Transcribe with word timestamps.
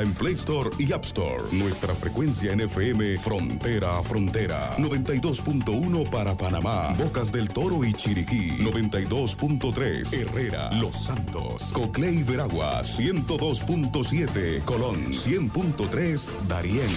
En 0.00 0.14
Play 0.14 0.34
Store 0.34 0.70
y 0.78 0.92
App 0.92 1.02
Store, 1.02 1.42
nuestra 1.50 1.92
frecuencia 1.92 2.52
en 2.52 2.60
FM 2.60 3.18
Frontera 3.18 3.98
a 3.98 4.02
Frontera, 4.04 4.76
92.1 4.76 6.08
para 6.08 6.36
Panamá, 6.36 6.94
Bocas 6.96 7.32
del 7.32 7.48
Toro 7.48 7.84
y 7.84 7.92
Chiriquí, 7.92 8.58
92.3 8.58 10.12
Herrera, 10.12 10.70
Los 10.74 10.94
Santos, 10.94 11.72
Coclé 11.72 12.12
y 12.12 12.22
Veragua, 12.22 12.82
102.7 12.82 14.62
Colón, 14.62 15.06
100.3 15.06 16.30
Darién. 16.46 16.90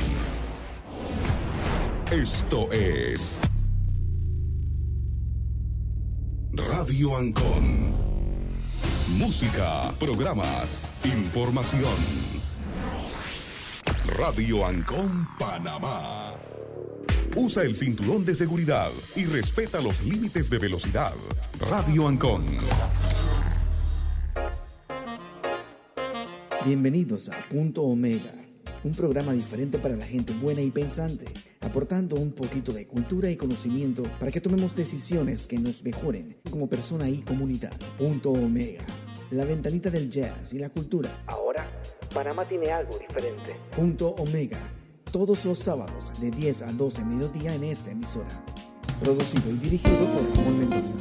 Esto 2.12 2.72
es 2.72 3.40
Radio 6.54 7.18
Ancon. 7.18 7.96
Música, 9.18 9.92
programas, 9.98 10.94
información. 11.04 12.51
Radio 14.06 14.66
Ancon 14.66 15.28
Panamá. 15.38 16.36
Usa 17.36 17.62
el 17.62 17.76
cinturón 17.76 18.26
de 18.26 18.34
seguridad 18.34 18.90
y 19.16 19.26
respeta 19.26 19.80
los 19.80 20.02
límites 20.02 20.50
de 20.50 20.58
velocidad. 20.58 21.14
Radio 21.60 22.08
Ancon. 22.08 22.46
Bienvenidos 26.66 27.30
a 27.30 27.48
Punto 27.48 27.84
Omega, 27.84 28.34
un 28.84 28.96
programa 28.96 29.34
diferente 29.34 29.78
para 29.78 29.96
la 29.96 30.06
gente 30.06 30.34
buena 30.34 30.62
y 30.62 30.72
pensante, 30.72 31.26
aportando 31.60 32.16
un 32.16 32.32
poquito 32.32 32.74
de 32.74 32.88
cultura 32.88 33.30
y 33.30 33.38
conocimiento 33.38 34.04
para 34.20 34.32
que 34.32 34.42
tomemos 34.42 34.76
decisiones 34.76 35.46
que 35.46 35.60
nos 35.60 35.84
mejoren 35.84 36.38
como 36.50 36.68
persona 36.68 37.08
y 37.08 37.22
comunidad. 37.22 37.78
Punto 38.00 38.32
Omega, 38.32 38.84
la 39.30 39.46
ventanita 39.46 39.92
del 39.92 40.10
jazz 40.10 40.54
y 40.54 40.58
la 40.58 40.70
cultura. 40.70 41.24
Ahora 41.28 41.81
Panamá 42.14 42.44
tiene 42.46 42.70
algo 42.72 42.98
diferente. 43.00 43.56
Punto 43.74 44.10
Omega, 44.10 44.60
todos 45.12 45.46
los 45.46 45.58
sábados 45.58 46.12
de 46.20 46.30
10 46.30 46.62
a 46.64 46.74
12 46.74 47.06
mediodía 47.06 47.56
en 47.56 47.64
esta 47.64 47.92
emisora. 47.92 48.44
Producido 49.02 49.50
y 49.50 49.58
dirigido 49.58 49.98
por 49.98 50.38
Ramón 50.38 50.60
Mendoza. 50.60 50.94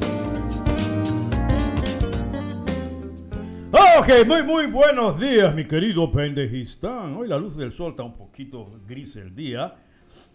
Ok, 3.73 4.27
muy 4.27 4.43
muy 4.45 4.67
buenos 4.67 5.21
días, 5.21 5.55
mi 5.55 5.67
querido 5.67 6.11
pendejistán. 6.11 7.17
Hoy 7.17 7.27
la 7.27 7.39
luz 7.39 7.56
del 7.56 7.73
sol 7.73 7.91
está 7.91 8.05
un 8.05 8.17
poquito 8.17 8.81
gris 8.87 9.17
el 9.17 9.34
día. 9.34 9.75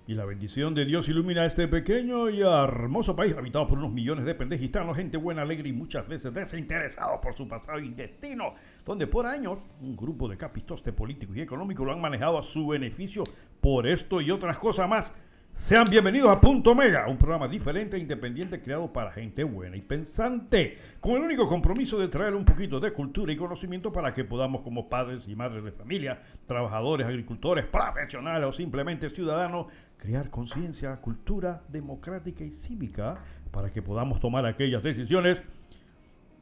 Y 0.08 0.14
la 0.14 0.26
bendición 0.26 0.76
de 0.76 0.86
Dios 0.86 1.10
ilumina 1.10 1.46
este 1.46 1.68
pequeño 1.68 2.30
y 2.30 2.42
hermoso 2.42 3.16
país 3.16 3.36
habitado 3.36 3.66
por 3.66 3.80
unos 3.80 3.92
millones 3.92 4.26
de 4.26 4.36
pendejistanos, 4.36 4.96
gente 4.96 5.18
buena, 5.18 5.42
alegre 5.42 5.70
y 5.70 5.74
muchas 5.74 6.08
veces 6.08 6.32
desinteresados 6.32 7.20
por 7.20 7.34
su 7.34 7.48
pasado 7.48 7.80
y 7.80 7.90
destino, 7.90 8.54
donde 8.86 9.08
por 9.08 9.26
años 9.26 9.60
un 9.82 9.96
grupo 9.96 10.30
de 10.30 10.38
capistoste 10.38 10.94
políticos 10.94 11.36
y 11.36 11.42
económicos 11.42 11.86
lo 11.86 11.92
han 11.92 12.02
manejado 12.02 12.38
a 12.38 12.44
su 12.44 12.68
beneficio 12.68 13.24
por 13.60 13.88
esto 13.88 14.22
y 14.22 14.30
otras 14.30 14.60
cosas 14.60 14.88
más. 14.88 15.14
Sean 15.58 15.90
bienvenidos 15.90 16.30
a 16.30 16.42
Punto 16.42 16.76
Mega, 16.76 17.08
un 17.08 17.18
programa 17.18 17.48
diferente 17.48 17.96
e 17.96 18.00
independiente 18.00 18.62
creado 18.62 18.92
para 18.92 19.14
gente 19.14 19.46
buena 19.46 19.78
y 19.78 19.82
pensante, 19.82 20.78
con 21.00 21.14
el 21.14 21.22
único 21.22 21.48
compromiso 21.48 21.98
de 21.98 22.10
traer 22.10 22.36
un 22.36 22.44
poquito 22.44 22.78
de 22.78 22.92
cultura 22.92 23.32
y 23.32 23.38
conocimiento 23.38 23.92
para 23.92 24.14
que 24.14 24.26
podamos 24.26 24.62
como 24.64 24.90
padres 24.90 25.26
y 25.30 25.36
madres 25.36 25.64
de 25.64 25.72
familia, 25.72 26.22
trabajadores, 26.46 27.08
agricultores, 27.08 27.66
profesionales 27.66 28.50
o 28.50 28.52
simplemente 28.52 29.10
ciudadanos, 29.10 29.68
crear 29.96 30.30
conciencia, 30.30 30.98
cultura 30.98 31.64
democrática 31.70 32.44
y 32.44 32.52
cívica 32.52 33.18
para 33.50 33.72
que 33.72 33.82
podamos 33.82 34.20
tomar 34.20 34.46
aquellas 34.46 34.84
decisiones 34.84 35.42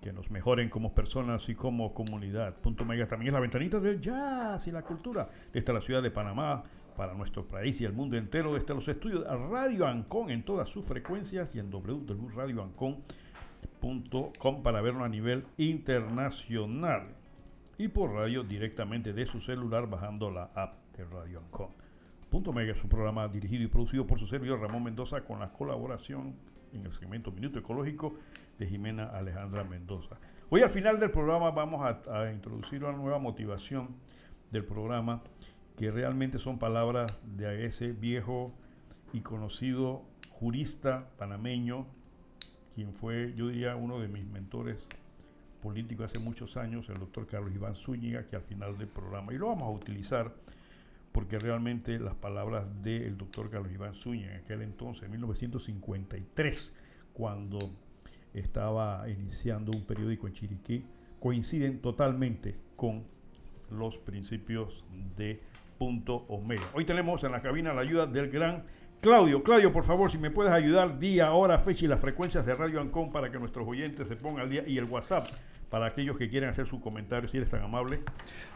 que 0.03 0.11
nos 0.11 0.29
mejoren 0.29 0.69
como 0.69 0.93
personas 0.93 1.47
y 1.47 1.55
como 1.55 1.93
comunidad. 1.93 2.57
Punto 2.57 2.83
Mega 2.83 3.07
también 3.07 3.29
es 3.29 3.33
la 3.33 3.39
ventanita 3.39 3.79
del 3.79 4.01
jazz 4.01 4.67
y 4.67 4.71
la 4.71 4.81
cultura 4.81 5.29
desde 5.53 5.71
la 5.71 5.79
ciudad 5.79 6.03
de 6.03 6.11
Panamá 6.11 6.61
para 6.97 7.13
nuestro 7.13 7.47
país 7.47 7.79
y 7.79 7.85
el 7.85 7.93
mundo 7.93 8.17
entero 8.17 8.53
desde 8.53 8.73
los 8.73 8.85
estudios 8.85 9.25
Radio 9.49 9.87
Ancon 9.87 10.29
en 10.29 10.43
todas 10.43 10.67
sus 10.67 10.85
frecuencias 10.85 11.55
y 11.55 11.59
en 11.59 11.71
www.radioancon.com 11.71 14.61
para 14.61 14.81
verlo 14.81 15.05
a 15.05 15.09
nivel 15.09 15.45
internacional 15.55 17.07
y 17.77 17.87
por 17.87 18.11
radio 18.11 18.43
directamente 18.43 19.13
de 19.13 19.25
su 19.25 19.39
celular 19.39 19.89
bajando 19.89 20.29
la 20.29 20.51
app 20.53 20.73
de 20.97 21.05
Radio 21.05 21.39
Ancon. 21.39 21.69
Punto 22.29 22.51
Mega 22.51 22.73
es 22.73 22.83
un 22.83 22.89
programa 22.89 23.29
dirigido 23.29 23.63
y 23.63 23.67
producido 23.67 24.05
por 24.05 24.19
su 24.19 24.27
servidor 24.27 24.59
Ramón 24.59 24.83
Mendoza 24.83 25.21
con 25.21 25.39
la 25.39 25.53
colaboración 25.53 26.35
en 26.73 26.85
el 26.85 26.91
segmento 26.91 27.31
Minuto 27.31 27.59
Ecológico 27.59 28.15
de 28.59 28.67
Jimena 28.67 29.05
Alejandra 29.05 29.63
Mendoza. 29.63 30.17
Hoy 30.49 30.61
al 30.61 30.69
final 30.69 30.99
del 30.99 31.11
programa 31.11 31.51
vamos 31.51 31.81
a, 31.81 32.01
a 32.21 32.31
introducir 32.31 32.83
una 32.83 32.97
nueva 32.97 33.19
motivación 33.19 33.95
del 34.51 34.65
programa 34.65 35.21
que 35.77 35.91
realmente 35.91 36.39
son 36.39 36.59
palabras 36.59 37.21
de 37.35 37.65
ese 37.65 37.91
viejo 37.91 38.53
y 39.11 39.21
conocido 39.21 40.03
jurista 40.29 41.09
panameño, 41.17 41.87
quien 42.75 42.93
fue, 42.93 43.33
yo 43.35 43.47
diría, 43.47 43.75
uno 43.75 43.99
de 43.99 44.07
mis 44.07 44.25
mentores 44.25 44.87
políticos 45.61 46.11
hace 46.11 46.19
muchos 46.19 46.57
años, 46.57 46.89
el 46.89 46.99
doctor 46.99 47.27
Carlos 47.27 47.53
Iván 47.53 47.75
Zúñiga, 47.75 48.27
que 48.27 48.35
al 48.35 48.41
final 48.41 48.77
del 48.77 48.87
programa, 48.87 49.33
y 49.33 49.37
lo 49.37 49.47
vamos 49.47 49.63
a 49.63 49.71
utilizar 49.71 50.33
porque 51.13 51.39
realmente 51.39 51.99
las 51.99 52.15
palabras 52.15 52.65
del 52.81 53.17
doctor 53.17 53.49
Carlos 53.49 53.71
Iván 53.71 53.93
Zúñiga 53.93 54.31
en 54.31 54.41
aquel 54.41 54.61
entonces, 54.63 55.03
en 55.03 55.11
1953, 55.11 56.73
cuando 57.13 57.59
estaba 58.33 59.07
iniciando 59.07 59.71
un 59.71 59.85
periódico 59.85 60.27
en 60.27 60.33
Chiriquí, 60.33 60.85
coinciden 61.19 61.79
totalmente 61.79 62.55
con 62.75 63.05
los 63.69 63.97
principios 63.99 64.83
de 65.15 65.39
punto 65.77 66.25
Omega. 66.27 66.69
Hoy 66.73 66.83
tenemos 66.83 67.23
en 67.23 67.31
la 67.31 67.41
cabina 67.41 67.73
la 67.73 67.81
ayuda 67.81 68.07
del 68.07 68.29
gran 68.29 68.65
Claudio. 69.03 69.43
Claudio, 69.43 69.71
por 69.73 69.83
favor, 69.83 70.09
si 70.09 70.17
me 70.17 70.31
puedes 70.31 70.53
ayudar 70.53 70.97
día, 70.97 71.33
hora, 71.33 71.59
fecha 71.59 71.83
y 71.83 71.89
las 71.89 71.99
frecuencias 71.99 72.45
de 72.45 72.55
Radio 72.55 72.79
Ancon 72.79 73.11
para 73.11 73.29
que 73.29 73.37
nuestros 73.37 73.67
oyentes 73.67 74.07
se 74.07 74.15
pongan 74.15 74.43
al 74.43 74.49
día 74.49 74.63
y 74.65 74.77
el 74.77 74.85
WhatsApp 74.85 75.27
para 75.69 75.87
aquellos 75.87 76.17
que 76.17 76.29
quieran 76.29 76.51
hacer 76.51 76.67
su 76.67 76.79
comentario, 76.79 77.27
si 77.27 77.35
eres 77.35 77.49
tan 77.49 77.61
amable. 77.61 77.99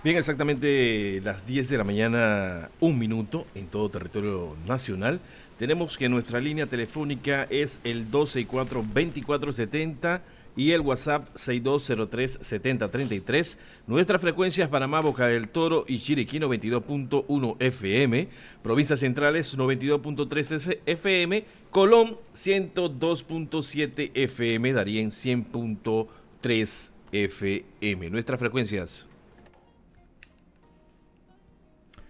Bien, 0.05 0.15
exactamente 0.15 1.19
las 1.21 1.45
10 1.45 1.67
de 1.67 1.77
la 1.77 1.83
mañana, 1.83 2.69
un 2.79 2.97
minuto 2.97 3.45
en 3.55 3.67
todo 3.67 3.89
territorio 3.89 4.55
nacional. 4.65 5.19
Tenemos 5.59 5.97
que 5.97 6.07
nuestra 6.07 6.39
línea 6.39 6.65
telefónica 6.65 7.45
es 7.49 7.81
el 7.83 8.09
264-2470 8.09 10.15
y 10.15 10.19
el 10.57 10.81
WhatsApp 10.81 11.29
6203-7033. 11.35 13.59
Nuestras 13.85 14.19
frecuencias 14.19 14.69
Panamá, 14.69 15.01
Boca 15.01 15.27
del 15.27 15.49
Toro 15.49 15.85
y 15.87 15.99
Chiriquí 15.99 16.39
92.1 16.39 17.57
FM. 17.59 18.27
Provincias 18.63 18.99
centrales 18.99 19.55
92.3 19.57 20.79
FM. 20.85 21.45
Colón 21.69 22.17
102.7 22.33 24.11
FM. 24.13 24.73
Darien 24.73 25.11
100.3 25.11 26.91
FM. 27.11 28.09
Nuestras 28.09 28.39
frecuencias. 28.39 29.05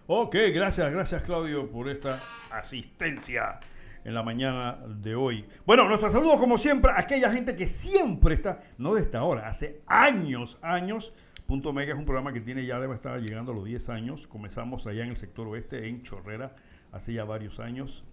Ok, 0.10 0.38
gracias, 0.54 0.90
gracias 0.90 1.22
Claudio 1.24 1.70
por 1.70 1.90
esta 1.90 2.24
asistencia 2.50 3.60
en 4.08 4.14
la 4.14 4.24
mañana 4.24 4.80
de 4.88 5.16
hoy. 5.16 5.46
Bueno, 5.66 5.86
nuestro 5.86 6.10
saludo 6.10 6.38
como 6.38 6.58
siempre 6.58 6.92
a 6.92 7.00
aquella 7.02 7.30
gente 7.30 7.58
que 7.58 7.68
siempre 7.68 8.36
está, 8.36 8.58
no 8.78 8.96
de 8.96 9.02
esta 9.02 9.22
hora, 9.24 9.48
hace 9.48 9.82
años, 9.86 10.58
años. 10.62 11.12
Punto 11.46 11.74
Mega 11.74 11.92
es 11.92 12.00
un 12.00 12.06
programa 12.06 12.32
que 12.32 12.40
tiene 12.40 12.66
ya 12.66 12.80
debe 12.80 12.96
estar 12.96 13.20
llegando 13.20 13.52
a 13.52 13.56
los 13.56 13.66
10 13.66 13.90
años. 13.90 14.26
Comenzamos 14.26 14.88
allá 14.88 15.04
en 15.04 15.10
el 15.10 15.18
sector 15.18 15.46
oeste, 15.48 15.90
en 15.90 16.04
Chorrera, 16.04 16.56
hace 16.94 17.12
ya 17.12 17.26
varios 17.26 17.60
años, 17.60 18.06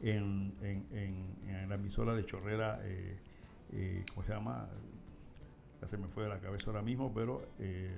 en, 0.00 0.54
la 1.68 1.74
emisora 1.74 2.14
de 2.14 2.24
Chorrera, 2.24 2.80
eh, 2.82 3.18
eh, 3.72 4.04
¿cómo 4.14 4.26
se 4.26 4.32
llama? 4.32 4.66
Ya 5.82 5.88
se 5.88 5.98
me 5.98 6.08
fue 6.08 6.22
de 6.22 6.30
la 6.30 6.40
cabeza 6.40 6.70
ahora 6.70 6.80
mismo, 6.80 7.12
pero 7.12 7.46
eh, 7.58 7.94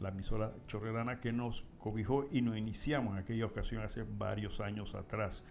la 0.00 0.10
emisora 0.10 0.52
chorrerana 0.66 1.18
que 1.18 1.32
nos 1.32 1.64
cobijó 1.78 2.28
y 2.30 2.42
nos 2.42 2.58
iniciamos 2.58 3.14
en 3.14 3.20
aquella 3.20 3.46
ocasión 3.46 3.82
hace 3.82 4.02
varios 4.02 4.60
años 4.60 4.94
atrás. 4.94 5.44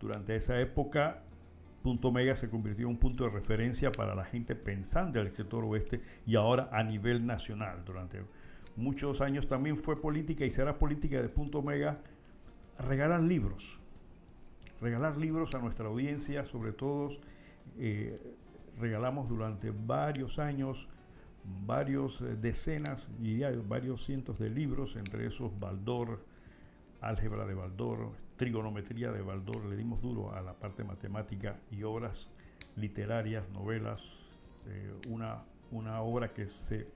Durante 0.00 0.36
esa 0.36 0.60
época, 0.60 1.22
Punto 1.82 2.10
Mega 2.10 2.34
se 2.34 2.50
convirtió 2.50 2.86
en 2.86 2.92
un 2.92 2.98
punto 2.98 3.24
de 3.24 3.30
referencia 3.30 3.92
para 3.92 4.14
la 4.14 4.24
gente 4.24 4.54
pensante 4.54 5.18
del 5.18 5.34
sector 5.34 5.64
oeste 5.64 6.00
y 6.26 6.36
ahora 6.36 6.68
a 6.72 6.82
nivel 6.82 7.24
nacional. 7.26 7.84
Durante 7.84 8.22
muchos 8.74 9.20
años 9.20 9.46
también 9.46 9.76
fue 9.76 10.00
política 10.00 10.44
y 10.44 10.50
será 10.50 10.78
política 10.78 11.22
de 11.22 11.28
Punto 11.28 11.62
Mega 11.62 12.00
regalar 12.78 13.22
libros. 13.22 13.80
Regalar 14.80 15.16
libros 15.16 15.54
a 15.54 15.58
nuestra 15.58 15.86
audiencia, 15.86 16.44
sobre 16.44 16.72
todo 16.72 17.10
eh, 17.78 18.20
regalamos 18.78 19.28
durante 19.28 19.70
varios 19.70 20.38
años 20.38 20.88
varios 21.64 22.20
eh, 22.20 22.36
decenas 22.36 23.06
y 23.22 23.40
varios 23.68 24.04
cientos 24.04 24.38
de 24.38 24.50
libros, 24.50 24.96
entre 24.96 25.26
esos 25.26 25.58
Baldor, 25.58 26.24
álgebra 27.00 27.46
de 27.46 27.54
Baldor, 27.54 28.12
trigonometría 28.36 29.10
de 29.12 29.22
Baldor, 29.22 29.64
le 29.66 29.76
dimos 29.76 30.00
duro 30.02 30.34
a 30.34 30.40
la 30.42 30.54
parte 30.54 30.84
matemática 30.84 31.58
y 31.70 31.82
obras 31.82 32.30
literarias, 32.76 33.48
novelas, 33.50 34.02
eh, 34.66 34.92
una, 35.08 35.42
una 35.70 36.02
obra 36.02 36.32
que 36.32 36.48
se 36.48 36.88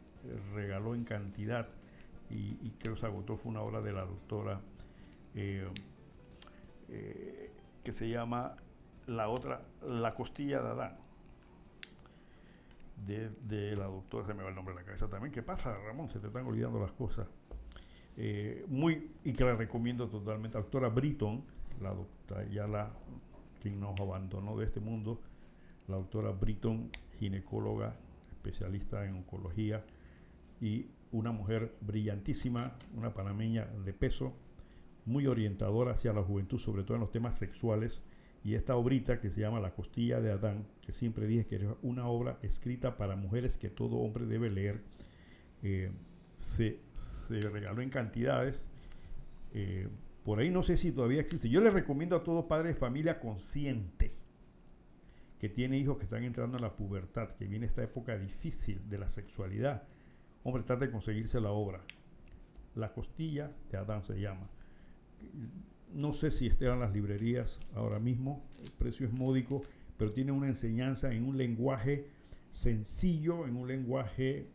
regaló 0.54 0.94
en 0.94 1.04
cantidad 1.04 1.68
y, 2.30 2.70
creo 2.78 2.94
que 2.94 3.00
se 3.00 3.06
agotó, 3.06 3.36
fue 3.36 3.50
una 3.50 3.62
obra 3.62 3.80
de 3.80 3.92
la 3.92 4.04
doctora 4.04 4.60
eh, 5.34 5.66
eh, 6.88 7.52
que 7.82 7.92
se 7.92 8.08
llama 8.08 8.54
la 9.06 9.28
otra, 9.28 9.62
La 9.82 10.14
costilla 10.14 10.62
de 10.62 10.68
Adán. 10.68 10.96
De, 13.06 13.74
la 13.76 13.86
doctora, 13.86 14.26
se 14.26 14.34
me 14.34 14.42
va 14.42 14.50
el 14.50 14.54
nombre 14.54 14.74
de 14.74 14.80
la 14.80 14.84
cabeza 14.84 15.08
también. 15.08 15.32
¿Qué 15.32 15.42
pasa, 15.42 15.76
Ramón? 15.76 16.08
Se 16.08 16.20
te 16.20 16.28
están 16.28 16.46
olvidando 16.46 16.78
las 16.78 16.92
cosas. 16.92 17.26
Eh, 18.22 18.66
muy, 18.68 19.12
y 19.24 19.32
que 19.32 19.44
la 19.44 19.56
recomiendo 19.56 20.06
totalmente. 20.06 20.58
La 20.58 20.62
doctora 20.62 20.90
Britton, 20.90 21.42
la 21.80 21.94
doctora, 21.94 22.46
ya 22.50 22.66
la, 22.66 22.92
quien 23.62 23.80
nos 23.80 23.98
abandonó 23.98 24.58
de 24.58 24.66
este 24.66 24.78
mundo, 24.78 25.22
la 25.88 25.96
doctora 25.96 26.30
Britton, 26.30 26.90
ginecóloga, 27.18 27.96
especialista 28.30 29.06
en 29.06 29.14
oncología 29.14 29.86
y 30.60 30.90
una 31.12 31.32
mujer 31.32 31.74
brillantísima, 31.80 32.76
una 32.94 33.14
panameña 33.14 33.64
de 33.86 33.94
peso, 33.94 34.34
muy 35.06 35.26
orientadora 35.26 35.92
hacia 35.92 36.12
la 36.12 36.22
juventud, 36.22 36.58
sobre 36.58 36.82
todo 36.82 36.96
en 36.96 37.00
los 37.00 37.12
temas 37.12 37.38
sexuales. 37.38 38.02
Y 38.44 38.52
esta 38.52 38.76
obrita 38.76 39.18
que 39.18 39.30
se 39.30 39.40
llama 39.40 39.60
La 39.60 39.72
costilla 39.72 40.20
de 40.20 40.30
Adán, 40.30 40.66
que 40.82 40.92
siempre 40.92 41.26
dije 41.26 41.46
que 41.46 41.54
era 41.54 41.74
una 41.80 42.06
obra 42.06 42.38
escrita 42.42 42.98
para 42.98 43.16
mujeres 43.16 43.56
que 43.56 43.70
todo 43.70 43.96
hombre 43.96 44.26
debe 44.26 44.50
leer, 44.50 44.82
eh, 45.62 45.90
se, 46.40 46.78
regaló 47.28 47.82
en 47.82 47.90
cantidades. 47.90 48.64
Eh, 49.52 49.88
por 50.24 50.38
ahí 50.38 50.50
no 50.50 50.62
sé 50.62 50.76
si 50.76 50.90
todavía 50.90 51.20
existe. 51.20 51.48
Yo 51.48 51.60
le 51.60 51.70
recomiendo 51.70 52.16
a 52.16 52.24
todo 52.24 52.48
padre 52.48 52.68
de 52.68 52.74
familia 52.74 53.20
consciente 53.20 54.12
que 55.38 55.48
tiene 55.48 55.78
hijos 55.78 55.98
que 55.98 56.04
están 56.04 56.24
entrando 56.24 56.56
en 56.56 56.62
la 56.62 56.76
pubertad, 56.76 57.30
que 57.32 57.46
viene 57.46 57.66
esta 57.66 57.82
época 57.82 58.16
difícil 58.18 58.88
de 58.88 58.98
la 58.98 59.08
sexualidad. 59.08 59.82
Hombre, 60.42 60.62
trata 60.62 60.86
de 60.86 60.90
conseguirse 60.90 61.40
la 61.40 61.50
obra. 61.50 61.82
La 62.74 62.92
costilla 62.92 63.50
de 63.70 63.78
Adán 63.78 64.04
se 64.04 64.18
llama. 64.20 64.48
No 65.92 66.12
sé 66.12 66.30
si 66.30 66.46
esté 66.46 66.66
en 66.66 66.80
las 66.80 66.92
librerías 66.92 67.60
ahora 67.74 67.98
mismo, 67.98 68.44
el 68.62 68.70
precio 68.70 69.06
es 69.06 69.12
módico, 69.12 69.62
pero 69.96 70.12
tiene 70.12 70.32
una 70.32 70.46
enseñanza 70.46 71.12
en 71.12 71.24
un 71.24 71.36
lenguaje 71.36 72.06
sencillo, 72.50 73.46
en 73.46 73.56
un 73.56 73.66
lenguaje 73.68 74.46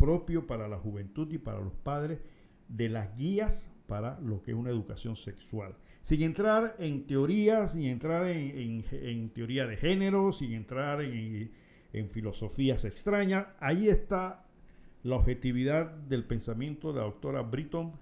propio 0.00 0.46
para 0.46 0.66
la 0.66 0.78
juventud 0.78 1.30
y 1.30 1.36
para 1.36 1.60
los 1.60 1.74
padres, 1.74 2.20
de 2.68 2.88
las 2.88 3.14
guías 3.16 3.70
para 3.86 4.18
lo 4.20 4.40
que 4.40 4.52
es 4.52 4.56
una 4.56 4.70
educación 4.70 5.14
sexual. 5.14 5.76
Sin 6.00 6.22
entrar 6.22 6.74
en 6.78 7.06
teorías, 7.06 7.72
sin 7.72 7.82
entrar 7.82 8.26
en, 8.28 9.30
teoría 9.34 9.66
de 9.66 9.76
género, 9.76 10.32
sin 10.32 10.54
entrar 10.54 11.02
en, 11.02 11.50
filosofías 12.08 12.86
extrañas, 12.86 13.46
ahí 13.60 13.88
está 13.88 14.46
la 15.02 15.16
objetividad 15.16 15.90
del 15.90 16.24
pensamiento 16.24 16.92
de 16.92 17.00
la 17.00 17.04
doctora 17.04 17.42
Britton 17.42 17.92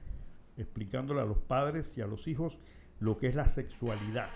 explicándole 0.56 1.21
a 1.21 1.25
los 1.25 1.39
padres 1.39 1.99
y 1.99 2.00
a 2.00 2.06
los 2.06 2.29
hijos 2.29 2.61
lo 3.00 3.17
que 3.17 3.29
es 3.29 3.35
la 3.35 3.47
sexualidad, 3.47 4.29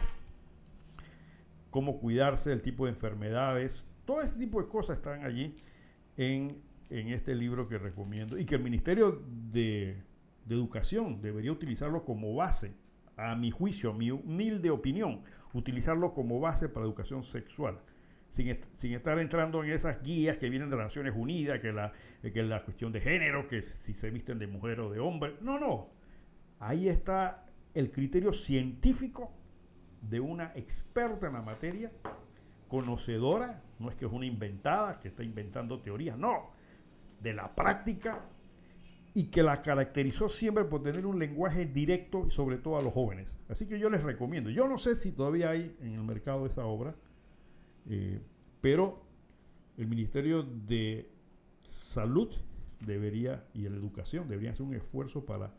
cómo 1.70 2.00
cuidarse 2.00 2.50
del 2.50 2.62
tipo 2.62 2.86
de 2.86 2.92
enfermedades, 2.92 3.86
todo 4.04 4.20
este 4.22 4.38
tipo 4.38 4.60
de 4.60 4.68
cosas 4.68 4.96
están 4.96 5.24
allí 5.24 5.54
en, 6.16 6.62
este 6.92 7.34
libro 7.34 7.68
que 7.68 7.78
recomiendo 7.78 8.38
y 8.38 8.44
que 8.44 8.56
el 8.56 8.62
Ministerio 8.62 9.22
de, 9.52 10.02
Educación 10.48 11.22
debería 11.22 11.52
utilizarlo 11.52 12.04
como 12.04 12.34
base, 12.34 12.74
a 13.16 13.34
mi 13.36 13.50
juicio, 13.50 13.90
a 13.90 13.94
mi 13.94 14.10
humilde 14.10 14.70
opinión, 14.70 15.22
utilizarlo 15.54 16.12
como 16.12 16.40
base 16.40 16.68
para 16.68 16.84
educación 16.84 17.22
sexual. 17.22 17.80
Sin, 18.28 18.48
estar 18.48 19.18
entrando 19.18 19.62
en 19.62 19.70
esas 19.70 20.02
guías 20.02 20.36
que 20.38 20.50
vienen 20.50 20.68
de 20.68 20.76
las 20.76 20.86
Naciones 20.86 21.14
Unidas, 21.16 21.60
que 21.60 21.72
la, 21.72 21.92
que 22.22 22.42
la 22.42 22.64
cuestión 22.64 22.92
de 22.92 23.00
género, 23.00 23.46
que 23.46 23.62
si 23.62 23.94
se 23.94 24.10
visten 24.10 24.38
de 24.38 24.46
mujer 24.46 24.80
o 24.80 24.90
de 24.90 25.00
hombre. 25.00 25.36
No, 25.40 25.58
no. 25.58 25.90
Ahí 26.58 26.88
está 26.88 27.46
el 27.74 27.90
criterio 27.90 28.32
científico 28.32 29.32
de 30.02 30.20
una 30.20 30.52
experta 30.54 31.28
en 31.28 31.34
la 31.34 31.42
materia, 31.42 31.92
conocedora, 32.68 33.62
no 33.78 33.90
es 33.90 33.96
que 33.96 34.06
es 34.06 34.12
una 34.12 34.26
inventada, 34.26 34.98
que 34.98 35.08
está 35.08 35.22
inventando 35.22 35.80
teorías, 35.80 36.18
no, 36.18 36.51
de 37.22 37.32
la 37.34 37.54
práctica 37.54 38.28
y 39.14 39.24
que 39.24 39.42
la 39.42 39.60
caracterizó 39.60 40.28
siempre 40.28 40.64
por 40.64 40.82
tener 40.82 41.04
un 41.04 41.18
lenguaje 41.18 41.66
directo 41.66 42.26
y 42.26 42.30
sobre 42.30 42.58
todo 42.58 42.78
a 42.78 42.82
los 42.82 42.94
jóvenes. 42.94 43.36
Así 43.48 43.66
que 43.66 43.78
yo 43.78 43.90
les 43.90 44.02
recomiendo. 44.02 44.50
Yo 44.50 44.66
no 44.68 44.78
sé 44.78 44.96
si 44.96 45.12
todavía 45.12 45.50
hay 45.50 45.76
en 45.80 45.94
el 45.94 46.02
mercado 46.02 46.46
esa 46.46 46.64
obra, 46.64 46.94
eh, 47.88 48.20
pero 48.60 49.04
el 49.76 49.86
Ministerio 49.86 50.42
de 50.42 51.10
Salud 51.66 52.32
debería 52.80 53.46
y 53.54 53.62
la 53.68 53.76
Educación 53.76 54.28
deberían 54.28 54.52
hacer 54.52 54.66
un 54.66 54.74
esfuerzo 54.74 55.24
para 55.24 55.54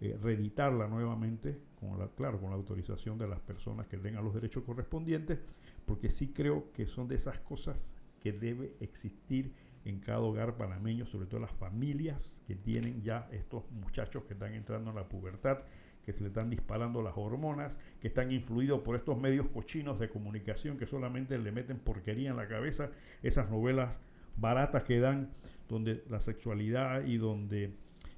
eh, 0.00 0.18
reeditarla 0.20 0.86
nuevamente, 0.88 1.58
con 1.78 1.98
la, 1.98 2.08
claro, 2.08 2.40
con 2.40 2.50
la 2.50 2.56
autorización 2.56 3.18
de 3.18 3.28
las 3.28 3.40
personas 3.40 3.86
que 3.86 3.96
tengan 3.96 4.24
los 4.24 4.34
derechos 4.34 4.64
correspondientes, 4.64 5.38
porque 5.86 6.10
sí 6.10 6.32
creo 6.32 6.70
que 6.72 6.86
son 6.86 7.08
de 7.08 7.16
esas 7.16 7.38
cosas 7.38 7.96
que 8.20 8.32
debe 8.32 8.76
existir 8.80 9.52
en 9.84 10.00
cada 10.00 10.20
hogar 10.20 10.56
panameño, 10.56 11.06
sobre 11.06 11.26
todo 11.26 11.40
las 11.40 11.52
familias 11.52 12.42
que 12.46 12.54
tienen 12.54 13.02
ya 13.02 13.28
estos 13.32 13.70
muchachos 13.70 14.24
que 14.24 14.34
están 14.34 14.54
entrando 14.54 14.90
en 14.90 14.96
la 14.96 15.08
pubertad, 15.08 15.60
que 16.04 16.12
se 16.12 16.22
le 16.22 16.28
están 16.28 16.50
disparando 16.50 17.02
las 17.02 17.16
hormonas, 17.16 17.78
que 18.00 18.08
están 18.08 18.32
influidos 18.32 18.80
por 18.80 18.96
estos 18.96 19.18
medios 19.18 19.48
cochinos 19.48 19.98
de 19.98 20.08
comunicación 20.08 20.76
que 20.76 20.86
solamente 20.86 21.38
le 21.38 21.52
meten 21.52 21.78
porquería 21.78 22.30
en 22.30 22.36
la 22.36 22.48
cabeza, 22.48 22.90
esas 23.22 23.50
novelas 23.50 24.00
baratas 24.36 24.84
que 24.84 24.98
dan, 24.98 25.30
donde 25.68 26.02
la 26.08 26.20
sexualidad 26.20 27.04
y 27.04 27.16
donde 27.16 27.74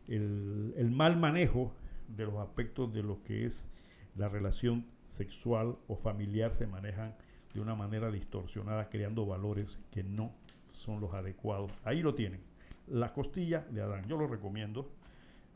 el, 0.08 0.90
mal 0.90 1.16
manejo 1.16 1.72
de 2.08 2.24
los 2.24 2.36
aspectos 2.36 2.92
de 2.92 3.02
lo 3.02 3.22
que 3.22 3.46
es 3.46 3.68
la 4.16 4.28
relación 4.28 4.86
sexual 5.04 5.76
o 5.88 5.96
familiar 5.96 6.54
se 6.54 6.66
manejan 6.66 7.14
de 7.54 7.60
una 7.60 7.74
manera 7.74 8.10
distorsionada, 8.10 8.88
creando 8.88 9.26
valores 9.26 9.80
que 9.90 10.02
no 10.02 10.32
son 10.72 11.00
los 11.00 11.12
adecuados. 11.14 11.74
Ahí 11.84 12.02
lo 12.02 12.14
tienen. 12.14 12.40
La 12.88 13.12
costilla 13.12 13.60
de 13.70 13.82
Adán. 13.82 14.06
Yo 14.08 14.16
lo 14.16 14.26
recomiendo. 14.26 14.90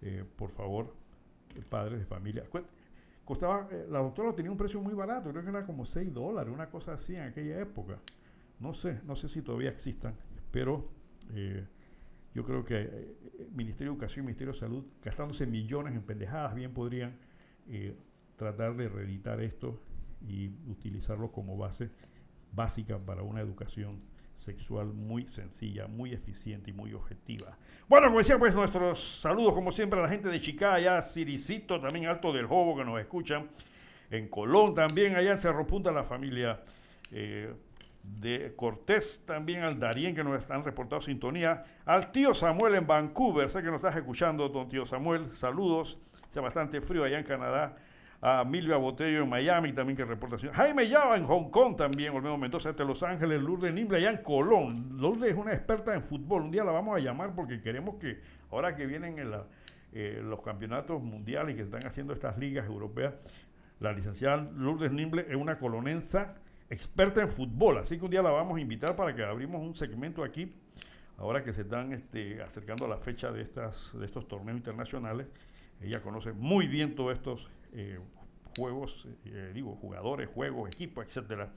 Eh, 0.02 0.24
por 0.36 0.50
favor, 0.50 0.94
padres 1.68 1.98
de 1.98 2.04
familia. 2.04 2.44
Costaba, 3.24 3.68
eh, 3.72 3.86
la 3.90 4.00
doctora 4.00 4.34
tenía 4.34 4.52
un 4.52 4.56
precio 4.56 4.80
muy 4.80 4.94
barato, 4.94 5.30
creo 5.30 5.42
que 5.42 5.50
era 5.50 5.66
como 5.66 5.84
6 5.84 6.12
dólares, 6.12 6.52
una 6.52 6.70
cosa 6.70 6.92
así 6.92 7.16
en 7.16 7.22
aquella 7.22 7.60
época. 7.60 7.98
No 8.60 8.72
sé, 8.72 9.00
no 9.04 9.16
sé 9.16 9.28
si 9.28 9.42
todavía 9.42 9.70
existan, 9.70 10.14
pero 10.52 10.88
eh, 11.34 11.66
yo 12.36 12.44
creo 12.44 12.66
que 12.66 12.82
el 12.82 12.86
eh, 12.86 13.16
eh, 13.38 13.48
Ministerio 13.54 13.92
de 13.92 13.94
Educación 13.94 14.24
y 14.24 14.26
Ministerio 14.26 14.52
de 14.52 14.58
Salud, 14.58 14.84
gastándose 15.02 15.46
millones 15.46 15.94
en 15.94 16.02
pendejadas, 16.02 16.54
bien 16.54 16.74
podrían 16.74 17.16
eh, 17.66 17.96
tratar 18.36 18.76
de 18.76 18.90
reeditar 18.90 19.40
esto 19.40 19.80
y 20.28 20.48
utilizarlo 20.68 21.32
como 21.32 21.56
base 21.56 21.88
básica 22.52 22.98
para 22.98 23.22
una 23.22 23.40
educación 23.40 23.98
sexual 24.36 24.86
muy 24.86 25.26
sencilla, 25.26 25.88
muy 25.88 26.12
eficiente 26.12 26.70
y 26.70 26.72
muy 26.72 26.92
objetiva. 26.92 27.56
Bueno, 27.88 28.08
como 28.08 28.18
decía, 28.18 28.38
pues 28.38 28.54
nuestros 28.54 29.18
saludos 29.20 29.54
como 29.54 29.72
siempre 29.72 29.98
a 29.98 30.02
la 30.02 30.08
gente 30.08 30.28
de 30.28 30.40
Chicago, 30.40 30.74
allá 30.74 31.02
Ciricito, 31.02 31.80
también 31.80 32.06
Alto 32.06 32.32
del 32.32 32.46
Jobo 32.46 32.76
que 32.76 32.84
nos 32.84 33.00
escuchan, 33.00 33.48
en 34.10 34.28
Colón 34.28 34.74
también, 34.74 35.16
allá 35.16 35.32
en 35.32 35.38
Cerro 35.38 35.66
Punta, 35.66 35.90
la 35.90 36.04
familia 36.04 36.60
de 37.10 38.54
Cortés, 38.54 39.24
también 39.26 39.62
al 39.62 39.80
Darien 39.80 40.14
que 40.14 40.22
nos 40.22 40.48
han 40.50 40.64
reportado 40.64 41.00
sintonía, 41.00 41.64
al 41.84 42.12
tío 42.12 42.34
Samuel 42.34 42.76
en 42.76 42.86
Vancouver, 42.86 43.50
sé 43.50 43.62
que 43.62 43.66
nos 43.66 43.76
estás 43.76 43.96
escuchando, 43.96 44.48
don 44.48 44.68
tío 44.68 44.86
Samuel, 44.86 45.34
saludos, 45.34 45.98
está 46.24 46.40
bastante 46.40 46.80
frío 46.80 47.04
allá 47.04 47.18
en 47.18 47.24
Canadá, 47.24 47.76
a 48.20 48.44
Milvia 48.44 48.76
Botello 48.76 49.22
en 49.22 49.28
Miami 49.28 49.72
también 49.72 49.96
que 49.96 50.04
reporta 50.04 50.36
Jaime 50.52 50.88
Yaba 50.88 51.16
en 51.16 51.24
Hong 51.26 51.50
Kong 51.50 51.76
también, 51.76 52.14
Olmedo 52.14 52.38
Mendoza 52.38 52.72
de 52.72 52.84
Los 52.84 53.02
Ángeles, 53.02 53.40
Lourdes 53.40 53.72
Nimble 53.72 53.98
allá 53.98 54.10
en 54.10 54.18
Colón, 54.18 54.98
Lourdes 54.98 55.30
es 55.30 55.36
una 55.36 55.52
experta 55.52 55.94
en 55.94 56.02
fútbol, 56.02 56.42
un 56.42 56.50
día 56.50 56.64
la 56.64 56.72
vamos 56.72 56.96
a 56.96 57.00
llamar 57.00 57.34
porque 57.34 57.60
queremos 57.60 57.96
que, 57.96 58.20
ahora 58.50 58.74
que 58.74 58.86
vienen 58.86 59.18
en 59.18 59.32
eh, 59.92 60.20
los 60.22 60.40
campeonatos 60.40 61.02
mundiales 61.02 61.56
que 61.56 61.62
están 61.62 61.84
haciendo 61.86 62.12
estas 62.12 62.38
ligas 62.38 62.66
europeas, 62.66 63.14
la 63.80 63.92
licenciada 63.92 64.36
Lourdes 64.56 64.92
Nimble 64.92 65.26
es 65.28 65.36
una 65.36 65.58
colonensa 65.58 66.34
experta 66.70 67.22
en 67.22 67.28
fútbol, 67.28 67.78
así 67.78 67.98
que 67.98 68.04
un 68.04 68.10
día 68.10 68.22
la 68.22 68.30
vamos 68.30 68.56
a 68.56 68.60
invitar 68.60 68.96
para 68.96 69.14
que 69.14 69.22
abrimos 69.22 69.60
un 69.60 69.76
segmento 69.76 70.24
aquí, 70.24 70.52
ahora 71.18 71.44
que 71.44 71.52
se 71.52 71.62
están 71.62 71.92
este, 71.92 72.42
acercando 72.42 72.86
a 72.86 72.88
la 72.88 72.96
fecha 72.96 73.30
de, 73.30 73.42
estas, 73.42 73.96
de 73.98 74.06
estos 74.06 74.26
torneos 74.26 74.56
internacionales. 74.56 75.26
Ella 75.80 76.00
conoce 76.00 76.32
muy 76.32 76.66
bien 76.66 76.94
todos 76.94 77.14
estos 77.14 77.48
eh, 77.72 77.98
juegos, 78.56 79.06
eh, 79.24 79.50
digo, 79.54 79.76
jugadores, 79.76 80.28
juegos, 80.28 80.68
equipos, 80.68 81.06
etcétera. 81.06 81.52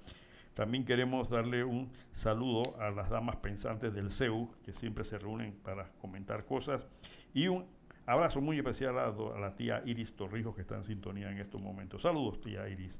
También 0.53 0.83
queremos 0.83 1.29
darle 1.29 1.63
un 1.63 1.89
saludo 2.11 2.63
a 2.79 2.91
las 2.91 3.09
damas 3.09 3.37
pensantes 3.37 3.93
del 3.93 4.11
CEU, 4.11 4.49
que 4.63 4.73
siempre 4.73 5.05
se 5.05 5.17
reúnen 5.17 5.53
para 5.63 5.89
comentar 6.01 6.45
cosas, 6.45 6.85
y 7.33 7.47
un 7.47 7.65
abrazo 8.05 8.41
muy 8.41 8.57
especial 8.57 8.97
a, 8.99 9.05
a 9.05 9.39
la 9.39 9.55
tía 9.55 9.81
Iris 9.85 10.15
Torrijos, 10.15 10.55
que 10.55 10.61
está 10.61 10.75
en 10.75 10.83
sintonía 10.83 11.31
en 11.31 11.37
estos 11.37 11.61
momentos. 11.61 12.01
Saludos, 12.01 12.41
tía 12.41 12.67
Iris. 12.67 12.93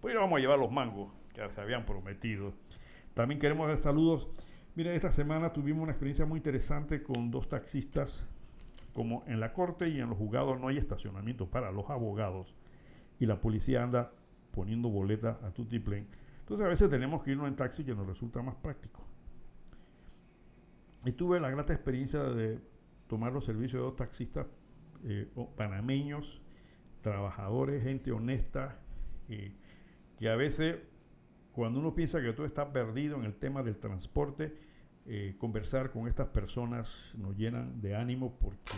Pues 0.00 0.14
vamos 0.16 0.38
a 0.38 0.40
llevar 0.40 0.58
los 0.58 0.72
mangos 0.72 1.12
que 1.32 1.48
se 1.48 1.60
habían 1.60 1.84
prometido. 1.84 2.52
También 3.14 3.38
queremos 3.38 3.68
dar 3.68 3.78
saludos. 3.78 4.28
Miren, 4.74 4.94
esta 4.94 5.10
semana 5.10 5.52
tuvimos 5.52 5.82
una 5.82 5.92
experiencia 5.92 6.26
muy 6.26 6.38
interesante 6.38 7.02
con 7.02 7.30
dos 7.30 7.46
taxistas 7.48 8.26
como 8.94 9.24
en 9.26 9.40
la 9.40 9.52
corte 9.52 9.88
y 9.88 10.00
en 10.00 10.08
los 10.08 10.16
juzgados 10.16 10.58
no 10.58 10.68
hay 10.68 10.78
estacionamiento 10.78 11.50
para 11.50 11.70
los 11.70 11.90
abogados 11.90 12.54
y 13.18 13.26
la 13.26 13.40
policía 13.40 13.82
anda 13.82 14.12
poniendo 14.52 14.88
boletas 14.88 15.42
a 15.42 15.50
tutiplén, 15.50 16.08
entonces 16.40 16.64
a 16.64 16.68
veces 16.68 16.88
tenemos 16.88 17.22
que 17.22 17.32
irnos 17.32 17.48
en 17.48 17.56
taxi 17.56 17.84
que 17.84 17.94
nos 17.94 18.06
resulta 18.06 18.40
más 18.40 18.54
práctico. 18.54 19.04
Y 21.04 21.12
tuve 21.12 21.40
la 21.40 21.50
grata 21.50 21.74
experiencia 21.74 22.22
de 22.22 22.60
tomar 23.08 23.32
los 23.32 23.44
servicios 23.44 23.80
de 23.80 23.86
dos 23.86 23.96
taxistas 23.96 24.46
eh, 25.04 25.30
panameños, 25.56 26.40
trabajadores, 27.02 27.82
gente 27.82 28.12
honesta, 28.12 28.78
eh, 29.28 29.54
que 30.18 30.28
a 30.30 30.36
veces 30.36 30.78
cuando 31.52 31.80
uno 31.80 31.94
piensa 31.94 32.22
que 32.22 32.32
todo 32.32 32.46
está 32.46 32.72
perdido 32.72 33.16
en 33.16 33.24
el 33.24 33.34
tema 33.34 33.62
del 33.62 33.76
transporte, 33.78 34.56
eh, 35.06 35.34
conversar 35.38 35.90
con 35.90 36.08
estas 36.08 36.28
personas 36.28 37.14
nos 37.18 37.36
llenan 37.36 37.80
de 37.80 37.96
ánimo 37.96 38.36
porque 38.38 38.72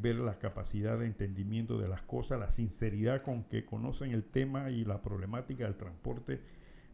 ver 0.00 0.16
la 0.16 0.38
capacidad 0.38 0.98
de 0.98 1.04
entendimiento 1.04 1.76
de 1.76 1.86
las 1.86 2.00
cosas, 2.00 2.40
la 2.40 2.48
sinceridad 2.48 3.20
con 3.20 3.44
que 3.44 3.66
conocen 3.66 4.12
el 4.12 4.24
tema 4.24 4.70
y 4.70 4.86
la 4.86 5.02
problemática 5.02 5.64
del 5.64 5.76
transporte 5.76 6.40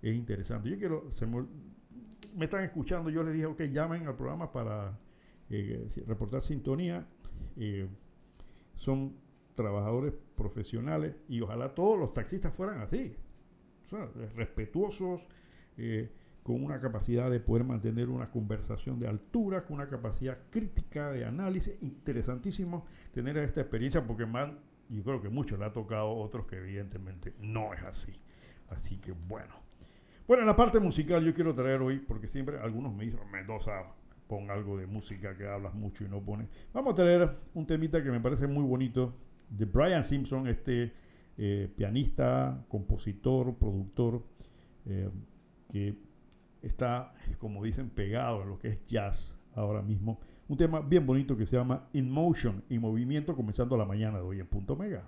es 0.03 0.15
interesante. 0.15 0.69
Yo 0.69 0.79
quiero, 0.79 1.09
me, 2.35 2.45
están 2.45 2.65
escuchando, 2.65 3.09
yo 3.09 3.23
les 3.23 3.35
dije, 3.35 3.47
ok, 3.47 3.63
llamen 3.63 4.07
al 4.09 4.17
programa 4.17 4.51
para 4.51 4.99
eh, 5.49 5.89
reportar 6.07 6.43
sintonía. 6.43 7.07
Eh, 7.57 7.89
son 8.75 9.15
trabajadores 9.55 10.13
profesionales 10.35 11.15
y 11.29 11.41
ojalá 11.41 11.75
todos 11.75 11.99
los 11.99 12.13
taxistas 12.13 12.53
fueran 12.53 12.81
así, 12.81 13.15
respetuosos, 14.35 15.29
eh, 15.77 16.11
con 16.43 16.63
una 16.63 16.81
capacidad 16.81 17.31
de 17.31 17.41
poder 17.41 17.65
mantener 17.65 18.09
una 18.09 18.31
conversación 18.31 18.99
de 18.99 19.09
altura, 19.09 19.65
con 19.65 19.77
una 19.77 19.89
capacidad 19.89 20.39
crítica 20.51 21.11
de 21.11 21.25
análisis. 21.25 21.75
Interesantísimo 21.81 22.87
tener 23.13 23.37
esta 23.39 23.61
experiencia 23.61 24.05
porque 24.05 24.27
más, 24.27 24.51
yo 24.89 25.03
creo 25.03 25.23
que 25.23 25.29
muchos 25.29 25.59
le 25.59 25.67
ha 25.67 25.73
tocado 25.73 26.11
otros 26.11 26.47
que 26.47 26.57
evidentemente 26.57 27.35
no 27.41 27.73
es 27.73 27.83
así. 27.83 28.13
Así 28.71 28.97
que 28.99 29.13
bueno. 29.13 29.55
Bueno, 30.27 30.43
en 30.43 30.47
la 30.47 30.57
parte 30.57 30.81
musical 30.81 31.25
yo 31.25 31.35
quiero 31.35 31.55
traer 31.55 31.81
hoy, 31.81 31.99
porque 31.99 32.27
siempre 32.27 32.59
algunos 32.59 32.95
me 32.95 33.05
dicen, 33.05 33.21
Mendoza, 33.31 33.85
pon 34.27 34.51
algo 34.51 34.77
de 34.77 34.87
música 34.87 35.37
que 35.37 35.47
hablas 35.47 35.75
mucho 35.75 36.05
y 36.05 36.09
no 36.09 36.21
pones. 36.21 36.49
Vamos 36.73 36.93
a 36.93 36.97
traer 36.97 37.29
un 37.55 37.67
temita 37.67 38.03
que 38.03 38.11
me 38.11 38.21
parece 38.21 38.47
muy 38.47 38.65
bonito, 38.65 39.15
de 39.49 39.67
Brian 39.67 40.03
Simpson, 40.03 40.49
este 40.49 40.93
eh, 41.37 41.69
pianista, 41.77 42.65
compositor, 42.69 43.55
productor, 43.57 44.23
eh, 44.87 45.11
que 45.69 45.97
está, 46.63 47.13
como 47.39 47.63
dicen, 47.63 47.91
pegado 47.91 48.43
a 48.43 48.45
lo 48.45 48.59
que 48.59 48.69
es 48.69 48.85
jazz 48.87 49.37
ahora 49.55 49.83
mismo. 49.83 50.21
Un 50.49 50.57
tema 50.57 50.81
bien 50.81 51.07
bonito 51.07 51.37
que 51.37 51.47
se 51.47 51.57
llama 51.57 51.89
In 51.93 52.11
Motion, 52.11 52.63
en 52.69 52.81
movimiento, 52.81 53.35
comenzando 53.35 53.77
la 53.77 53.85
mañana 53.85 54.19
de 54.19 54.25
hoy 54.25 54.41
en 54.41 54.47
Punto 54.47 54.77
Mega. 54.77 55.05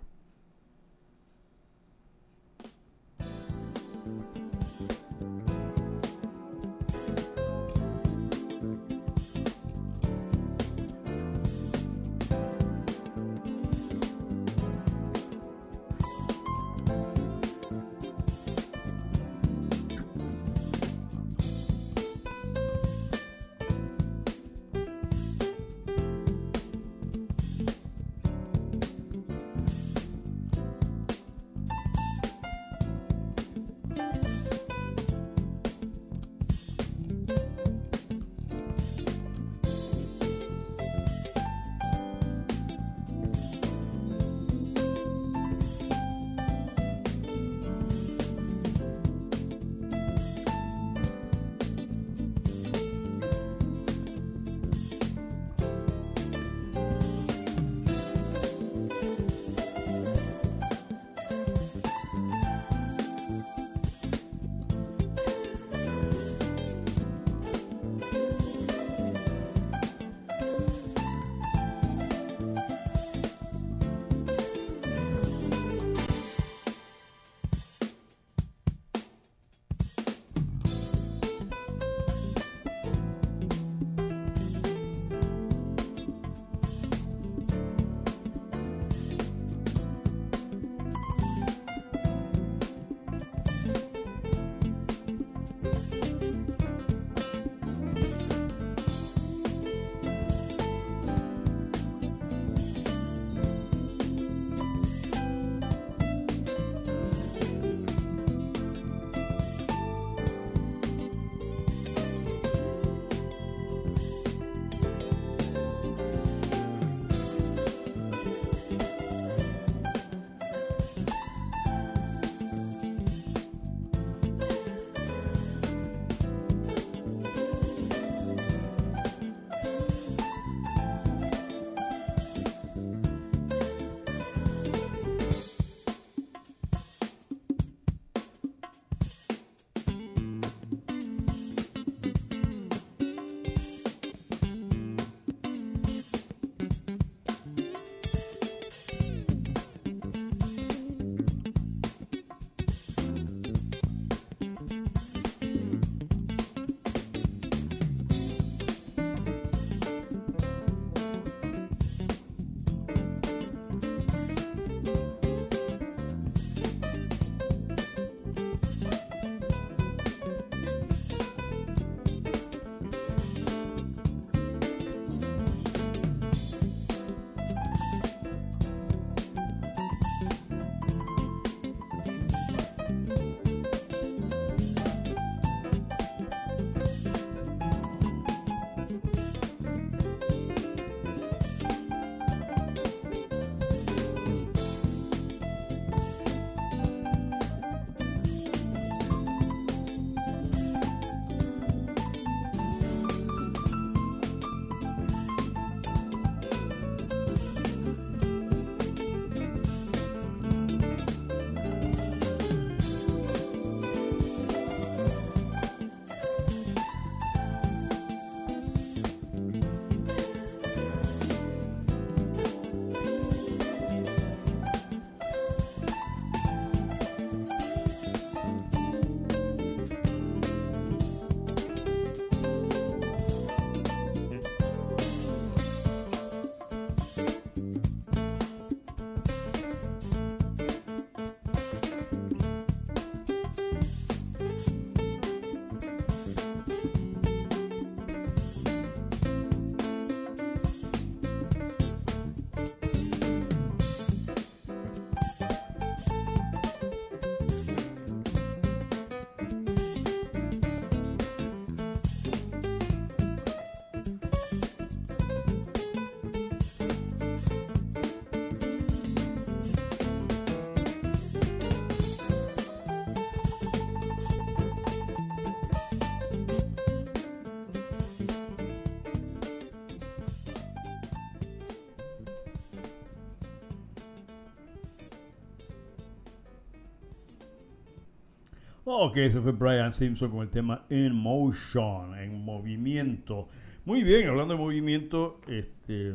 Ok, 288.96 289.16
eso 289.16 289.42
fue 289.42 289.50
Brian 289.50 289.92
Simpson 289.92 290.30
con 290.30 290.42
el 290.42 290.50
tema 290.50 290.86
In 290.88 291.16
Motion, 291.16 292.16
en 292.16 292.44
movimiento. 292.44 293.48
Muy 293.84 294.04
bien, 294.04 294.28
hablando 294.28 294.54
de 294.54 294.60
movimiento, 294.60 295.40
este 295.48 296.10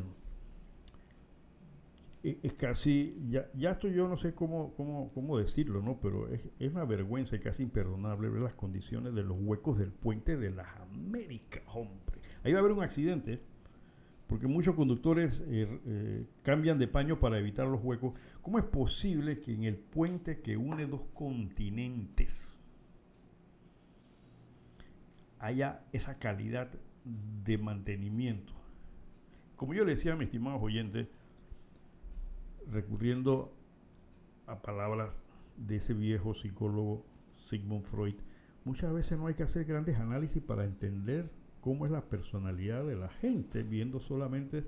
e, 2.23 2.39
es 2.41 2.53
casi, 2.53 3.17
ya, 3.29 3.49
ya 3.53 3.71
esto 3.71 3.89
yo 3.89 4.07
no 4.07 4.15
sé 4.15 4.33
cómo, 4.33 4.73
cómo, 4.75 5.11
cómo 5.13 5.37
decirlo, 5.37 5.81
¿no? 5.81 5.99
Pero 5.99 6.29
es, 6.29 6.39
es, 6.57 6.71
una 6.71 6.85
vergüenza 6.85 7.35
y 7.35 7.39
casi 7.39 7.63
imperdonable 7.63 8.29
ver 8.29 8.43
las 8.43 8.53
condiciones 8.53 9.13
de 9.13 9.23
los 9.23 9.37
huecos 9.37 9.77
del 9.77 9.91
puente 9.91 10.37
de 10.37 10.51
las 10.51 10.69
Américas, 10.77 11.63
hombre. 11.75 12.21
Ahí 12.45 12.53
va 12.53 12.59
a 12.59 12.61
haber 12.61 12.71
un 12.71 12.81
accidente, 12.81 13.41
porque 14.25 14.47
muchos 14.47 14.75
conductores 14.75 15.43
eh, 15.47 15.67
eh, 15.85 16.25
cambian 16.43 16.79
de 16.79 16.87
paño 16.87 17.19
para 17.19 17.39
evitar 17.39 17.67
los 17.67 17.83
huecos. 17.83 18.13
¿Cómo 18.41 18.57
es 18.57 18.63
posible 18.63 19.41
que 19.41 19.53
en 19.53 19.65
el 19.65 19.75
puente 19.75 20.39
que 20.39 20.55
une 20.55 20.85
dos 20.85 21.03
continentes 21.13 22.55
haya 25.39 25.85
esa 25.91 26.19
calidad 26.19 26.69
de 27.43 27.57
mantenimiento? 27.57 28.53
Como 29.55 29.73
yo 29.73 29.83
le 29.83 29.91
decía 29.91 30.13
a 30.13 30.15
mis 30.15 30.27
estimados 30.27 30.61
oyentes, 30.61 31.07
recurriendo 32.71 33.53
a 34.47 34.61
palabras 34.61 35.19
de 35.57 35.77
ese 35.77 35.93
viejo 35.93 36.33
psicólogo 36.33 37.05
Sigmund 37.33 37.83
Freud, 37.83 38.15
muchas 38.63 38.93
veces 38.93 39.17
no 39.17 39.27
hay 39.27 39.33
que 39.33 39.43
hacer 39.43 39.65
grandes 39.65 39.97
análisis 39.97 40.41
para 40.41 40.63
entender 40.63 41.29
cómo 41.61 41.85
es 41.85 41.91
la 41.91 42.01
personalidad 42.07 42.85
de 42.85 42.95
la 42.95 43.09
gente, 43.09 43.63
viendo 43.63 43.99
solamente 43.99 44.63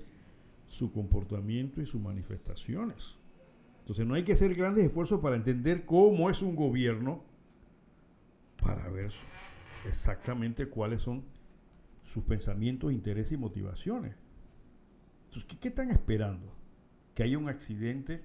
su 0.66 0.92
comportamiento 0.92 1.80
y 1.80 1.86
sus 1.86 2.00
manifestaciones. 2.00 3.18
Entonces 3.80 4.06
no 4.06 4.14
hay 4.14 4.24
que 4.24 4.32
hacer 4.32 4.54
grandes 4.54 4.86
esfuerzos 4.86 5.20
para 5.20 5.36
entender 5.36 5.84
cómo 5.84 6.30
es 6.30 6.42
un 6.42 6.54
gobierno 6.54 7.22
para 8.62 8.88
ver 8.88 9.10
exactamente 9.86 10.68
cuáles 10.68 11.02
son 11.02 11.24
sus 12.02 12.24
pensamientos, 12.24 12.92
intereses 12.92 13.32
y 13.32 13.36
motivaciones. 13.36 14.14
Entonces, 15.26 15.56
¿qué, 15.58 15.68
están 15.68 15.90
esperando? 15.90 16.62
que 17.14 17.22
haya 17.22 17.38
un 17.38 17.48
accidente 17.48 18.22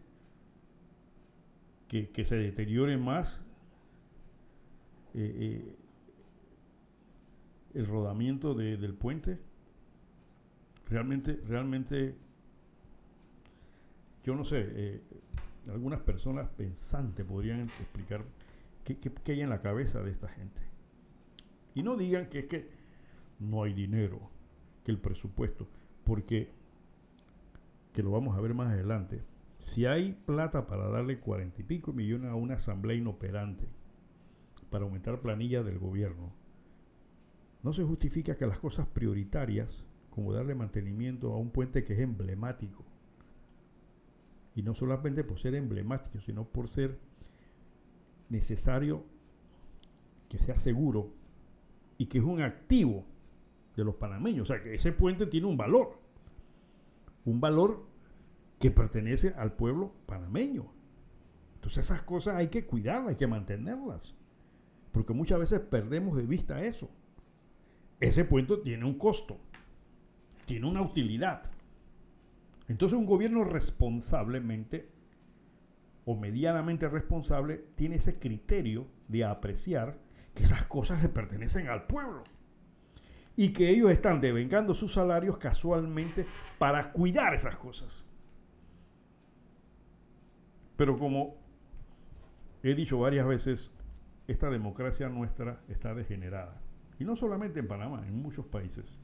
que, 1.87 2.25
se 2.25 2.35
deteriore 2.35 2.97
más 2.97 3.41
eh, 5.13 5.35
eh, 5.39 5.75
el 7.73 7.85
rodamiento 7.85 8.53
del 8.53 8.93
puente. 8.93 9.39
Realmente, 10.89 11.41
realmente, 11.47 12.15
yo 14.23 14.35
no 14.35 14.45
sé, 14.45 14.65
eh, 14.69 15.01
algunas 15.69 16.01
personas 16.01 16.49
pensantes 16.49 17.25
podrían 17.25 17.61
explicar 17.61 18.23
qué, 18.83 18.97
qué 18.97 19.31
hay 19.33 19.41
en 19.41 19.49
la 19.49 19.61
cabeza 19.61 20.01
de 20.01 20.11
esta 20.11 20.27
gente. 20.29 20.61
Y 21.77 21.83
no 21.83 21.95
digan 21.95 22.25
que 22.25 22.39
es 22.39 22.45
que 22.45 22.67
no 23.37 23.61
hay 23.61 23.71
dinero, 23.71 24.19
que 24.83 24.89
el 24.89 24.97
presupuesto, 24.97 25.67
porque 26.05 26.49
que 27.93 28.01
lo 28.01 28.09
vamos 28.09 28.35
a 28.35 28.41
ver 28.41 28.55
más 28.55 28.73
adelante, 28.73 29.23
si 29.59 29.85
hay 29.85 30.13
plata 30.25 30.65
para 30.65 30.89
darle 30.89 31.19
cuarenta 31.19 31.61
y 31.61 31.63
pico 31.63 31.93
millones 31.93 32.31
a 32.31 32.35
una 32.35 32.55
asamblea 32.55 32.97
inoperante 32.97 33.67
para 34.71 34.85
aumentar 34.85 35.21
planilla 35.21 35.61
del 35.61 35.77
gobierno, 35.77 36.33
no 37.61 37.73
se 37.73 37.83
justifica 37.83 38.37
que 38.37 38.47
las 38.47 38.57
cosas 38.57 38.87
prioritarias, 38.87 39.85
como 40.09 40.33
darle 40.33 40.55
mantenimiento 40.55 41.31
a 41.31 41.37
un 41.37 41.51
puente 41.51 41.83
que 41.83 41.93
es 41.93 41.99
emblemático, 41.99 42.85
y 44.55 44.63
no 44.63 44.73
solamente 44.73 45.23
por 45.23 45.37
ser 45.37 45.53
emblemático, 45.53 46.19
sino 46.21 46.43
por 46.43 46.67
ser 46.67 46.97
necesario 48.29 49.03
que 50.27 50.39
sea 50.39 50.55
seguro 50.55 51.26
y 51.97 52.05
que 52.05 52.17
es 52.19 52.23
un 52.23 52.41
activo 52.41 53.05
de 53.75 53.83
los 53.83 53.95
panameños. 53.95 54.49
O 54.49 54.53
sea, 54.53 54.63
que 54.63 54.75
ese 54.75 54.91
puente 54.91 55.25
tiene 55.25 55.47
un 55.47 55.57
valor 55.57 56.07
un 57.27 57.41
valor 57.41 57.85
que 58.57 58.71
pertenece 58.71 59.33
al 59.37 59.51
pueblo 59.51 59.93
panameño. 60.05 60.65
Entonces 61.55 61.85
esas 61.85 62.01
cosas 62.01 62.37
hay 62.37 62.47
que 62.47 62.65
cuidarlas, 62.65 63.09
hay 63.09 63.15
que 63.17 63.27
mantenerlas. 63.27 64.15
Porque 64.93 65.13
muchas 65.13 65.37
veces 65.37 65.59
perdemos 65.59 66.15
de 66.15 66.23
vista 66.25 66.63
eso. 66.63 66.89
Ese 67.99 68.23
puente 68.23 68.55
tiene 68.57 68.85
un 68.85 68.97
costo, 68.97 69.37
tiene 70.45 70.67
una 70.67 70.81
utilidad. 70.81 71.43
Entonces 72.69 72.97
un 72.97 73.05
gobierno 73.05 73.43
responsablemente 73.43 74.89
o 76.05 76.15
medianamente 76.15 76.87
responsable 76.87 77.57
tiene 77.75 77.95
ese 77.95 78.19
criterio 78.19 78.87
de 79.09 79.25
apreciar 79.25 79.99
que 80.37 80.43
esas 80.43 80.65
cosas 80.65 81.01
le 81.01 81.09
pertenecen 81.09 81.67
al 81.67 81.87
pueblo 81.87 82.23
y 83.35 83.49
que 83.49 83.69
ellos 83.69 83.89
están 83.89 84.21
devengando 84.21 84.73
sus 84.73 84.93
salarios 84.93 85.37
casualmente 85.37 86.27
para 86.59 86.91
cuidar 86.91 87.33
esas 87.33 87.57
cosas. 87.57 88.05
Pero 90.75 90.97
como 90.97 91.35
he 92.61 92.75
dicho 92.75 92.99
varias 92.99 93.25
veces, 93.25 93.71
esta 94.27 94.49
democracia 94.49 95.09
nuestra 95.09 95.61
está 95.67 95.95
degenerada. 95.95 96.61
Y 96.99 97.05
no 97.05 97.15
solamente 97.15 97.59
en 97.59 97.67
Panamá, 97.67 98.05
en 98.07 98.21
muchos 98.21 98.45
países, 98.45 98.99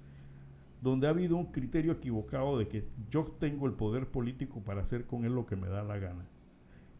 donde 0.81 1.07
ha 1.07 1.11
habido 1.11 1.35
un 1.35 1.51
criterio 1.51 1.93
equivocado 1.93 2.57
de 2.57 2.67
que 2.67 2.87
yo 3.09 3.23
tengo 3.39 3.67
el 3.67 3.73
poder 3.73 4.11
político 4.11 4.61
para 4.63 4.81
hacer 4.81 5.05
con 5.05 5.25
él 5.25 5.33
lo 5.33 5.45
que 5.45 5.55
me 5.55 5.67
da 5.67 5.83
la 5.83 5.97
gana. 5.97 6.27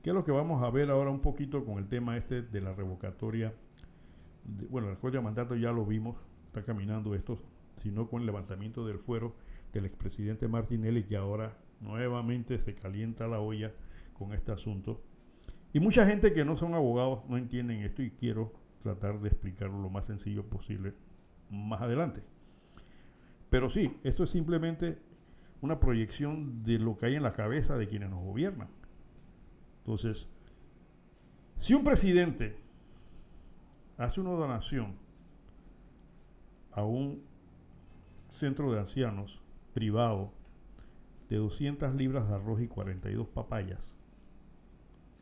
Que 0.02 0.10
es 0.10 0.13
lo 0.15 0.24
que 0.24 0.32
vamos 0.32 0.63
a 0.63 0.69
ver 0.69 0.89
ahora 0.89 1.12
un 1.12 1.19
poquito 1.19 1.65
con 1.65 1.78
el 1.78 1.88
tema 1.88 2.17
este 2.17 2.41
de 2.41 2.62
la 2.62 2.74
revocatoria. 2.74 3.54
Bueno, 4.69 4.89
el 4.89 4.97
código 4.97 5.19
de 5.19 5.23
mandato 5.23 5.56
ya 5.56 5.71
lo 5.71 5.86
vimos, 5.86 6.17
está 6.47 6.63
caminando 6.63 7.15
esto, 7.15 7.39
sino 7.75 8.08
con 8.10 8.21
el 8.21 8.25
levantamiento 8.25 8.86
del 8.86 8.99
fuero 8.99 9.36
del 9.71 9.86
expresidente 9.86 10.47
Martinelli, 10.47 11.03
que 11.03 11.17
ahora 11.17 11.58
nuevamente 11.79 12.60
se 12.60 12.75
calienta 12.75 13.27
la 13.27 13.39
olla 13.39 13.71
con 14.13 14.34
este 14.34 14.51
asunto. 14.51 15.01
Y 15.73 15.79
mucha 15.79 16.06
gente 16.06 16.34
que 16.34 16.45
no 16.45 16.56
son 16.56 16.75
abogados 16.75 17.23
no 17.27 17.38
entienden 17.38 17.82
esto 17.82 18.03
y 18.03 18.12
quiero 18.12 18.53
tratar 18.82 19.19
de 19.19 19.29
explicarlo 19.29 19.82
lo 19.82 19.89
más 19.89 20.06
sencillo 20.06 20.47
posible 20.47 20.93
más 21.49 21.82
adelante. 21.82 22.21
Pero 23.49 23.69
sí, 23.69 23.91
esto 24.03 24.23
es 24.23 24.29
simplemente 24.29 24.99
una 25.62 25.79
proyección 25.79 26.63
de 26.63 26.77
lo 26.77 26.97
que 26.97 27.08
hay 27.08 27.15
en 27.15 27.23
la 27.23 27.34
cabeza 27.34 27.77
de 27.77 27.88
quienes 27.88 28.10
nos 28.10 28.23
gobiernan. 28.23 28.67
Entonces, 29.79 30.27
si 31.58 31.73
un 31.73 31.84
presidente 31.84 32.58
hace 33.97 34.21
una 34.21 34.32
donación 34.32 34.95
a 36.71 36.84
un 36.84 37.23
centro 38.27 38.71
de 38.71 38.79
ancianos 38.79 39.43
privado 39.73 40.32
de 41.29 41.38
200 41.38 41.95
libras 41.95 42.27
de 42.27 42.36
arroz 42.36 42.62
y 42.62 42.67
42 42.67 43.27
papayas, 43.27 43.95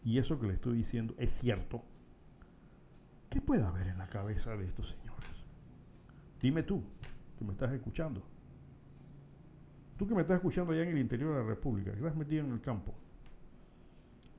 y 0.03 0.17
eso 0.17 0.39
que 0.39 0.47
le 0.47 0.53
estoy 0.53 0.77
diciendo 0.77 1.13
es 1.17 1.31
cierto, 1.31 1.83
¿qué 3.29 3.41
puede 3.41 3.63
haber 3.63 3.87
en 3.87 3.97
la 3.97 4.07
cabeza 4.07 4.55
de 4.55 4.65
estos 4.65 4.89
señores? 4.89 5.45
Dime 6.41 6.63
tú, 6.63 6.83
que 7.37 7.45
me 7.45 7.51
estás 7.51 7.71
escuchando. 7.71 8.23
Tú 9.97 10.07
que 10.07 10.15
me 10.15 10.21
estás 10.21 10.37
escuchando 10.37 10.73
allá 10.73 10.83
en 10.83 10.89
el 10.89 10.97
interior 10.97 11.35
de 11.35 11.41
la 11.43 11.47
República, 11.47 11.91
que 11.91 11.97
estás 11.97 12.15
metido 12.15 12.43
en 12.43 12.51
el 12.51 12.61
campo, 12.61 12.95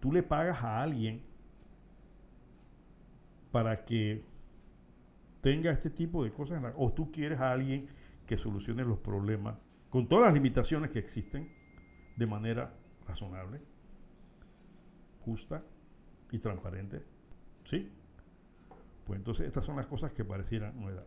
tú 0.01 0.11
le 0.12 0.25
pagas 0.25 0.62
a 0.64 0.83
alguien 0.83 1.23
para 3.53 3.85
que 3.85 4.25
tenga 5.43 5.71
este 5.71 5.91
tipo 5.91 6.25
de 6.25 6.33
cosas, 6.33 6.62
o 6.77 6.93
tú 6.93 7.12
quieres 7.12 7.38
a 7.41 7.53
alguien 7.53 7.87
que 8.27 8.38
solucione 8.38 8.85
los 8.85 8.99
problemas 8.99 9.57
con 9.91 10.09
todas 10.09 10.25
las 10.25 10.35
limitaciones 10.35 10.91
que 10.91 10.99
existen 10.99 11.53
de 12.17 12.27
manera 12.27 12.75
razonable, 13.07 13.61
justa 15.21 15.62
y 16.31 16.38
transparente. 16.38 17.05
¿Sí? 17.65 17.93
Pues 19.05 19.19
entonces 19.19 19.47
estas 19.47 19.65
son 19.65 19.77
las 19.77 19.87
cosas 19.87 20.12
que 20.12 20.25
parecieran 20.25 20.81
no 20.81 20.91
dar. 20.91 21.07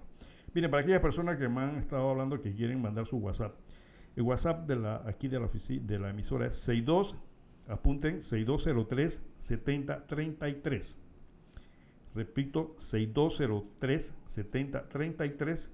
Miren, 0.53 0.69
para 0.69 0.83
aquellas 0.83 1.01
personas 1.01 1.37
que 1.37 1.49
me 1.49 1.61
han 1.61 1.77
estado 1.77 2.09
hablando 2.09 2.39
que 2.41 2.53
quieren 2.53 2.81
mandar 2.81 3.07
su 3.07 3.17
WhatsApp, 3.17 3.55
el 4.15 4.23
WhatsApp 4.23 4.67
de 4.67 4.75
la, 4.75 5.01
aquí 5.05 5.27
de 5.27 5.39
la, 5.39 5.45
oficina, 5.45 5.85
de 5.85 5.99
la 5.99 6.09
emisora 6.11 6.45
es 6.45 6.55
62, 6.55 7.15
apunten, 7.67 8.21
6203 8.21 9.21
7033. 9.37 10.97
Repito, 12.15 12.75
6203 12.79 14.13
7033. 14.25 15.69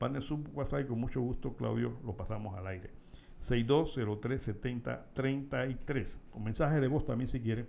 Manden 0.00 0.22
su 0.22 0.44
WhatsApp 0.52 0.80
y 0.80 0.86
con 0.86 0.98
mucho 0.98 1.20
gusto, 1.22 1.56
Claudio, 1.56 1.96
lo 2.04 2.16
pasamos 2.16 2.58
al 2.58 2.66
aire. 2.66 2.90
6203 3.38 4.42
7033. 4.42 6.18
Con 6.30 6.42
mensaje 6.42 6.80
de 6.80 6.88
voz 6.88 7.06
también, 7.06 7.28
si 7.28 7.40
quiere, 7.40 7.66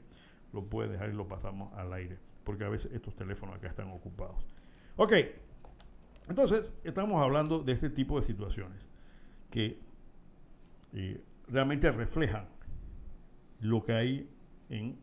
lo 0.51 0.65
puede 0.65 0.89
dejar 0.89 1.09
y 1.09 1.13
lo 1.13 1.27
pasamos 1.27 1.71
al 1.75 1.93
aire. 1.93 2.17
Porque 2.43 2.63
a 2.63 2.69
veces 2.69 2.91
estos 2.91 3.15
teléfonos 3.15 3.55
acá 3.55 3.67
están 3.67 3.89
ocupados. 3.91 4.43
Ok. 4.95 5.13
Entonces, 6.27 6.73
estamos 6.83 7.21
hablando 7.21 7.59
de 7.59 7.73
este 7.73 7.91
tipo 7.91 8.19
de 8.19 8.25
situaciones 8.25 8.87
que 9.51 9.79
eh, 10.93 11.23
realmente 11.47 11.91
reflejan 11.91 12.47
lo 13.59 13.83
que 13.83 13.93
hay 13.93 14.29
en 14.69 14.99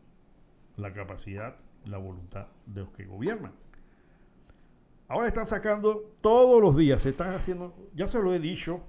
la 0.75 0.93
capacidad 0.93 1.55
la 1.85 1.97
voluntad 1.97 2.47
de 2.65 2.81
los 2.81 2.89
que 2.91 3.05
gobiernan. 3.05 3.53
ahora 5.07 5.27
están 5.27 5.45
sacando 5.45 6.15
todos 6.21 6.61
los 6.61 6.75
días, 6.75 7.01
se 7.01 7.09
están 7.09 7.33
haciendo, 7.33 7.75
ya 7.93 8.07
se 8.07 8.21
lo 8.21 8.33
he 8.33 8.39
dicho, 8.39 8.81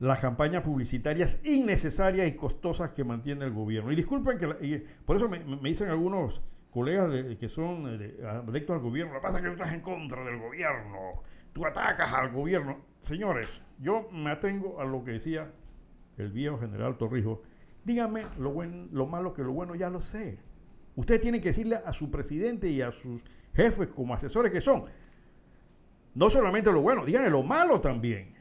las 0.00 0.18
campañas 0.18 0.62
publicitarias 0.62 1.40
innecesarias 1.44 2.28
y 2.28 2.32
costosas 2.32 2.90
que 2.90 3.04
mantiene 3.04 3.44
el 3.44 3.52
gobierno. 3.52 3.92
Y 3.92 3.96
disculpen 3.96 4.38
que, 4.38 4.86
por 5.04 5.16
eso 5.16 5.28
me, 5.28 5.38
dicen 5.62 5.88
algunos 5.88 6.42
colegas 6.70 7.10
que 7.38 7.48
son 7.48 7.86
adeptos 7.86 8.76
al 8.76 8.82
gobierno, 8.82 9.14
lo 9.14 9.20
que 9.20 9.22
pasa 9.22 9.38
es 9.38 9.42
que 9.42 9.48
tú 9.48 9.54
estás 9.54 9.72
en 9.72 9.80
contra 9.80 10.24
del 10.24 10.38
gobierno, 10.38 11.22
tú 11.52 11.64
atacas 11.64 12.12
al 12.12 12.32
gobierno. 12.32 12.78
Señores, 13.00 13.62
yo 13.78 14.08
me 14.10 14.30
atengo 14.30 14.80
a 14.80 14.84
lo 14.84 15.04
que 15.04 15.12
decía 15.12 15.52
el 16.18 16.30
viejo 16.32 16.58
general 16.58 16.96
Torrijos, 16.96 17.38
dígame 17.84 18.26
lo, 18.38 18.52
buen, 18.52 18.88
lo 18.92 19.06
malo 19.06 19.32
que 19.32 19.42
lo 19.42 19.52
bueno 19.52 19.74
ya 19.74 19.90
lo 19.90 20.00
sé. 20.00 20.38
Usted 20.96 21.20
tiene 21.20 21.40
que 21.40 21.48
decirle 21.48 21.76
a 21.84 21.92
su 21.92 22.10
presidente 22.10 22.68
y 22.68 22.80
a 22.80 22.92
sus 22.92 23.24
jefes 23.52 23.88
como 23.88 24.14
asesores 24.14 24.52
que 24.52 24.60
son, 24.60 24.84
no 26.14 26.30
solamente 26.30 26.70
lo 26.72 26.80
bueno, 26.80 27.04
díganle 27.04 27.30
lo 27.30 27.42
malo 27.42 27.80
también. 27.80 28.34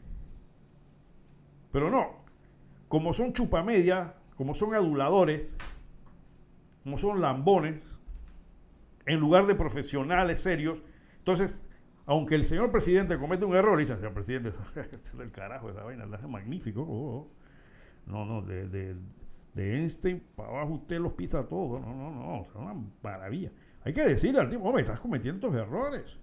Pero 1.72 1.90
no, 1.90 2.24
como 2.88 3.14
son 3.14 3.34
chupamedias, 3.34 4.14
como 4.36 4.54
son 4.54 4.76
aduladores, 4.76 5.58
como 6.84 6.98
son 6.98 7.22
lambones, 7.22 7.82
en 9.06 9.20
lugar 9.20 9.48
de 9.48 9.56
profesionales 9.56 10.40
serios, 10.40 10.80
entonces, 11.18 11.58
aunque 12.06 12.36
el 12.36 12.46
señor 12.46 12.70
presidente 12.70 13.18
comete 13.18 13.46
un 13.46 13.56
error, 13.56 13.80
dice, 13.80 13.96
señor 13.96 14.14
presidente, 14.14 14.50
este 14.76 14.96
es 14.96 15.18
del 15.18 15.32
carajo 15.32 15.70
esa 15.70 15.84
vaina, 15.84 16.04
es 16.04 16.28
magnífico. 16.28 16.82
Oh, 16.82 17.18
oh". 17.18 17.32
No, 18.06 18.26
no, 18.26 18.42
de, 18.42 18.68
de, 18.68 18.96
de 19.54 19.78
Einstein 19.78 20.20
para 20.36 20.50
abajo 20.50 20.74
usted 20.74 21.00
los 21.00 21.14
pisa 21.14 21.48
todos. 21.48 21.82
No, 21.82 21.94
no, 21.94 22.12
no, 22.12 22.42
es 22.44 22.56
una 22.56 22.76
maravilla. 23.02 23.52
Hay 23.84 23.94
que 23.94 24.02
decirle 24.02 24.40
al 24.40 24.50
tipo, 24.50 24.64
hombre, 24.64 24.84
estás 24.84 25.00
cometiendo 25.00 25.48
estos 25.48 25.62
errores. 25.62 26.20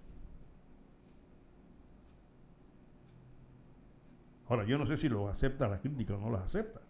Ahora, 4.48 4.64
yo 4.64 4.78
no 4.78 4.86
sé 4.86 4.96
si 4.96 5.08
lo 5.08 5.28
acepta 5.28 5.68
la 5.68 5.80
crítica 5.80 6.14
o 6.14 6.18
no 6.18 6.30
las 6.30 6.42
acepta. 6.42 6.80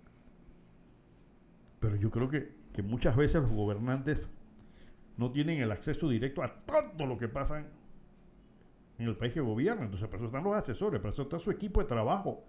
Pero 1.79 1.97
yo 1.97 2.11
creo 2.11 2.29
que, 2.29 2.55
que 2.73 2.83
muchas 2.83 3.17
veces 3.17 3.43
los 3.43 3.53
gobernantes 3.53 4.29
no 5.19 5.31
tienen 5.31 5.61
el 5.61 5.71
acceso 5.71 6.09
directo 6.09 6.43
a 6.43 6.65
todo 6.65 7.07
lo 7.07 7.19
que 7.19 7.29
pasa 7.29 7.67
en 8.97 9.07
el 9.07 9.17
país 9.17 9.35
que 9.35 9.41
gobierna. 9.41 9.85
Entonces, 9.85 10.09
para 10.09 10.19
eso 10.19 10.27
están 10.27 10.45
los 10.45 10.55
asesores, 10.55 11.01
para 11.01 11.13
eso 11.13 11.23
está 11.23 11.39
su 11.39 11.51
equipo 11.51 11.81
de 11.81 11.87
trabajo, 11.87 12.45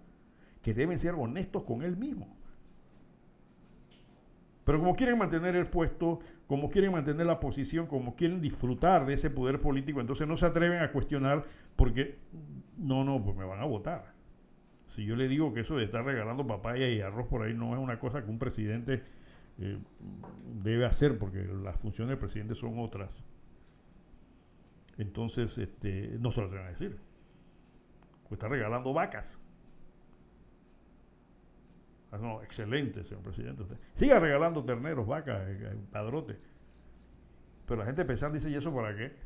que 0.62 0.72
deben 0.72 0.98
ser 0.98 1.14
honestos 1.14 1.64
con 1.64 1.82
él 1.82 1.96
mismo. 1.96 2.41
Pero 4.64 4.78
como 4.78 4.94
quieren 4.94 5.18
mantener 5.18 5.56
el 5.56 5.66
puesto, 5.66 6.20
como 6.46 6.70
quieren 6.70 6.92
mantener 6.92 7.26
la 7.26 7.40
posición, 7.40 7.86
como 7.86 8.14
quieren 8.14 8.40
disfrutar 8.40 9.06
de 9.06 9.14
ese 9.14 9.30
poder 9.30 9.58
político, 9.58 10.00
entonces 10.00 10.28
no 10.28 10.36
se 10.36 10.46
atreven 10.46 10.80
a 10.82 10.92
cuestionar 10.92 11.44
porque, 11.74 12.18
no, 12.76 13.02
no, 13.02 13.22
pues 13.22 13.36
me 13.36 13.44
van 13.44 13.60
a 13.60 13.64
votar. 13.64 14.14
Si 14.88 15.04
yo 15.04 15.16
le 15.16 15.26
digo 15.26 15.52
que 15.52 15.60
eso 15.60 15.76
de 15.76 15.84
estar 15.84 16.04
regalando 16.04 16.46
papaya 16.46 16.88
y 16.88 17.00
arroz 17.00 17.26
por 17.26 17.42
ahí 17.42 17.54
no 17.54 17.74
es 17.74 17.80
una 17.80 17.98
cosa 17.98 18.22
que 18.22 18.30
un 18.30 18.38
presidente 18.38 19.02
eh, 19.58 19.78
debe 20.62 20.84
hacer, 20.84 21.18
porque 21.18 21.44
las 21.44 21.80
funciones 21.80 22.10
del 22.10 22.18
presidente 22.18 22.54
son 22.54 22.78
otras. 22.78 23.24
Entonces, 24.98 25.56
este, 25.58 26.16
no 26.20 26.30
se 26.30 26.42
lo 26.42 26.50
van 26.50 26.66
a 26.66 26.68
decir. 26.68 26.98
Pues 28.28 28.32
está 28.32 28.48
regalando 28.48 28.92
vacas. 28.92 29.40
Ah, 32.12 32.18
no, 32.18 32.42
excelente, 32.42 33.02
señor 33.04 33.22
presidente. 33.22 33.62
Usted. 33.62 33.76
Siga 33.94 34.20
regalando 34.20 34.62
terneros, 34.64 35.06
vacas, 35.06 35.48
eh, 35.48 35.58
eh, 35.62 35.76
padrote. 35.90 36.38
Pero 37.66 37.80
la 37.80 37.86
gente 37.86 38.04
pensando 38.04 38.34
dice, 38.34 38.50
¿y 38.50 38.54
eso 38.54 38.72
para 38.74 38.94
qué? 38.94 39.16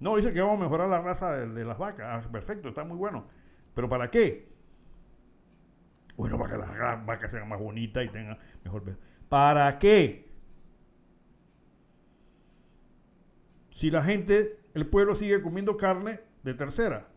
No, 0.00 0.16
dice 0.16 0.32
que 0.32 0.40
vamos 0.40 0.58
a 0.58 0.64
mejorar 0.64 0.88
la 0.88 1.00
raza 1.00 1.36
de, 1.46 1.64
las 1.64 1.78
vacas. 1.78 2.26
Ah, 2.26 2.28
perfecto, 2.30 2.68
está 2.68 2.84
muy 2.84 2.96
bueno. 2.96 3.26
¿Pero 3.74 3.88
para 3.88 4.10
qué? 4.10 4.52
Bueno, 6.16 6.36
para 6.36 6.50
que 6.50 6.58
las 6.58 7.06
vacas 7.06 7.30
sean 7.30 7.48
más 7.48 7.60
bonitas 7.60 8.04
y 8.04 8.08
tengan 8.08 8.38
mejor. 8.64 8.98
¿Para 9.28 9.78
qué? 9.78 10.28
Si 13.70 13.90
la 13.90 14.02
gente, 14.02 14.58
el 14.74 14.86
pueblo 14.88 15.14
sigue 15.14 15.40
comiendo 15.42 15.76
carne 15.76 16.20
de 16.42 16.54
tercera 16.54 17.13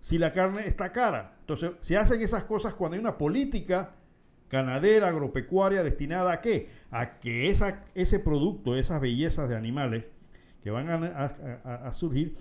si 0.00 0.18
la 0.18 0.32
carne 0.32 0.66
está 0.66 0.92
cara. 0.92 1.36
Entonces, 1.40 1.72
se 1.80 1.96
hacen 1.96 2.20
esas 2.20 2.44
cosas 2.44 2.74
cuando 2.74 2.94
hay 2.94 3.00
una 3.00 3.18
política 3.18 3.94
ganadera, 4.50 5.08
agropecuaria, 5.08 5.82
destinada 5.82 6.32
a 6.32 6.40
qué? 6.40 6.70
A 6.90 7.18
que 7.18 7.50
esa, 7.50 7.84
ese 7.94 8.18
producto, 8.18 8.76
esas 8.76 9.00
bellezas 9.00 9.48
de 9.48 9.56
animales 9.56 10.04
que 10.62 10.70
van 10.70 10.88
a, 10.88 11.92
surgir, 11.92 12.36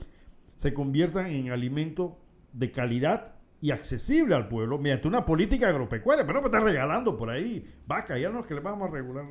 se 0.58 0.74
conviertan 0.74 1.28
en 1.28 1.52
alimento 1.52 2.18
de 2.54 2.72
calidad 2.72 3.36
y 3.60 3.72
accesible 3.72 4.36
al 4.36 4.48
pueblo 4.48 4.78
mediante 4.78 5.08
una 5.08 5.26
política 5.26 5.70
agropecuaria. 5.70 6.26
Pero 6.26 6.36
no 6.36 6.42
me 6.42 6.48
están 6.48 6.64
regalando 6.64 7.18
por 7.18 7.30
ahí 7.30 7.66
vaca, 7.86 8.18
ya 8.18 8.30
no 8.30 8.40
es 8.40 8.46
que 8.46 8.54
le 8.54 8.62
vamos 8.62 8.88
a 8.88 8.92
regular, 8.92 9.26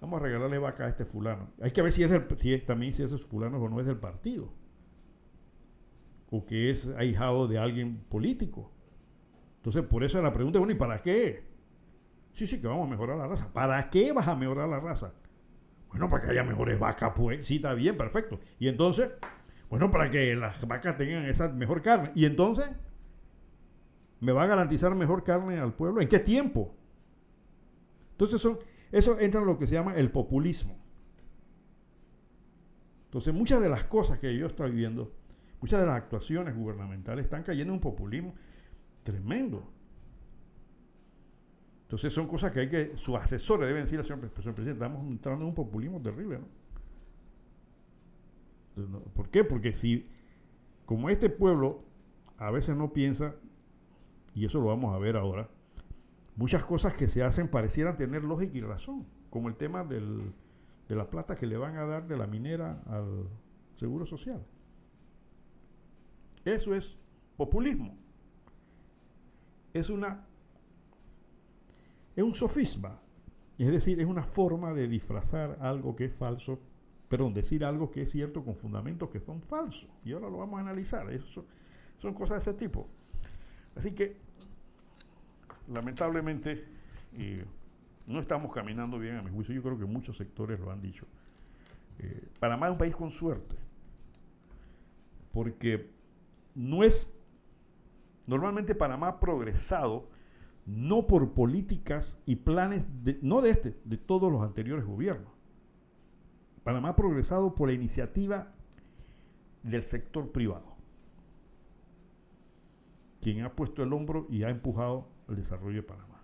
vamos 0.00 0.20
a 0.20 0.22
regalarle 0.22 0.58
vaca 0.58 0.84
a 0.84 0.88
este 0.88 1.04
fulano. 1.04 1.50
Hay 1.60 1.70
que 1.70 1.82
ver 1.82 1.92
si 1.92 2.02
es, 2.02 2.10
si 2.36 2.54
es 2.54 2.64
también 2.64 2.94
si 2.94 3.02
esos 3.02 3.24
fulanos 3.24 3.60
o 3.62 3.68
no 3.68 3.80
es 3.80 3.86
del 3.86 3.98
partido 3.98 4.63
o 6.36 6.44
que 6.44 6.68
es 6.68 6.88
ahijado 6.98 7.46
de 7.46 7.58
alguien 7.58 7.98
político. 8.08 8.72
Entonces, 9.58 9.82
por 9.82 10.02
eso 10.02 10.20
la 10.20 10.32
pregunta, 10.32 10.58
bueno, 10.58 10.72
¿y 10.72 10.76
para 10.76 11.00
qué? 11.00 11.44
Sí, 12.32 12.44
sí, 12.44 12.60
que 12.60 12.66
vamos 12.66 12.88
a 12.88 12.90
mejorar 12.90 13.16
la 13.16 13.28
raza. 13.28 13.52
¿Para 13.52 13.88
qué 13.88 14.12
vas 14.12 14.26
a 14.26 14.34
mejorar 14.34 14.68
la 14.68 14.80
raza? 14.80 15.14
Bueno, 15.90 16.08
para 16.08 16.24
que 16.24 16.32
haya 16.32 16.42
mejores 16.42 16.76
vacas, 16.76 17.12
pues. 17.14 17.46
Sí, 17.46 17.56
está 17.56 17.72
bien, 17.74 17.96
perfecto. 17.96 18.40
Y 18.58 18.66
entonces, 18.66 19.10
bueno, 19.70 19.92
para 19.92 20.10
que 20.10 20.34
las 20.34 20.66
vacas 20.66 20.96
tengan 20.96 21.24
esa 21.26 21.52
mejor 21.52 21.82
carne. 21.82 22.10
Y 22.16 22.24
entonces, 22.24 22.68
¿me 24.18 24.32
va 24.32 24.42
a 24.42 24.46
garantizar 24.46 24.92
mejor 24.96 25.22
carne 25.22 25.60
al 25.60 25.72
pueblo? 25.74 26.00
¿En 26.00 26.08
qué 26.08 26.18
tiempo? 26.18 26.74
Entonces, 28.10 28.40
son, 28.40 28.58
eso 28.90 29.20
entra 29.20 29.40
en 29.40 29.46
lo 29.46 29.56
que 29.56 29.68
se 29.68 29.74
llama 29.74 29.94
el 29.94 30.10
populismo. 30.10 30.76
Entonces, 33.04 33.32
muchas 33.32 33.60
de 33.60 33.68
las 33.68 33.84
cosas 33.84 34.18
que 34.18 34.36
yo 34.36 34.48
estoy 34.48 34.72
viendo 34.72 35.12
Muchas 35.64 35.80
de 35.80 35.86
las 35.86 35.96
actuaciones 35.96 36.54
gubernamentales 36.54 37.24
están 37.24 37.42
cayendo 37.42 37.72
en 37.72 37.76
un 37.76 37.80
populismo 37.80 38.34
tremendo. 39.02 39.66
Entonces 41.84 42.12
son 42.12 42.26
cosas 42.26 42.52
que 42.52 42.60
hay 42.60 42.68
que, 42.68 42.98
sus 42.98 43.16
asesores 43.16 43.66
deben 43.66 43.84
decir 43.84 43.98
al 43.98 44.04
señor, 44.04 44.30
presidente, 44.30 44.72
estamos 44.72 45.06
entrando 45.06 45.40
en 45.40 45.48
un 45.48 45.54
populismo 45.54 46.02
terrible, 46.02 46.40
¿no? 48.76 49.00
¿Por 49.14 49.30
qué? 49.30 49.42
Porque 49.42 49.72
si, 49.72 50.06
como 50.84 51.08
este 51.08 51.30
pueblo 51.30 51.82
a 52.36 52.50
veces 52.50 52.76
no 52.76 52.92
piensa, 52.92 53.34
y 54.34 54.44
eso 54.44 54.60
lo 54.60 54.66
vamos 54.66 54.94
a 54.94 54.98
ver 54.98 55.16
ahora, 55.16 55.48
muchas 56.36 56.62
cosas 56.62 56.94
que 56.94 57.08
se 57.08 57.22
hacen 57.22 57.48
parecieran 57.48 57.96
tener 57.96 58.22
lógica 58.22 58.58
y 58.58 58.60
razón, 58.60 59.06
como 59.30 59.48
el 59.48 59.56
tema 59.56 59.82
de 59.82 60.30
la 60.88 61.08
plata 61.08 61.34
que 61.34 61.46
le 61.46 61.56
van 61.56 61.78
a 61.78 61.86
dar 61.86 62.06
de 62.06 62.18
la 62.18 62.26
minera 62.26 62.82
al 62.86 63.30
Seguro 63.76 64.04
Social. 64.04 64.44
Eso 66.44 66.74
es 66.74 66.96
populismo. 67.36 67.96
Es 69.72 69.90
una 69.90 70.26
es 72.16 72.22
un 72.22 72.34
sofisma, 72.34 73.00
es 73.58 73.70
decir, 73.70 73.98
es 74.00 74.06
una 74.06 74.22
forma 74.22 74.72
de 74.72 74.86
disfrazar 74.88 75.58
algo 75.60 75.96
que 75.96 76.04
es 76.06 76.14
falso, 76.14 76.60
perdón, 77.08 77.34
decir 77.34 77.64
algo 77.64 77.90
que 77.90 78.02
es 78.02 78.10
cierto 78.10 78.44
con 78.44 78.56
fundamentos 78.56 79.10
que 79.10 79.20
son 79.20 79.42
falsos. 79.42 79.90
Y 80.04 80.12
ahora 80.12 80.30
lo 80.30 80.38
vamos 80.38 80.58
a 80.58 80.62
analizar. 80.62 81.10
Eso, 81.12 81.44
son 81.98 82.14
cosas 82.14 82.44
de 82.44 82.50
ese 82.50 82.58
tipo. 82.58 82.88
Así 83.74 83.92
que, 83.92 84.16
lamentablemente, 85.68 86.64
no 88.06 88.20
estamos 88.20 88.52
caminando 88.52 88.98
bien 88.98 89.16
a 89.16 89.22
mi 89.22 89.30
juicio. 89.30 89.54
Yo 89.54 89.62
creo 89.62 89.78
que 89.78 89.86
muchos 89.86 90.16
sectores 90.16 90.60
lo 90.60 90.70
han 90.70 90.80
dicho. 90.80 91.06
Eh, 91.98 92.28
Panamá 92.38 92.66
es 92.66 92.72
un 92.72 92.78
país 92.78 92.94
con 92.94 93.10
suerte, 93.10 93.56
porque 95.32 95.93
no 96.54 96.82
es 96.84 97.14
normalmente 98.26 98.74
Panamá 98.74 99.08
ha 99.08 99.20
progresado 99.20 100.08
no 100.66 101.06
por 101.06 101.34
políticas 101.34 102.18
y 102.24 102.36
planes, 102.36 103.04
de, 103.04 103.18
no 103.22 103.42
de 103.42 103.50
este, 103.50 103.78
de 103.84 103.98
todos 103.98 104.32
los 104.32 104.42
anteriores 104.42 104.86
gobiernos. 104.86 105.32
Panamá 106.62 106.90
ha 106.90 106.96
progresado 106.96 107.54
por 107.54 107.68
la 107.68 107.74
iniciativa 107.74 108.52
del 109.62 109.82
sector 109.82 110.32
privado, 110.32 110.74
quien 113.20 113.42
ha 113.42 113.54
puesto 113.54 113.82
el 113.82 113.92
hombro 113.92 114.26
y 114.30 114.44
ha 114.44 114.48
empujado 114.48 115.08
el 115.28 115.36
desarrollo 115.36 115.76
de 115.76 115.82
Panamá. 115.82 116.22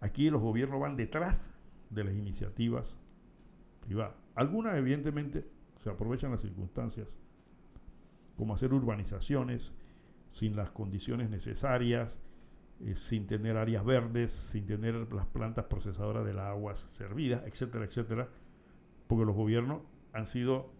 Aquí 0.00 0.30
los 0.30 0.40
gobiernos 0.40 0.80
van 0.80 0.96
detrás 0.96 1.52
de 1.90 2.04
las 2.04 2.14
iniciativas 2.14 2.96
privadas. 3.80 4.16
Algunas 4.34 4.76
evidentemente 4.78 5.46
se 5.82 5.90
aprovechan 5.90 6.30
las 6.30 6.40
circunstancias 6.40 7.06
como 8.36 8.54
hacer 8.54 8.72
urbanizaciones 8.72 9.76
sin 10.28 10.56
las 10.56 10.70
condiciones 10.70 11.30
necesarias, 11.30 12.10
eh, 12.80 12.96
sin 12.96 13.26
tener 13.26 13.56
áreas 13.56 13.84
verdes, 13.84 14.32
sin 14.32 14.66
tener 14.66 14.94
las 15.12 15.26
plantas 15.26 15.66
procesadoras 15.66 16.24
de 16.24 16.34
las 16.34 16.46
aguas 16.46 16.78
servidas, 16.90 17.44
etcétera, 17.46 17.84
etcétera, 17.84 18.28
porque 19.06 19.24
los 19.24 19.36
gobiernos 19.36 19.82
han 20.12 20.26
sido 20.26 20.72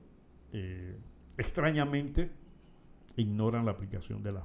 eh, 0.53 0.99
extrañamente 1.37 2.31
ignoran 3.17 3.64
la 3.64 3.73
aplicación 3.73 4.23
de 4.23 4.33
las 4.33 4.45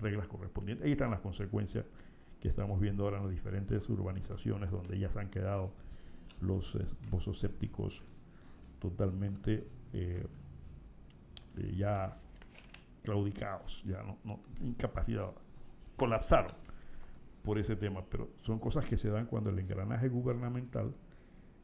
reglas 0.00 0.28
correspondientes. 0.28 0.86
Ahí 0.86 0.92
están 0.92 1.10
las 1.10 1.20
consecuencias 1.20 1.84
que 2.40 2.48
estamos 2.48 2.80
viendo 2.80 3.04
ahora 3.04 3.18
en 3.18 3.24
las 3.24 3.32
diferentes 3.32 3.88
urbanizaciones 3.88 4.70
donde 4.70 4.98
ya 4.98 5.10
se 5.10 5.20
han 5.20 5.28
quedado 5.28 5.72
los 6.40 6.74
eh, 6.74 6.86
pozos 7.10 7.38
sépticos 7.38 8.02
totalmente 8.78 9.66
eh, 9.92 10.26
eh, 11.58 11.74
ya 11.76 12.19
claudicados, 13.10 13.82
ya 13.84 14.04
no, 14.04 14.18
no 14.22 14.40
incapacitados, 14.60 15.34
colapsaron 15.96 16.52
por 17.42 17.58
ese 17.58 17.74
tema, 17.74 18.04
pero 18.08 18.30
son 18.42 18.60
cosas 18.60 18.84
que 18.84 18.96
se 18.96 19.10
dan 19.10 19.26
cuando 19.26 19.50
el 19.50 19.58
engranaje 19.58 20.08
gubernamental 20.08 20.94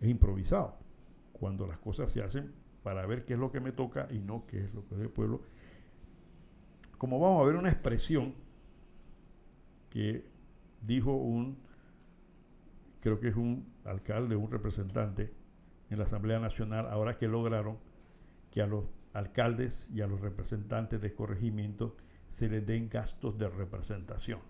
es 0.01 0.09
improvisado, 0.09 0.77
cuando 1.33 1.69
las 1.69 1.79
cosas 1.79 2.11
se 2.11 2.21
hacen 2.21 2.53
para 2.83 3.07
ver 3.07 3.25
qué 3.25 3.35
es 3.35 3.39
lo 3.39 3.53
que 3.53 3.61
me 3.61 3.71
toca 3.71 4.09
y 4.11 4.19
no 4.19 4.45
qué 4.47 4.65
es 4.65 4.75
lo 4.75 4.85
que 4.87 4.95
es 4.95 5.01
del 5.01 5.11
pueblo. 5.11 5.41
Como 6.99 7.21
vamos 7.21 7.43
a 7.43 7.47
ver 7.47 7.55
una 7.55 7.71
expresión 7.71 8.35
que 9.89 10.29
dijo 10.83 11.13
un, 11.13 11.59
creo 13.01 13.21
que 13.21 13.29
es 13.29 13.37
un 13.37 13.73
alcalde, 13.85 14.35
un 14.35 14.51
representante 14.51 15.33
en 15.91 15.99
la 15.99 16.07
Asamblea 16.07 16.41
Nacional, 16.41 16.89
ahora 16.89 17.17
que 17.17 17.29
lograron 17.29 17.79
que 18.51 18.63
a 18.63 18.67
los 18.67 18.96
alcaldes 19.17 19.91
y 19.91 20.03
a 20.03 20.07
los 20.07 20.21
representantes 20.21 21.01
de 21.01 21.13
corregimiento 21.13 21.97
se 22.29 22.49
les 22.49 22.65
den 22.67 22.89
gastos 22.89 23.39
de 23.39 23.49
representación. 23.49 24.41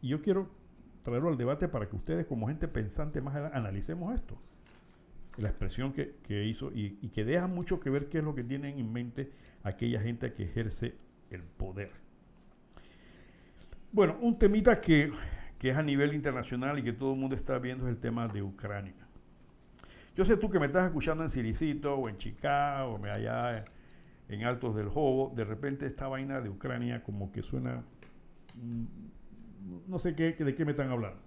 Y 0.00 0.08
yo 0.08 0.22
quiero 0.22 0.50
traerlo 1.02 1.28
al 1.28 1.36
debate 1.36 1.68
para 1.68 1.88
que 1.88 1.96
ustedes 1.96 2.26
como 2.26 2.48
gente 2.48 2.66
pensante 2.66 3.20
más 3.20 3.36
analicemos 3.36 4.14
esto. 4.14 4.40
La 5.36 5.48
expresión 5.48 5.92
que, 5.92 6.44
hizo 6.44 6.72
y, 6.72 6.98
y, 7.00 7.08
que 7.08 7.24
deja 7.24 7.46
mucho 7.46 7.80
que 7.80 7.90
ver 7.90 8.08
qué 8.08 8.18
es 8.18 8.24
lo 8.24 8.34
que 8.34 8.44
tienen 8.44 8.78
en 8.78 8.92
mente 8.92 9.32
aquella 9.62 10.00
gente 10.00 10.32
que 10.32 10.44
ejerce 10.44 10.94
el 11.30 11.42
poder. 11.42 11.90
Bueno, 13.92 14.16
un 14.20 14.38
temita 14.38 14.80
que, 14.80 15.10
que 15.58 15.70
es 15.70 15.76
a 15.76 15.82
nivel 15.82 16.14
internacional 16.14 16.78
y 16.78 16.82
que 16.82 16.92
todo 16.92 17.12
el 17.12 17.18
mundo 17.18 17.36
está 17.36 17.58
viendo 17.58 17.84
es 17.84 17.90
el 17.90 17.98
tema 17.98 18.28
de 18.28 18.42
Ucrania. 18.42 18.94
Yo 20.14 20.24
sé 20.24 20.36
tú 20.36 20.50
que 20.50 20.60
me 20.60 20.66
estás 20.66 20.84
escuchando 20.86 21.22
en 21.22 21.30
Siricito 21.30 21.94
o 21.94 22.08
en 22.08 22.18
Chicago 22.18 22.94
o 22.94 23.04
allá 23.06 23.64
en 24.28 24.44
Altos 24.44 24.74
del 24.74 24.88
Jobo, 24.88 25.32
de 25.34 25.44
repente 25.44 25.86
esta 25.86 26.08
vaina 26.08 26.40
de 26.40 26.50
Ucrania 26.50 27.02
como 27.02 27.32
que 27.32 27.42
suena, 27.42 27.84
mm, 28.54 28.84
no 29.88 29.98
sé 29.98 30.14
qué, 30.14 30.32
de 30.32 30.54
qué 30.54 30.64
me 30.64 30.72
están 30.72 30.90
hablando. 30.90 31.20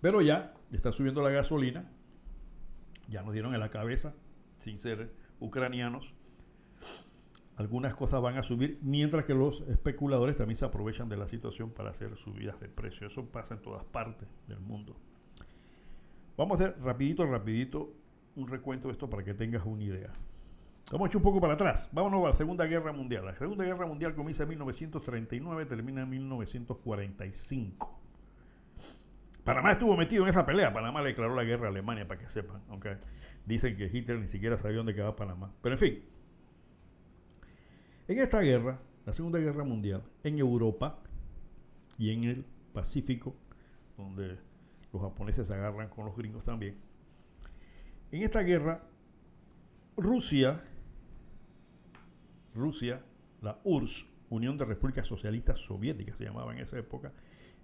Pero 0.00 0.22
ya 0.22 0.54
está 0.72 0.92
subiendo 0.92 1.22
la 1.22 1.30
gasolina, 1.30 1.90
ya 3.08 3.22
nos 3.22 3.32
dieron 3.32 3.52
en 3.54 3.60
la 3.60 3.70
cabeza, 3.70 4.14
sin 4.56 4.78
ser 4.78 5.12
ucranianos. 5.40 6.14
Algunas 7.56 7.94
cosas 7.94 8.22
van 8.22 8.38
a 8.38 8.42
subir, 8.42 8.78
mientras 8.82 9.24
que 9.24 9.34
los 9.34 9.60
especuladores 9.62 10.36
también 10.36 10.56
se 10.56 10.64
aprovechan 10.64 11.08
de 11.08 11.16
la 11.16 11.28
situación 11.28 11.70
para 11.70 11.90
hacer 11.90 12.16
subidas 12.16 12.58
de 12.60 12.68
precio. 12.68 13.06
Eso 13.06 13.26
pasa 13.26 13.54
en 13.54 13.62
todas 13.62 13.84
partes 13.84 14.28
del 14.48 14.60
mundo. 14.60 14.96
Vamos 16.40 16.58
a 16.58 16.64
hacer 16.64 16.80
rapidito, 16.80 17.26
rapidito 17.26 17.92
un 18.34 18.48
recuento 18.48 18.88
de 18.88 18.92
esto 18.92 19.10
para 19.10 19.22
que 19.22 19.34
tengas 19.34 19.66
una 19.66 19.82
idea. 19.82 20.10
Vamos 20.90 21.04
a 21.04 21.08
echar 21.08 21.18
un 21.18 21.22
poco 21.22 21.38
para 21.38 21.52
atrás. 21.52 21.90
Vámonos 21.92 22.24
a 22.24 22.28
la 22.30 22.34
Segunda 22.34 22.64
Guerra 22.64 22.94
Mundial. 22.94 23.26
La 23.26 23.34
Segunda 23.36 23.62
Guerra 23.62 23.86
Mundial 23.86 24.14
comienza 24.14 24.44
en 24.44 24.48
1939, 24.48 25.66
termina 25.66 26.00
en 26.00 26.08
1945. 26.08 28.00
Panamá 29.44 29.72
estuvo 29.72 29.94
metido 29.98 30.22
en 30.22 30.30
esa 30.30 30.46
pelea. 30.46 30.72
Panamá 30.72 31.02
le 31.02 31.08
declaró 31.08 31.34
la 31.34 31.44
guerra 31.44 31.66
a 31.66 31.70
Alemania, 31.72 32.08
para 32.08 32.18
que 32.18 32.28
sepan. 32.30 32.62
Dicen 33.44 33.76
que 33.76 33.90
Hitler 33.92 34.18
ni 34.18 34.26
siquiera 34.26 34.56
sabía 34.56 34.78
dónde 34.78 34.94
quedaba 34.94 35.14
Panamá. 35.16 35.52
Pero 35.60 35.74
en 35.74 35.78
fin. 35.78 36.02
En 38.08 38.18
esta 38.18 38.40
guerra, 38.40 38.80
la 39.04 39.12
Segunda 39.12 39.38
Guerra 39.40 39.64
Mundial, 39.64 40.04
en 40.24 40.38
Europa 40.38 41.02
y 41.98 42.14
en 42.14 42.24
el 42.24 42.46
Pacífico, 42.72 43.36
donde 43.98 44.38
los 44.92 45.02
japoneses 45.02 45.46
se 45.46 45.54
agarran 45.54 45.88
con 45.88 46.06
los 46.06 46.16
gringos 46.16 46.44
también. 46.44 46.76
En 48.10 48.22
esta 48.22 48.40
guerra, 48.40 48.82
Rusia, 49.96 50.62
Rusia, 52.54 53.04
la 53.42 53.60
URSS, 53.64 54.06
Unión 54.30 54.56
de 54.56 54.64
Repúblicas 54.64 55.06
Socialistas 55.06 55.60
Soviéticas 55.60 56.18
se 56.18 56.24
llamaba 56.24 56.52
en 56.52 56.58
esa 56.58 56.78
época, 56.78 57.12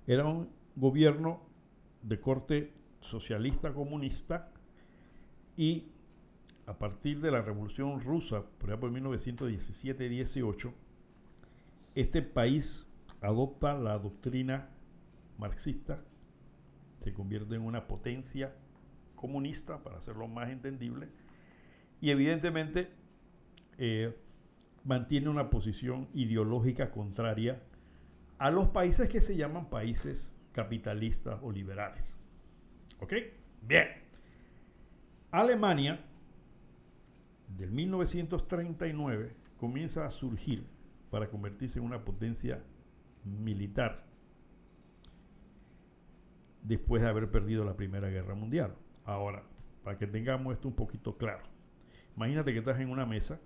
era 0.06 0.26
un 0.26 0.50
gobierno 0.74 1.40
de 2.02 2.20
corte 2.20 2.72
socialista 3.00 3.72
comunista 3.72 4.52
y 5.56 5.88
a 6.66 6.78
partir 6.78 7.20
de 7.20 7.30
la 7.30 7.42
Revolución 7.42 8.00
Rusa, 8.00 8.42
por 8.58 8.70
ejemplo, 8.70 8.88
en 8.88 9.04
1917-18, 9.04 10.72
este 11.94 12.22
país 12.22 12.86
adopta 13.20 13.74
la 13.74 13.98
doctrina 13.98 14.68
marxista 15.38 16.02
se 17.06 17.14
convierte 17.14 17.54
en 17.54 17.62
una 17.62 17.86
potencia 17.86 18.52
comunista, 19.14 19.80
para 19.84 19.98
hacerlo 19.98 20.26
más 20.26 20.50
entendible, 20.50 21.08
y 22.00 22.10
evidentemente 22.10 22.90
eh, 23.78 24.12
mantiene 24.82 25.28
una 25.28 25.48
posición 25.48 26.08
ideológica 26.14 26.90
contraria 26.90 27.62
a 28.38 28.50
los 28.50 28.68
países 28.70 29.08
que 29.08 29.20
se 29.20 29.36
llaman 29.36 29.70
países 29.70 30.34
capitalistas 30.50 31.38
o 31.42 31.52
liberales. 31.52 32.16
¿Ok? 32.98 33.12
Bien. 33.62 33.86
Alemania, 35.30 36.00
del 37.56 37.70
1939, 37.70 39.32
comienza 39.58 40.06
a 40.06 40.10
surgir 40.10 40.66
para 41.12 41.28
convertirse 41.28 41.78
en 41.78 41.84
una 41.84 42.04
potencia 42.04 42.64
militar 43.22 44.05
después 46.66 47.02
de 47.02 47.08
haber 47.08 47.30
perdido 47.30 47.64
la 47.64 47.76
Primera 47.76 48.08
Guerra 48.08 48.34
Mundial. 48.34 48.74
Ahora, 49.04 49.42
para 49.84 49.96
que 49.98 50.06
tengamos 50.06 50.52
esto 50.52 50.68
un 50.68 50.74
poquito 50.74 51.16
claro, 51.16 51.44
imagínate 52.16 52.52
que 52.52 52.58
estás 52.58 52.80
en 52.80 52.90
una 52.90 53.06
mesa, 53.06 53.40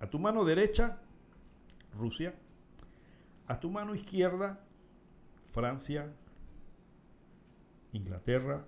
a 0.00 0.06
tu 0.08 0.18
mano 0.18 0.44
derecha, 0.44 0.98
Rusia, 1.96 2.34
a 3.46 3.60
tu 3.60 3.70
mano 3.70 3.94
izquierda, 3.94 4.60
Francia, 5.50 6.12
Inglaterra. 7.92 8.66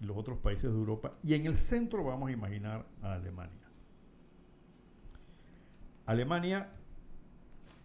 Y 0.00 0.04
los 0.04 0.16
otros 0.16 0.38
países 0.38 0.70
de 0.70 0.78
Europa, 0.78 1.14
y 1.24 1.34
en 1.34 1.44
el 1.46 1.56
centro 1.56 2.04
vamos 2.04 2.28
a 2.28 2.32
imaginar 2.32 2.86
a 3.02 3.14
Alemania. 3.14 3.68
Alemania 6.06 6.70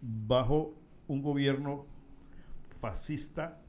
bajo 0.00 0.74
un 1.08 1.22
gobierno 1.22 1.86
fascista 2.80 3.63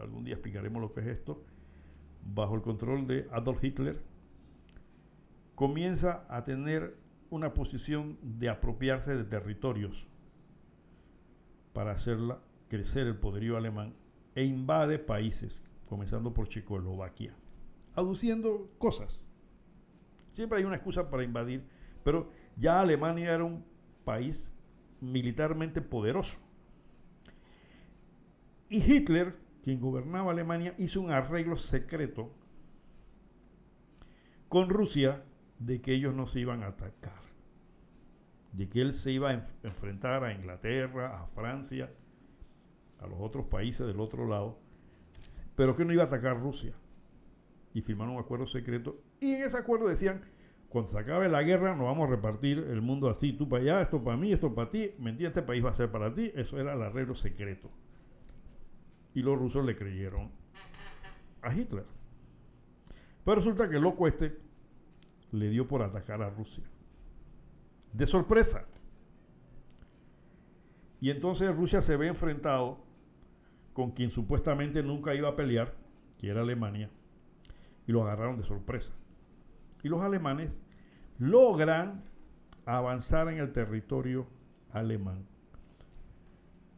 algún 0.00 0.24
día 0.24 0.34
explicaremos 0.34 0.80
lo 0.80 0.92
que 0.92 1.00
es 1.00 1.06
esto, 1.06 1.42
bajo 2.34 2.54
el 2.54 2.62
control 2.62 3.06
de 3.06 3.28
Adolf 3.32 3.62
Hitler, 3.62 4.00
comienza 5.54 6.24
a 6.28 6.44
tener 6.44 6.96
una 7.30 7.52
posición 7.52 8.18
de 8.22 8.48
apropiarse 8.48 9.16
de 9.16 9.24
territorios 9.24 10.08
para 11.72 11.92
hacerla 11.92 12.40
crecer 12.68 13.06
el 13.06 13.16
poderío 13.16 13.56
alemán 13.56 13.94
e 14.34 14.44
invade 14.44 14.98
países, 14.98 15.62
comenzando 15.86 16.32
por 16.32 16.48
Checoslovaquia, 16.48 17.34
aduciendo 17.94 18.70
cosas. 18.78 19.26
Siempre 20.32 20.58
hay 20.58 20.64
una 20.64 20.76
excusa 20.76 21.10
para 21.10 21.24
invadir, 21.24 21.64
pero 22.04 22.30
ya 22.56 22.80
Alemania 22.80 23.32
era 23.32 23.44
un 23.44 23.64
país 24.04 24.52
militarmente 25.00 25.80
poderoso. 25.80 26.38
Y 28.68 28.78
Hitler 28.80 29.34
quien 29.68 29.80
gobernaba 29.80 30.30
Alemania, 30.30 30.74
hizo 30.78 30.98
un 31.02 31.10
arreglo 31.10 31.58
secreto 31.58 32.32
con 34.48 34.70
Rusia 34.70 35.22
de 35.58 35.82
que 35.82 35.92
ellos 35.92 36.14
no 36.14 36.26
se 36.26 36.40
iban 36.40 36.62
a 36.62 36.68
atacar, 36.68 37.20
de 38.54 38.66
que 38.70 38.80
él 38.80 38.94
se 38.94 39.12
iba 39.12 39.28
a 39.28 39.42
enfrentar 39.62 40.24
a 40.24 40.32
Inglaterra, 40.32 41.20
a 41.20 41.26
Francia, 41.26 41.92
a 42.98 43.06
los 43.08 43.18
otros 43.20 43.44
países 43.44 43.86
del 43.86 44.00
otro 44.00 44.26
lado, 44.26 44.58
pero 45.54 45.76
que 45.76 45.84
no 45.84 45.92
iba 45.92 46.04
a 46.04 46.06
atacar 46.06 46.40
Rusia. 46.40 46.72
Y 47.74 47.82
firmaron 47.82 48.14
un 48.14 48.20
acuerdo 48.20 48.46
secreto. 48.46 49.02
Y 49.20 49.34
en 49.34 49.42
ese 49.42 49.58
acuerdo 49.58 49.86
decían, 49.86 50.22
cuando 50.70 50.90
se 50.90 50.98
acabe 50.98 51.28
la 51.28 51.42
guerra 51.42 51.76
nos 51.76 51.84
vamos 51.84 52.08
a 52.08 52.10
repartir 52.10 52.56
el 52.56 52.80
mundo 52.80 53.10
así, 53.10 53.34
tú 53.34 53.46
para 53.50 53.62
allá, 53.62 53.82
esto 53.82 54.02
para 54.02 54.16
mí, 54.16 54.32
esto 54.32 54.54
para 54.54 54.70
ti, 54.70 54.92
¿me 54.98 55.10
Este 55.22 55.42
país 55.42 55.62
va 55.62 55.68
a 55.68 55.74
ser 55.74 55.90
para 55.90 56.14
ti. 56.14 56.32
Eso 56.34 56.58
era 56.58 56.72
el 56.72 56.80
arreglo 56.80 57.14
secreto 57.14 57.70
y 59.18 59.22
los 59.22 59.36
rusos 59.36 59.64
le 59.64 59.74
creyeron 59.74 60.30
a 61.42 61.52
Hitler. 61.52 61.84
Pero 63.24 63.34
resulta 63.34 63.68
que 63.68 63.76
el 63.76 63.82
loco 63.82 64.06
este 64.06 64.38
le 65.32 65.50
dio 65.50 65.66
por 65.66 65.82
atacar 65.82 66.22
a 66.22 66.30
Rusia. 66.30 66.62
De 67.92 68.06
sorpresa. 68.06 68.64
Y 71.00 71.10
entonces 71.10 71.54
Rusia 71.54 71.82
se 71.82 71.96
ve 71.96 72.06
enfrentado 72.06 72.78
con 73.72 73.90
quien 73.90 74.10
supuestamente 74.10 74.84
nunca 74.84 75.16
iba 75.16 75.30
a 75.30 75.36
pelear, 75.36 75.74
que 76.18 76.28
era 76.28 76.42
Alemania, 76.42 76.88
y 77.88 77.92
lo 77.92 78.02
agarraron 78.02 78.36
de 78.36 78.44
sorpresa. 78.44 78.94
y 79.82 79.88
los 79.88 80.02
alemanes 80.02 80.50
logran 81.18 82.04
avanzar 82.66 83.28
en 83.28 83.38
el 83.38 83.52
territorio 83.52 84.28
alemán, 84.70 85.26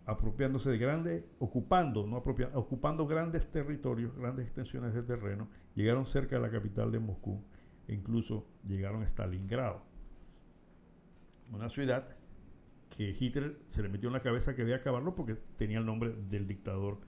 apropiándose 0.07 0.71
de 0.71 0.79
grandes, 0.79 1.25
ocupando, 1.39 2.07
no 2.07 2.17
apropiando, 2.17 2.59
ocupando 2.59 3.07
grandes 3.07 3.51
territorios, 3.51 4.17
grandes 4.17 4.47
extensiones 4.47 4.95
de 4.95 5.03
terreno, 5.03 5.49
llegaron 5.75 6.07
cerca 6.07 6.37
de 6.37 6.43
la 6.43 6.51
capital 6.51 6.91
de 6.91 6.99
Moscú 6.99 7.45
e 7.87 7.95
incluso 7.95 8.47
llegaron 8.65 9.03
a 9.03 9.07
Stalingrado, 9.07 9.83
una 11.53 11.69
ciudad 11.69 12.17
que 12.89 13.15
Hitler 13.19 13.61
se 13.69 13.83
le 13.83 13.89
metió 13.89 14.09
en 14.09 14.15
la 14.15 14.23
cabeza 14.23 14.55
que 14.55 14.63
debía 14.63 14.77
acabarlo 14.77 15.15
porque 15.15 15.37
tenía 15.57 15.79
el 15.79 15.87
nombre 15.87 16.13
del 16.29 16.47
dictador, 16.47 16.99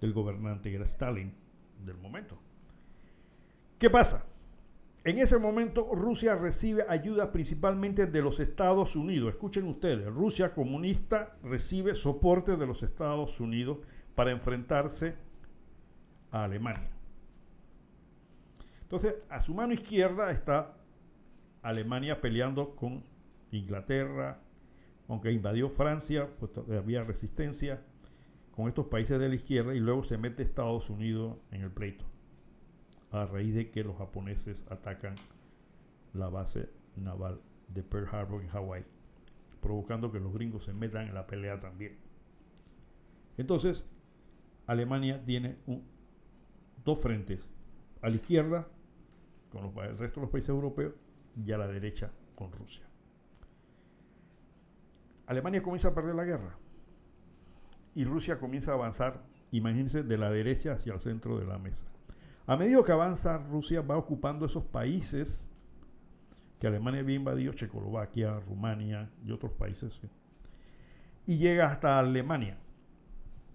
del 0.00 0.12
gobernante, 0.12 0.70
que 0.70 0.76
era 0.76 0.84
Stalin 0.84 1.34
del 1.84 1.96
momento. 1.96 2.38
¿Qué 3.78 3.90
pasa? 3.90 4.26
En 5.08 5.16
ese 5.16 5.38
momento 5.38 5.88
Rusia 5.94 6.36
recibe 6.36 6.84
ayuda 6.86 7.32
principalmente 7.32 8.06
de 8.06 8.20
los 8.20 8.40
Estados 8.40 8.94
Unidos. 8.94 9.30
Escuchen 9.30 9.66
ustedes, 9.66 10.06
Rusia 10.08 10.52
comunista 10.52 11.34
recibe 11.42 11.94
soporte 11.94 12.58
de 12.58 12.66
los 12.66 12.82
Estados 12.82 13.40
Unidos 13.40 13.78
para 14.14 14.32
enfrentarse 14.32 15.16
a 16.30 16.44
Alemania. 16.44 16.90
Entonces, 18.82 19.14
a 19.30 19.40
su 19.40 19.54
mano 19.54 19.72
izquierda 19.72 20.30
está 20.30 20.76
Alemania 21.62 22.20
peleando 22.20 22.76
con 22.76 23.02
Inglaterra, 23.50 24.42
aunque 25.08 25.32
invadió 25.32 25.70
Francia, 25.70 26.28
pues 26.38 26.50
había 26.76 27.02
resistencia 27.02 27.82
con 28.50 28.68
estos 28.68 28.88
países 28.88 29.18
de 29.18 29.30
la 29.30 29.36
izquierda 29.36 29.74
y 29.74 29.80
luego 29.80 30.04
se 30.04 30.18
mete 30.18 30.42
Estados 30.42 30.90
Unidos 30.90 31.38
en 31.50 31.62
el 31.62 31.70
pleito 31.70 32.17
a 33.10 33.26
raíz 33.26 33.54
de 33.54 33.70
que 33.70 33.84
los 33.84 33.96
japoneses 33.96 34.64
atacan 34.70 35.14
la 36.12 36.28
base 36.28 36.70
naval 36.96 37.40
de 37.74 37.82
Pearl 37.82 38.08
Harbor 38.10 38.42
en 38.42 38.48
Hawái, 38.48 38.84
provocando 39.60 40.10
que 40.10 40.20
los 40.20 40.32
gringos 40.32 40.64
se 40.64 40.74
metan 40.74 41.08
en 41.08 41.14
la 41.14 41.26
pelea 41.26 41.58
también. 41.60 41.96
Entonces, 43.36 43.84
Alemania 44.66 45.24
tiene 45.24 45.58
dos 46.84 47.00
frentes, 47.00 47.40
a 48.02 48.08
la 48.08 48.16
izquierda 48.16 48.68
con 49.50 49.64
el 49.64 49.98
resto 49.98 50.20
de 50.20 50.26
los 50.26 50.30
países 50.30 50.50
europeos 50.50 50.94
y 51.36 51.52
a 51.52 51.58
la 51.58 51.66
derecha 51.66 52.10
con 52.34 52.52
Rusia. 52.52 52.84
Alemania 55.26 55.62
comienza 55.62 55.88
a 55.88 55.94
perder 55.94 56.14
la 56.14 56.24
guerra 56.24 56.54
y 57.94 58.04
Rusia 58.04 58.38
comienza 58.38 58.72
a 58.72 58.74
avanzar, 58.74 59.22
imagínense, 59.50 60.02
de 60.02 60.18
la 60.18 60.30
derecha 60.30 60.72
hacia 60.72 60.94
el 60.94 61.00
centro 61.00 61.38
de 61.38 61.46
la 61.46 61.58
mesa. 61.58 61.86
A 62.48 62.56
medida 62.56 62.82
que 62.82 62.92
avanza, 62.92 63.36
Rusia 63.36 63.82
va 63.82 63.98
ocupando 63.98 64.46
esos 64.46 64.64
países 64.64 65.50
que 66.58 66.66
Alemania 66.66 67.00
había 67.00 67.16
invadido, 67.16 67.52
Checoslovaquia, 67.52 68.40
Rumania 68.40 69.10
y 69.22 69.32
otros 69.32 69.52
países. 69.52 70.00
Y 71.26 71.36
llega 71.36 71.66
hasta 71.66 71.98
Alemania. 71.98 72.56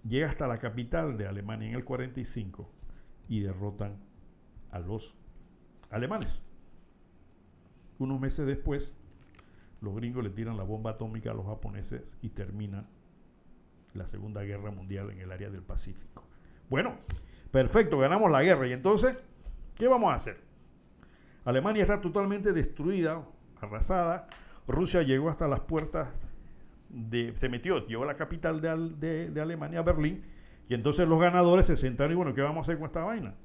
Llega 0.08 0.28
hasta 0.28 0.46
la 0.46 0.58
capital 0.58 1.18
de 1.18 1.26
Alemania 1.26 1.70
en 1.70 1.74
el 1.74 1.84
45 1.84 2.70
y 3.28 3.40
derrotan 3.40 3.96
a 4.70 4.78
los 4.78 5.16
alemanes. 5.90 6.40
Unos 7.98 8.20
meses 8.20 8.46
después, 8.46 8.96
los 9.80 9.96
gringos 9.96 10.22
le 10.22 10.30
tiran 10.30 10.56
la 10.56 10.62
bomba 10.62 10.92
atómica 10.92 11.32
a 11.32 11.34
los 11.34 11.46
japoneses 11.46 12.16
y 12.22 12.28
termina 12.28 12.88
la 13.92 14.06
Segunda 14.06 14.44
Guerra 14.44 14.70
Mundial 14.70 15.10
en 15.10 15.18
el 15.18 15.32
área 15.32 15.50
del 15.50 15.62
Pacífico. 15.64 16.28
Bueno, 16.70 16.96
perfecto, 17.54 17.98
ganamos 17.98 18.32
la 18.32 18.42
guerra. 18.42 18.66
¿Y 18.66 18.72
entonces 18.72 19.22
qué 19.76 19.86
vamos 19.86 20.10
a 20.10 20.14
hacer? 20.14 20.40
Alemania 21.44 21.82
está 21.82 22.00
totalmente 22.00 22.52
destruida, 22.52 23.24
arrasada. 23.60 24.26
Rusia 24.66 25.02
llegó 25.02 25.28
hasta 25.28 25.46
las 25.46 25.60
puertas 25.60 26.08
de, 26.88 27.32
se 27.36 27.48
metió, 27.48 27.86
llegó 27.86 28.02
a 28.02 28.06
la 28.06 28.16
capital 28.16 28.60
de, 28.60 29.40
Alemania, 29.40 29.82
Berlín, 29.82 30.24
y 30.68 30.74
entonces 30.74 31.06
los 31.06 31.20
ganadores 31.20 31.66
se 31.66 31.76
sentaron 31.76 32.14
y 32.14 32.16
bueno, 32.16 32.34
¿qué 32.34 32.42
vamos 32.42 32.58
a 32.58 32.60
hacer 32.62 32.76
con 32.76 32.86
esta 32.86 33.04
vaina? 33.04 33.36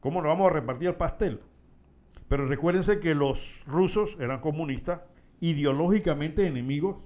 ¿Cómo 0.00 0.22
nos 0.22 0.30
vamos 0.30 0.50
a 0.50 0.54
repartir 0.54 0.88
el 0.88 0.94
pastel? 0.94 1.42
Pero 2.28 2.46
recuérdense 2.46 2.98
que 2.98 3.14
los 3.14 3.62
rusos 3.66 4.16
eran 4.20 4.40
comunistas 4.40 5.02
ideológicamente 5.40 6.46
enemigos 6.46 6.96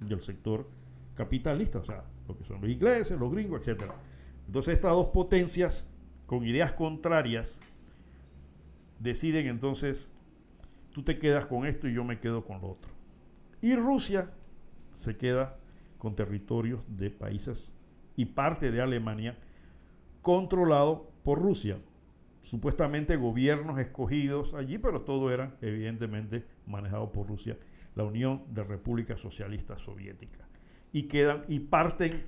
del 0.00 0.20
sector 0.20 0.68
capitalista, 1.14 1.78
o 1.78 1.84
sea, 1.84 2.02
lo 2.26 2.36
que 2.36 2.42
son 2.42 2.60
los 2.60 2.68
ingleses, 2.68 3.16
los 3.20 3.30
gringos, 3.30 3.68
etc. 3.68 3.84
Entonces 4.46 4.74
estas 4.74 4.92
dos 4.92 5.06
potencias 5.06 5.92
con 6.26 6.44
ideas 6.46 6.72
contrarias 6.72 7.58
deciden 8.98 9.46
entonces, 9.46 10.12
tú 10.92 11.02
te 11.02 11.18
quedas 11.18 11.46
con 11.46 11.66
esto 11.66 11.88
y 11.88 11.94
yo 11.94 12.04
me 12.04 12.20
quedo 12.20 12.44
con 12.44 12.60
lo 12.60 12.70
otro. 12.70 12.90
Y 13.60 13.76
Rusia 13.76 14.30
se 14.92 15.16
queda 15.16 15.58
con 15.98 16.14
territorios 16.14 16.82
de 16.88 17.10
países 17.10 17.72
y 18.16 18.26
parte 18.26 18.70
de 18.70 18.80
Alemania 18.80 19.38
controlado 20.22 21.10
por 21.22 21.40
Rusia. 21.40 21.78
Supuestamente 22.42 23.16
gobiernos 23.16 23.78
escogidos 23.78 24.54
allí, 24.54 24.78
pero 24.78 25.02
todo 25.02 25.32
era 25.32 25.56
evidentemente 25.62 26.46
manejado 26.66 27.10
por 27.10 27.26
Rusia, 27.26 27.58
la 27.94 28.04
Unión 28.04 28.44
de 28.50 28.64
Repúblicas 28.64 29.20
Socialistas 29.20 29.82
Soviéticas. 29.82 30.46
Y 30.92 31.04
quedan 31.04 31.44
y 31.48 31.60
parten 31.60 32.26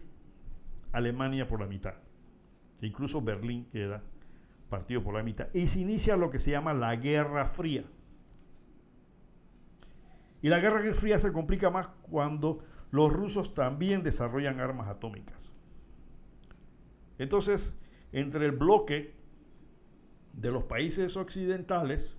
Alemania 0.93 1.47
por 1.47 1.61
la 1.61 1.67
mitad. 1.67 1.95
Incluso 2.83 3.23
Berlín 3.23 3.67
queda 3.71 4.03
partido 4.69 5.03
por 5.03 5.15
la 5.15 5.23
mitad. 5.23 5.49
Y 5.55 5.69
se 5.69 5.81
inicia 5.81 6.17
lo 6.17 6.31
que 6.31 6.41
se 6.41 6.51
llama 6.51 6.75
la 6.75 6.95
Guerra 6.97 7.47
Fría. 7.47 7.85
Y 10.43 10.49
la 10.49 10.61
Guerra 10.61 10.83
Fría 10.93 11.19
se 11.19 11.33
complica 11.33 11.71
más 11.71 11.89
cuando 12.03 12.63
los 12.91 13.13
rusos 13.13 13.55
también 13.55 14.03
desarrollan 14.03 14.61
armas 14.61 14.89
atómicas. 14.89 15.51
Entonces, 17.19 17.77
entre 18.13 18.47
el 18.47 18.53
bloque 18.53 19.15
de 20.35 20.51
los 20.51 20.65
países 20.65 21.17
occidentales, 21.17 22.19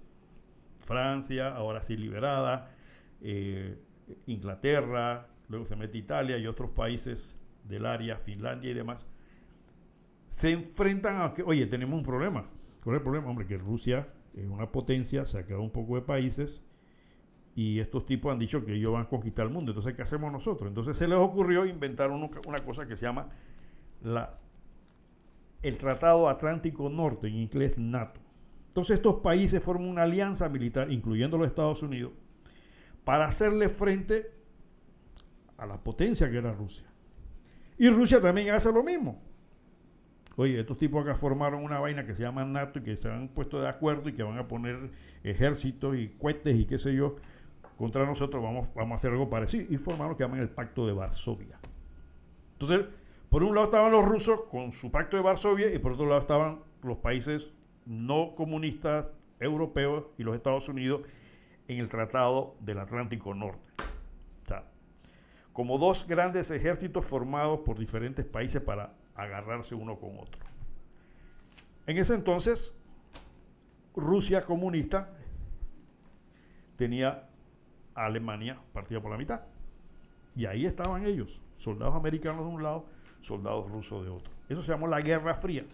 Francia, 0.79 1.55
ahora 1.55 1.83
sí 1.83 1.95
liberada, 1.95 2.71
eh, 3.21 3.77
Inglaterra, 4.25 5.27
luego 5.49 5.65
se 5.65 5.75
mete 5.75 5.97
Italia 5.97 6.37
y 6.37 6.47
otros 6.47 6.71
países 6.71 7.35
del 7.63 7.85
área, 7.85 8.17
Finlandia 8.17 8.71
y 8.71 8.73
demás, 8.73 9.05
se 10.37 10.51
enfrentan 10.51 11.19
a 11.23 11.33
que, 11.33 11.41
oye, 11.41 11.65
tenemos 11.65 11.97
un 11.97 12.05
problema. 12.05 12.45
¿Cuál 12.83 12.95
es 12.95 12.99
el 12.99 13.03
problema? 13.03 13.27
Hombre, 13.27 13.47
que 13.47 13.57
Rusia 13.57 14.07
es 14.35 14.47
una 14.47 14.71
potencia, 14.71 15.25
se 15.25 15.39
ha 15.39 15.43
quedado 15.43 15.63
un 15.63 15.71
poco 15.71 15.95
de 15.95 16.03
países 16.03 16.61
y 17.55 17.79
estos 17.79 18.05
tipos 18.05 18.31
han 18.31 18.37
dicho 18.37 18.63
que 18.63 18.75
ellos 18.75 18.91
van 18.91 19.01
a 19.01 19.09
conquistar 19.09 19.47
el 19.47 19.51
mundo. 19.51 19.71
Entonces, 19.71 19.95
¿qué 19.95 20.03
hacemos 20.03 20.31
nosotros? 20.31 20.69
Entonces 20.69 20.95
se 20.95 21.07
les 21.07 21.17
ocurrió 21.17 21.65
inventar 21.65 22.11
una 22.11 22.59
cosa 22.63 22.85
que 22.87 22.95
se 22.95 23.07
llama 23.07 23.29
la, 24.03 24.37
el 25.63 25.75
Tratado 25.79 26.29
Atlántico 26.29 26.87
Norte, 26.87 27.29
en 27.29 27.37
inglés 27.37 27.79
NATO. 27.79 28.19
Entonces 28.67 28.97
estos 28.97 29.15
países 29.21 29.63
forman 29.63 29.89
una 29.89 30.03
alianza 30.03 30.47
militar, 30.49 30.91
incluyendo 30.91 31.39
los 31.39 31.47
Estados 31.47 31.81
Unidos, 31.81 32.11
para 33.03 33.25
hacerle 33.25 33.69
frente 33.69 34.29
a 35.57 35.65
la 35.65 35.83
potencia 35.83 36.29
que 36.29 36.37
era 36.37 36.53
Rusia. 36.53 36.85
Y 37.79 37.89
Rusia 37.89 38.21
también 38.21 38.51
hace 38.51 38.71
lo 38.71 38.83
mismo. 38.83 39.25
Oye, 40.39 40.59
estos 40.59 40.77
tipos 40.77 41.03
acá 41.03 41.15
formaron 41.15 41.63
una 41.63 41.79
vaina 41.79 42.05
que 42.05 42.15
se 42.15 42.21
llama 42.21 42.45
NATO 42.45 42.77
y 42.77 42.83
que 42.83 42.95
se 42.95 43.09
han 43.09 43.27
puesto 43.27 43.59
de 43.59 43.67
acuerdo 43.67 44.07
y 44.07 44.13
que 44.13 44.21
van 44.21 44.37
a 44.37 44.47
poner 44.47 44.91
ejércitos 45.23 45.97
y 45.97 46.09
cohetes 46.09 46.55
y 46.55 46.65
qué 46.65 46.77
sé 46.77 46.93
yo 46.93 47.15
contra 47.75 48.05
nosotros, 48.05 48.43
vamos, 48.43 48.69
vamos 48.75 48.93
a 48.93 48.95
hacer 48.97 49.11
algo 49.11 49.31
parecido. 49.31 49.65
Y 49.67 49.77
formaron 49.77 50.11
lo 50.11 50.17
que 50.17 50.23
llaman 50.23 50.39
el 50.39 50.49
Pacto 50.49 50.85
de 50.85 50.93
Varsovia. 50.93 51.59
Entonces, 52.53 52.85
por 53.29 53.43
un 53.43 53.55
lado 53.55 53.65
estaban 53.65 53.91
los 53.91 54.05
rusos 54.05 54.41
con 54.43 54.71
su 54.73 54.91
Pacto 54.91 55.17
de 55.17 55.23
Varsovia 55.23 55.73
y 55.73 55.79
por 55.79 55.93
otro 55.93 56.05
lado 56.05 56.21
estaban 56.21 56.59
los 56.83 56.97
países 56.97 57.49
no 57.87 58.35
comunistas 58.35 59.13
europeos 59.39 60.05
y 60.19 60.23
los 60.23 60.35
Estados 60.35 60.69
Unidos 60.69 61.01
en 61.67 61.79
el 61.79 61.89
Tratado 61.89 62.55
del 62.59 62.77
Atlántico 62.77 63.33
Norte. 63.33 63.73
O 64.43 64.47
sea, 64.47 64.65
como 65.51 65.79
dos 65.79 66.05
grandes 66.07 66.51
ejércitos 66.51 67.05
formados 67.05 67.61
por 67.61 67.79
diferentes 67.79 68.23
países 68.23 68.61
para 68.61 68.93
agarrarse 69.17 69.75
uno 69.75 69.99
con 69.99 70.17
otro. 70.19 70.39
En 71.87 71.97
ese 71.97 72.13
entonces, 72.13 72.73
Rusia 73.95 74.45
comunista 74.45 75.09
tenía 76.75 77.27
a 77.95 78.05
Alemania 78.05 78.61
partida 78.71 79.01
por 79.01 79.11
la 79.11 79.17
mitad. 79.17 79.41
Y 80.35 80.45
ahí 80.45 80.65
estaban 80.65 81.05
ellos, 81.05 81.41
soldados 81.57 81.95
americanos 81.95 82.45
de 82.45 82.51
un 82.53 82.63
lado, 82.63 82.85
soldados 83.21 83.71
rusos 83.71 84.05
de 84.05 84.11
otro. 84.11 84.31
Eso 84.47 84.61
se 84.61 84.71
llamó 84.71 84.87
la 84.87 85.01
Guerra 85.01 85.33
Fría. 85.33 85.65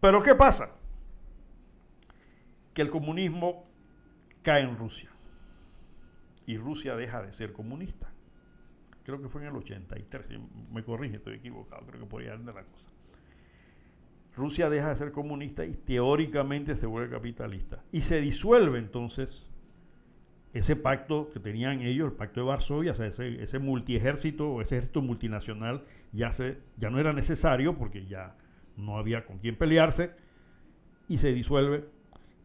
Pero 0.00 0.22
¿qué 0.22 0.34
pasa? 0.34 0.76
Que 2.74 2.82
el 2.82 2.90
comunismo 2.90 3.64
cae 4.42 4.62
en 4.62 4.76
Rusia. 4.76 5.10
Y 6.44 6.58
Rusia 6.58 6.94
deja 6.94 7.22
de 7.22 7.32
ser 7.32 7.52
comunista. 7.52 8.12
Creo 9.08 9.22
que 9.22 9.28
fue 9.30 9.40
en 9.40 9.48
el 9.48 9.56
83, 9.56 10.38
me 10.70 10.84
corrige, 10.84 11.16
estoy 11.16 11.36
equivocado, 11.36 11.86
creo 11.86 11.98
que 11.98 12.06
podría 12.06 12.36
de 12.36 12.44
la 12.44 12.62
cosa. 12.62 12.84
Rusia 14.36 14.68
deja 14.68 14.90
de 14.90 14.96
ser 14.96 15.12
comunista 15.12 15.64
y 15.64 15.72
teóricamente 15.72 16.74
se 16.74 16.84
vuelve 16.84 17.08
capitalista. 17.08 17.82
Y 17.90 18.02
se 18.02 18.20
disuelve 18.20 18.78
entonces 18.78 19.46
ese 20.52 20.76
pacto 20.76 21.30
que 21.30 21.40
tenían 21.40 21.80
ellos, 21.80 22.08
el 22.08 22.12
pacto 22.12 22.40
de 22.40 22.48
Varsovia, 22.48 22.92
o 22.92 22.94
sea, 22.94 23.06
ese, 23.06 23.42
ese 23.42 23.58
multiejército 23.58 24.50
o 24.50 24.60
ese 24.60 24.76
ejército 24.76 25.00
multinacional 25.00 25.86
ya, 26.12 26.30
se, 26.30 26.58
ya 26.76 26.90
no 26.90 27.00
era 27.00 27.14
necesario 27.14 27.78
porque 27.78 28.04
ya 28.04 28.36
no 28.76 28.98
había 28.98 29.24
con 29.24 29.38
quién 29.38 29.56
pelearse 29.56 30.10
y 31.08 31.16
se 31.16 31.32
disuelve. 31.32 31.88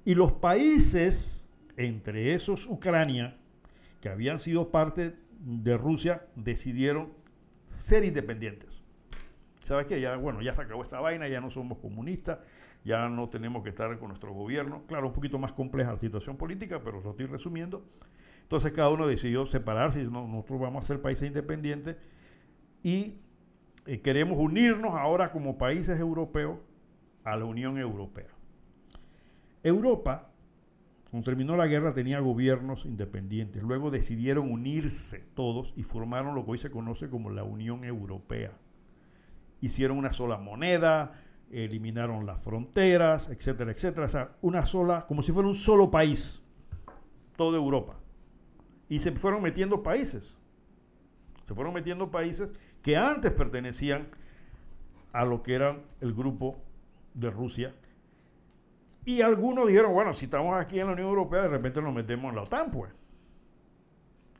Y 0.05 0.15
los 0.15 0.31
países, 0.31 1.49
entre 1.75 2.33
esos 2.35 2.67
Ucrania, 2.67 3.35
que 3.99 4.07
habían 4.07 4.39
sido 4.39 4.71
parte 4.71 5.21
de 5.43 5.77
Rusia, 5.77 6.25
decidieron 6.35 7.13
ser 7.67 8.05
independientes. 8.05 8.69
¿Sabes 9.63 9.85
qué? 9.85 9.99
Ya, 9.99 10.17
bueno, 10.17 10.41
ya 10.41 10.55
se 10.55 10.61
acabó 10.61 10.83
esta 10.83 10.99
vaina, 10.99 11.27
ya 11.27 11.41
no 11.41 11.49
somos 11.49 11.77
comunistas, 11.77 12.39
ya 12.83 13.07
no 13.07 13.29
tenemos 13.29 13.63
que 13.63 13.69
estar 13.69 13.97
con 13.99 14.09
nuestro 14.09 14.33
gobierno. 14.33 14.83
Claro, 14.87 15.07
un 15.07 15.13
poquito 15.13 15.39
más 15.39 15.53
compleja 15.53 15.93
la 15.93 15.99
situación 15.99 16.37
política, 16.37 16.81
pero 16.83 17.01
lo 17.01 17.11
estoy 17.11 17.25
resumiendo. 17.27 17.85
Entonces 18.41 18.71
cada 18.73 18.89
uno 18.89 19.07
decidió 19.07 19.45
separarse 19.45 20.01
y 20.01 20.03
nosotros 20.03 20.59
vamos 20.59 20.83
a 20.83 20.87
ser 20.87 21.01
países 21.01 21.27
independientes 21.27 21.95
y 22.83 23.19
eh, 23.85 24.01
queremos 24.01 24.37
unirnos 24.37 24.93
ahora 24.93 25.31
como 25.31 25.57
países 25.57 25.99
europeos 25.99 26.59
a 27.23 27.37
la 27.37 27.45
Unión 27.45 27.77
Europea. 27.77 28.27
Europa, 29.63 30.32
cuando 31.13 31.25
terminó 31.25 31.55
la 31.55 31.67
guerra, 31.67 31.93
tenía 31.93 32.19
gobiernos 32.21 32.87
independientes. 32.87 33.61
Luego 33.61 33.91
decidieron 33.91 34.51
unirse 34.51 35.19
todos 35.35 35.71
y 35.77 35.83
formaron 35.83 36.33
lo 36.33 36.43
que 36.43 36.49
hoy 36.53 36.57
se 36.57 36.71
conoce 36.71 37.07
como 37.07 37.29
la 37.29 37.43
Unión 37.43 37.83
Europea. 37.83 38.57
Hicieron 39.61 39.99
una 39.99 40.11
sola 40.11 40.39
moneda, 40.39 41.13
eliminaron 41.51 42.25
las 42.25 42.41
fronteras, 42.41 43.29
etcétera, 43.29 43.71
etcétera. 43.71 44.07
O 44.07 44.09
sea, 44.09 44.37
una 44.41 44.65
sola, 44.65 45.05
como 45.05 45.21
si 45.21 45.31
fuera 45.31 45.47
un 45.47 45.53
solo 45.53 45.91
país, 45.91 46.41
toda 47.37 47.59
Europa. 47.59 47.99
Y 48.89 48.99
se 48.99 49.11
fueron 49.11 49.43
metiendo 49.43 49.83
países. 49.83 50.35
Se 51.47 51.53
fueron 51.53 51.75
metiendo 51.75 52.09
países 52.09 52.49
que 52.81 52.97
antes 52.97 53.31
pertenecían 53.33 54.07
a 55.11 55.25
lo 55.25 55.43
que 55.43 55.53
era 55.53 55.79
el 56.01 56.11
grupo 56.15 56.57
de 57.13 57.29
Rusia. 57.29 57.75
Y 59.05 59.21
algunos 59.21 59.67
dijeron, 59.67 59.93
bueno, 59.93 60.13
si 60.13 60.25
estamos 60.25 60.59
aquí 60.59 60.79
en 60.79 60.87
la 60.87 60.93
Unión 60.93 61.09
Europea, 61.09 61.43
de 61.43 61.49
repente 61.49 61.81
nos 61.81 61.93
metemos 61.93 62.29
en 62.29 62.35
la 62.35 62.43
OTAN, 62.43 62.71
pues. 62.71 62.91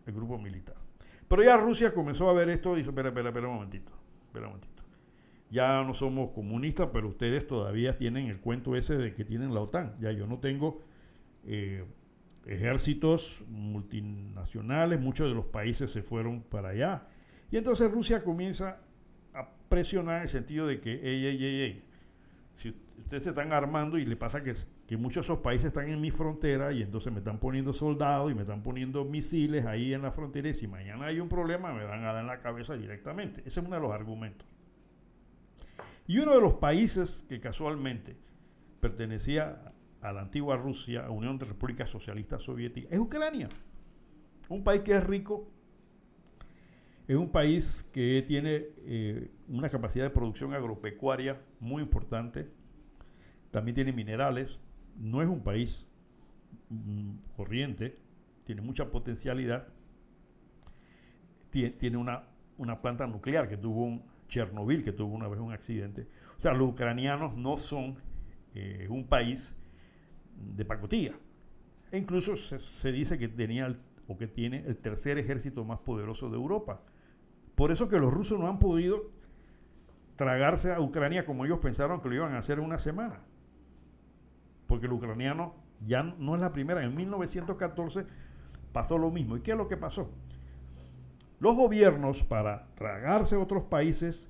El 0.06 0.14
grupo 0.14 0.38
militar. 0.38 0.76
Pero 1.28 1.44
ya 1.44 1.58
Rusia 1.58 1.94
comenzó 1.94 2.30
a 2.30 2.34
ver 2.34 2.50
esto 2.50 2.74
y 2.74 2.78
dice, 2.78 2.90
espera, 2.90 3.10
espera, 3.10 3.30
espera 3.30 3.48
un 3.48 3.56
momentito. 3.56 3.92
Espera 4.28 4.48
un 4.48 4.54
momentito 4.54 4.74
ya 5.54 5.84
no 5.84 5.94
somos 5.94 6.32
comunistas, 6.32 6.90
pero 6.92 7.10
ustedes 7.10 7.46
todavía 7.46 7.96
tienen 7.96 8.26
el 8.26 8.40
cuento 8.40 8.76
ese 8.76 8.98
de 8.98 9.14
que 9.14 9.24
tienen 9.24 9.54
la 9.54 9.62
OTAN. 9.62 9.96
Ya 10.00 10.12
yo 10.12 10.26
no 10.26 10.40
tengo 10.40 10.82
eh, 11.46 11.86
ejércitos 12.48 13.44
multinacionales, 13.50 15.00
muchos 15.00 15.28
de 15.28 15.36
los 15.36 15.46
países 15.46 15.92
se 15.92 16.02
fueron 16.02 16.42
para 16.42 16.70
allá. 16.70 17.08
Y 17.52 17.58
entonces 17.58 17.92
Rusia 17.92 18.24
comienza 18.24 18.80
a 19.36 19.48
presionar 19.70 20.18
en 20.18 20.22
el 20.24 20.30
sentido 20.30 20.66
de 20.66 20.82
que, 20.82 20.94
ey, 20.94 21.24
ey, 21.28 21.44
ey, 21.44 21.62
ey, 21.62 21.84
si 22.58 22.70
ustedes 22.98 23.24
se 23.24 23.30
están 23.30 23.52
armando 23.54 23.98
y 23.98 24.06
le 24.06 24.16
pasa 24.16 24.44
que, 24.44 24.54
que 24.88 24.98
muchos 24.98 25.28
de 25.28 25.34
esos 25.34 25.44
países 25.44 25.68
están 25.68 25.90
en 25.90 26.00
mi 26.00 26.12
frontera 26.12 26.72
y 26.72 26.82
entonces 26.82 27.12
me 27.12 27.20
están 27.20 27.40
poniendo 27.40 27.74
soldados 27.74 28.32
y 28.32 28.36
me 28.36 28.42
están 28.42 28.64
poniendo 28.64 29.04
misiles 29.06 29.66
ahí 29.66 29.94
en 29.94 30.02
la 30.02 30.12
frontera 30.12 30.50
y 30.50 30.54
si 30.54 30.68
mañana 30.68 31.06
hay 31.06 31.20
un 31.20 31.30
problema 31.30 31.74
me 31.74 31.84
van 31.84 32.04
a 32.04 32.14
dar 32.14 32.22
en 32.22 32.28
la 32.28 32.40
cabeza 32.40 32.76
directamente. 32.76 33.42
Ese 33.42 33.60
es 33.60 33.66
uno 33.66 33.76
de 33.76 33.82
los 33.82 33.92
argumentos. 33.92 34.48
Y 36.08 36.20
uno 36.20 36.36
de 36.36 36.42
los 36.42 36.54
países 36.56 37.26
que 37.30 37.40
casualmente 37.40 38.18
pertenecía 38.82 39.64
a 40.02 40.12
la 40.12 40.22
antigua 40.22 40.58
Rusia, 40.58 41.06
a 41.06 41.10
Unión 41.10 41.38
de 41.38 41.46
Repúblicas 41.46 41.90
Socialistas 41.90 42.44
Soviéticas, 42.44 42.92
es 42.92 43.00
Ucrania. 43.00 43.48
Un 44.50 44.64
país 44.64 44.82
que 44.82 44.92
es 44.92 45.04
rico, 45.04 45.50
es 47.08 47.16
un 47.16 47.30
país 47.30 47.90
que 47.94 48.24
tiene 48.26 48.66
eh, 48.86 49.32
una 49.48 49.70
capacidad 49.70 50.06
de 50.06 50.10
producción 50.10 50.54
agropecuaria 50.54 51.42
muy 51.60 51.84
importante, 51.84 52.50
también 53.52 53.76
tiene 53.76 53.92
minerales, 53.92 54.60
no 54.98 55.22
es 55.22 55.28
un 55.28 55.44
país 55.44 55.86
mm, 56.70 57.12
corriente, 57.36 57.98
tiene 58.46 58.62
mucha 58.62 58.90
potencialidad, 58.90 59.68
tiene, 61.50 61.98
una, 61.98 62.24
una 62.58 62.82
planta 62.82 63.06
nuclear 63.06 63.48
que 63.48 63.58
tuvo 63.58 63.84
un 63.84 64.04
Chernobyl, 64.28 64.84
que 64.84 64.92
tuvo 64.92 65.14
una 65.14 65.28
vez 65.28 65.40
un 65.40 65.54
accidente. 65.54 66.08
O 66.36 66.40
sea, 66.40 66.54
los 66.54 66.70
ucranianos 66.70 67.38
no 67.38 67.58
son 67.58 67.98
eh, 68.56 68.88
un 68.90 69.06
país 69.06 69.56
de 70.56 70.66
pacotilla. 70.66 71.14
E 71.92 71.98
incluso 71.98 72.36
se, 72.36 72.92
dice 72.92 73.20
que 73.20 73.28
tenía 73.28 73.76
o 74.08 74.18
que 74.18 74.28
tiene 74.28 74.64
el 74.66 74.78
tercer 74.78 75.18
ejército 75.20 75.64
más 75.64 75.80
poderoso 75.80 76.30
de 76.30 76.36
Europa. 76.36 76.82
Por 77.56 77.72
eso 77.72 77.88
que 77.88 78.00
los 78.00 78.14
rusos 78.14 78.40
no 78.40 78.48
han 78.48 78.60
podido 78.60 79.12
tragarse 80.16 80.74
a 80.74 80.80
Ucrania 80.80 81.26
como 81.26 81.46
ellos 81.46 81.60
pensaron 81.60 82.02
que 82.02 82.10
lo 82.10 82.16
iban 82.16 82.34
a 82.34 82.40
hacer 82.40 82.60
en 82.60 82.66
una 82.66 82.78
semana. 82.78 83.20
Porque 84.68 84.88
el 84.88 84.94
ucraniano 84.94 85.56
ya 85.86 86.04
no 86.04 86.36
es 86.36 86.42
la 86.42 86.54
primera. 86.54 86.84
En 86.84 86.96
1914 86.96 88.06
pasó 88.72 88.98
lo 88.98 89.12
mismo. 89.12 89.38
¿Y 89.38 89.42
qué 89.42 89.52
es 89.52 89.58
lo 89.58 89.68
que 89.68 89.78
pasó? 89.78 90.10
Los 91.40 91.56
gobiernos, 91.56 92.24
para 92.24 92.68
tragarse 92.76 93.36
a 93.36 93.40
otros 93.40 93.64
países, 93.64 94.30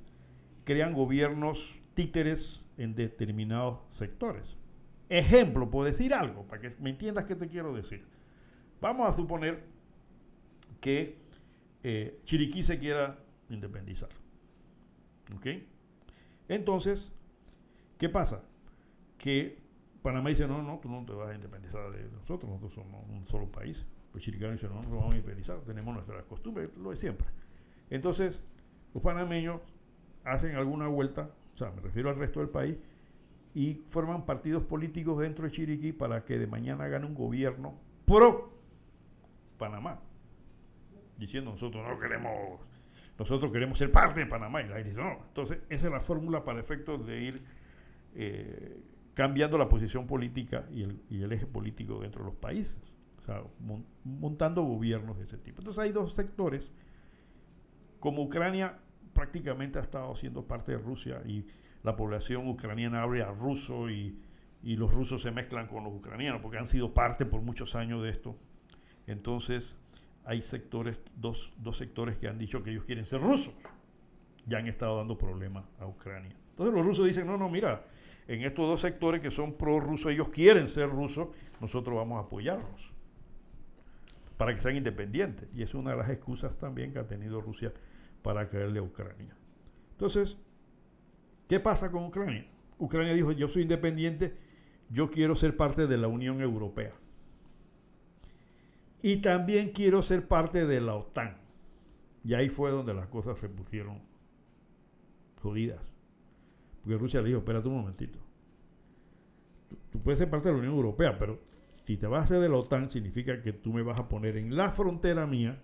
crean 0.63 0.93
gobiernos 0.93 1.80
títeres 1.93 2.67
en 2.78 2.95
determinados 2.95 3.80
sectores. 3.89 4.57
Ejemplo, 5.09 5.69
puedo 5.69 5.86
decir 5.86 6.13
algo, 6.13 6.43
para 6.47 6.61
que 6.61 6.76
me 6.80 6.89
entiendas 6.89 7.26
qué 7.26 7.36
te 7.36 7.47
quiero 7.47 7.74
decir. 7.74 8.03
Vamos 8.82 9.07
a 9.07 9.13
suponer 9.13 9.63
que 10.82 11.22
eh, 11.84 12.21
Chiriquí 12.23 12.63
se 12.63 12.79
quiera 12.79 13.19
independizar. 13.49 14.09
¿Ok? 15.36 15.47
Entonces, 16.47 17.11
¿qué 17.97 18.09
pasa? 18.09 18.43
Que 19.17 19.61
Panamá 20.01 20.29
dice, 20.29 20.47
no, 20.47 20.61
no, 20.61 20.79
tú 20.79 20.89
no 20.89 21.05
te 21.05 21.13
vas 21.13 21.29
a 21.29 21.36
independizar 21.36 21.91
de 21.91 22.09
nosotros, 22.11 22.49
nosotros 22.49 22.73
somos 22.73 23.09
un 23.09 23.27
solo 23.27 23.51
país. 23.51 23.86
Los 24.13 24.21
chiricanos 24.21 24.61
dicen, 24.61 24.69
no, 24.69 24.81
nos 24.81 24.91
vamos 24.91 25.13
a 25.13 25.17
independizar, 25.17 25.59
tenemos 25.61 25.93
nuestras 25.93 26.23
costumbres, 26.25 26.69
lo 26.77 26.91
de 26.91 26.97
siempre. 26.97 27.27
Entonces, 27.89 28.41
los 28.93 29.01
panameños 29.01 29.61
hacen 30.23 30.55
alguna 30.55 30.88
vuelta, 30.88 31.31
o 31.53 31.57
sea, 31.57 31.71
me 31.71 31.81
refiero 31.81 32.09
al 32.09 32.17
resto 32.17 32.39
del 32.39 32.49
país, 32.49 32.77
y 33.55 33.84
forman 33.88 34.25
partidos 34.25 34.63
políticos 34.63 35.19
dentro 35.19 35.45
de 35.45 35.51
Chiriquí 35.51 35.93
para 35.93 36.25
que 36.25 36.38
de 36.38 36.47
mañana 36.47 36.88
gane 36.88 37.05
un 37.05 37.13
gobierno 37.13 37.75
pro 38.05 38.51
Panamá. 39.57 40.01
Diciendo 41.24 41.51
nosotros 41.51 41.86
no 41.88 41.99
queremos, 41.99 42.59
nosotros 43.17 43.51
queremos 43.51 43.78
ser 43.78 43.91
parte 43.91 44.19
de 44.19 44.26
Panamá. 44.26 44.61
Y 44.61 44.67
la 44.67 44.78
dice, 44.78 44.93
no. 44.93 45.19
Entonces, 45.28 45.59
esa 45.69 45.86
es 45.88 45.91
la 45.91 46.01
fórmula 46.01 46.43
para 46.43 46.59
efectos 46.59 47.05
de 47.05 47.21
ir 47.21 47.43
eh, 48.15 48.82
cambiando 49.13 49.57
la 49.57 49.69
posición 49.69 50.05
política 50.05 50.67
y 50.71 50.84
el, 50.84 51.01
y 51.09 51.24
el 51.24 51.32
eje 51.32 51.45
político 51.45 51.99
dentro 51.99 52.24
de 52.24 52.32
los 52.32 52.36
países 52.36 52.93
o 53.24 53.26
sea, 53.26 53.43
montando 54.03 54.63
gobiernos 54.63 55.17
de 55.17 55.24
ese 55.24 55.38
tipo. 55.38 55.61
Entonces 55.61 55.82
hay 55.82 55.91
dos 55.91 56.13
sectores, 56.13 56.71
como 57.99 58.21
Ucrania 58.24 58.80
prácticamente 59.13 59.80
ha 59.80 59.82
estado 59.82 60.13
siendo 60.15 60.45
parte 60.45 60.74
de 60.74 60.78
Rusia 60.78 61.21
y 61.26 61.45
la 61.84 61.95
población 61.95 62.47
ucraniana 62.47 63.03
habla 63.03 63.32
ruso 63.32 63.89
y, 63.89 64.19
y 64.61 64.76
los 64.76 64.93
rusos 64.93 65.21
se 65.21 65.32
mezclan 65.32 65.67
con 65.67 65.84
los 65.86 65.93
ucranianos 65.93 66.41
porque 66.41 66.57
han 66.57 66.67
sido 66.67 66.93
parte 66.93 67.26
por 67.26 67.41
muchos 67.41 67.76
años 67.76 68.03
de 68.03 68.09
esto. 68.09 68.36
Entonces 69.07 69.76
hay 70.26 70.41
sectores, 70.41 70.97
dos, 71.15 71.51
dos 71.57 71.78
sectores 71.78 72.17
que 72.17 72.28
han 72.28 72.38
dicho 72.38 72.63
que 72.63 72.71
ellos 72.71 72.84
quieren 72.86 73.05
ser 73.05 73.21
rusos. 73.21 73.53
Ya 74.45 74.57
han 74.57 74.67
estado 74.67 74.97
dando 74.97 75.17
problemas 75.17 75.65
a 75.80 75.86
Ucrania. 75.86 76.36
Entonces 76.51 76.74
los 76.74 76.86
rusos 76.86 77.07
dicen, 77.07 77.26
no, 77.26 77.38
no, 77.38 77.49
mira, 77.49 77.86
en 78.28 78.41
estos 78.41 78.67
dos 78.67 78.82
sectores 78.82 79.21
que 79.21 79.32
son 79.32 79.53
pro-rusos, 79.53 80.11
ellos 80.11 80.30
quieren 80.30 80.69
ser 80.69 80.89
rusos, 80.89 81.30
nosotros 81.59 81.95
vamos 81.95 82.17
a 82.17 82.28
apoyarlos 82.28 82.93
para 84.38 84.53
que 84.53 84.61
sean 84.61 84.76
independientes. 84.76 85.47
Y 85.53 85.63
es 85.63 85.74
una 85.74 85.91
de 85.91 85.97
las 85.97 86.09
excusas 86.09 86.57
también 86.57 86.93
que 86.93 86.99
ha 86.99 87.07
tenido 87.07 87.41
Rusia 87.41 87.74
para 88.21 88.49
caerle 88.49 88.80
a 88.80 88.84
Ucrania. 88.84 89.36
Entonces, 89.91 90.38
¿qué 91.47 91.59
pasa 91.59 91.91
con 91.91 92.05
Ucrania? 92.05 92.45
Ucrania 92.78 93.13
dijo, 93.13 93.32
yo 93.32 93.47
soy 93.47 93.63
independiente, 93.63 94.36
yo 94.89 95.09
quiero 95.09 95.36
ser 95.36 95.55
parte 95.55 95.88
de 95.88 95.97
la 95.97 96.07
Unión 96.07 96.41
Europea. 96.41 96.93
Y 99.04 99.18
también 99.18 99.72
quiero 99.72 100.01
ser 100.01 100.28
parte 100.30 100.66
de 100.66 100.80
la 100.80 100.95
OTAN. 100.95 101.38
Y 102.24 102.36
ahí 102.36 102.47
fue 102.47 102.72
donde 102.72 102.93
las 102.93 103.08
cosas 103.08 103.38
se 103.38 103.49
pusieron 103.49 104.01
jodidas. 105.41 105.82
Porque 106.82 106.97
Rusia 106.97 107.22
le 107.22 107.28
dijo, 107.28 107.39
espérate 107.39 107.68
un 107.68 107.76
momentito. 107.76 108.18
tú 109.91 109.99
puedes 109.99 110.20
ser 110.20 110.30
parte 110.30 110.47
de 110.47 110.54
la 110.54 110.60
Unión 110.60 110.74
Europea, 110.76 111.20
pero 111.20 111.41
si 111.86 111.97
te 111.97 112.08
vas 112.08 112.22
a 112.22 112.24
hacer 112.24 112.39
de 112.39 112.47
la 112.47 112.56
OTAN, 112.56 112.89
significa 112.89 113.41
que 113.41 113.51
tú 113.51 113.74
me 113.74 113.82
vas 113.82 113.99
a 113.99 114.08
poner 114.08 114.38
en 114.38 114.56
la 114.56 114.70
frontera 114.70 115.28
mía 115.28 115.62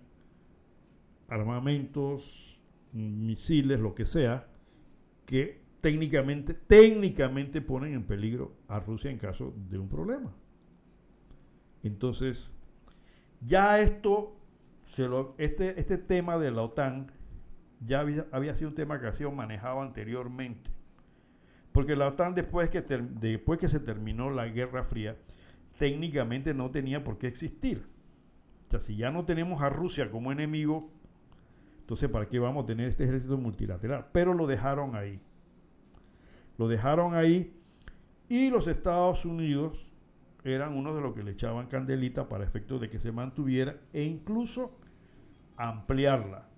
armamentos, 1.26 2.62
misiles, 2.92 3.80
lo 3.80 3.94
que 3.94 4.04
sea, 4.04 4.48
que 5.24 5.62
técnicamente, 5.80 6.52
técnicamente 6.52 7.62
ponen 7.62 7.94
en 7.94 8.04
peligro 8.04 8.52
a 8.68 8.80
Rusia 8.80 9.10
en 9.10 9.16
caso 9.16 9.54
de 9.70 9.78
un 9.78 9.88
problema. 9.88 10.30
Entonces, 11.82 12.59
ya 13.40 13.80
esto, 13.80 14.36
este, 15.38 15.80
este 15.80 15.98
tema 15.98 16.38
de 16.38 16.50
la 16.50 16.62
OTAN 16.62 17.10
ya 17.80 18.00
había, 18.00 18.26
había, 18.32 18.54
sido 18.54 18.70
un 18.70 18.74
tema 18.74 19.00
que 19.00 19.06
ha 19.06 19.12
sido 19.12 19.30
manejado 19.32 19.80
anteriormente. 19.80 20.70
Porque 21.72 21.96
la 21.96 22.08
OTAN 22.08 22.34
después 22.34 22.68
que, 22.68 22.82
después 22.82 23.58
que 23.58 23.68
se 23.68 23.80
terminó 23.80 24.30
la 24.30 24.46
Guerra 24.46 24.84
Fría, 24.84 25.16
técnicamente 25.78 26.52
no 26.52 26.70
tenía 26.70 27.02
por 27.02 27.16
qué 27.16 27.26
existir. 27.26 27.86
O 28.68 28.70
sea, 28.70 28.80
si 28.80 28.96
ya 28.96 29.10
no 29.10 29.24
tenemos 29.24 29.62
a 29.62 29.68
Rusia 29.68 30.10
como 30.10 30.30
enemigo, 30.30 30.90
entonces 31.80 32.08
¿para 32.08 32.28
qué 32.28 32.38
vamos 32.38 32.64
a 32.64 32.66
tener 32.66 32.88
este 32.88 33.04
ejército 33.04 33.38
multilateral? 33.38 34.08
Pero 34.12 34.34
lo 34.34 34.46
dejaron 34.46 34.94
ahí. 34.94 35.20
Lo 36.58 36.68
dejaron 36.68 37.14
ahí 37.14 37.56
y 38.28 38.50
los 38.50 38.66
Estados 38.66 39.24
Unidos 39.24 39.89
eran 40.44 40.76
uno 40.76 40.94
de 40.94 41.00
los 41.00 41.14
que 41.14 41.22
le 41.22 41.32
echaban 41.32 41.66
candelita 41.66 42.28
para 42.28 42.44
efectos 42.44 42.80
de 42.80 42.88
que 42.88 42.98
se 42.98 43.12
mantuviera 43.12 43.76
e 43.92 44.02
incluso 44.02 44.78
ampliarla. 45.56 46.48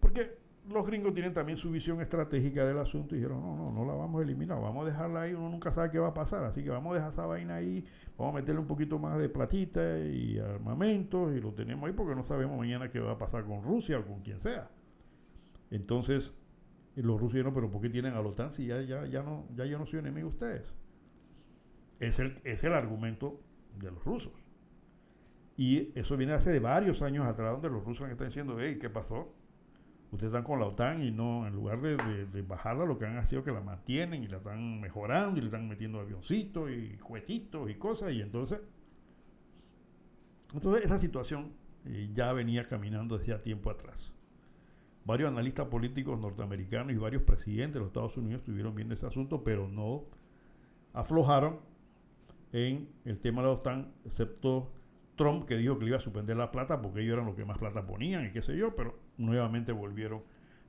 Porque 0.00 0.38
los 0.68 0.86
gringos 0.86 1.14
tienen 1.14 1.32
también 1.32 1.58
su 1.58 1.70
visión 1.70 2.00
estratégica 2.00 2.64
del 2.64 2.78
asunto 2.78 3.14
y 3.14 3.18
dijeron, 3.18 3.40
no, 3.40 3.56
no, 3.56 3.72
no 3.72 3.84
la 3.84 3.94
vamos 3.94 4.20
a 4.20 4.24
eliminar, 4.24 4.60
vamos 4.60 4.84
a 4.84 4.90
dejarla 4.90 5.22
ahí, 5.22 5.34
uno 5.34 5.48
nunca 5.48 5.70
sabe 5.70 5.90
qué 5.90 5.98
va 5.98 6.08
a 6.08 6.14
pasar, 6.14 6.44
así 6.44 6.62
que 6.62 6.70
vamos 6.70 6.92
a 6.92 6.94
dejar 6.96 7.12
esa 7.12 7.26
vaina 7.26 7.56
ahí, 7.56 7.84
vamos 8.16 8.34
a 8.34 8.40
meterle 8.40 8.60
un 8.60 8.66
poquito 8.66 8.98
más 8.98 9.18
de 9.18 9.28
platita 9.28 9.98
y 9.98 10.38
armamentos 10.38 11.36
y 11.36 11.40
lo 11.40 11.52
tenemos 11.52 11.86
ahí 11.86 11.92
porque 11.92 12.14
no 12.14 12.22
sabemos 12.22 12.58
mañana 12.58 12.88
qué 12.88 13.00
va 13.00 13.12
a 13.12 13.18
pasar 13.18 13.44
con 13.44 13.62
Rusia 13.62 13.98
o 13.98 14.06
con 14.06 14.22
quien 14.22 14.40
sea. 14.40 14.70
Entonces, 15.70 16.34
los 16.96 17.20
rusos 17.20 17.34
dijeron, 17.34 17.54
pero 17.54 17.70
¿por 17.70 17.80
qué 17.82 17.90
tienen 17.90 18.14
a 18.14 18.22
la 18.22 18.28
OTAN 18.28 18.50
si 18.50 18.66
ya, 18.66 18.80
ya, 18.80 19.06
ya, 19.06 19.22
no, 19.22 19.46
ya 19.54 19.66
yo 19.66 19.78
no 19.78 19.86
soy 19.86 20.00
enemigo 20.00 20.28
de 20.28 20.34
ustedes? 20.34 20.74
Es 22.00 22.18
el, 22.18 22.40
es 22.44 22.64
el 22.64 22.74
argumento 22.74 23.40
de 23.78 23.90
los 23.90 24.04
rusos. 24.04 24.32
Y 25.56 25.98
eso 25.98 26.16
viene 26.16 26.34
hace 26.34 26.50
de 26.50 26.60
varios 26.60 27.00
años 27.02 27.26
atrás, 27.26 27.52
donde 27.52 27.70
los 27.70 27.84
rusos 27.84 28.08
están 28.10 28.28
diciendo, 28.28 28.56
hey, 28.60 28.78
¿qué 28.80 28.90
pasó? 28.90 29.34
Ustedes 30.12 30.30
están 30.32 30.44
con 30.44 30.60
la 30.60 30.66
OTAN 30.66 31.02
y 31.02 31.10
no, 31.10 31.46
en 31.46 31.54
lugar 31.54 31.80
de, 31.80 32.42
bajarla, 32.42 32.84
lo 32.84 32.98
que 32.98 33.06
han 33.06 33.26
sido 33.26 33.42
que 33.42 33.50
la 33.50 33.60
mantienen 33.60 34.22
y 34.22 34.28
la 34.28 34.36
están 34.36 34.80
mejorando 34.80 35.38
y 35.38 35.40
le 35.40 35.46
están 35.46 35.68
metiendo 35.68 35.98
avioncitos 35.98 36.70
y 36.70 36.96
juguetitos 36.98 37.70
y 37.70 37.74
cosas. 37.74 38.12
Y 38.12 38.20
entonces, 38.20 38.60
entonces 40.54 40.84
esa 40.84 40.98
situación 40.98 41.52
eh, 41.86 42.10
ya 42.14 42.32
venía 42.32 42.68
caminando 42.68 43.16
desde 43.16 43.36
tiempo 43.38 43.70
atrás. 43.70 44.12
Varios 45.04 45.28
analistas 45.28 45.66
políticos 45.66 46.18
norteamericanos 46.20 46.92
y 46.92 46.96
varios 46.96 47.22
presidentes 47.22 47.74
de 47.74 47.80
los 47.80 47.88
Estados 47.88 48.16
Unidos 48.16 48.40
estuvieron 48.40 48.74
viendo 48.74 48.94
ese 48.94 49.06
asunto, 49.06 49.42
pero 49.42 49.68
no 49.68 50.04
aflojaron 50.92 51.60
en 52.52 52.88
el 53.04 53.18
tema 53.18 53.42
de 53.42 53.48
la 53.48 53.54
OTAN, 53.54 53.92
excepto 54.04 54.72
Trump 55.16 55.46
que 55.46 55.56
dijo 55.56 55.78
que 55.78 55.84
le 55.84 55.90
iba 55.90 55.96
a 55.96 56.00
suspender 56.00 56.36
la 56.36 56.50
plata 56.50 56.80
porque 56.80 57.00
ellos 57.00 57.14
eran 57.14 57.26
los 57.26 57.34
que 57.34 57.44
más 57.44 57.58
plata 57.58 57.86
ponían 57.86 58.26
y 58.26 58.32
qué 58.32 58.42
sé 58.42 58.56
yo, 58.56 58.76
pero 58.76 58.98
nuevamente 59.16 59.72
volvieron 59.72 60.22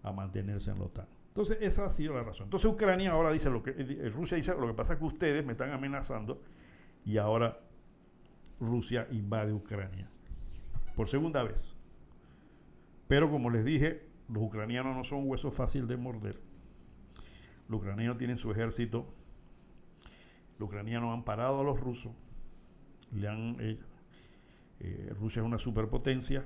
a 0.03 0.11
mantenerse 0.11 0.71
en 0.71 0.79
la 0.79 0.85
OTAN. 0.85 1.07
Entonces 1.27 1.57
esa 1.61 1.85
ha 1.85 1.89
sido 1.89 2.15
la 2.15 2.23
razón. 2.23 2.45
Entonces 2.45 2.71
Ucrania 2.71 3.11
ahora 3.11 3.31
dice 3.31 3.49
lo 3.49 3.61
que 3.61 3.71
eh, 3.77 4.09
Rusia 4.09 4.37
dice 4.37 4.55
lo 4.59 4.67
que 4.67 4.73
pasa 4.73 4.93
es 4.93 4.99
que 4.99 5.05
ustedes 5.05 5.45
me 5.45 5.51
están 5.51 5.71
amenazando 5.71 6.41
y 7.05 7.17
ahora 7.17 7.59
Rusia 8.59 9.07
invade 9.11 9.53
Ucrania 9.53 10.09
por 10.95 11.07
segunda 11.07 11.43
vez. 11.43 11.75
Pero 13.07 13.29
como 13.29 13.49
les 13.49 13.63
dije, 13.63 14.07
los 14.29 14.43
ucranianos 14.43 14.95
no 14.95 15.03
son 15.03 15.19
un 15.19 15.29
hueso 15.29 15.51
fácil 15.51 15.87
de 15.87 15.95
morder. 15.95 16.41
Los 17.69 17.79
ucranianos 17.79 18.17
tienen 18.17 18.37
su 18.37 18.51
ejército. 18.51 19.05
Los 20.59 20.67
ucranianos 20.67 21.13
han 21.13 21.23
parado 21.23 21.61
a 21.61 21.63
los 21.63 21.79
rusos. 21.79 22.13
Han 23.13 23.57
eh, 23.59 23.79
eh, 24.79 25.13
Rusia 25.19 25.41
es 25.41 25.45
una 25.45 25.57
superpotencia, 25.57 26.45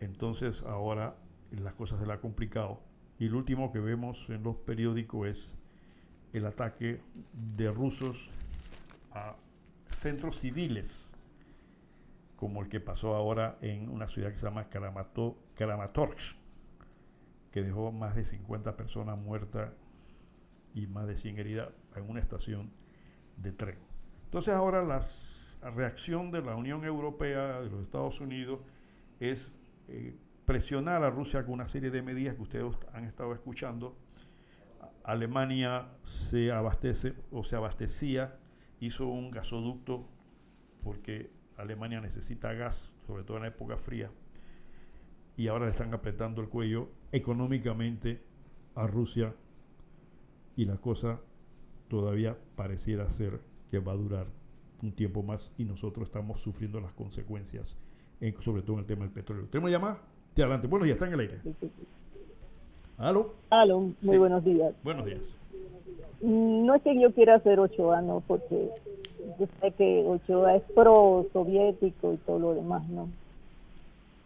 entonces 0.00 0.62
ahora 0.62 1.16
las 1.50 1.74
cosas 1.74 2.00
se 2.00 2.06
le 2.06 2.12
ha 2.12 2.20
complicado. 2.20 2.80
Y 3.18 3.28
lo 3.28 3.38
último 3.38 3.72
que 3.72 3.80
vemos 3.80 4.26
en 4.28 4.42
los 4.42 4.56
periódicos 4.56 5.28
es 5.28 5.54
el 6.32 6.44
ataque 6.44 7.00
de 7.32 7.70
rusos 7.70 8.30
a 9.12 9.36
centros 9.88 10.40
civiles, 10.40 11.08
como 12.36 12.62
el 12.62 12.68
que 12.68 12.80
pasó 12.80 13.14
ahora 13.14 13.56
en 13.62 13.88
una 13.88 14.06
ciudad 14.06 14.30
que 14.30 14.38
se 14.38 14.46
llama 14.46 14.68
Kramatorsk, 14.68 16.36
que 17.50 17.62
dejó 17.62 17.90
más 17.90 18.16
de 18.16 18.26
50 18.26 18.76
personas 18.76 19.16
muertas 19.16 19.72
y 20.74 20.86
más 20.86 21.06
de 21.06 21.16
100 21.16 21.38
heridas 21.38 21.68
en 21.98 22.08
una 22.08 22.20
estación 22.20 22.70
de 23.36 23.52
tren. 23.52 23.78
Entonces 24.24 24.54
ahora 24.54 24.82
las 24.82 25.46
reacción 25.74 26.30
de 26.30 26.42
la 26.42 26.54
Unión 26.56 26.84
Europea, 26.84 27.60
de 27.60 27.70
los 27.70 27.82
Estados 27.82 28.20
Unidos, 28.20 28.60
es 29.20 29.50
eh, 29.88 30.14
presionar 30.44 31.02
a 31.02 31.10
Rusia 31.10 31.44
con 31.44 31.54
una 31.54 31.68
serie 31.68 31.90
de 31.90 32.02
medidas 32.02 32.34
que 32.34 32.42
ustedes 32.42 32.76
han 32.92 33.04
estado 33.04 33.32
escuchando. 33.32 33.96
Alemania 35.04 35.88
se 36.02 36.52
abastece 36.52 37.14
o 37.30 37.44
se 37.44 37.56
abastecía, 37.56 38.36
hizo 38.80 39.06
un 39.06 39.30
gasoducto 39.30 40.08
porque 40.82 41.30
Alemania 41.56 42.00
necesita 42.00 42.52
gas, 42.52 42.92
sobre 43.06 43.24
todo 43.24 43.38
en 43.38 43.44
la 43.44 43.48
época 43.48 43.76
fría, 43.76 44.10
y 45.36 45.48
ahora 45.48 45.66
le 45.66 45.70
están 45.70 45.92
apretando 45.94 46.40
el 46.40 46.48
cuello 46.48 46.90
económicamente 47.12 48.22
a 48.74 48.86
Rusia 48.86 49.34
y 50.56 50.64
la 50.64 50.76
cosa 50.76 51.20
todavía 51.88 52.36
pareciera 52.56 53.10
ser 53.10 53.40
que 53.70 53.78
va 53.78 53.92
a 53.92 53.96
durar 53.96 54.26
un 54.82 54.92
tiempo 54.92 55.22
más 55.22 55.52
y 55.58 55.64
nosotros 55.64 56.06
estamos 56.06 56.40
sufriendo 56.40 56.80
las 56.80 56.92
consecuencias, 56.92 57.76
sobre 58.40 58.62
todo 58.62 58.74
en 58.74 58.80
el 58.80 58.86
tema 58.86 59.04
del 59.04 59.12
petróleo. 59.12 59.46
¿Tenemos 59.50 59.70
llamada? 59.70 59.98
Te 60.34 60.42
adelante. 60.42 60.66
Bueno, 60.66 60.86
ya 60.86 60.92
está 60.92 61.06
en 61.06 61.14
el 61.14 61.20
aire. 61.20 61.40
¿Aló? 62.98 63.34
Aló, 63.50 63.92
muy 64.02 64.18
buenos 64.18 64.44
días. 64.44 64.74
Buenos 64.82 65.06
días. 65.06 65.20
No 66.22 66.74
es 66.74 66.82
que 66.82 66.98
yo 67.00 67.12
quiera 67.12 67.38
ser 67.40 67.60
Ochoa, 67.60 68.00
no, 68.00 68.22
porque 68.26 68.70
yo 69.38 69.46
sé 69.60 69.70
que 69.72 70.04
Ochoa 70.06 70.56
es 70.56 70.62
pro-soviético 70.74 72.14
y 72.14 72.16
todo 72.18 72.38
lo 72.38 72.54
demás, 72.54 72.88
¿no? 72.88 73.08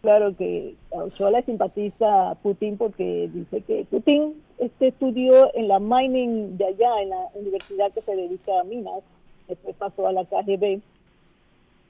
Claro 0.01 0.35
que 0.35 0.75
Ochoa 0.89 1.43
simpatiza 1.43 2.31
a 2.31 2.35
Putin 2.35 2.77
porque 2.77 3.29
dice 3.31 3.61
que 3.61 3.85
Putin 3.85 4.33
este 4.57 4.87
estudió 4.87 5.53
en 5.55 5.67
la 5.67 5.79
mining 5.79 6.57
de 6.57 6.65
allá, 6.65 7.01
en 7.01 7.09
la 7.09 7.27
universidad 7.35 7.91
que 7.91 8.01
se 8.01 8.15
dedica 8.15 8.59
a 8.59 8.63
minas, 8.63 9.03
después 9.47 9.75
pasó 9.75 10.07
a 10.07 10.11
la 10.11 10.25
KGB, 10.25 10.81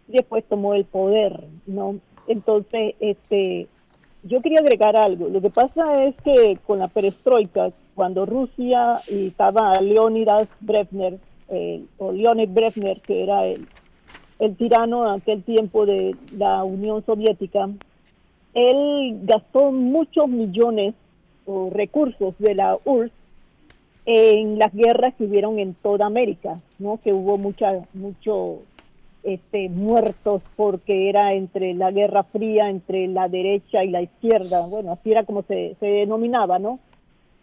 y 0.08 0.12
después 0.12 0.44
tomó 0.44 0.74
el 0.74 0.84
poder, 0.84 1.46
¿no? 1.68 2.00
Entonces, 2.28 2.96
este, 3.00 3.68
yo 4.24 4.42
quería 4.42 4.60
agregar 4.60 4.98
algo. 4.98 5.30
Lo 5.30 5.42
que 5.42 5.50
pasa 5.50 6.04
es 6.04 6.16
que 6.24 6.58
con 6.68 6.80
la 6.80 6.90
perestroika, 6.90 7.72
cuando 7.96 8.26
Rusia 8.26 9.02
y 9.08 9.28
estaba 9.28 9.80
Leonidas 9.82 10.48
Brezhnev, 10.60 11.18
o 11.98 12.12
Leonid 12.12 12.50
Brezhnev, 12.50 13.02
que 13.02 13.24
era 13.24 13.46
el, 13.46 13.68
el 14.40 14.56
tirano 14.56 15.08
en 15.08 15.22
aquel 15.22 15.44
tiempo 15.44 15.86
de 15.86 16.16
la 16.38 16.64
Unión 16.64 17.06
Soviética, 17.06 17.70
él 18.54 19.20
gastó 19.24 19.72
muchos 19.72 20.28
millones 20.28 20.94
o 21.46 21.70
recursos 21.70 22.36
de 22.40 22.56
la 22.56 22.78
URSS 22.86 23.12
en 24.06 24.58
las 24.58 24.74
guerras 24.74 25.14
que 25.16 25.26
hubieron 25.26 25.60
en 25.60 25.74
toda 25.76 26.06
América, 26.06 26.60
¿no? 26.80 27.00
Que 27.04 27.14
hubo 27.14 27.38
mucha, 27.38 27.86
mucho 27.94 28.60
este, 29.24 29.70
muertos 29.70 30.42
porque 30.56 31.10
era 31.10 31.34
entre 31.34 31.74
la 31.74 31.92
Guerra 31.92 32.24
Fría, 32.24 32.70
entre 32.70 33.08
la 33.08 33.28
derecha 33.28 33.84
y 33.84 33.90
la 33.90 34.02
izquierda, 34.02 34.66
bueno, 34.66 34.94
así 34.94 35.12
era 35.12 35.24
como 35.24 35.44
se, 35.44 35.76
se 35.80 35.86
denominaba, 35.86 36.58
¿no? 36.58 36.80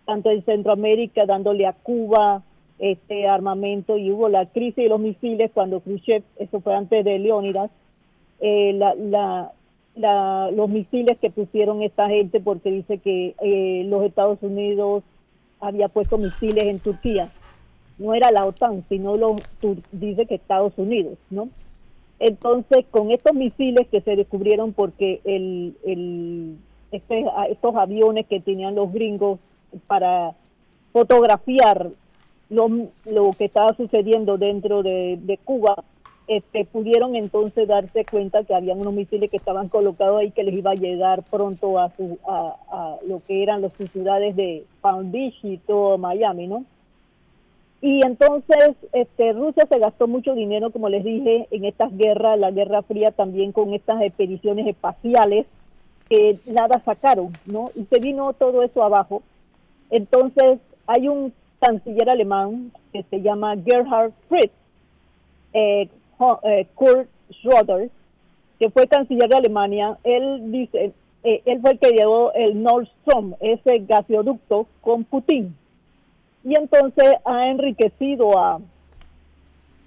Tanto 0.05 0.31
en 0.31 0.45
Centroamérica 0.45 1.27
dándole 1.27 1.67
a 1.67 1.73
Cuba 1.73 2.43
este 2.79 3.27
armamento 3.27 3.97
y 3.97 4.11
hubo 4.11 4.29
la 4.29 4.47
crisis 4.47 4.77
de 4.77 4.89
los 4.89 5.01
misiles 5.01 5.51
cuando 5.53 5.81
Khrushchev, 5.81 6.23
eso 6.39 6.61
fue 6.61 6.75
antes 6.75 7.05
de 7.05 7.19
Leónidas, 7.19 7.71
eh, 8.41 8.73
la, 8.75 8.95
la, 8.95 9.53
la, 9.99 10.51
los 10.53 10.69
misiles 10.69 11.19
que 11.19 11.31
pusieron 11.31 11.83
esta 11.83 12.09
gente 12.09 12.41
porque 12.41 12.71
dice 12.71 12.99
que 12.99 13.35
eh, 13.43 13.85
los 13.87 14.05
Estados 14.05 14.39
Unidos 14.43 15.03
había 15.61 15.89
puesto 15.89 16.19
misiles 16.19 16.65
en 16.65 16.79
Turquía. 16.79 17.31
No 17.99 18.15
era 18.15 18.31
la 18.31 18.47
OTAN, 18.47 18.85
sino 18.89 19.17
lo 19.17 19.37
dice 19.91 20.27
que 20.27 20.37
Estados 20.37 20.73
Unidos, 20.77 21.19
¿no? 21.31 21.49
Entonces, 22.21 22.85
con 22.91 23.11
estos 23.11 23.35
misiles 23.35 23.89
que 23.89 24.01
se 24.01 24.17
descubrieron 24.17 24.73
porque 24.73 25.21
el, 25.25 26.57
este, 26.93 27.25
estos 27.51 27.75
aviones 27.75 28.27
que 28.27 28.41
tenían 28.41 28.77
los 28.77 28.93
gringos 28.93 29.41
para 29.87 30.35
fotografiar 30.93 31.91
lo, 32.51 32.69
lo 33.05 33.31
que 33.37 33.45
estaba 33.45 33.75
sucediendo 33.75 34.39
dentro 34.39 34.83
de, 34.83 35.19
de 35.21 35.39
Cuba, 35.39 35.85
este, 36.29 36.67
pudieron 36.67 37.17
entonces 37.17 37.67
darse 37.67 38.05
cuenta 38.05 38.45
que 38.45 38.55
habían 38.55 38.79
unos 38.79 38.93
misiles 38.93 39.31
que 39.31 39.39
estaban 39.39 39.71
colocados 39.71 40.21
ahí 40.21 40.31
que 40.31 40.45
les 40.45 40.55
iba 40.55 40.73
a 40.73 40.75
llegar 40.75 41.23
pronto 41.23 41.79
a, 41.79 41.91
su, 41.97 42.19
a, 42.29 42.97
lo 43.07 43.23
que 43.27 43.43
eran 43.43 43.63
las 43.63 43.73
ciudades 43.73 44.37
de 44.37 44.65
Palm 44.83 45.11
Beach 45.11 45.37
y 45.43 45.57
todo 45.57 45.97
Miami, 45.97 46.47
¿no? 46.47 46.65
Y 47.81 48.05
entonces 48.05 48.75
este, 48.93 49.33
Rusia 49.33 49.67
se 49.71 49.79
gastó 49.79 50.07
mucho 50.07 50.35
dinero, 50.35 50.71
como 50.71 50.91
les 50.91 51.03
dije, 51.03 51.49
en 51.51 51.65
estas 51.65 51.97
guerras, 51.97 52.39
la 52.39 52.51
Guerra 52.51 52.83
Fría 52.83 53.11
también 53.11 53.53
con 53.53 53.73
estas 53.73 54.03
expediciones 54.03 54.67
espaciales 54.67 55.47
que 56.11 56.39
nada 56.47 56.83
sacaron, 56.85 57.33
¿no? 57.47 57.71
Y 57.75 57.85
se 57.85 58.01
vino 58.01 58.35
todo 58.35 58.63
eso 58.63 58.83
abajo. 58.83 59.23
Entonces 59.91 60.59
hay 60.87 61.09
un 61.09 61.33
canciller 61.61 62.11
alemán 62.11 62.71
que 62.93 63.03
se 63.05 63.23
llama 63.23 63.57
Gerhard 63.65 64.13
Fritz, 64.29 64.53
eh, 65.55 65.89
Kurt 66.75 67.09
Schroeder, 67.31 67.91
que 68.59 68.71
fue 68.71 68.87
canciller 68.87 69.29
de 69.29 69.37
Alemania, 69.37 69.99
él 70.05 70.51
dice, 70.51 70.93
eh, 71.25 71.43
él 71.45 71.61
fue 71.61 71.73
el 71.73 71.79
que 71.79 71.91
llevó 71.91 72.33
el 72.33 72.63
Nord 72.63 72.89
Stream, 73.03 73.35
ese 73.41 73.81
gasoducto, 73.81 74.67
con 74.81 75.05
Putin. 75.05 75.55
Y 76.45 76.55
entonces 76.57 77.15
ha 77.25 77.49
enriquecido 77.49 78.39
a, 78.39 78.61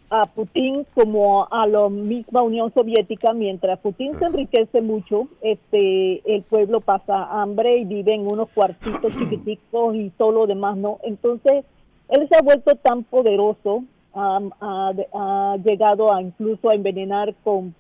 a 0.10 0.26
Putin 0.26 0.86
como 0.94 1.48
a 1.50 1.66
la 1.68 1.90
misma 1.90 2.42
Unión 2.44 2.72
Soviética, 2.74 3.34
mientras 3.34 3.80
Putin 3.80 4.14
se 4.20 4.26
enriquece 4.26 4.82
mucho, 4.82 5.28
este 5.42 6.22
el 6.36 6.44
pueblo 6.44 6.82
pasa 6.82 7.42
hambre 7.42 7.78
y 7.78 7.86
vive 7.86 8.14
en 8.14 8.28
unos 8.28 8.50
cuartitos 8.50 9.18
chiquiticos 9.18 9.96
y 9.96 10.10
todo 10.12 10.32
lo 10.32 10.48
demás 10.48 10.78
no. 10.78 11.00
Entonces, 11.04 11.66
él 12.10 12.28
se 12.28 12.38
ha 12.38 12.42
vuelto 12.42 12.76
tan 12.76 13.04
poderoso 13.04 13.86
ha, 14.14 15.58
llegado 15.64 16.14
a 16.14 16.22
incluso 16.22 16.70
a 16.70 16.76
envenenar 16.76 17.34
con 17.44 17.74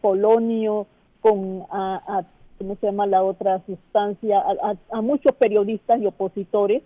polonio, 0.00 0.86
con, 1.20 1.64
a, 1.70 2.24
¿cómo 2.58 2.76
se 2.76 2.86
llama 2.86 3.06
la 3.06 3.22
otra 3.22 3.60
sustancia? 3.66 4.42
A, 4.90 5.00
muchos 5.00 5.34
periodistas 5.34 6.00
y 6.00 6.06
opositores. 6.06 6.82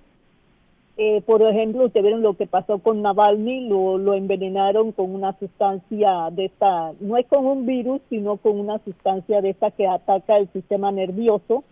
Eh, 0.96 1.22
por 1.22 1.42
ejemplo, 1.42 1.86
ustedes 1.86 2.04
vieron 2.04 2.22
lo 2.22 2.36
que 2.36 2.46
pasó 2.46 2.78
con 2.78 3.02
Navalny, 3.02 3.68
lo, 3.68 3.98
lo 3.98 4.14
envenenaron 4.14 4.92
con 4.92 5.12
una 5.12 5.36
sustancia 5.40 6.30
de 6.30 6.44
esta, 6.44 6.92
no 7.00 7.16
es 7.16 7.26
con 7.26 7.46
un 7.46 7.66
virus, 7.66 8.00
sino 8.08 8.36
con 8.36 8.60
una 8.60 8.78
sustancia 8.78 9.40
de 9.40 9.50
esta 9.50 9.72
que 9.72 9.88
ataca 9.88 10.36
el 10.36 10.48
sistema 10.52 10.92
nervioso. 10.92 11.64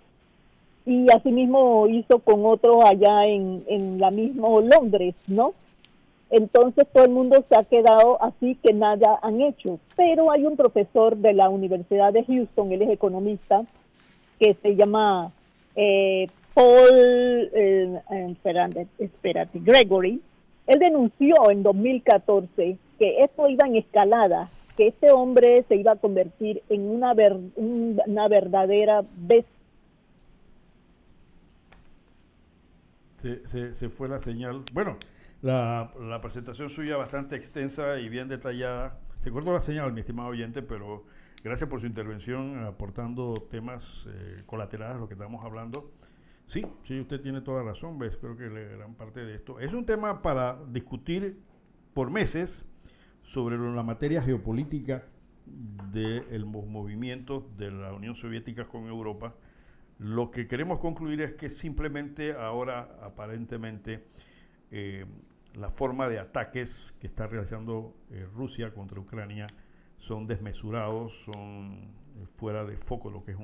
Y 0.85 1.07
asimismo 1.13 1.87
hizo 1.87 2.19
con 2.19 2.45
otro 2.45 2.85
allá 2.85 3.27
en, 3.27 3.63
en 3.69 4.01
la 4.01 4.11
misma 4.11 4.49
Londres, 4.61 5.15
¿no? 5.29 5.53
Entonces 6.33 6.87
todo 6.95 7.05
el 7.05 7.11
mundo 7.11 7.45
se 7.47 7.55
ha 7.55 7.63
quedado 7.65 8.21
así 8.23 8.57
que 8.63 8.73
nada 8.73 9.19
han 9.23 9.43
hecho. 9.43 9.79
Pero 9.97 10.31
hay 10.31 10.47
un 10.47 10.57
profesor 10.57 11.15
de 11.19 11.35
la 11.35 11.51
Universidad 11.51 12.11
de 12.11 12.25
Houston, 12.25 12.73
él 12.73 12.81
es 12.81 12.89
economista, 12.89 13.67
que 14.41 14.57
se 14.63 14.75
llama 14.75 15.31
eh, 15.77 16.29
Paul, 16.55 17.51
eh, 17.53 18.01
espérate, 18.99 19.59
Gregory. 19.61 20.23
Él 20.69 20.79
denunció 20.79 21.51
en 21.51 21.63
2014 21.63 22.79
que 22.99 23.25
esto 23.25 23.49
iba 23.51 23.67
en 23.67 23.77
escalada, 23.77 24.49
que 24.79 24.87
este 24.87 25.11
hombre 25.13 25.67
se 25.69 25.77
iba 25.77 25.93
a 25.93 25.97
convertir 25.97 26.63
en 26.71 26.89
una, 26.89 27.15
una 27.57 28.29
verdadera 28.29 29.05
bestia. 29.19 29.53
Se, 33.45 33.75
se 33.75 33.89
fue 33.91 34.09
la 34.09 34.19
señal. 34.19 34.65
Bueno, 34.73 34.97
la, 35.43 36.21
presentación 36.23 36.71
suya 36.71 36.97
bastante 36.97 37.37
extensa 37.37 37.99
y 37.99 38.09
bien 38.09 38.29
detallada. 38.29 39.01
Se 39.23 39.31
cortó 39.31 39.53
la 39.53 39.61
señal, 39.61 39.93
mi 39.93 40.01
estimado 40.01 40.29
oyente, 40.29 40.63
pero 40.63 41.05
gracias 41.45 41.69
por 41.69 41.81
su 41.81 41.87
intervención 41.87 42.65
aportando 42.65 43.35
temas 43.51 44.07
eh, 44.09 44.43
colaterales 44.47 44.97
a 44.97 45.01
lo 45.01 45.09
que 45.09 45.15
estamos 45.15 45.45
hablando. 45.45 45.93
Sí, 46.47 46.65
sí, 46.85 47.01
usted 47.01 47.21
tiene 47.21 47.41
toda 47.41 47.63
la 47.63 47.71
razón, 47.71 47.99
ves, 47.99 48.17
creo 48.17 48.37
que 48.37 48.49
gran 48.49 48.95
parte 48.95 49.25
de 49.25 49.35
esto. 49.35 49.59
Es 49.61 49.73
un 49.73 49.85
tema 49.85 50.23
para 50.23 50.59
discutir 50.69 51.41
por 51.95 52.11
meses 52.11 52.65
sobre 53.23 53.59
la 53.59 53.83
materia 53.83 54.23
geopolítica 54.23 55.05
de 55.47 56.25
los 56.39 56.67
movimientos 56.67 57.45
de 57.57 57.71
la 57.71 57.93
Unión 57.93 58.15
Soviética 58.15 58.67
con 58.67 58.87
Europa. 58.87 59.35
Lo 59.99 60.31
que 60.31 60.47
queremos 60.47 60.79
concluir 60.79 61.21
es 61.21 61.33
que 61.35 61.49
simplemente 61.51 62.33
ahora 62.33 62.99
aparentemente 63.03 64.05
eh, 64.71 65.05
la 65.55 65.71
forma 65.71 66.09
de 66.09 66.19
ataques 66.19 66.95
que 67.01 67.07
está 67.07 67.27
realizando 67.27 67.95
eh, 68.11 68.27
Rusia 68.35 68.73
contra 68.73 69.01
Ucrania 69.01 69.47
son 69.99 70.27
desmesurados, 70.27 71.25
son 71.25 71.95
eh, 72.17 72.27
fuera 72.27 72.65
de 72.65 72.77
foco 72.77 73.11
lo 73.11 73.23
que, 73.25 73.33
es 73.33 73.39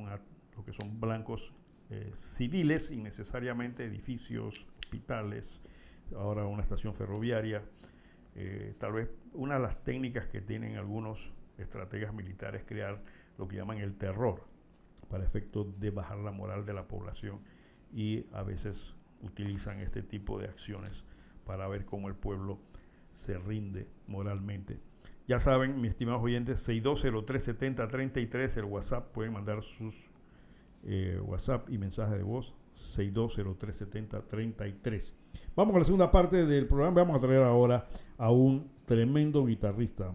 lo 0.57 0.65
que 0.65 0.73
son 0.73 1.01
blancos 1.01 1.55
eh, 1.91 2.11
civiles, 2.15 2.91
innecesariamente 2.91 3.85
edificios, 3.85 4.67
hospitales, 4.79 5.61
ahora 6.17 6.47
una 6.47 6.63
estación 6.63 6.95
ferroviaria. 6.95 7.63
tal 8.79 8.93
vez 8.93 9.11
una 9.35 9.55
de 9.55 9.61
las 9.61 9.83
técnicas 9.83 10.27
que 10.29 10.41
tienen 10.41 10.77
algunos 10.77 11.33
estrategas 11.59 12.15
militares 12.15 12.65
crear 12.65 13.03
lo 13.37 13.49
que 13.49 13.57
llaman 13.57 13.79
el 13.79 13.97
terror 13.97 14.45
para 15.09 15.25
efecto 15.25 15.65
de 15.65 15.91
bajar 15.91 16.19
la 16.19 16.31
moral 16.31 16.65
de 16.65 16.73
la 16.73 16.87
población 16.87 17.41
y 17.93 18.27
a 18.33 18.43
veces 18.43 18.95
utilizan 19.23 19.81
este 19.81 20.03
tipo 20.03 20.39
de 20.39 20.47
acciones 20.47 21.05
para 21.49 21.67
ver 21.67 21.85
cómo 21.87 22.07
el 22.09 22.15
pueblo 22.15 22.59
se 23.11 23.39
rinde 23.39 23.89
moralmente. 24.07 24.79
Ya 25.27 25.41
saben, 25.41 25.81
mis 25.81 25.93
estimados 25.93 26.23
oyentes, 26.23 26.69
62037033, 26.69 28.59
el 28.59 28.67
WhatsApp, 28.67 29.11
pueden 29.13 29.33
mandar 29.33 29.63
sus 29.63 29.95
eh, 30.85 31.19
WhatsApp 31.25 31.71
y 31.71 31.79
mensajes 31.79 32.19
de 32.19 32.23
voz, 32.23 32.55
62037033. 32.75 35.15
Vamos 35.57 35.75
a 35.75 35.79
la 35.79 35.87
segunda 35.87 36.11
parte 36.11 36.45
del 36.45 36.67
programa, 36.67 37.03
vamos 37.03 37.17
a 37.17 37.21
traer 37.21 37.43
ahora 37.43 37.89
a 38.19 38.31
un 38.31 38.71
tremendo 38.85 39.47
guitarrista, 39.47 40.13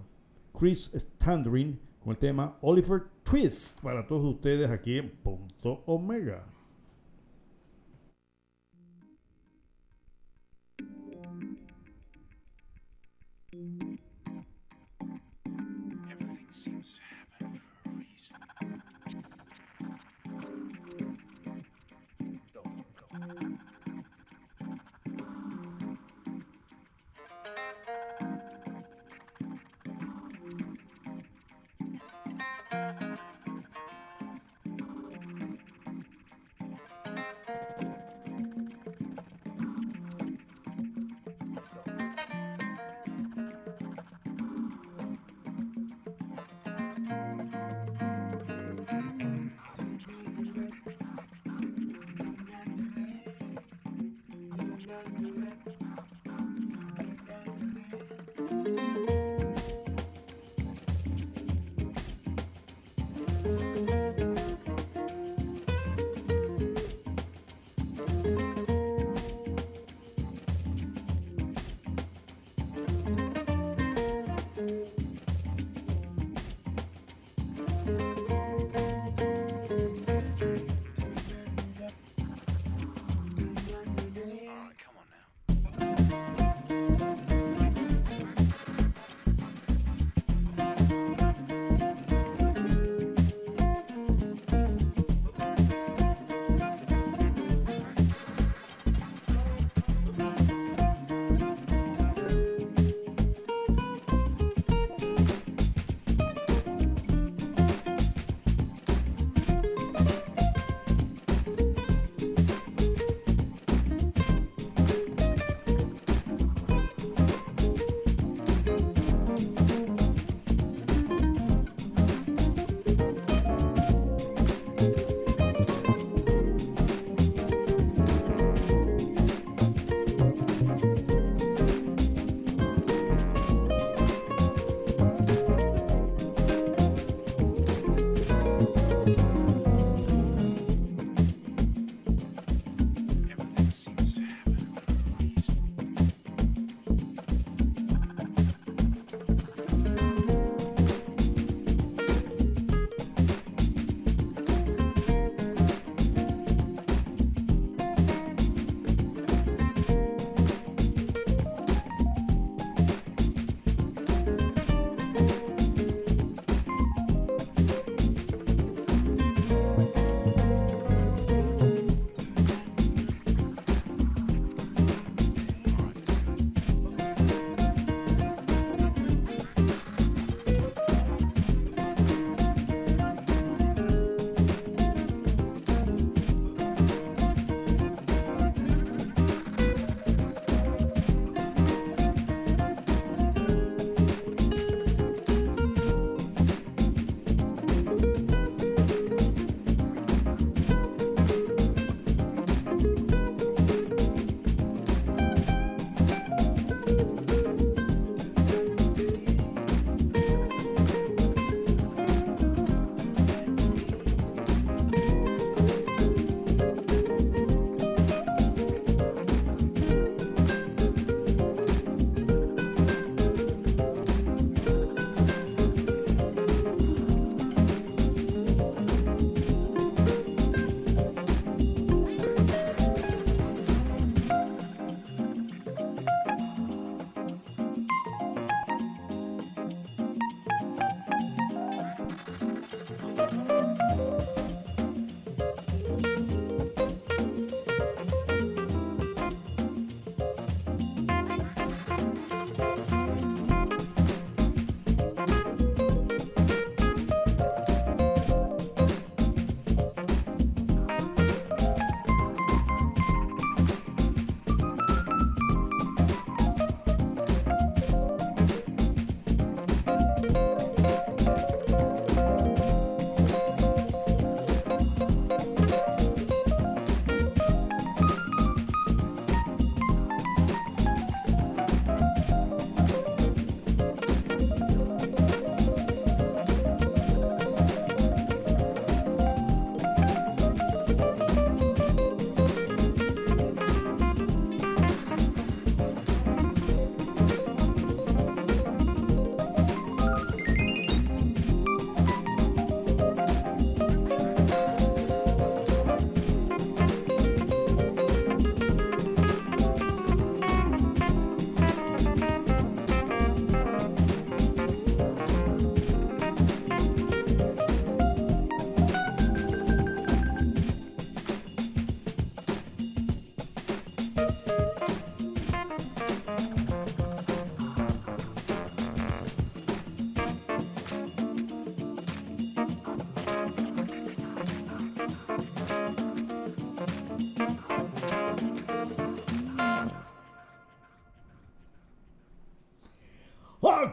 Chris 0.58 0.92
Standring, 0.96 1.80
con 2.00 2.12
el 2.12 2.20
tema 2.20 2.60
Oliver 2.62 3.06
Twist, 3.24 3.82
para 3.82 4.06
todos 4.06 4.24
ustedes 4.24 4.70
aquí 4.70 5.00
en 5.00 5.10
Punto 5.10 5.82
Omega. 5.88 6.46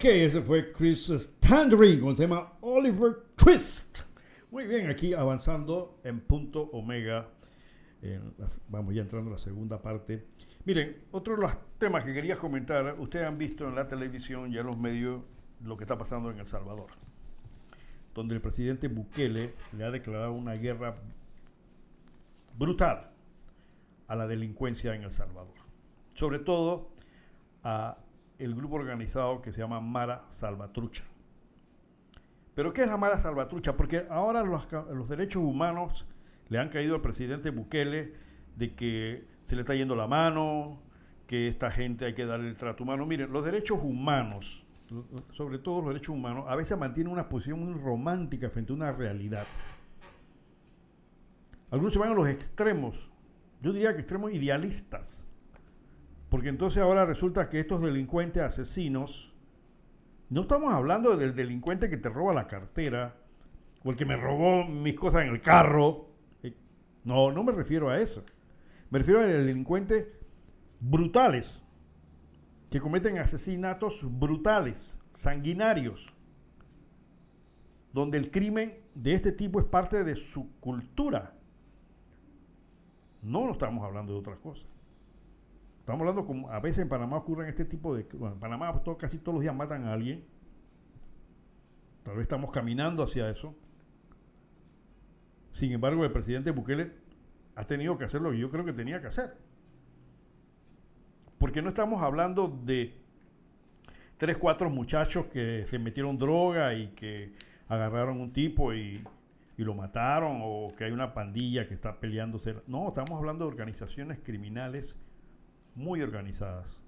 Ok, 0.01 0.07
ese 0.07 0.41
fue 0.41 0.73
Chris 0.73 1.11
Standring 1.11 2.01
con 2.01 2.09
el 2.09 2.17
tema 2.17 2.55
Oliver 2.63 3.17
Twist. 3.37 3.99
Muy 4.51 4.67
bien, 4.67 4.89
aquí 4.89 5.13
avanzando 5.13 6.01
en 6.05 6.21
punto 6.21 6.71
omega. 6.73 7.29
vamos 8.71 8.95
ya 8.95 9.03
entrando 9.03 9.29
a 9.29 9.35
la 9.35 9.39
segunda 9.39 9.83
parte. 9.83 10.27
Miren, 10.65 11.05
otro 11.11 11.37
de 11.37 11.43
los 11.43 11.53
temas 11.77 12.03
que 12.03 12.15
quería 12.15 12.37
comentar, 12.37 12.99
ustedes 12.99 13.27
han 13.27 13.37
visto 13.37 13.69
en 13.69 13.75
la 13.75 13.89
televisión 13.89 14.51
y 14.51 14.57
en 14.57 14.69
los 14.69 14.79
medios 14.79 15.21
lo 15.63 15.77
que 15.77 15.85
está 15.85 15.99
pasando 15.99 16.31
en 16.31 16.39
El 16.39 16.47
Salvador, 16.47 16.93
donde 18.15 18.35
el 18.35 18.41
presidente 18.41 18.89
Bukele 18.89 19.53
le 19.77 19.85
ha 19.85 19.91
declarado 19.91 20.33
una 20.33 20.55
guerra 20.55 20.97
brutal 22.57 23.11
a 24.09 24.17
la 24.17 24.27
delincuencia 24.27 24.95
en 24.95 25.03
El 25.03 25.13
Salvador. 25.13 25.57
Sobre 26.15 26.39
todo 26.39 26.89
a 27.63 27.99
el 28.41 28.55
grupo 28.55 28.77
organizado 28.77 29.43
que 29.43 29.53
se 29.53 29.61
llama 29.61 29.81
Mara 29.81 30.25
Salvatrucha. 30.29 31.05
¿Pero 32.55 32.73
qué 32.73 32.83
es 32.83 32.89
la 32.89 32.97
Mara 32.97 33.19
Salvatrucha? 33.19 33.77
Porque 33.77 34.07
ahora 34.11 34.43
los, 34.43 35.09
derechos 35.09 35.43
humanos 35.43 36.07
le 36.49 36.59
han 36.59 36.69
caído 36.69 36.95
al 36.95 37.01
presidente 37.01 37.51
Bukele 37.51 38.15
de 38.57 38.75
que 38.75 39.25
se 39.47 39.55
le 39.55 39.63
está 39.63 39.75
yendo 39.75 39.95
la 39.95 40.07
mano, 40.07 40.83
que 41.27 41.49
esta 41.49 41.71
gente 41.71 42.07
hay 42.07 42.15
que 42.15 42.27
darle 42.27 42.49
el 42.49 42.57
trato 42.57 42.83
humano. 42.83 43.07
Miren, 43.07 43.33
los 43.33 43.45
derechos 43.45 43.79
humanos, 43.83 44.67
sobre 45.33 45.59
todo 45.59 45.83
los 45.83 45.89
derechos 45.91 46.15
humanos, 46.15 46.47
a 46.49 46.57
veces 46.57 46.77
mantienen 46.77 47.13
una 47.13 47.29
posición 47.29 47.65
muy 47.65 47.81
romántica 47.81 48.51
frente 48.51 48.73
a 48.73 48.77
una 48.77 48.93
realidad. 48.93 49.47
Algunos 51.71 51.93
se 51.93 52.01
van 52.01 52.11
a 52.11 52.15
los 52.15 52.29
extremos, 52.29 53.11
yo 53.63 53.73
diría 53.73 53.95
que 53.95 54.01
extremos 54.01 54.33
idealistas 54.33 55.30
porque 56.31 56.49
entonces 56.49 56.81
ahora 56.81 57.05
resulta 57.05 57.51
que 57.51 57.59
estos 57.59 57.83
delincuentes 57.83 58.43
asesinos, 58.43 59.35
no 60.29 60.43
estamos 60.43 60.73
hablando 60.73 61.17
del 61.17 61.35
delincuente 61.35 61.91
que 61.91 61.97
te 61.97 62.09
roba 62.09 62.33
la 62.33 62.47
cartera 62.47 63.17
o 63.83 63.91
el 63.91 63.97
que 63.97 64.07
me 64.07 64.17
robó 64.17 64.65
mis 64.65 64.95
cosas 64.95 65.25
en 65.25 65.31
el 65.31 65.41
carro. 65.41 66.09
Eh, 66.45 66.55
no, 67.03 67.33
no 67.33 67.43
me 67.43 67.51
refiero 67.51 67.91
a 67.91 67.99
eso. 67.99 68.23
Me 68.91 69.01
refiero 69.01 69.21
a 69.21 69.25
delincuentes 69.25 70.07
brutales 70.79 71.61
que 72.71 72.79
cometen 72.79 73.19
asesinatos 73.19 74.07
brutales, 74.09 74.97
sanguinarios, 75.13 76.15
donde 77.93 78.19
el 78.19 78.31
crimen 78.31 78.79
de 78.95 79.15
este 79.15 79.33
tipo 79.33 79.59
es 79.59 79.67
parte 79.67 80.05
de 80.05 80.15
su 80.15 80.49
cultura. 80.61 81.35
No, 83.21 83.47
no 83.47 83.53
estamos 83.53 83.85
hablando 83.85 84.13
de 84.13 84.21
otras 84.21 84.39
cosas. 84.39 84.70
Estamos 85.91 86.07
hablando 86.07 86.25
como 86.25 86.49
a 86.53 86.61
veces 86.61 86.83
en 86.83 86.89
Panamá 86.89 87.17
ocurren 87.17 87.49
este 87.49 87.65
tipo 87.65 87.97
de... 87.97 88.07
Bueno, 88.17 88.37
en 88.37 88.41
Panamá 88.41 88.81
casi 88.97 89.19
todos 89.19 89.35
los 89.35 89.43
días 89.43 89.57
matan 89.57 89.87
a 89.87 89.93
alguien. 89.93 90.25
Tal 92.05 92.15
vez 92.15 92.23
estamos 92.23 92.53
caminando 92.53 93.03
hacia 93.03 93.29
eso. 93.29 93.57
Sin 95.53 95.73
embargo, 95.73 96.05
el 96.05 96.13
presidente 96.13 96.53
Bukele 96.53 96.93
ha 97.57 97.65
tenido 97.65 97.99
que 97.99 98.05
hacer 98.05 98.21
lo 98.21 98.31
que 98.31 98.39
yo 98.39 98.53
creo 98.53 98.65
que 98.65 98.73
tenía 98.73 99.01
que 99.01 99.09
hacer. 99.09 99.37
Porque 101.39 101.61
no 101.61 101.71
estamos 101.71 102.01
hablando 102.05 102.47
de 102.47 102.95
tres, 104.17 104.37
cuatro 104.37 104.71
muchachos 104.71 105.27
que 105.27 105.67
se 105.67 105.81
metieron 105.81 106.19
droga 106.19 106.73
y 106.73 106.91
que 106.91 107.33
agarraron 107.67 108.21
un 108.21 108.33
tipo 108.33 108.73
y, 108.73 109.03
y, 109.59 109.65
lo 109.65 109.75
mataron 109.75 110.39
o 110.45 110.73
que 110.79 110.85
hay 110.85 110.93
una 110.93 111.15
pandilla 111.15 111.67
que 111.67 111.75
está 111.75 111.99
peleándose. 111.99 112.63
No, 112.69 112.87
estamos 112.87 113.19
hablando 113.19 113.45
de 113.45 113.51
organizaciones 113.51 114.21
criminales 114.23 114.97
muy 115.75 116.03
organizadas 116.03 116.81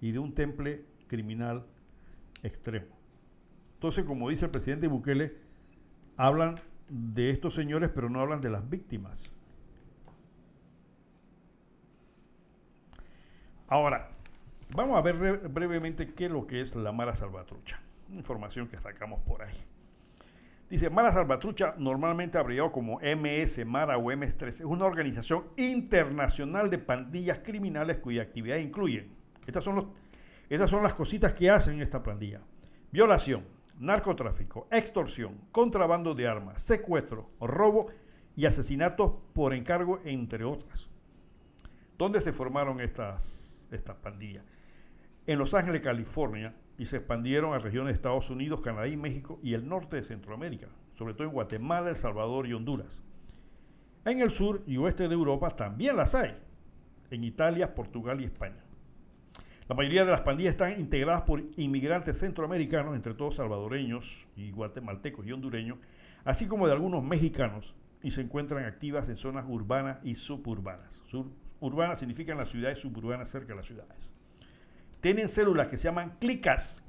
y 0.00 0.12
de 0.12 0.18
un 0.18 0.34
temple 0.34 0.84
criminal 1.08 1.64
extremo. 2.42 2.86
Entonces, 3.74 4.04
como 4.04 4.30
dice 4.30 4.46
el 4.46 4.50
presidente 4.50 4.88
Bukele, 4.88 5.36
hablan 6.16 6.60
de 6.88 7.30
estos 7.30 7.54
señores, 7.54 7.90
pero 7.94 8.08
no 8.08 8.20
hablan 8.20 8.40
de 8.40 8.50
las 8.50 8.68
víctimas. 8.68 9.30
Ahora, 13.68 14.10
vamos 14.74 14.96
a 14.96 15.02
ver 15.02 15.48
brevemente 15.48 16.14
qué 16.14 16.26
es 16.26 16.30
lo 16.30 16.46
que 16.46 16.60
es 16.60 16.74
la 16.76 16.92
Mara 16.92 17.14
Salvatrucha. 17.14 17.80
Información 18.12 18.68
que 18.68 18.78
sacamos 18.78 19.20
por 19.22 19.42
ahí. 19.42 19.64
Dice, 20.68 20.90
Mara 20.90 21.12
Salvatrucha, 21.12 21.76
normalmente 21.78 22.38
abreviado 22.38 22.72
como 22.72 22.98
MS, 22.98 23.64
Mara 23.64 23.98
o 23.98 24.10
MS3, 24.10 24.48
es 24.48 24.60
una 24.62 24.84
organización 24.84 25.44
internacional 25.56 26.70
de 26.70 26.78
pandillas 26.78 27.38
criminales 27.38 27.98
cuya 27.98 28.22
actividad 28.22 28.56
incluye, 28.56 29.08
estas 29.46 29.62
son, 29.62 29.92
estas 30.48 30.68
son 30.68 30.82
las 30.82 30.94
cositas 30.94 31.34
que 31.34 31.50
hacen 31.50 31.80
esta 31.80 32.02
pandilla, 32.02 32.40
violación, 32.90 33.44
narcotráfico, 33.78 34.66
extorsión, 34.72 35.40
contrabando 35.52 36.14
de 36.14 36.26
armas, 36.26 36.62
secuestro, 36.62 37.30
robo 37.40 37.86
y 38.34 38.46
asesinatos 38.46 39.12
por 39.34 39.54
encargo, 39.54 40.00
entre 40.04 40.42
otras. 40.42 40.90
¿Dónde 41.96 42.20
se 42.20 42.32
formaron 42.32 42.80
estas, 42.80 43.52
estas 43.70 43.96
pandillas? 43.96 44.44
En 45.26 45.38
Los 45.38 45.54
Ángeles, 45.54 45.80
California, 45.80 46.54
y 46.78 46.86
se 46.86 46.98
expandieron 46.98 47.54
a 47.54 47.58
regiones 47.58 47.88
de 47.88 47.94
Estados 47.94 48.30
Unidos, 48.30 48.60
Canadá 48.60 48.88
y 48.88 48.96
México 48.96 49.38
y 49.42 49.54
el 49.54 49.68
norte 49.68 49.96
de 49.96 50.02
Centroamérica, 50.02 50.68
sobre 50.96 51.14
todo 51.14 51.26
en 51.26 51.32
Guatemala, 51.32 51.90
El 51.90 51.96
Salvador 51.96 52.46
y 52.46 52.52
Honduras. 52.52 53.02
En 54.04 54.20
el 54.20 54.30
sur 54.30 54.62
y 54.66 54.76
oeste 54.76 55.08
de 55.08 55.14
Europa 55.14 55.50
también 55.50 55.96
las 55.96 56.14
hay, 56.14 56.36
en 57.10 57.24
Italia, 57.24 57.74
Portugal 57.74 58.20
y 58.20 58.24
España. 58.24 58.62
La 59.68 59.74
mayoría 59.74 60.04
de 60.04 60.12
las 60.12 60.20
pandillas 60.20 60.52
están 60.52 60.78
integradas 60.78 61.22
por 61.22 61.42
inmigrantes 61.56 62.20
centroamericanos, 62.20 62.94
entre 62.94 63.14
todos 63.14 63.36
salvadoreños 63.36 64.26
y 64.36 64.52
guatemaltecos 64.52 65.26
y 65.26 65.32
hondureños, 65.32 65.78
así 66.24 66.46
como 66.46 66.66
de 66.66 66.74
algunos 66.74 67.02
mexicanos, 67.02 67.74
y 68.02 68.12
se 68.12 68.20
encuentran 68.20 68.64
activas 68.64 69.08
en 69.08 69.16
zonas 69.16 69.44
urbanas 69.48 69.98
y 70.04 70.14
suburbanas. 70.14 71.02
urbanas 71.58 71.98
significan 71.98 72.36
las 72.36 72.50
ciudades 72.50 72.78
suburbanas 72.78 73.28
cerca 73.28 73.48
de 73.48 73.56
las 73.56 73.66
ciudades 73.66 74.15
tienen 75.06 75.28
células 75.28 75.68
que 75.68 75.76
se 75.76 75.84
llaman 75.84 76.16
clicas, 76.18 76.82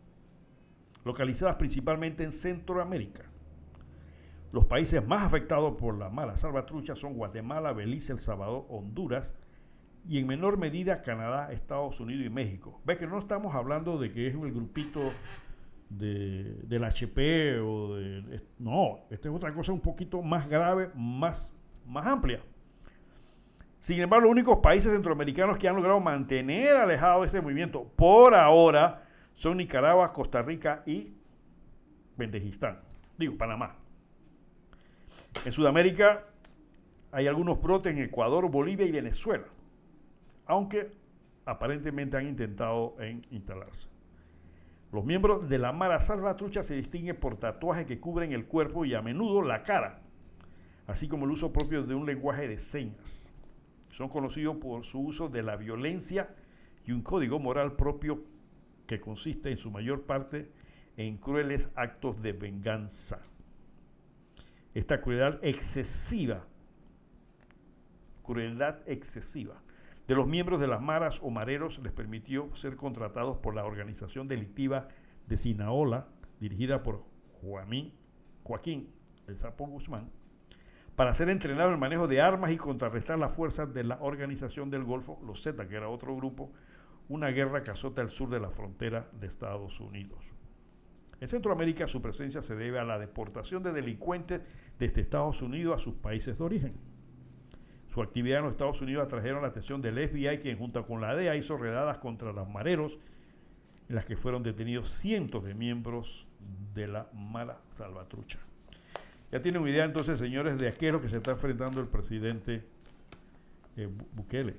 localizadas 1.05 1.57
principalmente 1.57 2.23
en 2.23 2.31
Centroamérica. 2.31 3.25
Los 4.51 4.65
países 4.65 5.05
más 5.05 5.21
afectados 5.21 5.75
por 5.77 5.95
la 5.99 6.09
mala 6.09 6.35
salvatrucha 6.35 6.95
son 6.95 7.13
Guatemala, 7.13 7.73
Belice, 7.73 8.13
El 8.13 8.19
Salvador, 8.19 8.65
Honduras 8.69 9.31
y 10.09 10.17
en 10.17 10.25
menor 10.25 10.57
medida 10.57 11.03
Canadá, 11.03 11.51
Estados 11.51 11.99
Unidos 11.99 12.25
y 12.25 12.31
México. 12.31 12.81
Ve 12.85 12.97
que 12.97 13.05
no 13.05 13.19
estamos 13.19 13.53
hablando 13.53 13.99
de 13.99 14.09
que 14.11 14.25
es 14.25 14.33
el 14.33 14.51
grupito 14.51 15.11
de, 15.91 16.55
del 16.63 16.85
HP 16.85 17.59
o 17.59 17.97
de... 17.97 18.41
No, 18.57 19.01
esta 19.11 19.29
es 19.29 19.35
otra 19.35 19.53
cosa 19.53 19.73
un 19.73 19.81
poquito 19.81 20.23
más 20.23 20.49
grave, 20.49 20.89
más, 20.95 21.53
más 21.85 22.07
amplia. 22.07 22.39
Sin 23.87 24.01
embargo, 24.01 24.23
los 24.23 24.31
únicos 24.31 24.57
países 24.57 24.91
centroamericanos 24.91 25.57
que 25.57 25.69
han 25.69 25.77
logrado 25.77 26.01
mantener 26.01 26.75
alejado 26.75 27.23
este 27.23 27.39
movimiento 27.39 27.85
por 27.95 28.35
ahora 28.35 29.07
son 29.33 29.55
Nicaragua, 29.55 30.11
Costa 30.11 30.41
Rica 30.41 30.83
y 30.85 31.13
Bendejistán. 32.17 32.81
Digo, 33.17 33.37
Panamá. 33.37 33.77
En 35.45 35.53
Sudamérica 35.53 36.25
hay 37.13 37.27
algunos 37.27 37.61
brotes 37.61 37.93
en 37.93 38.03
Ecuador, 38.03 38.51
Bolivia 38.51 38.85
y 38.85 38.91
Venezuela, 38.91 39.45
aunque 40.47 40.91
aparentemente 41.45 42.17
han 42.17 42.27
intentado 42.27 42.97
en 42.99 43.25
instalarse. 43.31 43.87
Los 44.91 45.05
miembros 45.05 45.47
de 45.47 45.59
la 45.59 45.71
Mara 45.71 46.01
Salvatrucha 46.01 46.61
se 46.61 46.75
distinguen 46.75 47.15
por 47.15 47.37
tatuajes 47.37 47.85
que 47.85 48.01
cubren 48.01 48.33
el 48.33 48.47
cuerpo 48.47 48.83
y 48.83 48.93
a 48.95 49.01
menudo 49.01 49.43
la 49.43 49.63
cara, 49.63 50.01
así 50.87 51.07
como 51.07 51.23
el 51.23 51.31
uso 51.31 51.53
propio 51.53 51.83
de 51.83 51.95
un 51.95 52.05
lenguaje 52.05 52.49
de 52.49 52.59
señas. 52.59 53.26
Son 53.89 54.09
conocidos 54.09 54.57
por 54.57 54.83
su 54.83 54.99
uso 54.99 55.29
de 55.29 55.43
la 55.43 55.55
violencia 55.55 56.35
y 56.85 56.91
un 56.91 57.01
código 57.01 57.39
moral 57.39 57.75
propio 57.75 58.23
que 58.85 58.99
consiste 58.99 59.51
en 59.51 59.57
su 59.57 59.71
mayor 59.71 60.03
parte 60.03 60.51
en 60.95 61.17
crueles 61.17 61.71
actos 61.75 62.21
de 62.21 62.33
venganza. 62.33 63.19
Esta 64.73 65.01
crueldad 65.01 65.39
excesiva, 65.43 66.45
crueldad 68.23 68.79
excesiva 68.87 69.61
de 70.07 70.15
los 70.15 70.25
miembros 70.25 70.61
de 70.61 70.67
las 70.67 70.81
maras 70.81 71.19
o 71.21 71.29
mareros 71.29 71.79
les 71.79 71.91
permitió 71.91 72.55
ser 72.55 72.77
contratados 72.77 73.37
por 73.37 73.55
la 73.55 73.65
organización 73.65 74.27
delictiva 74.29 74.87
de 75.27 75.35
Sinaola, 75.35 76.07
dirigida 76.39 76.81
por 76.81 77.03
Joaquín, 77.41 77.93
Joaquín 78.43 78.89
El 79.27 79.37
Sapo 79.37 79.67
Guzmán, 79.67 80.09
para 80.97 81.13
ser 81.13 81.29
entrenado 81.29 81.69
en 81.69 81.75
el 81.75 81.79
manejo 81.79 82.07
de 82.07 82.21
armas 82.21 82.51
y 82.51 82.57
contrarrestar 82.57 83.19
las 83.19 83.31
fuerzas 83.31 83.71
de 83.71 83.83
la 83.83 83.99
Organización 84.01 84.71
del 84.71 84.83
Golfo, 84.83 85.21
los 85.23 85.43
Z, 85.43 85.67
que 85.67 85.75
era 85.75 85.89
otro 85.89 86.15
grupo, 86.15 86.51
una 87.07 87.27
guerra 87.27 87.61
que 87.61 87.69
azota 87.69 88.01
el 88.01 88.09
sur 88.09 88.31
de 88.31 88.39
la 88.39 88.49
frontera 88.49 89.07
de 89.13 89.27
Estados 89.27 89.79
Unidos. 89.79 90.25
En 91.21 91.27
Centroamérica 91.27 91.85
su 91.85 92.01
presencia 92.01 92.41
se 92.41 92.55
debe 92.55 92.79
a 92.79 92.83
la 92.83 92.97
deportación 92.97 93.61
de 93.61 93.73
delincuentes 93.73 94.41
desde 94.79 95.01
Estados 95.01 95.43
Unidos 95.43 95.75
a 95.75 95.79
sus 95.79 95.93
países 95.93 96.39
de 96.39 96.43
origen. 96.43 96.73
Su 97.89 98.01
actividad 98.01 98.39
en 98.39 98.45
los 98.45 98.53
Estados 98.53 98.81
Unidos 98.81 99.05
atrajeron 99.05 99.43
la 99.43 99.49
atención 99.49 99.83
del 99.83 100.09
FBI, 100.09 100.39
quien 100.39 100.57
junto 100.57 100.83
con 100.87 100.99
la 100.99 101.15
DEA 101.15 101.35
hizo 101.35 101.59
redadas 101.59 101.99
contra 101.99 102.33
los 102.33 102.49
mareros 102.49 102.97
en 103.87 103.93
las 103.93 104.05
que 104.05 104.17
fueron 104.17 104.41
detenidos 104.41 104.89
cientos 104.89 105.43
de 105.43 105.53
miembros 105.53 106.25
de 106.73 106.87
la 106.87 107.07
mala 107.13 107.61
salvatrucha. 107.77 108.39
Ya 109.31 109.41
tienen 109.41 109.61
una 109.61 109.71
idea 109.71 109.83
entonces, 109.83 110.19
señores, 110.19 110.57
de 110.57 110.69
a 110.69 110.71
qué 110.71 110.87
es 110.87 110.93
lo 110.93 111.01
que 111.01 111.09
se 111.09 111.17
está 111.17 111.31
enfrentando 111.31 111.81
el 111.81 111.87
presidente 111.87 112.63
eh, 113.75 113.89
Bukele. 114.13 114.55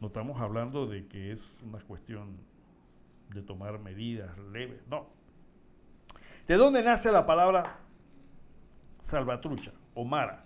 No 0.00 0.08
estamos 0.08 0.40
hablando 0.40 0.86
de 0.86 1.06
que 1.06 1.32
es 1.32 1.54
una 1.64 1.78
cuestión 1.80 2.36
de 3.30 3.42
tomar 3.42 3.78
medidas 3.78 4.36
leves, 4.52 4.80
no. 4.88 5.06
¿De 6.46 6.56
dónde 6.56 6.82
nace 6.82 7.10
la 7.10 7.24
palabra 7.24 7.78
salvatrucha 9.00 9.72
o 9.94 10.04
mara? 10.04 10.44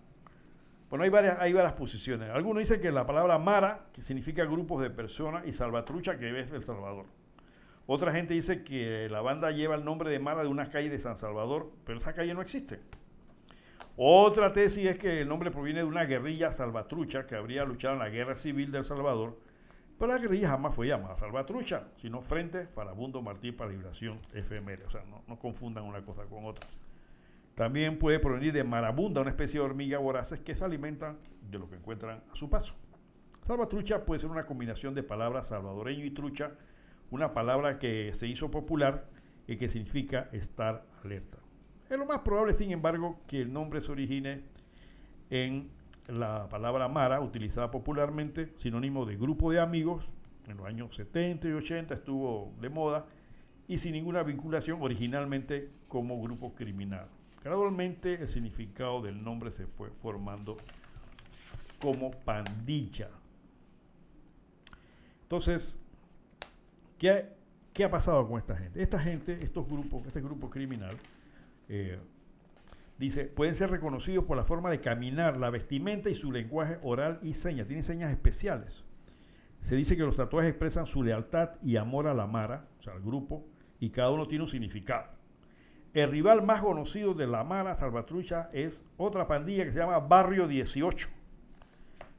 Bueno, 0.89 1.03
hay 1.03 1.11
varias, 1.11 1.39
hay 1.41 1.53
varias 1.53 1.73
posiciones. 1.73 2.31
Algunos 2.31 2.61
dicen 2.61 2.81
que 2.81 2.93
la 2.93 3.07
palabra 3.07 3.39
mara, 3.39 3.87
que 3.93 4.03
significa 4.03 4.45
grupos 4.45 4.81
de 4.83 4.91
personas, 4.91 5.47
y 5.47 5.53
salvatrucha, 5.53 6.17
que 6.19 6.39
es 6.39 6.53
El 6.53 6.63
Salvador. 6.63 7.07
Otra 7.87 8.13
gente 8.13 8.35
dice 8.35 8.63
que 8.63 9.09
la 9.09 9.21
banda 9.21 9.51
lleva 9.51 9.75
el 9.75 9.85
nombre 9.85 10.11
de 10.11 10.19
Mara 10.19 10.43
de 10.43 10.49
una 10.49 10.71
calle 10.71 10.91
de 10.91 10.99
San 10.99 11.17
Salvador, 11.17 11.73
pero 11.85 11.99
esa 11.99 12.15
calle 12.15 12.35
no 12.35 12.43
existe. 12.43 12.81
Otra 13.99 14.53
tesis 14.53 14.85
es 14.85 14.99
que 14.99 15.23
el 15.23 15.29
nombre 15.29 15.51
proviene 15.51 15.81
de 15.81 15.87
una 15.87 16.05
guerrilla 16.05 16.53
salvatrucha 16.53 17.27
que 17.27 17.35
habría 17.35 17.65
luchado 17.65 17.95
en 17.95 18.01
la 18.01 18.11
guerra 18.11 18.37
civil 18.37 18.71
de 18.71 18.79
El 18.79 18.85
Salvador, 18.85 19.39
pero 19.99 20.13
la 20.13 20.19
guerrilla 20.19 20.51
jamás 20.51 20.75
fue 20.75 20.87
llamada 20.87 21.17
salvatrucha, 21.17 21.89
sino 21.97 22.21
Frente 22.21 22.67
Farabundo 22.67 23.23
Martí 23.23 23.53
para 23.53 23.71
Liberación 23.71 24.21
FML. 24.35 24.83
O 24.87 24.91
sea, 24.91 25.03
no, 25.05 25.23
no 25.27 25.39
confundan 25.39 25.85
una 25.85 26.05
cosa 26.05 26.25
con 26.27 26.45
otra. 26.45 26.69
También 27.55 27.99
puede 27.99 28.19
provenir 28.19 28.53
de 28.53 28.65
marabunda, 28.65 29.23
una 29.23 29.31
especie 29.31 29.61
de 29.61 29.65
hormiga 29.65 29.97
voraces 29.97 30.41
que 30.41 30.55
se 30.55 30.63
alimentan 30.63 31.19
de 31.51 31.59
lo 31.59 31.71
que 31.71 31.77
encuentran 31.77 32.23
a 32.31 32.37
su 32.37 32.51
paso. 32.51 32.75
Salvatrucha 33.47 34.05
puede 34.05 34.19
ser 34.19 34.29
una 34.29 34.45
combinación 34.45 34.95
de 34.95 35.05
palabras 35.05 35.49
salvadoreño 35.49 36.05
y 36.05 36.11
trucha, 36.11 36.53
una 37.11 37.33
palabra 37.33 37.79
que 37.79 38.13
se 38.13 38.27
hizo 38.27 38.51
popular 38.51 39.07
y 39.47 39.57
que 39.57 39.71
significa 39.71 40.29
estar 40.33 40.85
alerta. 41.03 41.46
Es 41.89 41.97
lo 41.97 42.07
más 42.07 42.21
probable, 42.21 42.53
sin 42.53 42.73
embargo, 42.73 43.21
que 43.29 43.41
el 43.41 43.53
nombre 43.53 43.81
se 43.81 43.93
origine 43.93 44.43
en 45.31 45.71
la 46.09 46.49
palabra 46.49 46.89
mara, 46.89 47.21
utilizada 47.21 47.71
popularmente, 47.71 48.53
sinónimo 48.57 49.07
de 49.07 49.17
grupo 49.17 49.53
de 49.53 49.61
amigos, 49.61 50.11
en 50.49 50.57
los 50.57 50.67
años 50.67 50.95
70 50.95 51.49
y 51.49 51.53
80 51.53 51.95
estuvo 51.95 52.53
de 52.61 52.69
moda, 52.69 53.07
y 53.69 53.79
sin 53.79 53.93
ninguna 53.93 54.23
vinculación 54.23 54.81
originalmente 54.83 55.71
como 55.89 56.21
grupo 56.21 56.55
criminal. 56.55 57.09
Gradualmente 57.43 58.15
el 58.15 58.29
significado 58.29 59.03
del 59.03 59.23
nombre 59.23 59.53
se 59.53 59.67
fue 59.67 59.91
formando 60.03 60.57
como 61.81 62.11
pandilla. 62.11 63.09
Entonces, 65.23 65.79
¿qué, 66.99 67.29
¿qué, 67.73 67.85
ha 67.85 67.91
pasado 67.91 68.27
con 68.29 68.39
esta 68.39 68.57
gente? 68.57 68.83
Esta 68.83 68.99
gente, 68.99 69.39
estos 69.43 69.69
grupos, 69.69 70.05
este 70.07 70.21
grupo 70.21 70.51
criminal, 70.51 70.97
eh, 71.69 71.99
dice, 72.99 73.25
pueden 73.25 73.55
ser 73.55 73.71
reconocidos 73.71 74.25
por 74.25 74.37
la 74.37 74.45
forma 74.45 74.71
de 74.71 74.81
caminar, 74.81 75.37
la 75.37 75.51
vestimenta 75.51 76.11
y 76.11 76.15
su 76.15 76.33
lenguaje 76.33 76.79
oral 76.83 77.19
y 77.23 77.35
señas. 77.35 77.67
Tienen 77.67 77.85
señas 77.85 78.11
especiales. 78.11 78.85
Se 79.63 79.75
dice 79.75 79.97
que 79.97 80.05
los 80.05 80.17
tatuajes 80.17 80.51
expresan 80.51 80.87
su 80.87 81.03
lealtad 81.03 81.51
y 81.63 81.77
amor 81.77 82.07
a 82.07 82.15
la 82.15 82.27
Mara, 82.27 82.69
o 82.79 82.83
sea, 82.83 82.93
al 82.93 83.03
grupo, 83.03 83.47
y 83.81 83.91
cada 83.91 84.11
uno 84.11 84.29
tiene 84.29 84.45
un 84.45 84.49
significado. 84.49 85.09
El 85.93 86.11
rival 86.11 86.45
más 86.45 86.61
conocido 86.61 87.15
de 87.15 87.27
la 87.27 87.43
Mara 87.43 87.75
Salvatrucha 87.75 88.51
es 88.53 88.85
otra 88.97 89.27
pandilla 89.27 89.65
que 89.65 89.73
se 89.73 89.79
llama 89.79 89.99
Barrio 89.99 90.47
18, 90.47 91.09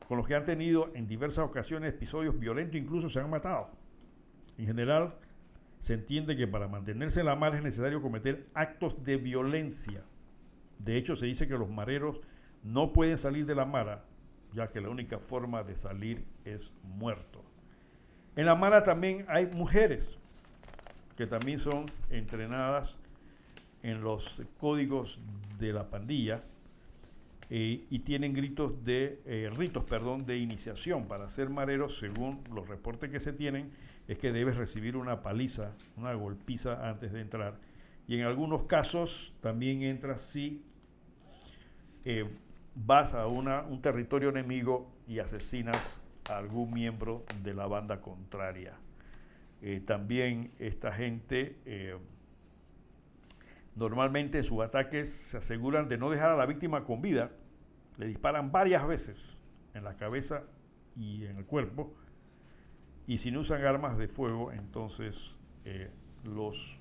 con 0.08 0.18
los 0.18 0.28
que 0.28 0.36
han 0.36 0.46
tenido 0.46 0.90
en 0.96 1.08
diversas 1.08 1.46
ocasiones 1.46 1.94
episodios 1.94 2.38
violentos, 2.40 2.76
incluso 2.76 3.08
se 3.08 3.20
han 3.20 3.30
matado. 3.30 3.70
En 4.58 4.66
general, 4.66 5.16
se 5.80 5.94
entiende 5.94 6.36
que 6.36 6.48
para 6.48 6.68
mantenerse 6.68 7.20
en 7.20 7.28
la 7.28 7.36
mar 7.36 7.56
es 7.56 7.62
necesario 7.62 8.02
cometer 8.02 8.48
actos 8.54 9.04
de 9.04 9.18
violencia. 9.18 10.04
De 10.80 10.98
hecho, 10.98 11.16
se 11.16 11.26
dice 11.26 11.48
que 11.48 11.58
los 11.58 11.70
mareros 11.70 12.20
no 12.64 12.94
pueden 12.94 13.18
salir 13.18 13.46
de 13.46 13.56
la 13.56 13.66
mara, 13.66 14.04
ya 14.54 14.72
que 14.72 14.82
la 14.82 14.90
única 14.90 15.20
forma 15.20 15.64
de 15.64 15.74
salir 15.74 16.26
es 16.46 16.74
muerto. 16.84 17.44
En 18.36 18.46
la 18.46 18.56
mara 18.56 18.84
también 18.84 19.26
hay 19.28 19.48
mujeres 19.48 20.18
que 21.16 21.26
también 21.26 21.60
son 21.60 21.86
entrenadas 22.10 22.98
en 23.82 24.02
los 24.02 24.42
códigos 24.60 25.22
de 25.58 25.74
la 25.74 25.90
pandilla 25.90 26.44
eh, 27.50 27.86
y 27.90 28.00
tienen 28.00 28.34
gritos 28.34 28.84
de 28.84 29.22
eh, 29.26 29.50
ritos, 29.56 29.86
de 30.26 30.38
iniciación 30.38 31.08
para 31.08 31.30
ser 31.30 31.50
mareros, 31.50 31.98
según 31.98 32.44
los 32.54 32.68
reportes 32.68 33.10
que 33.10 33.20
se 33.20 33.34
tienen 33.34 33.72
es 34.08 34.18
que 34.18 34.32
debes 34.32 34.56
recibir 34.56 34.96
una 34.96 35.22
paliza, 35.22 35.74
una 35.98 36.14
golpiza 36.14 36.88
antes 36.88 37.12
de 37.12 37.22
entrar. 37.22 37.60
Y 38.08 38.18
en 38.18 38.26
algunos 38.26 38.64
casos 38.64 39.34
también 39.42 39.82
entras 39.82 40.22
si 40.22 40.64
eh, 42.06 42.26
vas 42.74 43.14
a 43.14 43.28
una, 43.28 43.64
un 43.64 43.82
territorio 43.82 44.30
enemigo 44.30 44.90
y 45.08 45.20
asesinas 45.20 46.02
a 46.30 46.38
algún 46.38 46.74
miembro 46.74 47.26
de 47.44 47.54
la 47.54 47.68
banda 47.68 48.02
contraria. 48.02 48.74
Eh, 49.62 49.82
también 49.86 50.52
esta 50.60 50.92
gente 50.94 51.58
eh, 51.66 51.98
normalmente 53.76 54.38
en 54.38 54.44
sus 54.44 54.62
ataques 54.62 55.12
se 55.12 55.38
aseguran 55.38 55.90
de 55.90 55.98
no 55.98 56.10
dejar 56.10 56.32
a 56.32 56.38
la 56.38 56.46
víctima 56.46 56.86
con 56.86 57.02
vida, 57.02 57.32
le 57.98 58.08
disparan 58.08 58.52
varias 58.52 58.88
veces 58.88 59.42
en 59.74 59.84
la 59.84 59.96
cabeza 59.96 60.44
y 60.96 61.26
en 61.26 61.38
el 61.38 61.46
cuerpo 61.46 61.94
y 63.08 63.20
si 63.20 63.32
no 63.32 63.40
usan 63.40 63.64
armas 63.64 63.98
de 63.98 64.10
fuego, 64.10 64.52
entonces 64.52 65.38
eh, 65.64 65.90
los 66.26 66.78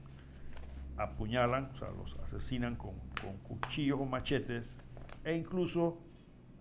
apuñalan, 0.96 1.66
o 1.66 1.76
sea, 1.76 1.90
los 1.90 2.16
asesinan 2.18 2.74
con, 2.74 2.94
cuchillos 3.44 4.00
o 4.00 4.04
machetes 4.04 4.76
e 5.24 5.36
incluso 5.36 6.00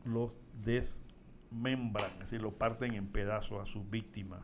los 0.04 0.38
desmembran, 0.64 2.12
es 2.14 2.20
decir, 2.20 2.42
lo 2.42 2.52
parten 2.54 2.94
en 2.94 3.08
pedazos 3.08 3.62
a 3.62 3.66
sus 3.66 3.90
víctimas. 3.90 4.44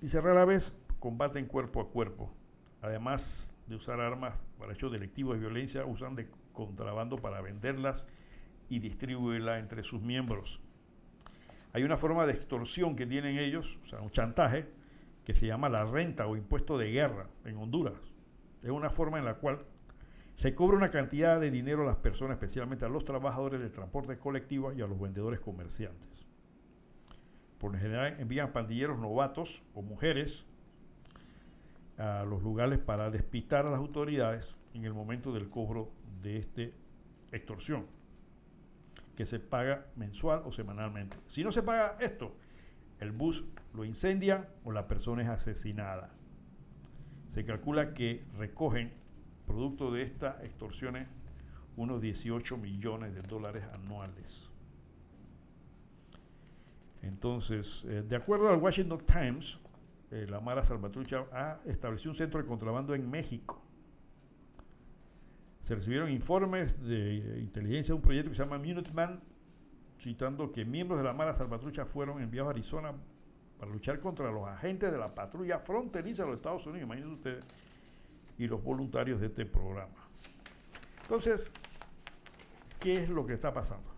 Dice, 0.00 0.20
rara 0.20 0.44
vez 0.44 0.78
combaten 1.00 1.46
cuerpo 1.46 1.80
a 1.80 1.90
cuerpo. 1.90 2.32
Además 2.80 3.56
de 3.66 3.74
usar 3.74 4.00
armas 4.00 4.34
para 4.56 4.72
hechos 4.72 4.92
delictivos 4.92 5.34
de 5.34 5.40
violencia, 5.40 5.84
usan 5.84 6.14
de 6.14 6.30
contrabando 6.52 7.16
para 7.16 7.40
venderlas 7.40 8.04
y 8.68 8.78
distribuirlas 8.78 9.58
entre 9.58 9.82
sus 9.82 10.00
miembros. 10.00 10.60
Hay 11.72 11.82
una 11.82 11.96
forma 11.96 12.26
de 12.26 12.32
extorsión 12.32 12.96
que 12.96 13.06
tienen 13.06 13.38
ellos, 13.38 13.78
o 13.84 13.88
sea, 13.88 14.00
un 14.00 14.10
chantaje, 14.10 14.66
que 15.24 15.34
se 15.34 15.46
llama 15.46 15.68
la 15.68 15.84
renta 15.84 16.26
o 16.26 16.36
impuesto 16.36 16.78
de 16.78 16.90
guerra 16.90 17.26
en 17.44 17.58
Honduras. 17.58 18.00
Es 18.62 18.70
una 18.70 18.88
forma 18.88 19.18
en 19.18 19.26
la 19.26 19.34
cual 19.34 19.60
se 20.36 20.54
cobra 20.54 20.76
una 20.76 20.90
cantidad 20.90 21.38
de 21.38 21.50
dinero 21.50 21.82
a 21.82 21.86
las 21.86 21.96
personas, 21.96 22.36
especialmente 22.36 22.86
a 22.86 22.88
los 22.88 23.04
trabajadores 23.04 23.60
del 23.60 23.70
transporte 23.70 24.16
colectivo 24.18 24.72
y 24.72 24.80
a 24.80 24.86
los 24.86 24.98
vendedores 24.98 25.40
comerciantes. 25.40 26.26
Por 27.58 27.72
lo 27.72 27.78
general 27.78 28.16
envían 28.18 28.52
pandilleros 28.52 28.98
novatos 28.98 29.62
o 29.74 29.82
mujeres 29.82 30.44
a 31.98 32.24
los 32.24 32.42
lugares 32.42 32.78
para 32.78 33.10
despistar 33.10 33.66
a 33.66 33.70
las 33.70 33.80
autoridades 33.80 34.56
en 34.72 34.84
el 34.84 34.94
momento 34.94 35.32
del 35.32 35.50
cobro 35.50 35.90
de 36.22 36.38
esta 36.38 36.62
extorsión 37.32 37.97
que 39.18 39.26
se 39.26 39.40
paga 39.40 39.84
mensual 39.96 40.42
o 40.44 40.52
semanalmente. 40.52 41.16
Si 41.26 41.42
no 41.42 41.50
se 41.50 41.64
paga 41.64 41.96
esto, 41.98 42.36
el 43.00 43.10
bus 43.10 43.44
lo 43.74 43.84
incendia 43.84 44.48
o 44.62 44.70
la 44.70 44.86
persona 44.86 45.22
es 45.22 45.28
asesinada. 45.28 46.12
Se 47.26 47.44
calcula 47.44 47.94
que 47.94 48.24
recogen, 48.38 48.92
producto 49.44 49.90
de 49.90 50.02
estas 50.02 50.40
extorsiones, 50.44 51.08
unos 51.76 52.00
18 52.00 52.58
millones 52.58 53.12
de 53.12 53.22
dólares 53.22 53.64
anuales. 53.74 54.52
Entonces, 57.02 57.84
eh, 57.88 58.04
de 58.08 58.14
acuerdo 58.14 58.48
al 58.50 58.60
Washington 58.60 59.02
Times, 59.04 59.58
eh, 60.12 60.28
la 60.30 60.38
Mara 60.38 60.64
Salvatrucha 60.64 61.26
ha 61.32 61.58
establecido 61.66 62.12
un 62.12 62.16
centro 62.16 62.40
de 62.40 62.46
contrabando 62.46 62.94
en 62.94 63.10
México 63.10 63.67
se 65.68 65.74
recibieron 65.74 66.10
informes 66.10 66.82
de 66.82 67.40
inteligencia 67.40 67.92
de 67.92 67.96
un 67.96 68.00
proyecto 68.00 68.30
que 68.30 68.36
se 68.36 68.42
llama 68.42 68.56
Minuteman, 68.58 69.20
citando 70.00 70.50
que 70.50 70.64
miembros 70.64 70.98
de 70.98 71.04
la 71.04 71.12
Mara 71.12 71.34
Salvatrucha 71.34 71.84
fueron 71.84 72.22
enviados 72.22 72.48
a 72.48 72.50
Arizona 72.52 72.94
para 73.58 73.70
luchar 73.70 74.00
contra 74.00 74.32
los 74.32 74.44
agentes 74.44 74.90
de 74.90 74.96
la 74.96 75.14
patrulla 75.14 75.58
fronteriza 75.58 76.22
de 76.22 76.28
los 76.28 76.38
Estados 76.38 76.66
Unidos, 76.66 76.86
imagínense 76.86 77.14
ustedes, 77.16 77.44
y 78.38 78.46
los 78.46 78.64
voluntarios 78.64 79.20
de 79.20 79.26
este 79.26 79.44
programa. 79.44 80.08
Entonces, 81.02 81.52
¿qué 82.80 82.96
es 82.96 83.10
lo 83.10 83.26
que 83.26 83.34
está 83.34 83.52
pasando? 83.52 83.90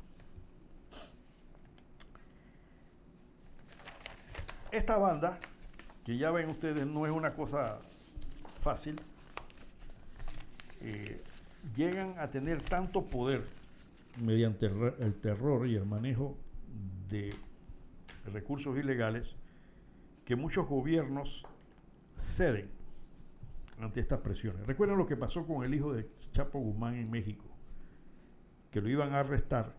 Esta 4.72 4.96
banda, 4.96 5.38
que 6.04 6.18
ya 6.18 6.32
ven 6.32 6.50
ustedes, 6.50 6.84
no 6.84 7.06
es 7.06 7.12
una 7.12 7.32
cosa 7.32 7.78
fácil, 8.60 9.00
eh, 10.80 11.22
llegan 11.76 12.14
a 12.18 12.30
tener 12.30 12.62
tanto 12.62 13.06
poder 13.06 13.46
mediante 14.20 14.66
el 14.66 15.14
terror 15.20 15.66
y 15.66 15.76
el 15.76 15.86
manejo 15.86 16.36
de 17.08 17.34
recursos 18.32 18.78
ilegales 18.78 19.34
que 20.24 20.36
muchos 20.36 20.68
gobiernos 20.68 21.44
ceden 22.16 22.70
ante 23.78 24.00
estas 24.00 24.20
presiones. 24.20 24.66
Recuerden 24.66 24.98
lo 24.98 25.06
que 25.06 25.16
pasó 25.16 25.46
con 25.46 25.64
el 25.64 25.74
hijo 25.74 25.92
de 25.92 26.08
Chapo 26.32 26.58
Guzmán 26.58 26.94
en 26.96 27.10
México, 27.10 27.46
que 28.70 28.80
lo 28.80 28.88
iban 28.88 29.14
a 29.14 29.20
arrestar 29.20 29.74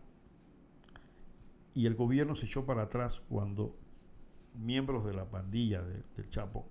y 1.74 1.86
el 1.86 1.94
gobierno 1.94 2.34
se 2.34 2.46
echó 2.46 2.66
para 2.66 2.82
atrás 2.82 3.22
cuando 3.28 3.76
miembros 4.58 5.04
de 5.06 5.14
la 5.14 5.24
pandilla 5.24 5.82
del 5.82 6.28
Chapo 6.28 6.66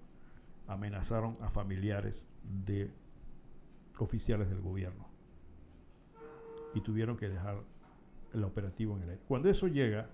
amenazaron 0.67 1.35
a 1.41 1.49
familiares 1.49 2.27
de 2.43 2.91
oficiales 3.99 4.49
del 4.49 4.61
gobierno 4.61 5.07
y 6.73 6.81
tuvieron 6.81 7.17
que 7.17 7.29
dejar 7.29 7.63
el 8.33 8.43
operativo 8.43 8.95
en 8.95 9.03
el 9.03 9.09
aire. 9.09 9.23
Cuando 9.27 9.49
eso 9.49 9.67
llega, 9.67 10.09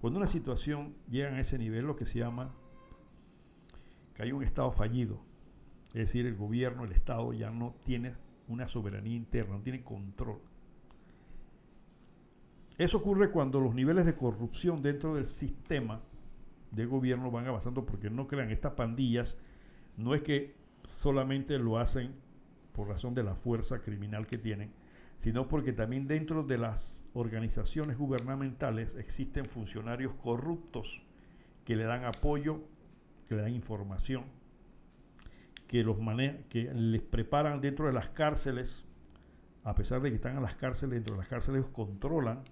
cuando 0.00 0.18
una 0.18 0.28
situación 0.28 0.94
llega 1.08 1.30
a 1.30 1.40
ese 1.40 1.58
nivel, 1.58 1.86
lo 1.86 1.96
que 1.96 2.06
se 2.06 2.18
llama 2.18 2.54
que 4.14 4.22
hay 4.22 4.32
un 4.32 4.42
Estado 4.42 4.70
fallido, 4.72 5.20
es 5.88 6.00
decir, 6.00 6.26
el 6.26 6.36
gobierno, 6.36 6.84
el 6.84 6.92
Estado 6.92 7.32
ya 7.32 7.50
no 7.50 7.74
tiene 7.84 8.14
una 8.48 8.68
soberanía 8.68 9.16
interna, 9.16 9.56
no 9.56 9.62
tiene 9.62 9.82
control. 9.82 10.40
Eso 12.76 12.98
ocurre 12.98 13.30
cuando 13.30 13.60
los 13.60 13.74
niveles 13.74 14.04
de 14.04 14.16
corrupción 14.16 14.82
dentro 14.82 15.14
del 15.14 15.26
sistema 15.26 16.00
de 16.72 16.86
gobierno 16.86 17.30
van 17.30 17.46
avanzando, 17.46 17.86
porque 17.86 18.10
no 18.10 18.26
crean, 18.26 18.50
estas 18.50 18.72
pandillas 18.72 19.36
no 19.96 20.14
es 20.14 20.22
que 20.22 20.54
solamente 20.88 21.58
lo 21.58 21.78
hacen 21.78 22.14
por 22.74 22.88
razón 22.88 23.14
de 23.14 23.22
la 23.22 23.36
fuerza 23.36 23.80
criminal 23.80 24.26
que 24.26 24.36
tienen, 24.36 24.72
sino 25.16 25.48
porque 25.48 25.72
también 25.72 26.08
dentro 26.08 26.42
de 26.42 26.58
las 26.58 26.98
organizaciones 27.14 27.96
gubernamentales 27.96 28.94
existen 28.96 29.44
funcionarios 29.44 30.12
corruptos 30.14 31.00
que 31.64 31.76
le 31.76 31.84
dan 31.84 32.04
apoyo, 32.04 32.60
que 33.28 33.36
le 33.36 33.42
dan 33.42 33.54
información, 33.54 34.24
que 35.68 35.84
les 36.74 37.02
preparan 37.02 37.60
dentro 37.60 37.86
de 37.86 37.92
las 37.92 38.08
cárceles, 38.08 38.84
a 39.62 39.74
pesar 39.74 40.02
de 40.02 40.10
que 40.10 40.16
están 40.16 40.36
en 40.36 40.42
las 40.42 40.56
cárceles, 40.56 40.94
dentro 40.94 41.14
de 41.14 41.20
las 41.20 41.28
cárceles 41.28 41.64
controlan, 41.66 42.42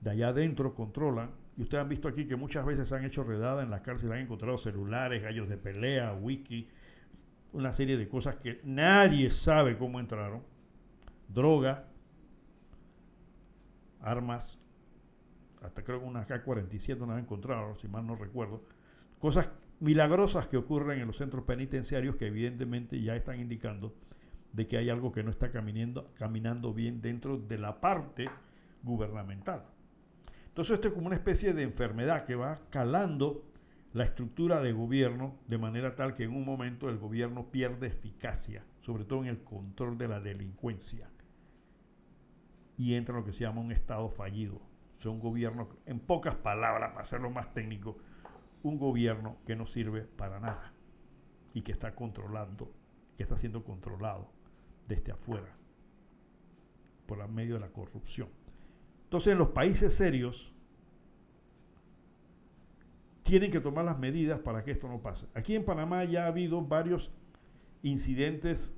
de 0.00 0.10
allá 0.10 0.28
adentro 0.28 0.74
controlan, 0.74 1.30
y 1.56 1.62
ustedes 1.62 1.82
han 1.82 1.88
visto 1.88 2.08
aquí 2.08 2.26
que 2.26 2.36
muchas 2.36 2.66
veces 2.66 2.92
han 2.92 3.04
hecho 3.04 3.24
redada 3.24 3.62
en 3.62 3.70
las 3.70 3.80
cárceles, 3.80 4.14
han 4.14 4.22
encontrado 4.22 4.58
celulares, 4.58 5.22
gallos 5.22 5.48
de 5.48 5.56
pelea, 5.56 6.14
wiki, 6.14 6.68
una 7.52 7.72
serie 7.72 7.96
de 7.96 8.08
cosas 8.08 8.36
que 8.36 8.60
nadie 8.64 9.30
sabe 9.30 9.76
cómo 9.76 10.00
entraron, 10.00 10.42
droga, 11.28 11.86
armas, 14.00 14.60
hasta 15.62 15.82
creo 15.82 16.00
que 16.00 16.06
una 16.06 16.26
K-47 16.26 17.00
una 17.00 17.14
vez 17.14 17.24
encontraron, 17.24 17.78
si 17.78 17.88
mal 17.88 18.06
no 18.06 18.14
recuerdo, 18.14 18.62
cosas 19.18 19.50
milagrosas 19.80 20.46
que 20.46 20.56
ocurren 20.56 21.00
en 21.00 21.06
los 21.06 21.16
centros 21.16 21.44
penitenciarios 21.44 22.16
que 22.16 22.26
evidentemente 22.26 23.00
ya 23.00 23.14
están 23.14 23.40
indicando 23.40 23.94
de 24.52 24.66
que 24.66 24.76
hay 24.76 24.90
algo 24.90 25.12
que 25.12 25.22
no 25.22 25.30
está 25.30 25.50
caminando, 25.50 26.12
caminando 26.14 26.72
bien 26.72 27.00
dentro 27.00 27.38
de 27.38 27.58
la 27.58 27.80
parte 27.80 28.28
gubernamental. 28.82 29.64
Entonces 30.48 30.74
esto 30.74 30.88
es 30.88 30.94
como 30.94 31.06
una 31.06 31.16
especie 31.16 31.52
de 31.52 31.62
enfermedad 31.62 32.24
que 32.24 32.34
va 32.34 32.60
calando 32.70 33.44
la 33.92 34.04
estructura 34.04 34.60
de 34.60 34.72
gobierno 34.72 35.38
de 35.46 35.58
manera 35.58 35.96
tal 35.96 36.14
que 36.14 36.24
en 36.24 36.34
un 36.34 36.44
momento 36.44 36.88
el 36.88 36.98
gobierno 36.98 37.50
pierde 37.50 37.86
eficacia, 37.86 38.64
sobre 38.80 39.04
todo 39.04 39.22
en 39.22 39.28
el 39.28 39.42
control 39.42 39.96
de 39.96 40.08
la 40.08 40.20
delincuencia, 40.20 41.10
y 42.76 42.94
entra 42.94 43.14
en 43.14 43.20
lo 43.20 43.26
que 43.26 43.32
se 43.32 43.44
llama 43.44 43.60
un 43.60 43.72
estado 43.72 44.08
fallido. 44.08 44.56
O 44.98 45.00
sea, 45.00 45.10
un 45.10 45.20
gobierno, 45.20 45.68
en 45.86 46.00
pocas 46.00 46.34
palabras, 46.34 46.90
para 46.90 47.02
hacerlo 47.02 47.30
más 47.30 47.52
técnico, 47.54 47.98
un 48.62 48.78
gobierno 48.78 49.38
que 49.46 49.56
no 49.56 49.66
sirve 49.66 50.02
para 50.02 50.40
nada 50.40 50.72
y 51.54 51.62
que 51.62 51.72
está 51.72 51.94
controlando, 51.94 52.72
que 53.16 53.22
está 53.22 53.38
siendo 53.38 53.64
controlado 53.64 54.30
desde 54.86 55.12
afuera 55.12 55.56
por 57.06 57.26
medio 57.28 57.54
de 57.54 57.60
la 57.60 57.72
corrupción. 57.72 58.28
Entonces, 59.04 59.32
en 59.32 59.38
los 59.38 59.48
países 59.48 59.94
serios, 59.94 60.54
tienen 63.28 63.50
que 63.50 63.60
tomar 63.60 63.84
las 63.84 63.98
medidas 63.98 64.40
para 64.40 64.64
que 64.64 64.70
esto 64.70 64.88
no 64.88 65.02
pase. 65.02 65.26
Aquí 65.34 65.54
en 65.54 65.62
Panamá 65.62 66.02
ya 66.04 66.24
ha 66.24 66.28
habido 66.28 66.62
varios 66.62 67.12
incidentes 67.82 68.70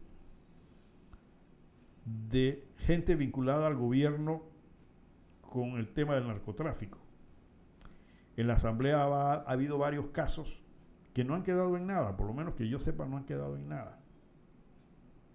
de 2.05 2.67
gente 2.79 3.15
vinculada 3.15 3.69
al 3.69 3.77
gobierno 3.77 4.43
con 5.41 5.79
el 5.79 5.93
tema 5.93 6.17
del 6.17 6.27
narcotráfico. 6.27 6.99
En 8.37 8.49
la 8.49 8.55
Asamblea 8.55 9.05
ha, 9.05 9.35
habido 9.43 9.79
varios 9.79 10.09
casos 10.09 10.61
que 11.15 11.23
no 11.23 11.37
han 11.37 11.45
quedado 11.45 11.77
en 11.77 11.87
nada, 11.87 12.17
por 12.17 12.27
lo 12.27 12.35
menos 12.35 12.55
que 12.55 12.69
yo 12.69 12.81
sepa 12.81 13.07
no 13.07 13.19
han 13.19 13.27
quedado 13.27 13.55
en 13.55 13.69
nada. 13.69 14.01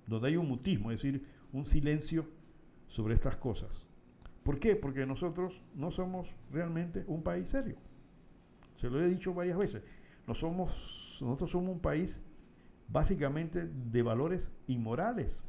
Donde 0.07 0.27
hay 0.27 0.35
un 0.35 0.49
mutismo, 0.49 0.91
es 0.91 1.01
decir, 1.01 1.25
un 1.53 1.63
silencio 1.63 2.27
sobre 2.89 3.13
estas 3.13 3.37
cosas. 3.37 3.87
¿Por 4.43 4.59
qué? 4.59 4.75
Porque 4.75 5.05
nosotros 5.05 5.63
no 5.73 5.89
somos 5.89 6.35
realmente 6.51 7.05
un 7.07 7.23
país 7.23 7.47
serio. 7.47 7.77
Se 8.75 8.89
lo 8.89 8.99
he 9.01 9.07
dicho 9.07 9.33
varias 9.33 9.57
veces. 9.57 9.83
somos, 10.33 11.19
nosotros 11.21 11.51
somos 11.51 11.69
un 11.71 11.79
país 11.79 12.21
básicamente 12.87 13.65
de 13.65 14.03
valores 14.03 14.51
inmorales. 14.67 15.43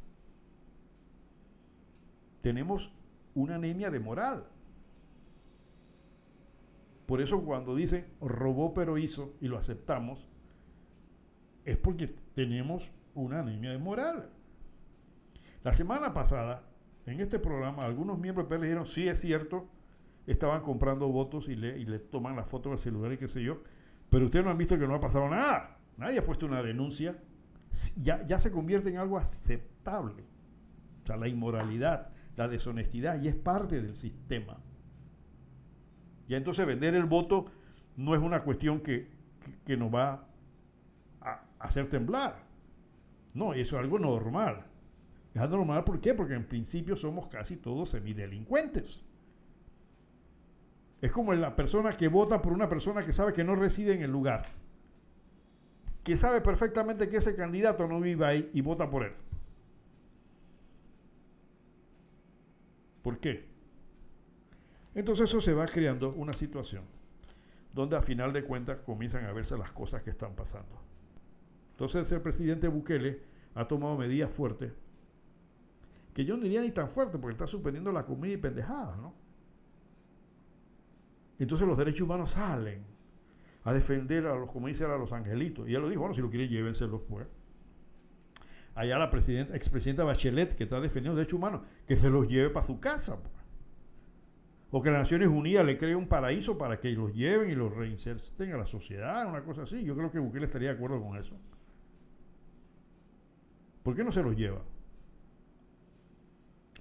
Tenemos 2.41 2.93
una 3.35 3.55
anemia 3.55 3.91
de 3.91 3.99
moral. 3.99 4.47
Por 7.05 7.21
eso 7.21 7.43
cuando 7.43 7.75
dicen 7.75 8.05
robó 8.19 8.73
pero 8.73 8.97
hizo 8.97 9.33
y 9.39 9.47
lo 9.47 9.57
aceptamos, 9.57 10.27
es 11.63 11.77
porque 11.77 12.07
tenemos 12.35 12.91
una 13.13 13.39
anemia 13.39 13.71
de 13.71 13.77
moral. 13.77 14.29
La 15.63 15.73
semana 15.73 16.13
pasada, 16.13 16.63
en 17.05 17.19
este 17.19 17.39
programa, 17.39 17.83
algunos 17.83 18.17
miembros 18.19 18.47
del 18.47 18.59
PL 18.59 18.67
dijeron, 18.67 18.85
sí 18.85 19.07
es 19.07 19.19
cierto, 19.19 19.67
estaban 20.27 20.61
comprando 20.61 21.07
votos 21.07 21.47
y 21.47 21.55
le, 21.55 21.79
y 21.79 21.85
le 21.85 21.99
toman 21.99 22.35
la 22.35 22.45
foto 22.45 22.69
del 22.69 22.79
celular 22.79 23.13
y 23.13 23.17
qué 23.17 23.27
sé 23.27 23.41
yo. 23.41 23.61
Pero 24.09 24.25
ustedes 24.25 24.45
no 24.45 24.51
han 24.51 24.57
visto 24.57 24.77
que 24.77 24.87
no 24.87 24.95
ha 24.95 24.99
pasado 24.99 25.27
nada. 25.29 25.77
Nadie 25.97 26.19
ha 26.19 26.25
puesto 26.25 26.45
una 26.45 26.61
denuncia. 26.61 27.17
Ya, 28.01 28.25
ya 28.25 28.39
se 28.39 28.51
convierte 28.51 28.89
en 28.89 28.97
algo 28.97 29.17
aceptable. 29.17 30.23
O 31.03 31.05
sea, 31.07 31.17
la 31.17 31.27
inmoralidad, 31.27 32.09
la 32.35 32.47
deshonestidad, 32.47 33.21
y 33.21 33.27
es 33.27 33.35
parte 33.35 33.81
del 33.81 33.95
sistema. 33.95 34.57
Y 36.27 36.35
entonces 36.35 36.65
vender 36.65 36.93
el 36.95 37.05
voto 37.05 37.45
no 37.95 38.13
es 38.13 38.21
una 38.21 38.43
cuestión 38.43 38.81
que, 38.81 39.09
que, 39.65 39.77
nos 39.77 39.93
va 39.93 40.27
a 41.21 41.41
hacer 41.59 41.89
temblar. 41.89 42.43
No, 43.33 43.53
eso 43.53 43.77
es 43.77 43.83
algo 43.83 43.97
normal. 43.97 44.65
Es 45.33 45.41
algo 45.41 45.57
normal, 45.57 45.83
¿por 45.83 46.01
qué? 46.01 46.13
Porque 46.13 46.33
en 46.33 46.47
principio 46.47 46.95
somos 46.95 47.27
casi 47.27 47.55
todos 47.55 47.89
semidelincuentes. 47.89 49.06
Es 51.01 51.11
como 51.11 51.33
la 51.33 51.55
persona 51.55 51.91
que 51.91 52.07
vota 52.07 52.41
por 52.41 52.53
una 52.53 52.67
persona 52.67 53.03
que 53.03 53.13
sabe 53.13 53.33
que 53.33 53.43
no 53.43 53.55
reside 53.55 53.93
en 53.93 54.01
el 54.01 54.11
lugar. 54.11 54.47
Que 56.03 56.17
sabe 56.17 56.41
perfectamente 56.41 57.07
que 57.07 57.17
ese 57.17 57.35
candidato 57.35 57.87
no 57.87 57.99
vive 57.99 58.25
ahí 58.25 58.49
y 58.53 58.61
vota 58.61 58.89
por 58.89 59.03
él. 59.03 59.13
¿Por 63.03 63.19
qué? 63.19 63.45
Entonces 64.95 65.29
eso 65.29 65.39
se 65.39 65.53
va 65.53 65.65
creando 65.65 66.11
una 66.13 66.33
situación 66.33 66.83
donde 67.73 67.95
a 67.95 68.01
final 68.01 68.33
de 68.33 68.43
cuentas 68.43 68.79
comienzan 68.85 69.25
a 69.25 69.31
verse 69.31 69.55
las 69.55 69.71
cosas 69.71 70.01
que 70.01 70.09
están 70.09 70.35
pasando. 70.35 70.81
Entonces 71.71 72.11
el 72.11 72.21
presidente 72.21 72.67
Bukele 72.67 73.21
ha 73.53 73.67
tomado 73.67 73.95
medidas 73.95 74.31
fuertes, 74.31 74.73
que 76.15 76.25
yo 76.25 76.35
no 76.35 76.43
diría 76.43 76.61
ni 76.61 76.71
tan 76.71 76.89
fuertes, 76.89 77.21
porque 77.21 77.33
está 77.33 77.45
suspendiendo 77.45 77.91
la 77.91 78.03
comida 78.03 78.33
y 78.33 78.37
pendejadas, 78.37 78.97
¿no? 78.97 79.13
Entonces 81.39 81.67
los 81.67 81.77
derechos 81.77 82.01
humanos 82.01 82.31
salen 82.31 82.83
a 83.63 83.73
defender 83.73 84.25
a 84.27 84.35
los, 84.35 84.49
como 84.49 84.67
dice 84.67 84.85
a 84.85 84.97
los 84.97 85.11
angelitos. 85.11 85.67
Y 85.67 85.75
él 85.75 85.81
lo 85.81 85.89
dijo, 85.89 86.01
bueno, 86.01 86.15
si 86.15 86.21
lo 86.21 86.29
quieren, 86.29 86.49
llévenselos 86.49 87.01
pues. 87.07 87.27
Allá 88.75 88.97
la 88.99 89.09
presidenta, 89.09 89.55
expresidenta 89.55 90.03
Bachelet, 90.03 90.55
que 90.55 90.63
está 90.63 90.79
defendiendo 90.79 91.13
los 91.13 91.17
derechos 91.17 91.37
humanos, 91.37 91.61
que 91.85 91.95
se 91.95 92.09
los 92.09 92.27
lleve 92.27 92.49
para 92.49 92.65
su 92.65 92.79
casa. 92.79 93.17
Pues. 93.19 93.33
O 94.71 94.81
que 94.81 94.91
las 94.91 94.99
Naciones 94.99 95.29
Unidas 95.29 95.65
le 95.65 95.77
cree 95.77 95.95
un 95.95 96.07
paraíso 96.07 96.57
para 96.57 96.79
que 96.79 96.91
los 96.91 97.13
lleven 97.13 97.49
y 97.49 97.55
los 97.55 97.73
reinserten 97.73 98.53
a 98.53 98.57
la 98.57 98.65
sociedad, 98.65 99.27
una 99.27 99.43
cosa 99.43 99.63
así. 99.63 99.83
Yo 99.83 99.95
creo 99.95 100.11
que 100.11 100.19
Bukele 100.19 100.45
estaría 100.45 100.69
de 100.69 100.75
acuerdo 100.75 101.01
con 101.01 101.17
eso. 101.17 101.35
¿Por 103.83 103.95
qué 103.95 104.03
no 104.03 104.11
se 104.11 104.21
los 104.21 104.35
lleva? 104.35 104.61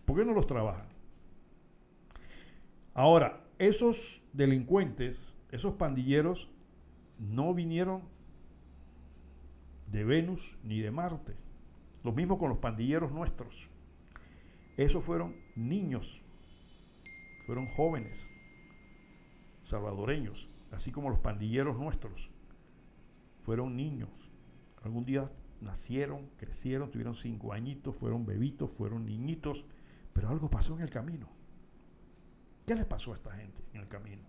¿Por 0.04 0.16
qué 0.16 0.24
no 0.24 0.32
los 0.32 0.46
trabajan? 0.46 0.88
Ahora, 2.94 3.45
esos 3.58 4.22
delincuentes, 4.32 5.34
esos 5.50 5.74
pandilleros, 5.74 6.50
no 7.18 7.54
vinieron 7.54 8.02
de 9.90 10.04
Venus 10.04 10.58
ni 10.62 10.80
de 10.80 10.90
Marte. 10.90 11.34
Lo 12.02 12.12
mismo 12.12 12.38
con 12.38 12.50
los 12.50 12.58
pandilleros 12.58 13.12
nuestros. 13.12 13.70
Esos 14.76 15.02
fueron 15.02 15.34
niños, 15.54 16.22
fueron 17.46 17.66
jóvenes, 17.66 18.28
salvadoreños, 19.62 20.50
así 20.70 20.92
como 20.92 21.08
los 21.08 21.18
pandilleros 21.18 21.78
nuestros, 21.78 22.30
fueron 23.40 23.74
niños, 23.74 24.30
algún 24.82 25.06
día 25.06 25.32
nacieron, 25.62 26.28
crecieron, 26.36 26.90
tuvieron 26.90 27.14
cinco 27.14 27.54
añitos, 27.54 27.96
fueron 27.96 28.26
bebitos, 28.26 28.70
fueron 28.70 29.06
niñitos, 29.06 29.64
pero 30.12 30.28
algo 30.28 30.50
pasó 30.50 30.74
en 30.74 30.82
el 30.82 30.90
camino. 30.90 31.35
¿Qué 32.66 32.74
les 32.74 32.84
pasó 32.84 33.12
a 33.12 33.14
esta 33.14 33.30
gente 33.30 33.62
en 33.72 33.80
el 33.80 33.88
camino? 33.88 34.22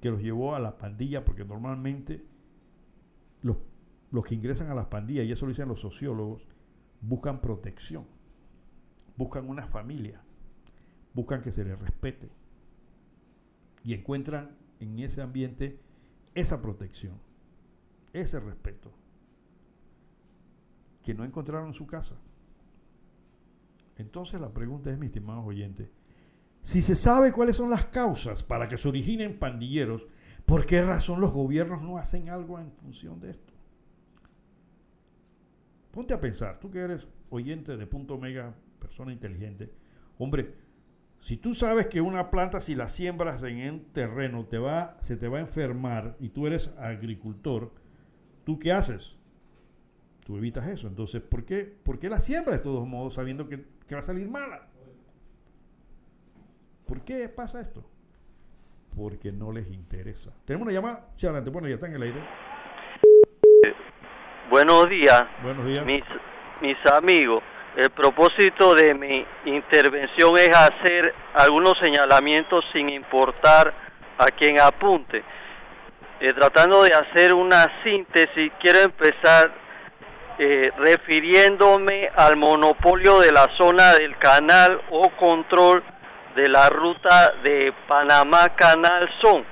Que 0.00 0.10
los 0.10 0.22
llevó 0.22 0.54
a 0.54 0.60
la 0.60 0.78
pandilla, 0.78 1.24
porque 1.24 1.44
normalmente 1.44 2.24
los, 3.42 3.56
los 4.12 4.24
que 4.24 4.36
ingresan 4.36 4.70
a 4.70 4.74
las 4.74 4.86
pandillas, 4.86 5.26
y 5.26 5.32
eso 5.32 5.44
lo 5.44 5.50
dicen 5.50 5.66
los 5.66 5.80
sociólogos, 5.80 6.46
buscan 7.00 7.40
protección, 7.40 8.06
buscan 9.16 9.48
una 9.48 9.66
familia, 9.66 10.22
buscan 11.14 11.42
que 11.42 11.50
se 11.50 11.64
les 11.64 11.76
respete 11.78 12.30
y 13.82 13.94
encuentran 13.94 14.56
en 14.78 15.00
ese 15.00 15.20
ambiente 15.20 15.80
esa 16.34 16.62
protección, 16.62 17.20
ese 18.12 18.38
respeto 18.38 18.92
que 21.02 21.12
no 21.14 21.24
encontraron 21.24 21.68
en 21.68 21.74
su 21.74 21.88
casa. 21.88 22.14
Entonces 23.96 24.40
la 24.40 24.52
pregunta 24.52 24.90
es, 24.90 24.98
mi 24.98 25.06
estimado 25.06 25.42
oyente, 25.42 25.90
si 26.62 26.82
se 26.82 26.94
sabe 26.94 27.32
cuáles 27.32 27.56
son 27.56 27.70
las 27.70 27.86
causas 27.86 28.42
para 28.42 28.68
que 28.68 28.78
se 28.78 28.88
originen 28.88 29.38
pandilleros, 29.38 30.08
¿por 30.44 30.66
qué 30.66 30.82
razón 30.82 31.20
los 31.20 31.32
gobiernos 31.32 31.82
no 31.82 31.98
hacen 31.98 32.28
algo 32.28 32.58
en 32.58 32.72
función 32.72 33.20
de 33.20 33.30
esto? 33.30 33.52
Ponte 35.90 36.14
a 36.14 36.20
pensar, 36.20 36.60
tú 36.60 36.70
que 36.70 36.80
eres 36.80 37.06
oyente 37.30 37.76
de 37.76 37.86
punto 37.86 38.18
mega, 38.18 38.54
persona 38.78 39.12
inteligente, 39.12 39.72
hombre, 40.18 40.54
si 41.20 41.36
tú 41.36 41.52
sabes 41.54 41.86
que 41.86 42.00
una 42.00 42.30
planta 42.30 42.60
si 42.60 42.74
la 42.74 42.88
siembras 42.88 43.42
en 43.42 43.74
un 43.74 43.84
terreno 43.92 44.44
te 44.46 44.58
va, 44.58 44.96
se 45.00 45.16
te 45.16 45.26
va 45.26 45.38
a 45.38 45.42
enfermar 45.42 46.16
y 46.20 46.28
tú 46.28 46.46
eres 46.46 46.70
agricultor, 46.78 47.72
¿tú 48.44 48.58
qué 48.58 48.72
haces? 48.72 49.18
tú 50.28 50.36
evitas 50.36 50.68
eso. 50.68 50.88
Entonces, 50.88 51.22
¿por 51.22 51.46
qué, 51.46 51.64
¿por 51.64 51.98
qué 51.98 52.10
la 52.10 52.20
siembra 52.20 52.54
de 52.54 52.62
todos 52.62 52.86
modos 52.86 53.14
sabiendo 53.14 53.48
que, 53.48 53.64
va 53.90 54.00
a 54.00 54.02
salir 54.02 54.28
mala? 54.28 54.67
¿Por 56.88 57.04
qué 57.04 57.28
pasa 57.28 57.60
esto? 57.60 57.84
Porque 58.96 59.30
no 59.30 59.52
les 59.52 59.68
interesa. 59.68 60.32
Tenemos 60.46 60.66
una 60.66 60.74
llamada. 60.74 61.08
Sí, 61.16 61.26
adelante. 61.26 61.50
Bueno, 61.50 61.68
ya 61.68 61.74
está 61.74 61.86
en 61.86 61.96
el 61.96 62.02
aire. 62.02 62.20
buenos 64.48 64.88
días. 64.88 65.24
Buenos 65.42 65.66
días. 65.66 65.84
Mis, 65.84 66.02
mis 66.62 66.76
amigos, 66.86 67.42
el 67.76 67.90
propósito 67.90 68.74
de 68.74 68.94
mi 68.94 69.26
intervención 69.44 70.38
es 70.38 70.48
hacer 70.56 71.14
algunos 71.34 71.78
señalamientos 71.78 72.64
sin 72.72 72.88
importar 72.88 73.74
a 74.16 74.26
quien 74.28 74.58
apunte. 74.58 75.22
Eh, 76.20 76.32
tratando 76.32 76.82
de 76.84 76.94
hacer 76.94 77.34
una 77.34 77.70
síntesis, 77.84 78.50
quiero 78.58 78.80
empezar 78.80 79.52
eh, 80.38 80.72
refiriéndome 80.78 82.08
al 82.16 82.38
monopolio 82.38 83.20
de 83.20 83.30
la 83.30 83.46
zona 83.58 83.92
del 83.92 84.16
canal 84.16 84.80
o 84.90 85.10
control 85.10 85.84
de 86.38 86.48
la 86.48 86.68
ruta 86.68 87.34
de 87.42 87.72
Panamá 87.88 88.50
Canal 88.54 89.10
Son. 89.20 89.44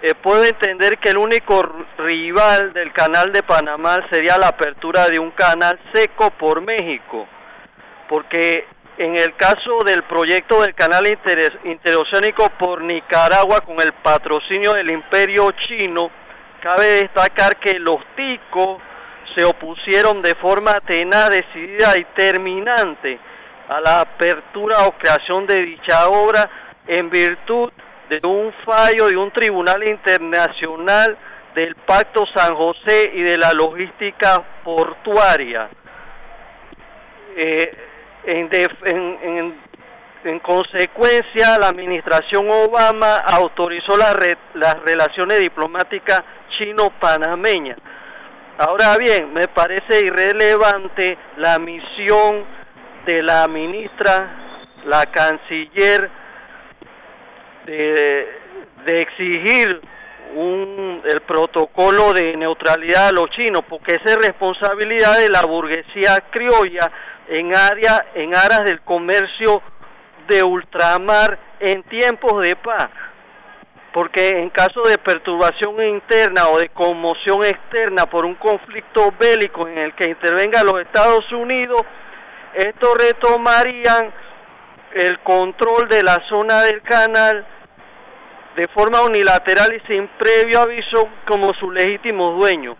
Eh, 0.00 0.14
puedo 0.14 0.44
entender 0.44 0.98
que 0.98 1.08
el 1.08 1.16
único 1.16 1.60
rival 1.98 2.72
del 2.72 2.92
canal 2.92 3.32
de 3.32 3.42
Panamá 3.42 3.98
sería 4.10 4.38
la 4.38 4.48
apertura 4.48 5.08
de 5.08 5.18
un 5.18 5.32
canal 5.32 5.76
seco 5.92 6.30
por 6.30 6.60
México, 6.60 7.26
porque 8.08 8.64
en 8.96 9.16
el 9.16 9.34
caso 9.34 9.78
del 9.84 10.04
proyecto 10.04 10.62
del 10.62 10.72
canal 10.76 11.04
interoceánico 11.64 12.48
por 12.50 12.82
Nicaragua 12.82 13.62
con 13.62 13.80
el 13.80 13.92
patrocinio 13.94 14.72
del 14.72 14.92
imperio 14.92 15.50
chino, 15.66 16.12
cabe 16.62 17.02
destacar 17.02 17.56
que 17.56 17.80
los 17.80 17.98
ticos 18.14 18.80
se 19.34 19.44
opusieron 19.44 20.22
de 20.22 20.36
forma 20.36 20.78
tenaz, 20.80 21.30
decidida 21.30 21.98
y 21.98 22.04
terminante 22.14 23.18
a 23.68 23.80
la 23.80 24.00
apertura 24.00 24.86
o 24.86 24.92
creación 24.92 25.46
de 25.46 25.60
dicha 25.60 26.08
obra 26.08 26.48
en 26.86 27.10
virtud 27.10 27.72
de 28.08 28.20
un 28.26 28.52
fallo 28.64 29.08
de 29.08 29.16
un 29.16 29.30
tribunal 29.30 29.86
internacional 29.88 31.16
del 31.54 31.74
Pacto 31.76 32.26
San 32.34 32.54
José 32.54 33.12
y 33.14 33.22
de 33.22 33.38
la 33.38 33.52
logística 33.52 34.42
portuaria. 34.62 35.68
Eh, 37.36 37.76
en, 38.24 38.48
en, 40.24 40.38
consecuencia, 40.40 41.58
la 41.58 41.68
administración 41.68 42.48
Obama 42.50 43.16
autorizó 43.16 43.96
las 43.96 44.80
relaciones 44.82 45.40
diplomáticas 45.40 46.22
chino-panameñas 46.56 47.78
Ahora 48.56 48.96
bien, 48.98 49.32
me 49.32 49.48
parece 49.48 50.06
irrelevante 50.06 51.18
la 51.38 51.58
misión 51.58 52.44
de 53.04 53.22
la 53.22 53.46
ministra, 53.48 54.30
la 54.86 55.06
canciller, 55.06 56.10
de, 57.66 58.28
exigir 58.86 59.80
un, 60.34 61.02
el 61.04 61.20
protocolo 61.20 62.12
de 62.12 62.36
neutralidad 62.36 63.08
a 63.08 63.12
los 63.12 63.30
chinos, 63.30 63.62
porque 63.68 63.94
esa 63.94 64.10
es 64.10 64.16
responsabilidad 64.16 65.18
de 65.18 65.30
la 65.30 65.42
burguesía 65.42 66.22
criolla 66.30 66.90
en, 67.28 67.54
área, 67.54 68.06
en 68.14 68.34
aras 68.34 68.64
del 68.64 68.80
comercio 68.82 69.62
de 70.28 70.42
ultramar 70.42 71.38
en 71.60 71.82
tiempos 71.84 72.42
de 72.42 72.56
paz. 72.56 72.90
Porque 73.92 74.40
en 74.40 74.50
caso 74.50 74.82
de 74.82 74.98
perturbación 74.98 75.80
interna 75.84 76.48
o 76.48 76.58
de 76.58 76.68
conmoción 76.70 77.44
externa 77.44 78.06
por 78.06 78.24
un 78.24 78.34
conflicto 78.34 79.14
bélico 79.18 79.68
en 79.68 79.78
el 79.78 79.94
que 79.94 80.08
intervengan 80.08 80.66
los 80.66 80.80
Estados 80.80 81.30
Unidos, 81.30 81.80
estos 82.54 82.96
retomarían 82.98 84.12
el 84.94 85.18
control 85.20 85.88
de 85.88 86.02
la 86.02 86.22
zona 86.28 86.62
del 86.62 86.80
canal 86.82 87.44
de 88.56 88.68
forma 88.68 89.02
unilateral 89.02 89.74
y 89.74 89.80
sin 89.88 90.06
previo 90.18 90.60
aviso 90.60 91.08
como 91.26 91.52
su 91.54 91.70
legítimo 91.70 92.30
dueño. 92.30 92.76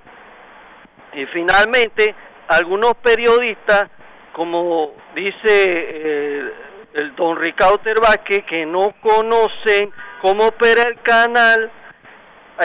Y 1.13 1.27
finalmente, 1.27 2.15
algunos 2.49 2.95
periodistas, 2.95 3.89
como 4.33 4.95
dice 5.15 6.51
el, 6.95 7.15
don 7.17 7.37
Ricardo 7.37 7.79
Terbaque, 7.79 8.43
que 8.43 8.65
no 8.67 8.95
conocen 9.01 9.93
cómo 10.21 10.47
opera 10.47 10.83
el 10.83 11.01
canal, 11.03 11.71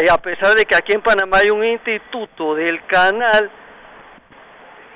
y 0.03 0.07
a 0.07 0.18
pesar 0.18 0.56
de 0.56 0.65
que 0.65 0.76
aquí 0.76 0.94
en 0.94 1.02
Panamá 1.02 1.38
hay 1.38 1.49
un 1.49 1.64
instituto 1.64 2.53
del 2.53 2.86
canal 2.86 3.49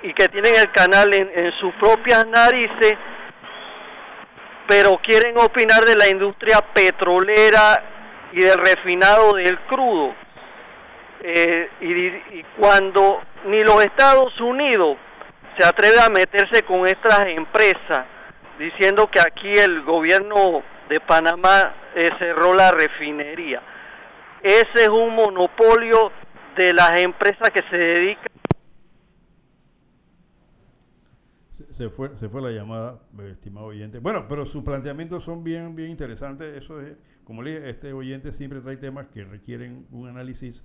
y 0.03 0.13
que 0.13 0.27
tienen 0.27 0.55
el 0.55 0.69
canal 0.71 1.13
en, 1.13 1.51
sus 1.53 1.73
propias 1.75 2.27
narices, 2.27 2.95
pero 4.67 4.97
quieren 4.97 5.37
opinar 5.37 5.85
de 5.85 5.95
la 5.95 6.09
industria 6.09 6.59
petrolera 6.73 7.81
y 8.33 8.41
del 8.41 8.57
refinado 8.57 9.33
del 9.33 9.57
crudo. 9.61 10.13
Eh, 11.21 11.69
y, 11.79 12.43
cuando 12.59 13.21
ni 13.45 13.61
los 13.61 13.83
Estados 13.83 14.39
Unidos 14.41 14.97
se 15.57 15.65
atreve 15.65 16.01
a 16.01 16.09
meterse 16.09 16.63
con 16.63 16.85
estas 16.85 17.27
empresas, 17.27 18.05
diciendo 18.59 19.09
que 19.09 19.21
aquí 19.21 19.53
el 19.53 19.83
gobierno 19.83 20.63
de 20.89 20.99
Panamá 20.99 21.73
eh, 21.95 22.11
cerró 22.19 22.53
la 22.53 22.71
refinería. 22.71 23.61
Ese 24.41 24.83
es 24.83 24.89
un 24.89 25.15
monopolio 25.15 26.11
de 26.57 26.73
las 26.73 26.99
empresas 26.99 27.49
que 27.51 27.63
se 27.69 27.77
dedican. 27.77 28.33
Se, 31.73 31.89
fue, 31.89 32.15
se 32.17 32.29
fue 32.29 32.41
la 32.41 32.51
llamada, 32.51 33.01
eh, 33.19 33.31
estimado 33.31 33.67
oyente. 33.67 33.99
Bueno, 33.99 34.25
pero 34.27 34.45
sus 34.45 34.63
planteamientos 34.63 35.23
son 35.23 35.43
bien, 35.43 35.75
bien 35.75 35.89
interesantes. 35.89 36.55
Eso 36.55 36.79
es, 36.79 36.95
como 37.23 37.41
le 37.41 37.55
dije, 37.55 37.69
este 37.69 37.93
oyente 37.93 38.31
siempre 38.31 38.61
trae 38.61 38.77
temas 38.77 39.07
que 39.07 39.23
requieren 39.23 39.87
un 39.91 40.07
análisis 40.07 40.63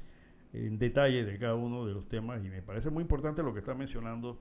en 0.53 0.79
detalle 0.79 1.25
de 1.25 1.39
cada 1.39 1.55
uno 1.55 1.87
de 1.87 1.95
los 1.95 2.09
temas 2.09 2.45
y 2.45 2.49
me 2.49 2.63
parece 2.63 2.91
muy 2.91 3.03
importante 3.03 3.43
lo 3.43 3.53
que 3.53 3.61
está 3.61 3.75
mencionando 3.75 4.39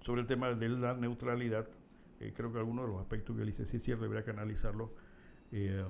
sobre 0.00 0.22
el 0.22 0.26
tema 0.26 0.54
de 0.54 0.68
la 0.68 0.94
neutralidad. 0.94 1.68
Eh, 2.20 2.32
creo 2.34 2.52
que 2.52 2.58
algunos 2.58 2.86
de 2.86 2.92
los 2.92 3.00
aspectos 3.00 3.36
que 3.36 3.42
él 3.42 3.48
dice 3.48 3.66
sí 3.66 3.76
es 3.76 3.82
cierto, 3.82 4.02
debería 4.02 4.24
que 4.24 4.30
analizarlo 4.30 4.92
eh, 5.52 5.84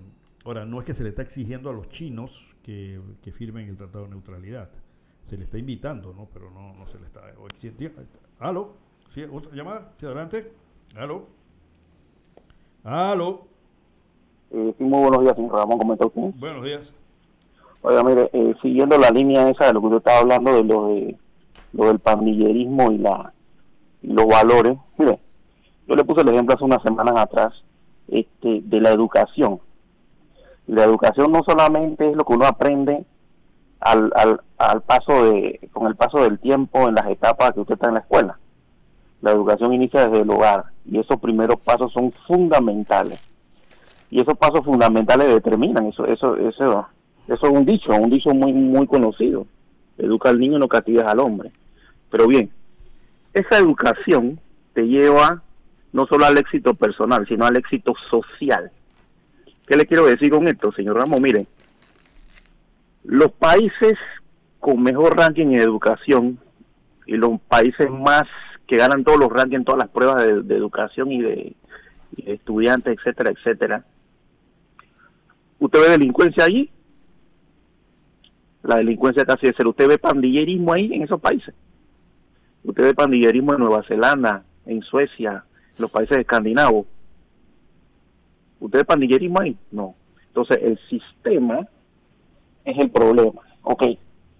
ahora, 0.45 0.65
no 0.65 0.79
es 0.79 0.85
que 0.85 0.95
se 0.95 1.03
le 1.03 1.11
está 1.11 1.23
exigiendo 1.23 1.71
a 1.71 1.73
los 1.73 1.89
chinos 1.89 2.57
que, 2.63 3.01
firmen 3.33 3.69
el 3.69 3.77
Tratado 3.77 4.05
de 4.05 4.11
Neutralidad. 4.11 4.71
Se 5.25 5.37
le 5.37 5.45
está 5.45 5.59
invitando, 5.59 6.15
¿no? 6.15 6.29
Pero 6.33 6.51
no, 6.51 6.75
no 6.75 6.87
se 6.87 6.99
le 6.99 7.07
está 7.07 7.21
exigiendo. 7.51 8.03
¿Sí? 9.11 9.25
¿Otra 9.33 9.51
llamada? 9.55 9.89
¿Sí, 9.99 10.07
adelante? 10.07 10.53
¿Aló? 10.97 11.27
¿Aló? 12.85 13.47
Eh, 14.51 14.75
sí, 14.79 14.85
muy 14.85 15.01
buenos 15.01 15.23
días, 15.23 15.37
señor 15.37 15.55
Ramón. 15.55 15.79
¿Cómo 15.79 15.93
está 15.95 16.07
usted? 16.07 16.23
Buenos 16.39 16.65
días. 16.65 16.93
Oiga, 17.83 18.03
mire, 18.03 18.31
eh, 18.33 18.55
siguiendo 18.63 18.99
la 18.99 19.11
línea 19.11 19.49
esa 19.51 19.67
de 19.67 19.73
lo 19.75 19.81
que 19.81 19.87
usted 19.87 19.99
estaba 19.99 20.19
hablando, 20.19 20.53
de 20.55 20.65
lo, 20.65 20.89
de, 20.89 21.17
lo 21.73 21.87
del 21.87 21.99
pandillerismo 22.01 22.91
y, 22.93 22.99
la, 22.99 23.33
y 24.03 24.09
los 24.13 24.27
valores, 24.27 24.77
mire, 24.97 25.19
yo 25.87 25.95
le 25.95 26.05
puse 26.05 26.23
el 26.23 26.29
ejemplo 26.29 26.55
hace 26.55 26.65
unas 26.65 26.83
semanas 26.83 27.15
atrás 27.17 27.63
este, 28.09 28.61
de 28.63 28.81
la 28.81 28.91
educación. 28.91 29.61
la 30.67 30.85
educación 30.85 31.33
no 31.33 31.43
solamente 31.45 32.11
es 32.11 32.17
lo 32.17 32.25
que 32.25 32.33
uno 32.35 32.47
aprende 32.47 33.05
al, 33.81 34.13
al, 34.17 34.41
al 34.59 34.83
paso 34.83 35.25
de, 35.25 35.69
con 35.73 35.87
el 35.87 35.97
paso 35.97 36.23
del 36.23 36.39
tiempo 36.39 36.89
en 36.89 36.95
las 36.97 37.07
etapas 37.09 37.53
que 37.53 37.61
usted 37.61 37.75
está 37.75 37.89
en 37.89 37.95
la 37.95 38.01
escuela. 38.01 38.39
La 39.21 39.33
educación 39.33 39.73
inicia 39.73 40.07
desde 40.07 40.23
el 40.23 40.31
hogar 40.31 40.65
y 40.85 40.99
esos 40.99 41.19
primeros 41.21 41.61
pasos 41.61 41.93
son 41.93 42.13
fundamentales. 42.27 43.21
Y 44.11 44.21
esos 44.21 44.39
pasos 44.39 44.65
fundamentales 44.65 45.29
determinan, 45.29 45.87
eso, 45.87 46.07
eso, 46.07 46.37
eso, 46.37 46.89
eso 47.27 47.47
es 47.47 47.53
un 47.53 47.65
dicho, 47.65 47.93
un 47.93 48.11
dicho 48.11 48.31
muy, 48.31 48.53
muy 48.53 48.87
conocido. 48.87 49.47
Educa 49.99 50.31
al 50.31 50.39
niño, 50.39 50.59
no 50.59 50.69
castigues 50.69 51.07
al 51.07 51.19
hombre. 51.19 51.51
Pero 52.11 52.27
bien, 52.27 52.51
esa 53.35 53.59
educación 53.59 54.41
te 54.73 54.83
lleva 54.83 55.43
no 55.93 56.07
solo 56.07 56.25
al 56.25 56.39
éxito 56.39 56.75
personal, 56.75 57.27
sino 57.27 57.45
al 57.45 57.57
éxito 57.57 57.95
social. 58.11 58.71
¿Qué 59.67 59.77
le 59.77 59.87
quiero 59.87 60.07
decir 60.07 60.31
con 60.31 60.49
esto, 60.49 60.73
señor 60.73 60.97
Ramos? 60.97 61.21
Miren, 61.21 61.47
los 63.05 63.33
países 63.33 63.99
con 64.61 64.83
mejor 64.83 65.17
ranking 65.17 65.47
en 65.49 65.61
educación 65.61 66.39
y 67.07 67.17
los 67.17 67.41
países 67.43 67.91
más 67.91 68.27
que 68.69 68.77
ganan 68.77 69.03
todos 69.03 69.19
los 69.19 69.31
rankings, 69.31 69.65
todas 69.65 69.79
las 69.79 69.89
pruebas 69.89 70.47
de, 70.47 70.55
educación 70.55 71.11
y 71.11 71.23
de, 71.23 71.57
estudiantes, 72.27 72.99
etcétera, 72.99 73.31
etcétera. 73.31 73.85
¿Usted 75.59 75.81
ve 75.81 75.89
delincuencia 75.89 76.45
allí? 76.45 76.71
La 78.63 78.77
delincuencia 78.77 79.25
casi 79.25 79.47
es 79.47 79.57
ser. 79.57 79.67
¿Usted 79.67 79.89
ve 79.89 79.99
pandillerismo 79.99 80.75
ahí 80.75 80.93
en 80.93 81.03
esos 81.03 81.19
países? 81.19 81.55
¿Usted 82.63 82.85
ve 82.85 82.95
pandillerismo 82.95 83.55
en 83.55 83.61
Nueva 83.61 83.83
Zelanda, 83.85 84.45
en 84.67 84.83
Suecia, 84.83 85.45
en 85.77 85.83
los 85.83 85.91
países 85.91 86.19
escandinavos? 86.19 86.87
¿Usted 88.61 88.81
ve 88.81 88.85
pandillerismo 88.85 89.41
ahí? 89.41 89.57
No. 89.71 89.95
Entonces, 90.27 90.59
el 90.61 90.79
sistema 90.91 91.67
es 92.67 92.77
el 92.79 92.91
problema. 92.91 93.41
Ok, 93.63 93.85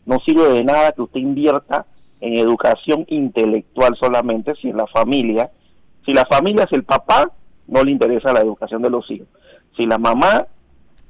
no 0.05 0.21
sirve 0.21 0.49
de 0.51 0.65
nada 0.65 0.93
que 0.93 1.03
usted 1.03 1.21
invierta 1.21 1.87
en 2.21 2.37
educación 2.37 3.05
intelectual 3.09 3.97
solamente 3.97 4.55
si 4.57 4.71
en 4.71 4.77
la 4.77 4.87
familia, 4.87 5.51
si 6.05 6.13
la 6.13 6.25
familia 6.27 6.65
es 6.65 6.73
el 6.73 6.85
papá, 6.85 7.31
no 7.67 7.83
le 7.83 7.91
interesa 7.91 8.33
la 8.33 8.41
educación 8.41 8.83
de 8.83 8.91
los 8.91 9.11
hijos. 9.11 9.29
Si 9.77 9.87
la 9.87 9.99
mamá, 9.99 10.47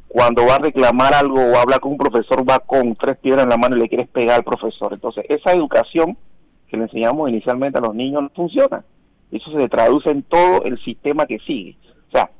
cuando 0.08 0.44
va 0.44 0.56
a 0.56 0.58
reclamar 0.58 1.14
algo 1.14 1.40
o 1.40 1.56
habla 1.56 1.78
con 1.78 1.92
un 1.92 1.98
profesor, 1.98 2.48
va 2.48 2.58
con 2.58 2.94
tres 2.96 3.16
piedras 3.18 3.44
en 3.44 3.50
la 3.50 3.56
mano 3.56 3.76
y 3.76 3.80
le 3.80 3.88
quiere 3.88 4.06
pegar 4.06 4.36
al 4.36 4.44
profesor. 4.44 4.92
Entonces, 4.92 5.24
esa 5.28 5.52
educación 5.52 6.16
que 6.68 6.76
le 6.76 6.84
enseñamos 6.84 7.30
inicialmente 7.30 7.78
a 7.78 7.82
los 7.82 7.94
niños 7.94 8.22
no 8.22 8.30
funciona. 8.30 8.84
Eso 9.30 9.50
se 9.52 9.68
traduce 9.68 10.10
en 10.10 10.22
todo 10.22 10.64
el 10.64 10.78
sistema 10.82 11.26
que 11.26 11.38
sigue. 11.40 11.76
O 12.08 12.10
sea, 12.10 12.30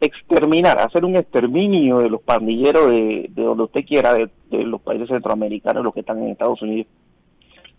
exterminar, 0.00 0.78
hacer 0.80 1.04
un 1.04 1.16
exterminio 1.16 1.98
de 1.98 2.08
los 2.08 2.22
pandilleros 2.22 2.90
de, 2.90 3.30
donde 3.34 3.64
usted 3.64 3.84
quiera, 3.84 4.14
de, 4.14 4.30
los 4.50 4.80
países 4.80 5.08
centroamericanos, 5.08 5.84
los 5.84 5.92
que 5.92 6.00
están 6.00 6.22
en 6.22 6.30
Estados 6.30 6.62
Unidos 6.62 6.86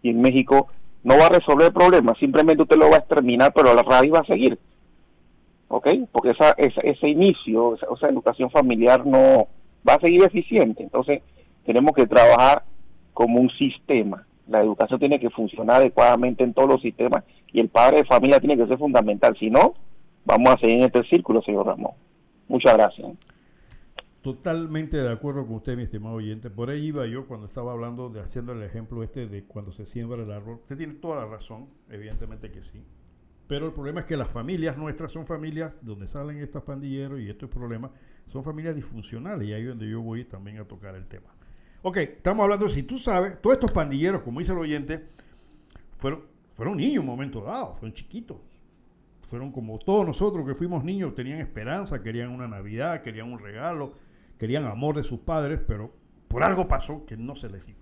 y 0.01 0.09
en 0.09 0.21
México, 0.21 0.67
no 1.03 1.17
va 1.17 1.25
a 1.27 1.29
resolver 1.29 1.67
el 1.67 1.73
problema, 1.73 2.15
simplemente 2.15 2.63
usted 2.63 2.77
lo 2.77 2.89
va 2.89 2.97
a 2.97 2.99
exterminar, 2.99 3.53
pero 3.53 3.73
la 3.73 3.83
radio 3.83 4.13
va 4.13 4.19
a 4.19 4.25
seguir. 4.25 4.57
¿Ok? 5.67 5.87
Porque 6.11 6.31
esa, 6.31 6.51
ese 6.57 7.07
inicio, 7.07 7.75
esa, 7.75 7.87
esa 7.95 8.09
educación 8.09 8.49
familiar 8.51 9.05
no 9.05 9.47
va 9.87 9.93
a 9.93 10.01
seguir 10.01 10.23
eficiente. 10.23 10.83
Entonces, 10.83 11.21
tenemos 11.65 11.93
que 11.93 12.05
trabajar 12.05 12.63
como 13.13 13.39
un 13.39 13.49
sistema. 13.51 14.25
La 14.47 14.61
educación 14.61 14.99
tiene 14.99 15.19
que 15.19 15.29
funcionar 15.29 15.77
adecuadamente 15.77 16.43
en 16.43 16.53
todos 16.53 16.69
los 16.69 16.81
sistemas 16.81 17.23
y 17.53 17.59
el 17.59 17.69
padre 17.69 17.97
de 17.97 18.05
familia 18.05 18.39
tiene 18.39 18.57
que 18.57 18.67
ser 18.67 18.77
fundamental. 18.77 19.35
Si 19.37 19.49
no, 19.49 19.75
vamos 20.25 20.53
a 20.53 20.57
seguir 20.57 20.77
en 20.77 20.83
este 20.83 21.03
círculo, 21.03 21.41
señor 21.41 21.67
Ramón. 21.67 21.93
Muchas 22.47 22.73
gracias. 22.73 23.07
Totalmente 24.21 24.97
de 24.97 25.11
acuerdo 25.11 25.47
con 25.47 25.55
usted, 25.55 25.75
mi 25.75 25.83
estimado 25.83 26.15
oyente. 26.15 26.51
Por 26.51 26.69
ahí 26.69 26.85
iba 26.85 27.07
yo 27.07 27.25
cuando 27.25 27.47
estaba 27.47 27.71
hablando 27.71 28.09
de 28.09 28.19
haciendo 28.19 28.53
el 28.53 28.61
ejemplo 28.61 29.01
este 29.01 29.27
de 29.27 29.45
cuando 29.45 29.71
se 29.71 29.87
siembra 29.87 30.21
el 30.21 30.31
árbol. 30.31 30.59
Usted 30.61 30.77
tiene 30.77 30.93
toda 30.93 31.15
la 31.15 31.25
razón, 31.25 31.69
evidentemente 31.89 32.51
que 32.51 32.61
sí. 32.61 32.83
Pero 33.47 33.65
el 33.65 33.73
problema 33.73 34.01
es 34.01 34.05
que 34.05 34.15
las 34.15 34.29
familias 34.29 34.77
nuestras 34.77 35.11
son 35.11 35.25
familias 35.25 35.75
donde 35.81 36.07
salen 36.07 36.37
estos 36.37 36.63
pandilleros 36.63 37.19
y 37.19 37.29
estos 37.29 37.49
problemas, 37.49 37.91
son 38.27 38.43
familias 38.43 38.75
disfuncionales 38.75 39.47
y 39.47 39.53
ahí 39.53 39.63
es 39.63 39.69
donde 39.69 39.89
yo 39.89 40.01
voy 40.01 40.23
también 40.23 40.59
a 40.59 40.65
tocar 40.65 40.95
el 40.95 41.07
tema. 41.07 41.33
Ok, 41.81 41.97
estamos 41.97 42.43
hablando, 42.43 42.69
si 42.69 42.83
tú 42.83 42.97
sabes, 42.97 43.41
todos 43.41 43.55
estos 43.55 43.71
pandilleros, 43.71 44.21
como 44.21 44.39
dice 44.39 44.51
el 44.51 44.59
oyente, 44.59 45.07
fueron, 45.97 46.25
fueron 46.51 46.77
niños 46.77 46.93
en 46.93 46.99
un 47.01 47.07
momento 47.07 47.41
dado, 47.41 47.73
fueron 47.73 47.93
chiquitos, 47.93 48.37
fueron 49.19 49.51
como 49.51 49.79
todos 49.79 50.05
nosotros 50.05 50.45
que 50.45 50.53
fuimos 50.53 50.83
niños, 50.83 51.15
tenían 51.15 51.39
esperanza, 51.39 52.03
querían 52.03 52.29
una 52.29 52.47
Navidad, 52.47 53.01
querían 53.01 53.33
un 53.33 53.39
regalo, 53.39 53.95
querían 54.41 54.65
amor 54.65 54.95
de 54.95 55.03
sus 55.03 55.19
padres, 55.19 55.59
pero 55.67 55.93
por 56.27 56.43
algo 56.43 56.67
pasó 56.67 57.05
que 57.05 57.15
no 57.15 57.35
se 57.35 57.47
les 57.47 57.67
dio. 57.67 57.75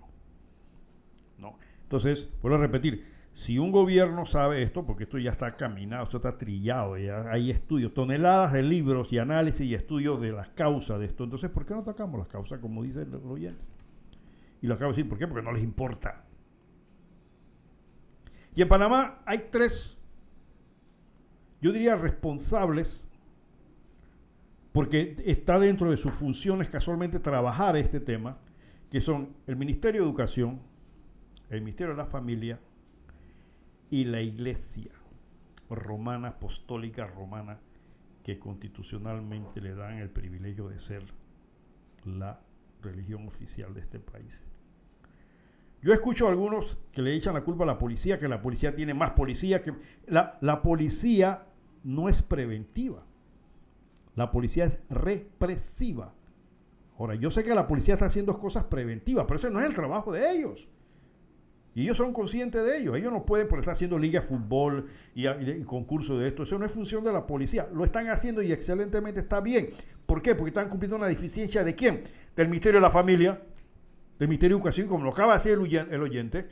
¿No? 1.38 1.58
Entonces, 1.84 2.30
vuelvo 2.42 2.58
a 2.58 2.62
repetir, 2.62 3.06
si 3.34 3.58
un 3.58 3.72
gobierno 3.72 4.26
sabe 4.26 4.62
esto, 4.62 4.86
porque 4.86 5.04
esto 5.04 5.18
ya 5.18 5.32
está 5.32 5.56
caminado, 5.56 6.04
esto 6.04 6.18
está 6.18 6.38
trillado, 6.38 6.98
ya 6.98 7.32
hay 7.32 7.50
estudios, 7.50 7.94
toneladas 7.94 8.52
de 8.52 8.62
libros 8.62 9.14
y 9.14 9.20
análisis 9.20 9.66
y 9.66 9.74
estudios 9.74 10.20
de 10.20 10.34
las 10.34 10.50
causas 10.50 11.00
de 11.00 11.06
esto, 11.06 11.24
entonces, 11.24 11.50
¿por 11.50 11.66
qué 11.66 11.74
no 11.74 11.84
tocamos 11.84 12.20
las 12.20 12.28
causas 12.28 12.60
como 12.60 12.84
dice 12.84 13.04
el 13.04 13.16
oyente? 13.16 13.64
Y 14.62 14.68
lo 14.68 14.74
acabo 14.74 14.92
de 14.92 14.98
decir, 14.98 15.10
¿por 15.10 15.18
qué? 15.18 15.28
Porque 15.28 15.44
no 15.44 15.54
les 15.54 15.64
importa. 15.64 16.26
Y 18.54 18.62
en 18.62 18.68
Panamá 18.68 19.22
hay 19.26 19.48
tres 19.50 20.00
yo 21.62 21.72
diría 21.72 21.96
responsables, 21.96 23.06
porque 24.72 25.16
está 25.26 25.60
dentro 25.60 25.90
de 25.90 25.98
sus 25.98 26.14
funciones 26.14 26.70
casualmente 26.70 27.20
trabajar 27.20 27.76
este 27.76 28.00
tema, 28.00 28.38
que 28.90 29.02
son 29.02 29.36
el 29.48 29.56
Ministerio 29.56 30.02
de 30.02 30.08
Educación, 30.08 30.62
el 31.50 31.62
Ministerio 31.62 31.94
de 31.94 31.98
la 31.98 32.06
Familia 32.06 32.60
y 33.90 34.06
la 34.06 34.22
Iglesia 34.22 34.92
romana, 35.70 36.30
apostólica 36.30 37.08
romana, 37.08 37.60
que 38.24 38.40
constitucionalmente 38.40 39.62
le 39.62 39.74
dan 39.76 39.98
el 39.98 40.10
privilegio 40.10 40.70
de 40.70 40.80
ser 40.80 41.04
la 42.06 42.42
religión 42.82 43.28
oficial 43.28 43.74
de 43.74 43.82
este 43.82 44.00
país. 44.00 44.48
Yo 45.82 45.94
escucho 45.94 46.28
a 46.28 46.32
algunos 46.32 46.78
que 46.92 47.02
le 47.02 47.16
echan 47.16 47.34
la 47.34 47.44
culpa 47.44 47.64
a 47.64 47.68
la 47.68 47.78
policía, 47.78 48.20
que 48.20 48.28
la 48.28 48.42
policía 48.42 48.76
tiene 48.76 48.94
más 48.94 49.12
policía, 49.12 49.64
que 49.64 49.74
la, 50.08 50.38
la 50.42 50.62
policía 50.62 51.48
no 51.84 52.10
es 52.10 52.22
preventiva. 52.22 53.06
La 54.20 54.32
policía 54.32 54.66
es 54.66 54.80
represiva. 54.90 56.14
Ahora, 56.98 57.16
yo 57.16 57.32
sé 57.32 57.42
que 57.42 57.56
la 57.56 57.66
policía 57.66 57.94
está 57.94 58.08
haciendo 58.08 58.38
cosas 58.38 58.66
preventivas, 58.66 59.24
pero 59.26 59.38
ese 59.38 59.50
no 59.50 59.62
es 59.62 59.66
el 59.66 59.74
trabajo 59.74 60.12
de 60.12 60.30
ellos. 60.30 60.68
Y 61.74 61.84
ellos 61.84 61.96
son 61.96 62.12
conscientes 62.12 62.62
de 62.62 62.80
ello. 62.80 62.98
Ellos 62.98 63.14
no 63.14 63.26
pueden 63.26 63.48
por 63.48 63.60
estar 63.60 63.76
haciendo 63.76 63.98
liga 63.98 64.20
de 64.20 64.28
fútbol 64.28 64.88
y, 65.16 65.26
y, 65.26 65.64
concurso 65.64 66.20
de 66.20 66.28
esto. 66.28 66.44
Eso 66.44 66.60
no 66.60 66.66
es 66.66 66.72
función 66.74 67.02
de 67.06 67.14
la 67.14 67.26
policía. 67.26 67.70
Lo 67.74 67.86
están 67.86 68.10
haciendo 68.10 68.42
y 68.42 68.52
excelentemente 68.52 69.22
está 69.22 69.40
bien. 69.40 69.70
¿Por 70.06 70.22
qué? 70.22 70.36
Porque 70.36 70.50
están 70.50 70.68
cumpliendo 70.68 70.98
una 70.98 71.08
deficiencia 71.08 71.64
de 71.64 71.74
quién? 71.74 72.04
Del 72.36 72.50
Ministerio 72.50 72.82
de 72.82 72.86
la 72.86 72.92
Familia, 72.92 73.42
del 74.20 74.28
Ministerio 74.28 74.58
de 74.58 74.60
Educación, 74.60 74.90
como 74.90 75.06
lo 75.06 75.12
acaba 75.12 75.38
de 75.38 75.50
decir 75.50 75.88
el 75.92 76.02
oyente. 76.02 76.50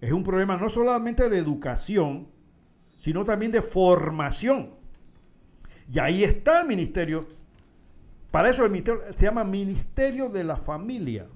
Es 0.00 0.12
un 0.12 0.22
problema 0.22 0.56
no 0.56 0.70
solamente 0.70 1.28
de 1.28 1.36
educación, 1.36 2.28
sino 2.96 3.22
también 3.26 3.52
de 3.52 3.60
formación. 3.60 4.85
Y 5.92 5.98
ahí 5.98 6.24
está 6.24 6.60
el 6.60 6.68
ministerio. 6.68 7.28
Para 8.30 8.50
eso 8.50 8.64
el 8.64 8.70
ministerio 8.70 9.02
se 9.16 9.24
llama 9.24 9.44
Ministerio 9.44 10.28
de 10.28 10.44
la 10.44 10.56
Familia. 10.56 11.26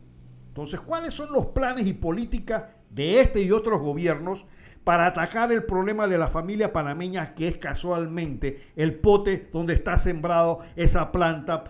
Entonces, 0.49 0.81
¿cuáles 0.81 1.15
son 1.15 1.31
los 1.33 1.47
planes 1.47 1.87
y 1.87 1.93
políticas 1.93 2.65
de 2.91 3.21
este 3.21 3.43
y 3.43 3.53
otros 3.53 3.81
gobiernos 3.81 4.47
para 4.85 5.07
atacar 5.07 5.53
el 5.53 5.65
problema 5.65 6.09
de 6.09 6.19
la 6.19 6.27
familia 6.27 6.73
panameña, 6.73 7.35
que 7.35 7.49
es 7.49 7.59
casualmente 7.59 8.73
el 8.77 8.95
pote 8.95 9.49
donde 9.53 9.75
está 9.75 9.99
sembrado 9.99 10.61
esa 10.75 11.13
planta 11.13 11.65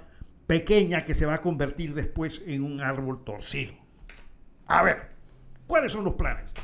pequeña 0.47 1.05
que 1.05 1.15
se 1.15 1.27
va 1.27 1.35
a 1.35 1.40
convertir 1.40 1.94
después 1.94 2.43
en 2.47 2.65
un 2.65 2.81
árbol 2.81 3.23
torcido? 3.23 3.74
A 4.66 4.82
ver, 4.82 5.11
¿cuáles 5.66 5.93
son 5.93 6.05
los 6.05 6.15
planes? 6.15 6.55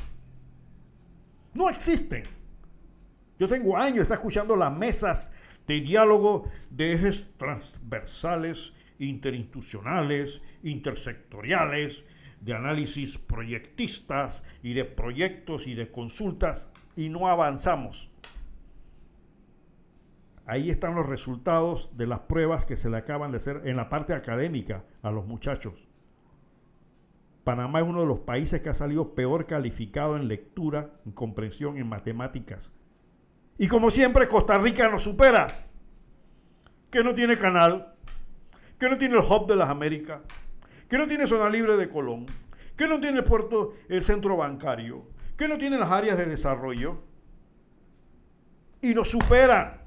No 1.53 1.69
existen. 1.69 2.23
Yo 3.39 3.47
tengo 3.47 3.77
años, 3.77 4.01
está 4.01 4.15
escuchando 4.15 4.55
las 4.55 4.75
mesas 4.75 5.31
de 5.67 5.81
diálogo 5.81 6.49
de 6.69 6.93
ejes 6.93 7.25
transversales, 7.37 8.73
interinstitucionales, 8.99 10.41
intersectoriales, 10.63 12.03
de 12.41 12.53
análisis 12.53 13.17
proyectistas 13.17 14.41
y 14.63 14.73
de 14.73 14.85
proyectos 14.85 15.67
y 15.67 15.75
de 15.75 15.91
consultas 15.91 16.69
y 16.95 17.09
no 17.09 17.27
avanzamos. 17.27 18.09
Ahí 20.45 20.69
están 20.69 20.95
los 20.95 21.05
resultados 21.05 21.89
de 21.97 22.07
las 22.07 22.21
pruebas 22.21 22.63
que 22.63 22.77
se 22.77 22.89
le 22.89 22.97
acaban 22.97 23.31
de 23.31 23.37
hacer 23.37 23.63
en 23.65 23.75
la 23.75 23.89
parte 23.89 24.13
académica 24.13 24.85
a 25.01 25.11
los 25.11 25.25
muchachos. 25.25 25.89
Panamá 27.43 27.79
es 27.79 27.85
uno 27.85 28.01
de 28.01 28.07
los 28.07 28.19
países 28.19 28.61
que 28.61 28.69
ha 28.69 28.73
salido 28.73 29.13
peor 29.13 29.45
calificado 29.45 30.15
en 30.15 30.27
lectura, 30.27 30.91
en 31.05 31.11
comprensión, 31.11 31.77
en 31.77 31.87
matemáticas. 31.87 32.73
Y 33.57 33.67
como 33.67 33.91
siempre, 33.91 34.27
Costa 34.27 34.57
Rica 34.57 34.89
nos 34.89 35.03
supera. 35.03 35.47
Que 36.89 37.03
no 37.03 37.13
tiene 37.13 37.37
canal, 37.37 37.93
que 38.79 38.89
no 38.89 38.97
tiene 38.97 39.17
el 39.17 39.23
hub 39.23 39.47
de 39.47 39.55
las 39.55 39.69
Américas, 39.69 40.21
que 40.89 40.97
no 40.97 41.05
tiene 41.05 41.27
zona 41.27 41.49
libre 41.49 41.75
de 41.75 41.89
Colón, 41.89 42.27
¿Qué 42.77 42.87
no 42.87 42.99
tiene 42.99 43.23
puerto, 43.23 43.73
el 43.89 44.03
centro 44.03 44.37
bancario? 44.37 45.07
¿Qué 45.35 45.47
no 45.47 45.57
tiene 45.57 45.79
las 45.79 45.91
áreas 45.91 46.15
de 46.15 46.27
desarrollo? 46.27 47.01
Y 48.81 48.93
nos 48.93 49.09
superan 49.09 49.81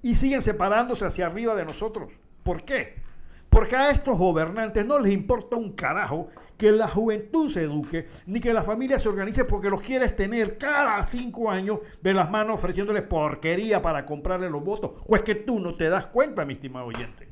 y 0.00 0.14
siguen 0.14 0.40
separándose 0.40 1.04
hacia 1.04 1.26
arriba 1.26 1.56
de 1.56 1.64
nosotros. 1.64 2.20
¿Por 2.44 2.64
qué? 2.64 3.02
Porque 3.50 3.76
a 3.76 3.90
estos 3.90 4.18
gobernantes 4.18 4.84
no 4.84 4.98
les 4.98 5.12
importa 5.12 5.56
un 5.56 5.72
carajo 5.72 6.28
que 6.56 6.72
la 6.72 6.88
juventud 6.88 7.50
se 7.50 7.62
eduque, 7.62 8.06
ni 8.26 8.40
que 8.40 8.52
la 8.52 8.62
familia 8.62 8.98
se 8.98 9.08
organice 9.08 9.44
porque 9.44 9.70
los 9.70 9.80
quieres 9.80 10.16
tener 10.16 10.58
cada 10.58 11.02
cinco 11.02 11.50
años 11.50 11.80
de 12.02 12.14
las 12.14 12.30
manos 12.30 12.56
ofreciéndoles 12.56 13.02
porquería 13.02 13.82
para 13.82 14.06
comprarle 14.06 14.48
los 14.50 14.64
votos. 14.64 15.02
O 15.06 15.16
es 15.16 15.22
que 15.22 15.34
tú 15.34 15.60
no 15.60 15.74
te 15.74 15.88
das 15.88 16.06
cuenta, 16.06 16.44
mi 16.44 16.54
estimado 16.54 16.86
oyente. 16.86 17.28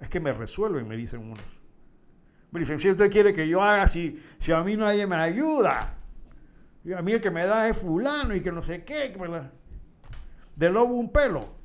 Es 0.00 0.08
que 0.08 0.20
me 0.20 0.32
resuelven, 0.32 0.86
me 0.86 0.96
dicen 0.96 1.20
unos. 1.20 1.62
Me 2.50 2.60
dicen, 2.60 2.78
si 2.78 2.90
usted 2.90 3.10
quiere 3.10 3.34
que 3.34 3.48
yo 3.48 3.62
haga, 3.62 3.88
si, 3.88 4.22
si 4.38 4.52
a 4.52 4.62
mí 4.62 4.76
nadie 4.76 5.06
me 5.06 5.16
ayuda. 5.16 5.94
Y 6.84 6.92
a 6.92 7.02
mí 7.02 7.12
el 7.12 7.20
que 7.20 7.30
me 7.30 7.44
da 7.44 7.68
es 7.68 7.76
fulano 7.76 8.34
y 8.34 8.40
que 8.40 8.52
no 8.52 8.62
sé 8.62 8.84
qué. 8.84 9.16
De 10.54 10.70
lobo 10.70 10.94
un 10.94 11.10
pelo. 11.10 11.55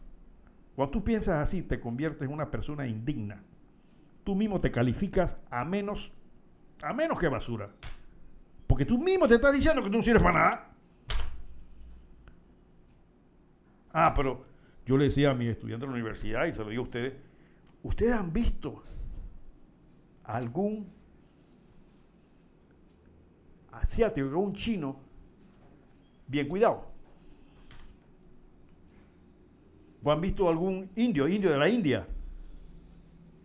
Cuando 0.76 0.92
tú 0.92 1.04
piensas 1.04 1.36
así, 1.36 1.62
te 1.62 1.80
conviertes 1.80 2.28
en 2.28 2.34
una 2.34 2.50
persona 2.50 2.88
indigna. 2.88 3.44
Tú 4.24 4.36
mismo 4.36 4.62
te 4.62 4.72
calificas 4.72 5.38
a 5.50 5.66
menos, 5.66 6.12
a 6.82 6.94
menos 6.94 7.20
que 7.20 7.28
basura. 7.28 7.70
Porque 8.68 8.86
tú 8.86 8.98
mismo 8.98 9.28
te 9.28 9.36
estás 9.36 9.54
diciendo 9.54 9.82
que 9.82 9.90
tú 9.90 9.98
no 9.98 10.04
sirves 10.04 10.24
para 10.24 10.40
nada. 10.40 10.68
Ah, 13.94 14.14
pero 14.16 14.46
yo 14.86 14.98
le 14.98 15.06
decía 15.06 15.32
a 15.32 15.34
mis 15.34 15.50
estudiantes 15.50 15.82
de 15.82 15.88
la 15.88 15.94
universidad, 15.94 16.46
y 16.46 16.54
se 16.54 16.60
lo 16.60 16.70
digo 16.70 16.84
a 16.84 16.86
ustedes, 16.86 17.14
¿ustedes 17.84 18.14
han 18.14 18.32
visto 18.32 18.84
algún 20.24 20.90
asiático, 23.72 24.28
un 24.40 24.54
chino, 24.54 24.98
bien 26.28 26.48
cuidado? 26.48 26.91
¿O 30.04 30.12
han 30.12 30.22
visto 30.22 30.50
algún 30.50 30.90
indio, 30.96 31.28
indio 31.28 31.52
de 31.52 31.58
la 31.58 31.70
India, 31.70 32.08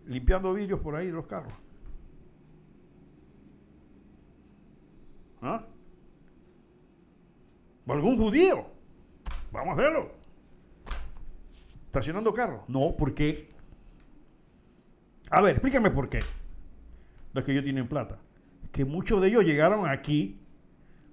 limpiando 0.07 0.55
vidrios 0.55 0.81
por 0.81 0.97
ahí 0.97 1.07
de 1.07 1.13
los 1.13 1.27
carros? 1.27 1.53
¿Ah? 5.43 5.67
¿O 7.87 7.93
algún 7.93 8.17
judío? 8.17 8.67
Vamos 9.53 9.79
a 9.79 9.81
hacerlo. 9.81 10.13
¿Estacionando 11.87 12.33
carros? 12.33 12.63
No, 12.69 12.97
¿por 12.97 13.15
qué? 13.15 13.51
A 15.31 15.41
ver, 15.41 15.53
explícame 15.53 15.91
por 15.91 16.09
qué. 16.09 16.21
No 17.33 17.41
es 17.41 17.47
que 17.47 17.53
ellos 17.53 17.65
tienen 17.65 17.89
plata. 17.89 18.19
Que 18.73 18.85
muchos 18.85 19.21
de 19.21 19.29
ellos 19.29 19.45
llegaron 19.45 19.87
aquí, 19.89 20.41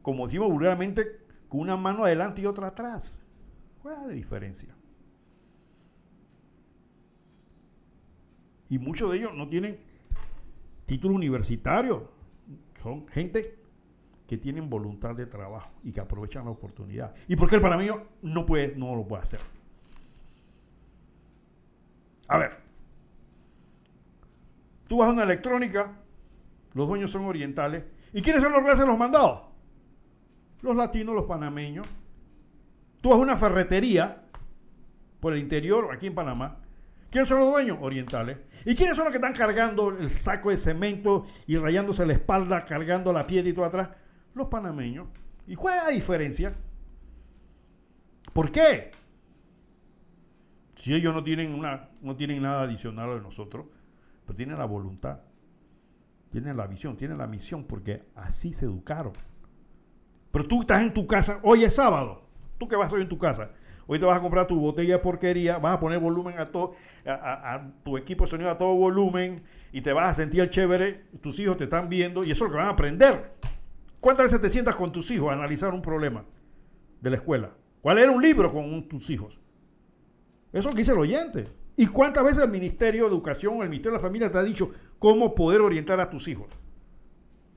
como 0.01 0.25
decimos 0.25 0.49
vulgarmente, 0.49 1.19
con 1.47 1.61
una 1.61 1.77
mano 1.77 2.05
adelante 2.05 2.41
y 2.41 2.45
otra 2.45 2.67
atrás. 2.67 3.21
¿Cuál 3.81 3.95
es 3.95 4.07
la 4.07 4.13
diferencia? 4.13 4.75
Y 8.73 8.79
muchos 8.79 9.11
de 9.11 9.17
ellos 9.17 9.35
no 9.35 9.47
tienen 9.47 9.77
título 10.87 11.13
universitario. 11.13 12.09
Son 12.81 13.07
gente 13.07 13.55
que 14.25 14.35
tienen 14.35 14.67
voluntad 14.67 15.13
de 15.13 15.27
trabajo 15.27 15.69
y 15.83 15.91
que 15.91 15.99
aprovechan 15.99 16.45
la 16.45 16.49
oportunidad. 16.49 17.13
¿Y 17.27 17.35
por 17.35 17.47
qué 17.47 17.57
el 17.57 17.61
panameño 17.61 18.07
no, 18.23 18.47
puede, 18.47 18.75
no 18.75 18.95
lo 18.95 19.07
puede 19.07 19.21
hacer? 19.21 19.41
A 22.27 22.39
ver, 22.39 22.57
tú 24.87 24.97
vas 24.97 25.09
a 25.09 25.11
una 25.11 25.21
electrónica, 25.21 25.95
los 26.73 26.87
dueños 26.87 27.11
son 27.11 27.25
orientales. 27.25 27.83
¿Y 28.11 28.23
quiénes 28.23 28.41
son 28.41 28.53
los 28.53 28.63
que 28.63 28.71
hacen 28.71 28.87
los 28.87 28.97
mandados? 28.97 29.41
Los 30.63 30.75
latinos, 30.75 31.13
los 31.13 31.25
panameños. 31.25 31.85
Tú 33.01 33.09
vas 33.09 33.19
a 33.19 33.21
una 33.21 33.37
ferretería 33.37 34.23
por 35.19 35.33
el 35.33 35.39
interior, 35.41 35.93
aquí 35.93 36.07
en 36.07 36.15
Panamá. 36.15 36.62
¿Quiénes 37.13 37.29
son 37.29 37.41
los 37.41 37.51
dueños? 37.51 37.77
Orientales. 37.79 38.39
¿Y 38.65 38.73
quiénes 38.73 38.95
son 38.95 39.05
los 39.05 39.11
que 39.11 39.19
están 39.19 39.33
cargando 39.33 39.89
el 39.89 40.09
saco 40.09 40.49
de 40.49 40.57
cemento 40.57 41.27
y 41.45 41.57
rayándose 41.57 42.07
la 42.07 42.13
espalda, 42.13 42.65
cargando 42.65 43.13
la 43.13 43.23
piedra 43.27 43.49
y 43.49 43.53
todo 43.53 43.65
atrás? 43.65 43.89
Los 44.33 44.47
panameños. 44.47 45.09
¿Y 45.45 45.53
cuál 45.53 45.77
es 45.77 45.83
la 45.83 45.89
diferencia? 45.91 46.55
¿Por 48.33 48.51
qué? 48.51 48.89
Si 50.73 50.91
ellos 50.91 51.13
no 51.13 51.23
tienen, 51.23 51.53
una, 51.53 51.91
no 52.01 52.15
tienen 52.15 52.41
nada 52.41 52.63
adicional 52.63 53.11
de 53.11 53.21
nosotros, 53.21 53.67
pero 54.25 54.35
tienen 54.35 54.57
la 54.57 54.65
voluntad, 54.65 55.19
tienen 56.31 56.57
la 56.57 56.65
visión, 56.65 56.97
tienen 56.97 57.19
la 57.19 57.27
misión, 57.27 57.65
porque 57.65 58.09
así 58.15 58.53
se 58.53 58.65
educaron. 58.65 59.13
Pero 60.31 60.47
tú 60.47 60.61
estás 60.61 60.81
en 60.81 60.91
tu 60.91 61.05
casa, 61.05 61.39
hoy 61.43 61.63
es 61.63 61.75
sábado, 61.75 62.27
tú 62.57 62.67
que 62.67 62.75
vas 62.75 62.91
hoy 62.91 63.03
en 63.03 63.09
tu 63.09 63.19
casa, 63.19 63.51
hoy 63.87 63.99
te 63.99 64.05
vas 64.05 64.17
a 64.17 64.21
comprar 64.21 64.47
tu 64.47 64.59
botella 64.59 64.95
de 64.95 64.99
porquería, 64.99 65.57
vas 65.57 65.75
a 65.75 65.79
poner 65.79 65.99
volumen 65.99 66.39
a 66.39 66.51
todo, 66.51 66.75
a, 67.05 67.69
tu 67.83 67.97
equipo 67.97 68.25
de 68.25 68.29
sonido 68.29 68.49
a 68.49 68.57
todo 68.57 68.75
volumen 68.75 69.43
y 69.71 69.81
te 69.81 69.93
vas 69.93 70.11
a 70.11 70.13
sentir 70.13 70.41
el 70.41 70.49
chévere, 70.49 71.05
tus 71.21 71.39
hijos 71.39 71.57
te 71.57 71.65
están 71.65 71.89
viendo 71.89 72.23
y 72.23 72.31
eso 72.31 72.45
es 72.45 72.49
lo 72.49 72.53
que 72.53 72.57
van 72.57 72.67
a 72.67 72.71
aprender. 72.71 73.33
¿Cuántas 73.99 74.25
veces 74.25 74.41
te 74.41 74.49
sientas 74.49 74.75
con 74.75 74.91
tus 74.91 75.09
hijos 75.11 75.29
a 75.29 75.33
analizar 75.33 75.73
un 75.73 75.81
problema 75.81 76.25
de 77.01 77.09
la 77.09 77.15
escuela? 77.15 77.51
¿Cuál 77.81 77.97
era 77.99 78.11
un 78.11 78.21
libro 78.21 78.51
con 78.51 78.87
tus 78.87 79.09
hijos? 79.09 79.39
Eso 80.51 80.59
es 80.59 80.65
lo 80.65 80.71
que 80.71 80.77
dice 80.77 80.91
el 80.91 80.99
oyente. 80.99 81.45
¿Y 81.75 81.87
cuántas 81.87 82.23
veces 82.23 82.43
el 82.43 82.51
Ministerio 82.51 83.03
de 83.03 83.09
Educación 83.09 83.57
o 83.57 83.63
el 83.63 83.69
Ministerio 83.69 83.97
de 83.97 84.03
la 84.03 84.07
Familia 84.07 84.31
te 84.31 84.37
ha 84.37 84.43
dicho 84.43 84.71
cómo 84.99 85.33
poder 85.33 85.61
orientar 85.61 85.99
a 85.99 86.09
tus 86.09 86.27
hijos? 86.27 86.47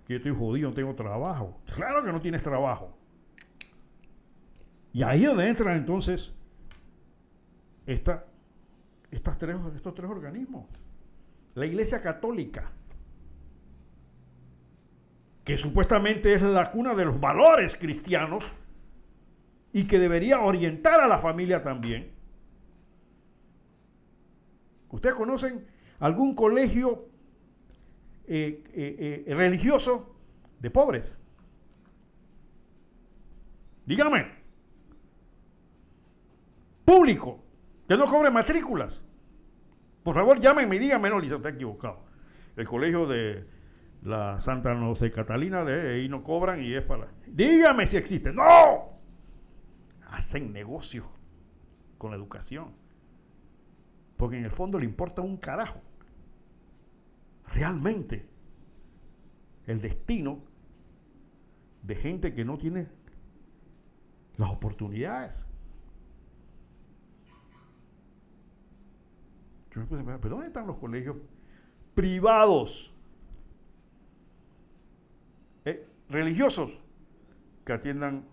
Que 0.07 0.16
estoy 0.16 0.35
jodido, 0.35 0.70
no 0.70 0.74
tengo 0.74 0.94
trabajo. 0.94 1.61
Claro 1.74 2.03
que 2.03 2.12
no 2.12 2.20
tienes 2.20 2.43
trabajo. 2.43 2.97
Y 4.92 5.02
ahí 5.02 5.24
es 5.24 5.28
donde 5.28 5.48
entran 5.48 5.76
entonces 5.76 6.34
estas 7.86 8.22
tres, 9.38 9.58
estos 9.74 9.94
tres 9.94 10.10
organismos. 10.10 10.66
La 11.54 11.66
Iglesia 11.66 12.02
Católica, 12.02 12.70
que 15.44 15.56
supuestamente 15.56 16.34
es 16.34 16.42
la 16.42 16.70
cuna 16.70 16.94
de 16.94 17.04
los 17.04 17.20
valores 17.20 17.76
cristianos 17.76 18.44
y 19.72 19.86
que 19.86 19.98
debería 19.98 20.40
orientar 20.40 21.00
a 21.00 21.06
la 21.06 21.18
familia 21.18 21.62
también. 21.62 22.10
¿Ustedes 24.90 25.14
conocen 25.14 25.66
algún 25.98 26.34
colegio 26.34 27.08
eh, 28.26 28.62
eh, 28.72 29.24
eh, 29.26 29.34
religioso 29.34 30.16
de 30.60 30.70
pobres? 30.70 31.16
Díganme. 33.84 34.35
Que 37.07 37.97
no 37.97 38.07
cobre 38.07 38.31
matrículas. 38.31 39.03
Por 40.03 40.15
favor, 40.15 40.41
llámenme 40.41 40.77
y 40.77 40.78
díganme, 40.78 41.11
no, 41.11 41.20
Lisa, 41.20 41.37
está 41.37 41.51
equivocado. 41.51 42.05
El 42.57 42.66
colegio 42.66 43.07
de 43.07 43.47
la 44.03 44.39
Santa 44.41 44.77
José 44.77 45.11
Catalina, 45.11 45.65
de 45.65 45.95
ahí 45.95 46.09
no 46.09 46.23
cobran 46.23 46.62
y 46.62 46.74
es 46.74 46.83
para... 46.83 47.09
Dígame 47.27 47.87
si 47.87 47.97
existe. 47.97 48.33
¡No! 48.33 48.91
Hacen 50.09 50.53
negocio 50.53 51.11
con 51.99 52.11
la 52.11 52.16
educación. 52.16 52.73
Porque 54.16 54.39
en 54.39 54.45
el 54.45 54.51
fondo 54.51 54.78
le 54.78 54.85
importa 54.85 55.23
un 55.23 55.37
carajo. 55.37 55.81
Realmente, 57.53 58.28
el 59.66 59.81
destino 59.81 60.43
de 61.83 61.95
gente 61.95 62.35
que 62.35 62.45
no 62.45 62.59
tiene 62.59 62.89
las 64.37 64.51
oportunidades. 64.51 65.47
¿Pero 69.85 70.31
dónde 70.31 70.47
están 70.47 70.66
los 70.66 70.77
colegios 70.78 71.16
privados? 71.94 72.94
Eh, 75.65 75.86
religiosos 76.09 76.78
que 77.65 77.73
atiendan 77.73 78.24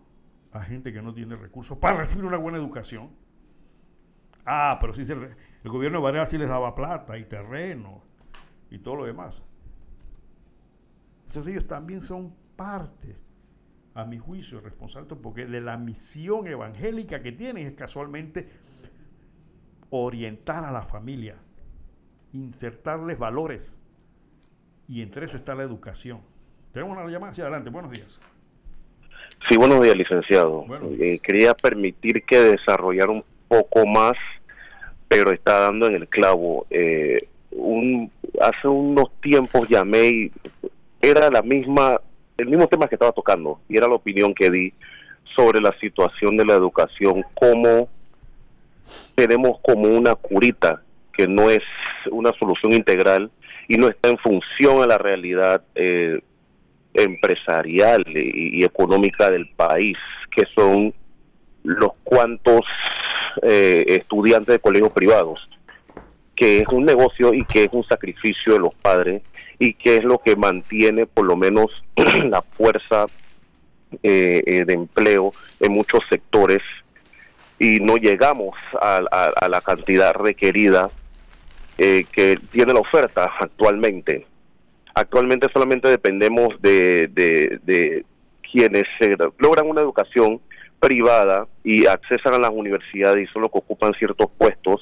a 0.51 0.61
gente 0.61 0.93
que 0.93 1.01
no 1.01 1.13
tiene 1.13 1.35
recursos 1.35 1.77
para 1.77 1.97
recibir 1.97 2.25
una 2.25 2.37
buena 2.37 2.57
educación. 2.57 3.09
Ah, 4.45 4.77
pero 4.79 4.93
sí, 4.93 5.01
el 5.11 5.69
gobierno 5.69 5.97
de 5.97 6.03
Varela 6.03 6.25
sí 6.25 6.37
les 6.37 6.47
daba 6.47 6.75
plata 6.75 7.17
y 7.17 7.25
terreno 7.25 8.03
y 8.69 8.77
todo 8.79 8.95
lo 8.95 9.05
demás. 9.05 9.41
Entonces 11.27 11.51
ellos 11.51 11.67
también 11.67 12.01
son 12.01 12.33
parte, 12.55 13.17
a 13.95 14.05
mi 14.05 14.17
juicio, 14.17 14.61
responsables 14.61 15.17
porque 15.21 15.45
de 15.45 15.61
la 15.61 15.77
misión 15.77 16.47
evangélica 16.47 17.21
que 17.21 17.31
tienen 17.31 17.65
es 17.65 17.73
casualmente 17.73 18.49
orientar 19.95 20.65
a 20.65 20.71
la 20.71 20.81
familia, 20.81 21.35
insertarles 22.33 23.19
valores. 23.19 23.77
Y 24.87 25.01
entre 25.01 25.25
eso 25.25 25.37
está 25.37 25.53
la 25.53 25.63
educación. 25.63 26.21
Tenemos 26.71 26.97
una 26.97 27.07
llamada 27.07 27.31
hacia 27.31 27.43
adelante. 27.43 27.69
Buenos 27.69 27.91
días. 27.91 28.19
Sí, 29.47 29.55
buenos 29.55 29.83
días, 29.83 29.95
licenciado. 29.95 30.65
Eh, 30.99 31.19
quería 31.21 31.53
permitir 31.53 32.23
que 32.23 32.39
desarrollara 32.39 33.11
un 33.11 33.23
poco 33.47 33.85
más, 33.85 34.13
pero 35.07 35.31
está 35.31 35.59
dando 35.59 35.85
en 35.85 35.95
el 35.95 36.07
clavo. 36.07 36.65
Eh, 36.71 37.19
un, 37.51 38.11
hace 38.41 38.67
unos 38.67 39.11
tiempos 39.21 39.69
llamé 39.69 40.07
y 40.07 40.31
era 41.01 41.29
la 41.29 41.43
misma, 41.43 42.01
el 42.37 42.47
mismo 42.47 42.67
tema 42.67 42.87
que 42.87 42.95
estaba 42.95 43.11
tocando 43.11 43.59
y 43.69 43.77
era 43.77 43.87
la 43.87 43.95
opinión 43.95 44.33
que 44.33 44.49
di 44.49 44.73
sobre 45.35 45.61
la 45.61 45.77
situación 45.79 46.35
de 46.35 46.45
la 46.45 46.55
educación, 46.55 47.23
como 47.35 47.89
tenemos 49.15 49.59
como 49.61 49.87
una 49.87 50.15
curita 50.15 50.81
que 51.13 51.27
no 51.27 51.49
es 51.49 51.63
una 52.11 52.31
solución 52.33 52.73
integral 52.73 53.31
y 53.67 53.77
no 53.77 53.87
está 53.87 54.09
en 54.09 54.17
función 54.17 54.81
a 54.81 54.87
la 54.87 54.97
realidad 54.97 55.63
eh, 55.75 56.19
empresarial 56.93 58.03
y, 58.07 58.63
económica 58.63 59.29
del 59.29 59.49
país, 59.55 59.97
que 60.35 60.43
son 60.55 60.93
los 61.63 61.91
cuantos 62.03 62.61
eh, 63.41 63.83
estudiantes 63.87 64.53
de 64.53 64.59
colegios 64.59 64.91
privados, 64.91 65.49
que 66.35 66.59
es 66.59 66.67
un 66.67 66.85
negocio 66.85 67.33
y 67.33 67.45
que 67.45 67.63
es 67.63 67.69
un 67.71 67.83
sacrificio 67.83 68.53
de 68.53 68.59
los 68.59 68.73
padres 68.75 69.21
y 69.59 69.75
que 69.75 69.97
es 69.97 70.03
lo 70.03 70.17
que 70.17 70.35
mantiene 70.35 71.05
por 71.05 71.25
lo 71.25 71.37
menos 71.37 71.67
la 72.25 72.41
fuerza 72.41 73.05
eh, 74.01 74.63
de 74.65 74.73
empleo 74.73 75.31
en 75.59 75.71
muchos 75.71 76.03
sectores 76.09 76.61
y 77.63 77.79
no 77.79 77.95
llegamos 77.95 78.55
a 78.81 79.47
la 79.49 79.61
cantidad 79.61 80.13
requerida 80.13 80.91
eh, 81.77 82.03
que 82.11 82.37
tiene 82.51 82.73
la 82.73 82.81
oferta 82.81 83.31
actualmente. 83.39 84.27
Actualmente 84.93 85.47
solamente 85.51 85.87
dependemos 85.87 86.61
de, 86.61 88.03
quienes 88.51 88.83
logran 89.39 89.67
una 89.67 89.79
educación 89.79 90.41
privada 90.81 91.47
y 91.63 91.87
accesan 91.87 92.33
a 92.33 92.37
las 92.39 92.51
universidades 92.51 93.23
y 93.23 93.31
son 93.31 93.43
los 93.43 93.51
que 93.51 93.59
ocupan 93.59 93.93
ciertos 93.93 94.27
puestos. 94.37 94.81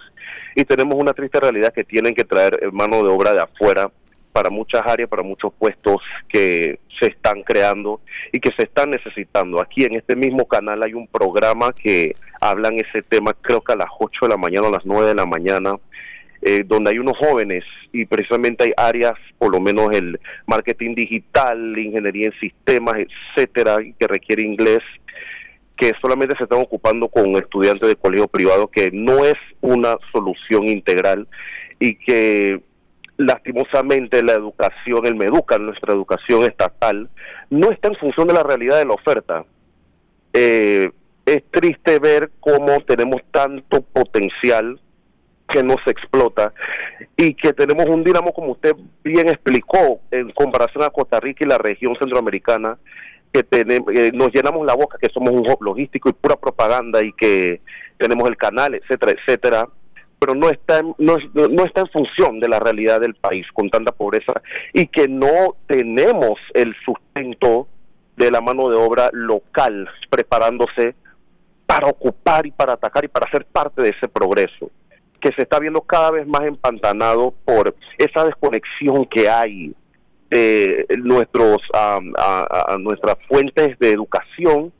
Y 0.55 0.65
tenemos 0.65 0.95
una 0.95 1.13
triste 1.13 1.39
realidad 1.39 1.71
que 1.71 1.83
tienen 1.83 2.15
que 2.15 2.23
traer 2.25 2.71
mano 2.71 3.03
de 3.03 3.09
obra 3.09 3.31
de 3.33 3.41
afuera 3.41 3.91
para 4.31 4.49
muchas 4.49 4.85
áreas, 4.85 5.09
para 5.09 5.23
muchos 5.23 5.53
puestos 5.57 6.01
que 6.27 6.79
se 6.99 7.07
están 7.07 7.43
creando 7.43 8.01
y 8.31 8.39
que 8.39 8.51
se 8.51 8.63
están 8.63 8.91
necesitando. 8.91 9.61
Aquí 9.61 9.83
en 9.83 9.95
este 9.95 10.15
mismo 10.15 10.45
canal 10.47 10.83
hay 10.83 10.93
un 10.93 11.07
programa 11.07 11.73
que 11.73 12.15
hablan 12.39 12.75
ese 12.75 13.01
tema, 13.01 13.33
creo 13.33 13.61
que 13.61 13.73
a 13.73 13.75
las 13.75 13.89
8 13.99 14.25
de 14.25 14.29
la 14.29 14.37
mañana 14.37 14.67
o 14.67 14.69
a 14.69 14.73
las 14.73 14.85
9 14.85 15.07
de 15.07 15.15
la 15.15 15.25
mañana, 15.25 15.75
eh, 16.41 16.63
donde 16.65 16.91
hay 16.91 16.97
unos 16.97 17.17
jóvenes 17.17 17.63
y 17.91 18.05
precisamente 18.05 18.63
hay 18.63 18.73
áreas, 18.75 19.13
por 19.37 19.51
lo 19.51 19.59
menos 19.61 19.89
el 19.91 20.19
marketing 20.47 20.95
digital, 20.95 21.77
ingeniería 21.77 22.27
en 22.27 22.39
sistemas, 22.39 22.95
etcétera, 22.97 23.77
que 23.99 24.07
requiere 24.07 24.43
inglés, 24.43 24.81
que 25.77 25.93
solamente 26.01 26.35
se 26.37 26.43
están 26.43 26.59
ocupando 26.59 27.07
con 27.07 27.35
estudiantes 27.35 27.87
de 27.87 27.95
colegio 27.95 28.27
privado, 28.27 28.67
que 28.67 28.89
no 28.91 29.25
es 29.25 29.35
una 29.61 29.97
solución 30.11 30.67
integral 30.67 31.27
y 31.79 31.95
que 31.95 32.61
lastimosamente 33.25 34.23
la 34.23 34.33
educación, 34.33 35.05
el 35.05 35.15
Meduca, 35.15 35.57
nuestra 35.57 35.93
educación 35.93 36.43
estatal, 36.43 37.09
no 37.49 37.71
está 37.71 37.87
en 37.89 37.95
función 37.95 38.27
de 38.27 38.33
la 38.33 38.43
realidad 38.43 38.77
de 38.77 38.85
la 38.85 38.93
oferta. 38.93 39.45
Eh, 40.33 40.89
es 41.25 41.43
triste 41.51 41.99
ver 41.99 42.31
cómo 42.39 42.79
tenemos 42.81 43.21
tanto 43.31 43.81
potencial 43.81 44.79
que 45.47 45.63
no 45.63 45.75
se 45.83 45.91
explota 45.91 46.53
y 47.17 47.33
que 47.35 47.53
tenemos 47.53 47.85
un 47.85 48.03
dinamo, 48.03 48.33
como 48.33 48.53
usted 48.53 48.73
bien 49.03 49.27
explicó, 49.27 49.99
en 50.09 50.31
comparación 50.31 50.83
a 50.83 50.89
Costa 50.89 51.19
Rica 51.19 51.43
y 51.45 51.49
la 51.49 51.57
región 51.57 51.95
centroamericana, 51.95 52.77
que 53.31 53.43
tenemos, 53.43 53.93
eh, 53.93 54.11
nos 54.13 54.33
llenamos 54.33 54.65
la 54.65 54.73
boca 54.73 54.97
que 54.99 55.09
somos 55.09 55.31
un 55.31 55.45
logístico 55.59 56.09
y 56.09 56.13
pura 56.13 56.35
propaganda 56.35 57.03
y 57.03 57.13
que 57.13 57.61
tenemos 57.97 58.27
el 58.29 58.37
canal, 58.37 58.73
etcétera, 58.75 59.11
etcétera, 59.11 59.67
pero 60.21 60.35
no 60.35 60.51
está, 60.51 60.77
en, 60.77 60.93
no, 60.99 61.17
no 61.33 61.65
está 61.65 61.81
en 61.81 61.87
función 61.87 62.39
de 62.39 62.47
la 62.47 62.59
realidad 62.59 63.01
del 63.01 63.15
país 63.15 63.47
con 63.53 63.71
tanta 63.71 63.91
pobreza 63.91 64.39
y 64.71 64.85
que 64.85 65.07
no 65.07 65.55
tenemos 65.65 66.39
el 66.53 66.75
sustento 66.85 67.67
de 68.15 68.29
la 68.29 68.39
mano 68.39 68.69
de 68.69 68.75
obra 68.75 69.09
local 69.13 69.89
preparándose 70.11 70.93
para 71.65 71.87
ocupar 71.87 72.45
y 72.45 72.51
para 72.51 72.73
atacar 72.73 73.03
y 73.03 73.07
para 73.07 73.31
ser 73.31 73.45
parte 73.45 73.81
de 73.81 73.89
ese 73.89 74.07
progreso 74.07 74.69
que 75.19 75.31
se 75.31 75.41
está 75.41 75.57
viendo 75.57 75.81
cada 75.81 76.11
vez 76.11 76.27
más 76.27 76.43
empantanado 76.43 77.33
por 77.43 77.75
esa 77.97 78.23
desconexión 78.23 79.05
que 79.05 79.27
hay 79.27 79.73
de 80.29 80.85
nuestros 80.99 81.63
a, 81.73 81.99
nuestras 82.79 83.15
fuentes 83.27 83.77
de 83.79 83.89
educación 83.89 84.71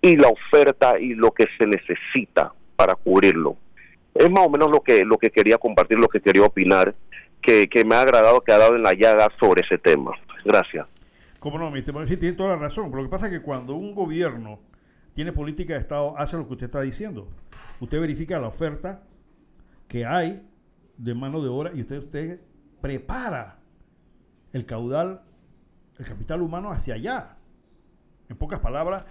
y 0.00 0.16
la 0.16 0.28
oferta 0.28 0.98
y 0.98 1.14
lo 1.14 1.30
que 1.30 1.46
se 1.56 1.68
necesita 1.68 2.52
para 2.74 2.96
cubrirlo. 2.96 3.56
Es 4.18 4.28
más 4.30 4.46
o 4.46 4.50
menos 4.50 4.68
lo 4.68 4.82
que 4.82 5.04
lo 5.04 5.16
que 5.16 5.30
quería 5.30 5.58
compartir, 5.58 5.96
lo 5.96 6.08
que 6.08 6.20
quería 6.20 6.42
opinar, 6.42 6.92
que, 7.40 7.84
me 7.86 7.94
ha 7.94 8.00
agradado, 8.00 8.40
que 8.40 8.52
ha 8.52 8.58
dado 8.58 8.74
en 8.74 8.82
la 8.82 8.92
llaga 8.92 9.28
sobre 9.38 9.62
ese 9.62 9.78
tema. 9.78 10.10
Gracias. 10.44 10.88
Como 11.38 11.56
no, 11.56 11.70
mi 11.70 11.82
tiene 11.82 12.32
toda 12.32 12.50
la 12.50 12.56
razón. 12.56 12.90
lo 12.90 13.02
que 13.02 13.08
pasa 13.08 13.26
es 13.26 13.32
que 13.32 13.40
cuando 13.40 13.74
un 13.76 13.94
gobierno 13.94 14.58
tiene 15.14 15.32
política 15.32 15.74
de 15.74 15.80
Estado, 15.80 16.14
hace 16.18 16.36
lo 16.36 16.46
que 16.46 16.54
usted 16.54 16.66
está 16.66 16.80
diciendo. 16.80 17.28
Usted 17.78 18.00
verifica 18.00 18.40
la 18.40 18.48
oferta, 18.48 19.04
que 19.86 20.04
hay 20.04 20.42
de 20.96 21.14
mano 21.14 21.40
de 21.40 21.48
obra 21.48 21.70
y 21.72 21.80
usted, 21.80 21.98
usted 21.98 22.40
prepara 22.80 23.60
el 24.52 24.66
caudal, 24.66 25.22
el 25.96 26.04
capital 26.04 26.42
humano 26.42 26.70
hacia 26.72 26.94
allá. 26.94 27.36
En 28.28 28.36
pocas 28.36 28.58
palabras, 28.58 29.04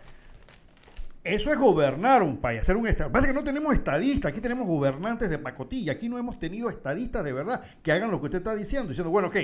eso 1.28 1.52
es 1.52 1.60
gobernar 1.60 2.24
un 2.24 2.38
país, 2.38 2.62
hacer 2.62 2.78
un 2.78 2.88
estado. 2.88 3.12
Parece 3.12 3.32
que 3.32 3.36
no 3.36 3.44
tenemos 3.44 3.74
estadistas, 3.74 4.32
aquí 4.32 4.42
tenemos 4.42 4.68
gobernantes 4.68 5.30
de 5.30 5.38
pacotilla, 5.38 5.94
aquí 5.94 6.10
no 6.10 6.18
hemos 6.18 6.40
tenido 6.40 6.70
estadistas 6.70 7.24
de 7.24 7.34
verdad 7.34 7.62
que 7.82 7.92
hagan 7.92 8.12
lo 8.12 8.20
que 8.20 8.26
usted 8.26 8.40
está 8.40 8.56
diciendo, 8.56 8.90
diciendo, 8.90 9.12
bueno, 9.12 9.28
ok, 9.30 9.38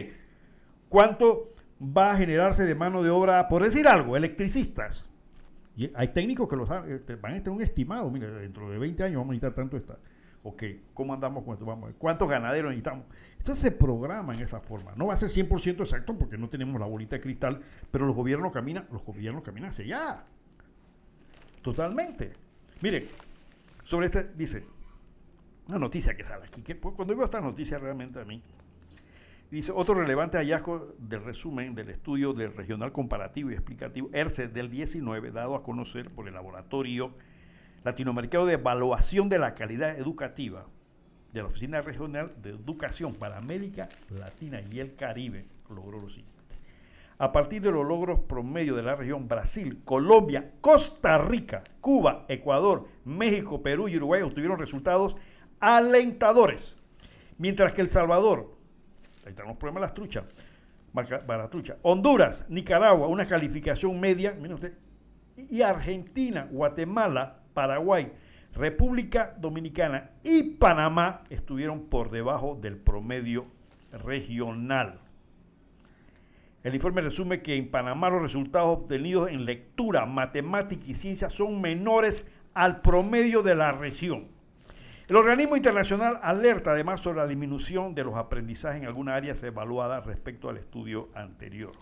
¿cuánto 0.90 1.54
va 1.82 2.12
a 2.12 2.18
generarse 2.18 2.66
de 2.66 2.76
mano 2.76 3.04
de 3.04 3.10
obra, 3.10 3.48
por 3.48 3.64
decir 3.64 3.88
algo, 3.88 4.18
electricistas? 4.18 5.06
Y 5.76 5.92
hay 5.96 6.10
técnicos 6.10 6.48
que 6.48 6.56
lo 6.56 6.66
saben, 6.66 7.04
eh, 7.08 7.16
van 7.22 7.34
a 7.34 7.38
tener 7.38 7.50
un 7.50 7.62
estimado, 7.62 8.10
mire, 8.10 8.28
dentro 8.32 8.70
de 8.70 8.78
20 8.78 9.04
años 9.04 9.18
vamos 9.18 9.32
a 9.32 9.34
necesitar 9.34 9.56
tanto 9.56 9.78
esta 9.78 9.98
ok, 10.44 10.64
¿cómo 10.94 11.14
andamos 11.14 11.44
con 11.44 11.54
esto? 11.54 11.66
Vamos 11.66 11.94
¿cuántos 11.98 12.30
ganaderos 12.30 12.70
necesitamos? 12.70 13.06
Eso 13.40 13.56
se 13.56 13.72
programa 13.72 14.34
en 14.34 14.42
esa 14.42 14.60
forma. 14.60 14.94
No 14.96 15.08
va 15.08 15.14
a 15.14 15.18
ser 15.18 15.30
100% 15.30 15.80
exacto 15.80 16.18
porque 16.18 16.38
no 16.38 16.50
tenemos 16.50 16.80
la 16.80 16.86
bolita 16.86 17.16
de 17.16 17.22
cristal, 17.22 17.62
pero 17.90 18.06
los 18.06 18.16
gobiernos 18.16 18.52
caminan, 18.52 18.86
los 18.92 19.04
gobiernos 19.06 19.44
caminan 19.44 19.70
hacia 19.70 19.86
allá. 19.86 20.24
Totalmente. 21.64 22.34
Mire, 22.82 23.08
sobre 23.84 24.08
este, 24.08 24.26
dice, 24.36 24.66
una 25.68 25.80
noticia 25.80 26.16
que 26.16 26.24
sale 26.24 26.46
aquí, 26.46 26.62
que 26.62 26.78
cuando 26.78 27.16
veo 27.16 27.24
esta 27.24 27.42
noticia 27.42 27.80
realmente 27.80 28.20
a 28.20 28.26
mí, 28.26 28.44
dice, 29.50 29.72
otro 29.72 29.96
relevante 29.96 30.38
hallazgo 30.38 30.94
del 31.00 31.24
resumen 31.24 31.74
del 31.74 31.90
estudio 31.90 32.34
del 32.34 32.54
regional 32.54 32.92
comparativo 32.92 33.50
y 33.50 33.54
explicativo 33.54 34.10
ERCE 34.12 34.50
del 34.50 34.70
19, 34.70 35.32
dado 35.32 35.56
a 35.56 35.64
conocer 35.64 36.12
por 36.12 36.28
el 36.28 36.34
laboratorio 36.34 37.14
latinoamericano 37.86 38.46
de 38.46 38.54
evaluación 38.54 39.30
de 39.30 39.40
la 39.40 39.56
calidad 39.56 39.98
educativa 39.98 40.66
de 41.32 41.42
la 41.42 41.48
Oficina 41.48 41.82
Regional 41.82 42.34
de 42.42 42.52
Educación 42.52 43.16
para 43.16 43.38
América 43.38 43.90
Latina 44.10 44.62
y 44.70 44.80
el 44.80 44.96
Caribe 44.96 45.46
logró 45.70 46.00
lo 46.00 46.10
siguiente. 46.10 46.33
A 47.18 47.32
partir 47.32 47.62
de 47.62 47.72
los 47.72 47.86
logros 47.86 48.20
promedio 48.20 48.76
de 48.76 48.84
la 48.84 48.96
región 48.96 49.28
Brasil, 49.28 49.82
Colombia, 49.86 50.52
Costa 50.62 51.18
Rica, 51.18 51.64
Cuba, 51.80 52.26
Ecuador, 52.28 52.88
México, 53.06 53.62
Perú 53.62 53.88
y 53.88 53.98
Uruguay 53.98 54.22
obtuvieron 54.22 54.58
resultados 54.58 55.16
alentadores. 55.60 56.76
Mientras 57.38 57.74
que 57.74 57.82
El 57.82 57.90
Salvador, 57.90 58.56
ahí 59.26 59.32
están 59.32 59.48
los 59.48 59.58
problemas 59.58 59.82
de 59.82 59.88
las 59.88 59.94
truchas, 59.94 60.26
trucha, 61.50 61.78
Honduras, 61.82 62.46
Nicaragua, 62.50 63.08
una 63.08 63.28
calificación 63.28 64.00
media, 64.00 64.38
usted, 64.52 64.78
y 65.36 65.62
Argentina, 65.62 66.48
Guatemala, 66.52 67.40
Paraguay, 67.54 68.12
República 68.54 69.36
Dominicana 69.40 70.12
y 70.24 70.44
Panamá 70.56 71.24
estuvieron 71.30 71.86
por 71.86 72.12
debajo 72.12 72.56
del 72.62 72.78
promedio 72.78 73.48
regional. 73.92 75.00
El 76.64 76.76
informe 76.76 77.02
resume 77.02 77.42
que 77.42 77.56
en 77.58 77.70
Panamá 77.70 78.10
los 78.10 78.22
resultados 78.22 78.78
obtenidos 78.78 79.28
en 79.28 79.44
lectura, 79.44 80.06
matemática 80.06 80.86
y 80.88 80.96
ciencia 80.96 81.30
son 81.30 81.60
menores 81.60 82.26
al 82.54 82.82
promedio 82.82 83.44
de 83.44 83.54
la 83.54 83.74
región. 83.74 84.30
El 85.10 85.18
organismo 85.18 85.58
internacional 85.58 86.20
alerta 86.24 86.72
además 86.72 87.02
sobre 87.02 87.18
la 87.18 87.28
disminución 87.28 87.94
de 87.94 88.06
los 88.06 88.16
aprendizajes 88.16 88.82
en 88.82 88.88
algunas 88.88 89.16
áreas 89.16 89.44
evaluadas 89.44 90.06
respecto 90.06 90.50
al 90.50 90.56
estudio 90.56 91.10
anterior. 91.14 91.74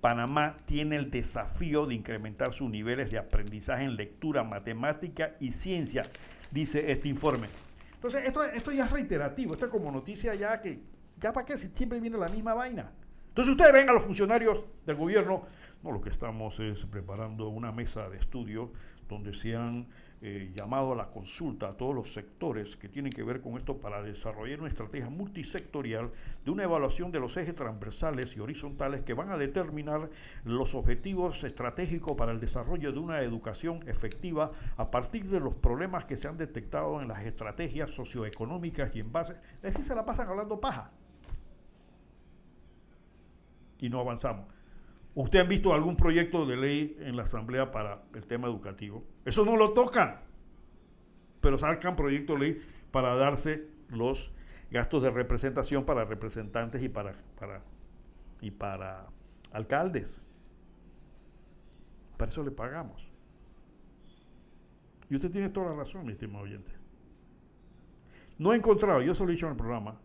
Panamá 0.00 0.56
tiene 0.66 0.96
el 0.96 1.12
desafío 1.12 1.86
de 1.86 1.94
incrementar 1.94 2.52
sus 2.52 2.68
niveles 2.68 3.12
de 3.12 3.18
aprendizaje 3.18 3.84
en 3.84 3.94
lectura, 3.94 4.42
matemática 4.42 5.36
y 5.38 5.52
ciencia, 5.52 6.02
dice 6.50 6.90
este 6.90 7.08
informe. 7.08 7.46
Entonces, 7.94 8.22
esto, 8.26 8.42
esto 8.42 8.72
ya 8.72 8.86
es 8.86 8.90
reiterativo, 8.90 9.54
esto 9.54 9.66
es 9.66 9.70
como 9.70 9.92
noticia 9.92 10.34
ya 10.34 10.60
que, 10.60 10.80
ya 11.20 11.32
para 11.32 11.46
qué, 11.46 11.56
si 11.56 11.68
siempre 11.68 12.00
viene 12.00 12.18
la 12.18 12.28
misma 12.28 12.54
vaina. 12.54 12.92
Entonces 13.34 13.50
ustedes 13.50 13.72
ven 13.72 13.88
a 13.88 13.92
los 13.92 14.04
funcionarios 14.04 14.60
del 14.86 14.94
gobierno, 14.94 15.42
no, 15.82 15.90
lo 15.90 16.00
que 16.00 16.08
estamos 16.08 16.60
es 16.60 16.84
preparando 16.84 17.48
una 17.48 17.72
mesa 17.72 18.08
de 18.08 18.16
estudio 18.16 18.70
donde 19.08 19.34
se 19.34 19.56
han 19.56 19.88
eh, 20.22 20.52
llamado 20.54 20.92
a 20.92 20.94
la 20.94 21.10
consulta 21.10 21.70
a 21.70 21.76
todos 21.76 21.96
los 21.96 22.12
sectores 22.12 22.76
que 22.76 22.88
tienen 22.88 23.12
que 23.12 23.24
ver 23.24 23.40
con 23.40 23.56
esto 23.56 23.78
para 23.78 24.04
desarrollar 24.04 24.60
una 24.60 24.68
estrategia 24.68 25.10
multisectorial 25.10 26.12
de 26.44 26.50
una 26.52 26.62
evaluación 26.62 27.10
de 27.10 27.18
los 27.18 27.36
ejes 27.36 27.56
transversales 27.56 28.36
y 28.36 28.38
horizontales 28.38 29.00
que 29.00 29.14
van 29.14 29.30
a 29.30 29.36
determinar 29.36 30.10
los 30.44 30.76
objetivos 30.76 31.42
estratégicos 31.42 32.16
para 32.16 32.30
el 32.30 32.38
desarrollo 32.38 32.92
de 32.92 33.00
una 33.00 33.20
educación 33.22 33.80
efectiva 33.88 34.52
a 34.76 34.92
partir 34.92 35.28
de 35.28 35.40
los 35.40 35.54
problemas 35.56 36.04
que 36.04 36.18
se 36.18 36.28
han 36.28 36.38
detectado 36.38 37.02
en 37.02 37.08
las 37.08 37.26
estrategias 37.26 37.90
socioeconómicas 37.90 38.94
y 38.94 39.00
en 39.00 39.10
base... 39.10 39.34
Es 39.56 39.62
decir, 39.74 39.84
se 39.84 39.96
la 39.96 40.04
pasan 40.04 40.28
hablando 40.28 40.60
paja. 40.60 40.92
Y 43.84 43.90
no 43.90 44.00
avanzamos. 44.00 44.46
¿Usted 45.14 45.40
ha 45.40 45.44
visto 45.44 45.74
algún 45.74 45.94
proyecto 45.94 46.46
de 46.46 46.56
ley 46.56 46.96
en 47.00 47.18
la 47.18 47.24
Asamblea 47.24 47.70
para 47.70 48.02
el 48.14 48.26
tema 48.26 48.46
educativo? 48.46 49.04
Eso 49.26 49.44
no 49.44 49.58
lo 49.58 49.74
tocan. 49.74 50.22
Pero 51.42 51.58
sacan 51.58 51.94
proyecto 51.94 52.32
de 52.32 52.38
ley 52.38 52.58
para 52.90 53.14
darse 53.14 53.68
los 53.90 54.32
gastos 54.70 55.02
de 55.02 55.10
representación 55.10 55.84
para 55.84 56.06
representantes 56.06 56.82
y 56.82 56.88
para, 56.88 57.12
para, 57.38 57.60
y 58.40 58.52
para 58.52 59.04
alcaldes. 59.52 60.18
Para 62.16 62.30
eso 62.30 62.42
le 62.42 62.52
pagamos. 62.52 63.06
Y 65.10 65.16
usted 65.16 65.30
tiene 65.30 65.50
toda 65.50 65.72
la 65.72 65.76
razón, 65.76 66.06
mi 66.06 66.12
estimado 66.12 66.44
oyente. 66.44 66.72
No 68.38 68.54
he 68.54 68.56
encontrado, 68.56 69.02
yo 69.02 69.14
se 69.14 69.24
lo 69.24 69.28
he 69.28 69.34
dicho 69.34 69.44
en 69.44 69.52
el 69.52 69.58
programa, 69.58 70.00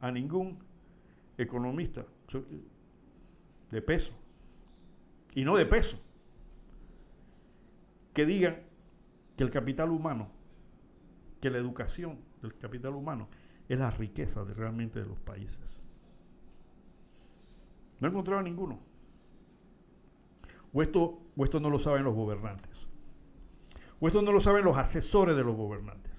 a 0.00 0.10
ningún 0.10 0.58
economista 1.38 2.04
de 3.72 3.82
peso 3.82 4.12
y 5.34 5.44
no 5.44 5.56
de 5.56 5.66
peso, 5.66 5.98
que 8.12 8.26
digan 8.26 8.62
que 9.36 9.42
el 9.42 9.50
capital 9.50 9.90
humano, 9.90 10.28
que 11.40 11.50
la 11.50 11.56
educación 11.56 12.18
del 12.42 12.56
capital 12.56 12.94
humano 12.94 13.28
es 13.68 13.78
la 13.78 13.90
riqueza 13.90 14.44
de, 14.44 14.52
realmente 14.52 15.00
de 15.00 15.06
los 15.06 15.18
países. 15.18 15.80
No 17.98 18.06
he 18.06 18.10
encontrado 18.10 18.42
ninguno. 18.42 18.78
O 20.74 20.82
esto, 20.82 21.22
o 21.34 21.44
esto 21.44 21.58
no 21.58 21.70
lo 21.70 21.78
saben 21.78 22.04
los 22.04 22.14
gobernantes. 22.14 22.86
O 24.00 24.06
esto 24.06 24.20
no 24.20 24.32
lo 24.32 24.40
saben 24.40 24.64
los 24.64 24.76
asesores 24.76 25.34
de 25.34 25.44
los 25.44 25.56
gobernantes. 25.56 26.12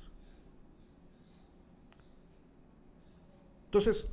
Entonces, 3.66 4.08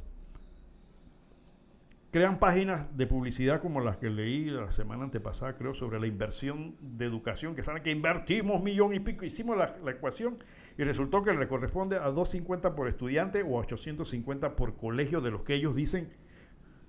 crean 2.10 2.38
páginas 2.38 2.96
de 2.96 3.06
publicidad 3.06 3.60
como 3.60 3.80
las 3.80 3.96
que 3.96 4.10
leí 4.10 4.46
la 4.46 4.70
semana 4.70 5.04
antepasada, 5.04 5.56
creo, 5.56 5.74
sobre 5.74 6.00
la 6.00 6.06
inversión 6.06 6.76
de 6.80 7.04
educación, 7.04 7.54
que 7.54 7.62
saben 7.62 7.82
que 7.82 7.92
invertimos 7.92 8.62
millón 8.62 8.94
y 8.94 9.00
pico, 9.00 9.24
hicimos 9.24 9.56
la, 9.56 9.76
ecuación 9.90 10.42
y 10.76 10.82
resultó 10.82 11.22
que 11.22 11.32
le 11.32 11.46
corresponde 11.46 11.96
a 11.96 12.10
250 12.10 12.74
por 12.74 12.88
estudiante 12.88 13.42
o 13.42 13.56
a 13.56 13.60
850 13.60 14.56
por 14.56 14.76
colegio 14.76 15.20
de 15.20 15.30
los 15.30 15.42
que 15.42 15.54
ellos 15.54 15.76
dicen. 15.76 16.12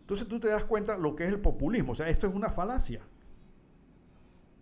Entonces 0.02 0.28
tú 0.28 0.40
te 0.40 0.48
das 0.48 0.66
cuenta 0.66 0.98
lo 0.98 1.16
que 1.16 1.24
es 1.24 1.30
el 1.30 1.40
populismo, 1.40 1.92
o 1.92 1.96
sea, 1.96 2.10
esto 2.10 2.28
es 2.28 2.34
una 2.34 2.50
falacia. 2.50 3.02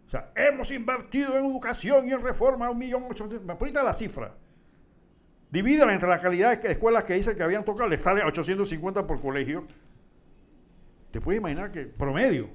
O 0.07 0.09
sea, 0.09 0.31
hemos 0.35 0.71
invertido 0.71 1.37
en 1.37 1.45
educación 1.45 2.07
y 2.07 2.11
en 2.11 2.21
reforma 2.21 2.69
un 2.69 2.77
millón 2.79 3.03
ochocientos. 3.03 3.47
Ahorita 3.47 3.83
la 3.83 3.93
cifra. 3.93 4.35
Divídala 5.51 5.93
entre 5.93 6.09
la 6.09 6.19
calidad 6.19 6.59
de 6.59 6.71
escuelas 6.71 7.03
que 7.03 7.13
dicen 7.13 7.37
que 7.37 7.43
habían 7.43 7.63
tocado, 7.63 7.87
le 7.87 7.97
sale 7.97 8.21
a 8.21 8.25
850 8.25 9.07
por 9.07 9.21
colegio 9.21 9.67
te 11.11 11.21
puedes 11.21 11.39
imaginar 11.39 11.71
que 11.71 11.85
promedio. 11.85 12.49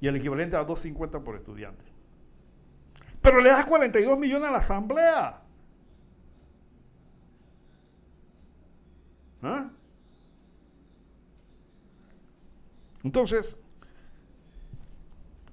Y 0.00 0.06
el 0.06 0.16
equivalente 0.16 0.56
a 0.56 0.66
2.50 0.66 1.22
por 1.22 1.36
estudiante. 1.36 1.84
Pero 3.20 3.40
le 3.40 3.50
das 3.50 3.66
42 3.66 4.18
millones 4.18 4.48
a 4.48 4.52
la 4.52 4.58
asamblea. 4.58 5.42
¿Ah? 9.42 9.70
Entonces, 13.04 13.56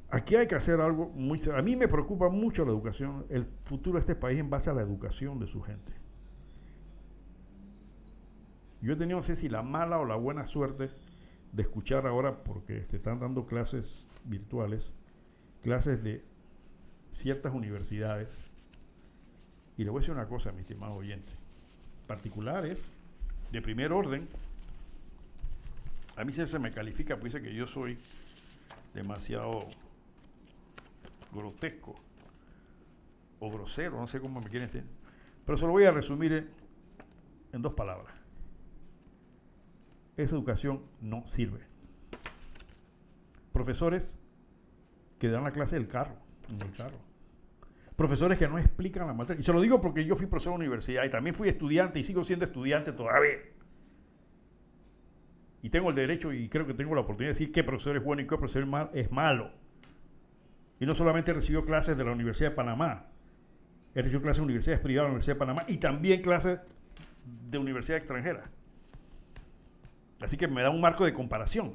aquí 0.10 0.36
hay 0.36 0.48
que 0.48 0.56
hacer 0.56 0.80
algo 0.80 1.10
muy... 1.10 1.40
A 1.56 1.62
mí 1.62 1.76
me 1.76 1.88
preocupa 1.88 2.30
mucho 2.30 2.66
la 2.66 2.72
educación, 2.72 3.26
el 3.30 3.48
futuro 3.64 3.96
de 3.96 4.02
este 4.02 4.16
país 4.16 4.40
en 4.40 4.50
base 4.50 4.70
a 4.70 4.74
la 4.74 4.82
educación 4.82 5.40
de 5.40 5.48
su 5.48 5.62
gente. 5.62 5.94
Yo 8.86 8.94
he 8.94 8.96
tenido, 8.96 9.18
no 9.18 9.24
sé 9.24 9.36
si 9.36 9.50
la 9.50 9.64
mala 9.64 9.98
o 9.98 10.06
la 10.06 10.16
buena 10.16 10.46
suerte 10.46 10.92
de 11.52 11.64
escuchar 11.64 12.06
ahora, 12.06 12.44
porque 12.44 12.82
te 12.82 12.98
están 12.98 13.20
dando 13.20 13.48
clases 13.48 14.06
virtuales, 14.26 14.92
clases 15.64 16.04
de 16.04 16.24
ciertas 17.10 17.56
universidades. 17.56 18.44
Y 19.76 19.86
le 19.86 19.90
voy 19.90 19.98
a 19.98 20.02
decir 20.02 20.14
una 20.14 20.28
cosa, 20.28 20.52
mi 20.52 20.62
estimado 20.62 20.94
oyente. 20.94 21.32
Particulares, 22.06 22.86
de 23.52 23.60
primer 23.60 23.92
orden, 23.92 24.30
a 26.16 26.24
mí 26.24 26.32
se 26.32 26.60
me 26.60 26.70
califica, 26.70 27.18
pues 27.20 27.34
dice 27.34 27.44
que 27.44 27.56
yo 27.56 27.66
soy 27.66 27.98
demasiado 28.94 29.66
grotesco 31.34 31.96
o 33.40 33.50
grosero, 33.50 34.00
no 34.00 34.06
sé 34.06 34.20
cómo 34.20 34.42
me 34.42 34.50
quieren 34.52 34.68
decir. 34.68 34.84
Pero 35.44 35.58
se 35.58 35.66
lo 35.66 35.72
voy 35.72 35.86
a 35.86 35.92
resumir 35.92 36.48
en 37.52 37.62
dos 37.64 37.74
palabras 37.74 38.15
esa 40.18 40.36
educación 40.36 40.84
no 41.02 41.26
sirve. 41.26 41.60
Profesores 43.52 44.20
que 45.20 45.30
dan 45.30 45.44
la 45.44 45.52
clase 45.52 45.76
del 45.76 45.88
carro, 45.88 46.16
en 46.50 46.62
el 46.62 46.72
carro. 46.72 46.98
Profesores 47.96 48.38
que 48.38 48.48
no 48.48 48.58
explican 48.58 49.08
la 49.08 49.14
materia. 49.14 49.40
Y 49.40 49.44
se 49.44 49.54
lo 49.54 49.62
digo 49.62 49.80
porque 49.80 50.06
yo 50.06 50.16
fui 50.16 50.26
profesor 50.26 50.54
de 50.54 50.60
universidad 50.60 51.06
y 51.06 51.10
también 51.10 51.34
fui 51.34 51.48
estudiante 51.48 52.00
y 52.00 52.04
sigo 52.04 52.24
siendo 52.24 52.46
estudiante 52.46 52.92
todavía. 52.92 53.38
Y 55.62 55.70
tengo 55.70 55.90
el 55.90 55.96
derecho 55.96 56.34
y 56.34 56.50
creo 56.50 56.68
que 56.68 56.74
tengo 56.74 56.94
la 56.94 57.02
oportunidad 57.02 57.30
de 57.30 57.40
decir 57.40 57.52
qué 57.52 57.64
profesor 57.64 57.96
es 57.96 58.04
bueno 58.04 58.22
y 58.22 58.28
qué 58.28 58.38
profesor 58.38 58.92
es 58.94 59.12
malo. 59.12 59.52
Y 60.80 60.86
no 60.86 60.94
solamente 60.94 61.34
recibió 61.34 61.66
clases 61.66 61.98
de 61.98 62.04
la 62.04 62.12
Universidad 62.12 62.50
de 62.50 62.56
Panamá, 62.56 63.08
he 63.94 64.00
recibido 64.02 64.22
clases 64.22 64.42
de 64.42 64.44
universidades 64.44 64.82
privadas 64.82 65.06
de 65.06 65.08
la 65.08 65.14
Universidad 65.14 65.36
de 65.36 65.40
Panamá 65.40 65.64
y 65.68 65.78
también 65.78 66.22
clases 66.22 66.62
de 67.50 67.58
universidades 67.58 68.04
extranjeras. 68.04 68.50
Así 70.20 70.38
que 70.38 70.48
me 70.48 70.62
da 70.62 70.70
un 70.70 70.82
marco 70.82 71.06
de 71.06 71.14
comparación. 71.14 71.74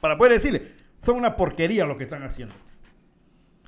Para 0.00 0.16
poder 0.16 0.34
decirle, 0.34 0.74
son 1.00 1.16
una 1.16 1.36
porquería 1.36 1.84
lo 1.84 1.96
que 1.96 2.04
están 2.04 2.22
haciendo. 2.22 2.54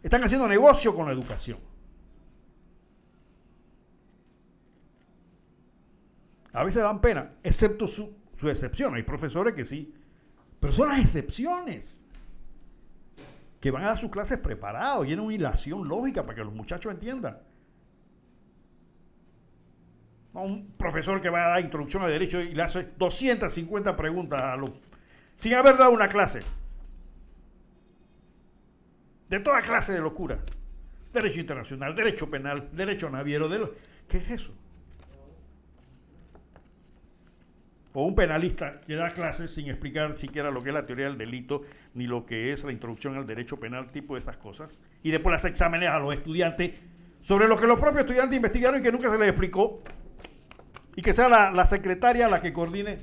Están 0.02 0.22
haciendo 0.22 0.46
negocio 0.46 0.94
con 0.94 1.06
la 1.06 1.12
educación. 1.12 1.58
A 6.52 6.64
veces 6.64 6.82
dan 6.82 7.00
pena, 7.00 7.32
excepto 7.42 7.86
su, 7.86 8.16
excepción. 8.42 8.94
Hay 8.94 9.02
profesores 9.02 9.54
que 9.54 9.66
sí. 9.66 9.94
Pero 10.60 10.72
son 10.72 10.88
las 10.88 11.00
excepciones. 11.00 12.04
Que 13.60 13.70
van 13.70 13.82
a 13.84 13.88
dar 13.88 13.98
sus 13.98 14.10
clases 14.10 14.38
preparados 14.38 15.06
y 15.06 15.12
en 15.12 15.20
una 15.20 15.34
hilación 15.34 15.86
lógica 15.86 16.22
para 16.22 16.36
que 16.36 16.44
los 16.44 16.54
muchachos 16.54 16.92
entiendan 16.92 17.38
un 20.40 20.72
profesor 20.72 21.20
que 21.20 21.30
va 21.30 21.46
a 21.46 21.48
dar 21.48 21.60
introducción 21.60 22.02
a 22.02 22.08
derecho 22.08 22.40
y 22.40 22.54
le 22.54 22.62
hace 22.62 22.88
250 22.96 23.96
preguntas 23.96 24.42
a 24.42 24.56
los, 24.56 24.70
sin 25.36 25.54
haber 25.54 25.76
dado 25.76 25.92
una 25.92 26.08
clase. 26.08 26.40
De 29.28 29.40
toda 29.40 29.60
clase 29.60 29.92
de 29.92 30.00
locura. 30.00 30.38
Derecho 31.12 31.40
internacional, 31.40 31.94
derecho 31.94 32.28
penal, 32.28 32.68
derecho 32.72 33.10
naviero. 33.10 33.48
De 33.48 33.70
¿Qué 34.08 34.18
es 34.18 34.30
eso? 34.30 34.54
O 37.92 38.04
un 38.04 38.14
penalista 38.14 38.80
que 38.86 38.94
da 38.94 39.12
clases 39.12 39.52
sin 39.52 39.68
explicar 39.68 40.14
siquiera 40.14 40.50
lo 40.50 40.62
que 40.62 40.68
es 40.68 40.74
la 40.74 40.86
teoría 40.86 41.06
del 41.06 41.18
delito, 41.18 41.62
ni 41.94 42.06
lo 42.06 42.26
que 42.26 42.52
es 42.52 42.62
la 42.64 42.72
introducción 42.72 43.16
al 43.16 43.26
derecho 43.26 43.58
penal, 43.58 43.90
tipo 43.90 44.14
de 44.14 44.20
esas 44.20 44.36
cosas. 44.36 44.78
Y 45.02 45.10
después 45.10 45.32
las 45.32 45.44
exámenes 45.44 45.88
a 45.88 45.98
los 45.98 46.14
estudiantes 46.14 46.72
sobre 47.20 47.48
lo 47.48 47.56
que 47.56 47.66
los 47.66 47.80
propios 47.80 48.02
estudiantes 48.02 48.36
investigaron 48.36 48.80
y 48.80 48.82
que 48.82 48.92
nunca 48.92 49.10
se 49.10 49.18
les 49.18 49.28
explicó 49.28 49.82
y 50.98 51.00
que 51.00 51.14
sea 51.14 51.28
la, 51.28 51.64
secretaria 51.64 52.28
la 52.28 52.40
que 52.40 52.52
coordine 52.52 52.94
eh, 52.94 52.98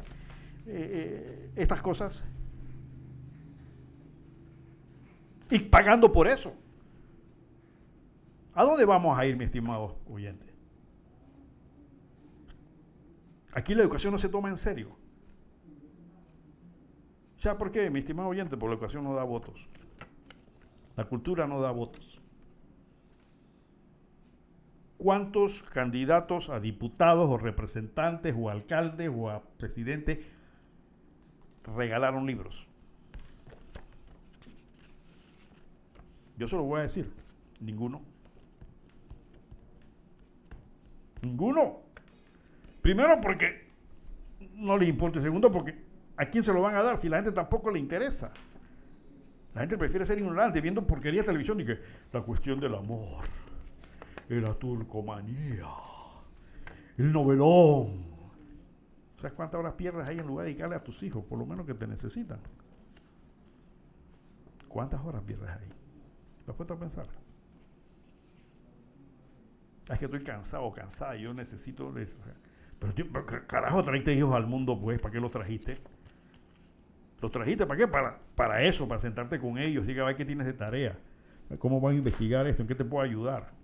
eh, 0.68 1.52
estas 1.56 1.82
cosas. 1.82 2.26
Y 5.50 5.60
pagando 5.60 6.12
por 6.12 6.28
eso. 6.28 6.54
¿A 8.54 8.66
dónde 8.66 8.84
vamos 8.84 9.18
a 9.18 9.26
ir, 9.26 9.38
mi 9.38 9.46
estimado 9.46 9.98
oyente? 10.10 10.46
Aquí 13.54 13.74
la 13.74 13.84
educación 13.84 14.12
no 14.12 14.20
se 14.20 14.28
toma 14.28 14.50
en 14.50 14.58
serio. 14.58 14.98
¿Sabe 17.38 17.58
por 17.58 17.72
qué, 17.72 17.90
mi 17.90 18.00
estimado 18.00 18.28
oyente? 18.28 18.58
Porque 18.58 18.72
la 18.72 18.74
educación 18.74 19.06
no 19.06 19.16
da 19.16 19.24
votos. 19.24 19.70
La 20.98 21.06
cultura 21.06 21.48
no 21.48 21.62
da 21.62 21.72
votos 21.72 22.22
cuántos 25.06 25.62
candidatos 25.62 26.50
a 26.50 26.60
diputados 26.60 27.30
o 27.30 27.38
representantes 27.38 28.34
o 28.36 28.50
alcaldes 28.50 29.12
o 29.16 29.30
a 29.30 29.44
presidente 29.44 30.26
regalaron 31.78 32.26
libros. 32.26 32.68
Yo 36.40 36.48
se 36.48 36.56
lo 36.56 36.64
voy 36.64 36.80
a 36.80 36.82
decir, 36.82 37.14
ninguno. 37.62 38.02
Ninguno. 41.22 41.82
Primero 42.82 43.22
porque 43.22 43.68
no 44.56 44.76
le 44.76 44.88
importa. 44.88 45.22
Segundo 45.22 45.52
porque 45.52 45.76
¿a 46.18 46.26
quién 46.26 46.44
se 46.44 46.52
lo 46.52 46.64
van 46.64 46.74
a 46.74 46.82
dar 46.82 46.98
si 46.98 47.10
la 47.10 47.18
gente 47.18 47.32
tampoco 47.32 47.70
le 47.70 47.78
interesa? 47.78 48.34
La 49.54 49.62
gente 49.62 49.78
prefiere 49.78 50.04
ser 50.04 50.18
ignorante 50.18 50.62
viendo 50.62 50.88
porquería 50.88 51.22
de 51.22 51.28
televisión 51.28 51.60
y 51.60 51.66
que 51.66 51.80
la 52.12 52.22
cuestión 52.24 52.60
del 52.60 52.74
amor, 52.74 53.24
la 54.30 54.54
turcomanía, 54.54 55.68
el 56.98 57.12
novelón. 57.12 58.06
¿Sabes 59.18 59.34
cuántas 59.34 59.60
horas 59.60 59.74
pierdes 59.74 60.08
ahí 60.08 60.20
en 60.20 60.28
lugar 60.28 60.46
de 60.46 60.52
dedicarle 60.52 60.76
a 60.76 60.84
tus 60.84 61.02
hijos, 61.04 61.24
por 61.24 61.40
lo 61.40 61.46
menos 61.46 61.66
que 61.66 61.74
te 61.74 61.88
necesitan? 61.88 62.40
¿Cuántas 64.68 65.02
horas 65.02 65.22
pierdes 65.24 65.50
ahí? 65.50 65.70
¿Te 66.44 66.52
has 66.52 66.58
puesto 66.58 66.74
a 66.74 66.80
pensar? 66.80 67.08
Es 69.90 70.00
que 70.00 70.06
estoy 70.06 70.24
cansado, 70.24 70.72
cansada, 70.74 71.16
yo 71.16 71.34
necesito... 71.34 71.94
Pero, 72.80 73.26
carajo, 73.48 73.84
traiste 73.84 74.14
hijos 74.14 74.34
al 74.34 74.48
mundo, 74.48 74.80
pues, 74.80 75.00
¿para 75.00 75.14
qué 75.14 75.20
los 75.20 75.32
trajiste? 75.32 75.78
¿Los 77.22 77.32
trajiste 77.32 77.66
para 77.66 77.80
qué? 77.80 77.88
Para, 77.88 78.20
para 78.36 78.64
eso, 78.64 78.88
para 78.88 79.00
sentarte 79.00 79.40
con 79.40 79.58
ellos, 79.58 79.88
diga, 79.88 80.04
a 80.04 80.08
ver 80.08 80.16
qué 80.16 80.26
tienes 80.26 80.46
de 80.46 80.54
tarea, 80.54 81.00
cómo 81.58 81.80
van 81.80 81.94
a 81.94 81.98
investigar 81.98 82.46
esto, 82.48 82.64
en 82.64 82.68
qué 82.68 82.76
te 82.76 82.84
puedo 82.84 83.04
ayudar. 83.04 83.55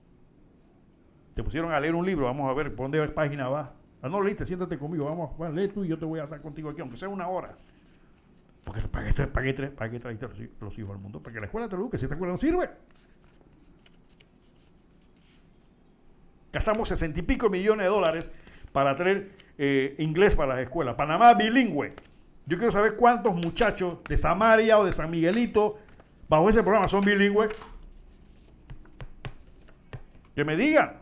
Te 1.33 1.43
pusieron 1.43 1.71
a 1.71 1.79
leer 1.79 1.95
un 1.95 2.05
libro, 2.05 2.25
vamos 2.25 2.49
a 2.49 2.53
ver, 2.53 2.75
¿por 2.75 2.89
dónde 2.89 3.07
página 3.09 3.49
va? 3.49 3.73
Ah, 4.01 4.09
no 4.09 4.21
leíste, 4.21 4.45
siéntate 4.45 4.77
conmigo, 4.77 5.05
vamos, 5.05 5.39
a 5.39 5.49
lee 5.49 5.67
tú 5.67 5.85
y 5.85 5.87
yo 5.87 5.97
te 5.97 6.05
voy 6.05 6.19
a 6.19 6.23
estar 6.23 6.41
contigo 6.41 6.69
aquí, 6.69 6.81
aunque 6.81 6.97
sea 6.97 7.07
una 7.07 7.27
hora. 7.27 7.55
Porque 8.63 8.81
¿para 8.81 9.05
qué, 9.05 9.27
para 9.27 9.89
qué, 9.89 9.99
para 9.99 10.33
los, 10.59 10.77
hijos 10.77 10.91
al 10.91 10.99
mundo? 10.99 11.21
Para 11.21 11.33
que 11.33 11.39
la 11.39 11.45
escuela 11.45 11.69
te 11.69 11.75
eduque, 11.75 11.97
si 11.97 12.05
esta 12.05 12.15
escuela 12.15 12.33
no 12.33 12.37
sirve. 12.37 12.69
Gastamos 16.51 16.89
sesenta 16.89 17.19
y 17.19 17.23
pico 17.23 17.49
millones 17.49 17.85
de 17.85 17.89
dólares 17.89 18.31
para 18.71 18.95
traer 18.95 19.31
eh, 19.57 19.95
inglés 19.99 20.35
para 20.35 20.55
las 20.55 20.63
escuelas. 20.63 20.95
Panamá 20.95 21.33
bilingüe. 21.33 21.93
Yo 22.45 22.57
quiero 22.57 22.71
saber 22.71 22.95
cuántos 22.97 23.35
muchachos 23.35 23.99
de 24.07 24.17
Samaria 24.17 24.77
o 24.77 24.85
de 24.85 24.91
San 24.91 25.09
Miguelito 25.09 25.79
bajo 26.27 26.49
ese 26.49 26.61
programa 26.61 26.87
son 26.87 27.01
bilingües. 27.01 27.49
Que 30.35 30.43
me 30.43 30.55
digan. 30.55 31.00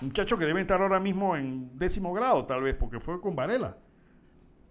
Muchachos 0.00 0.38
que 0.38 0.44
deben 0.44 0.62
estar 0.62 0.80
ahora 0.80 1.00
mismo 1.00 1.36
en 1.36 1.76
décimo 1.76 2.12
grado, 2.12 2.46
tal 2.46 2.62
vez, 2.62 2.74
porque 2.74 3.00
fue 3.00 3.20
con 3.20 3.34
Varela. 3.34 3.76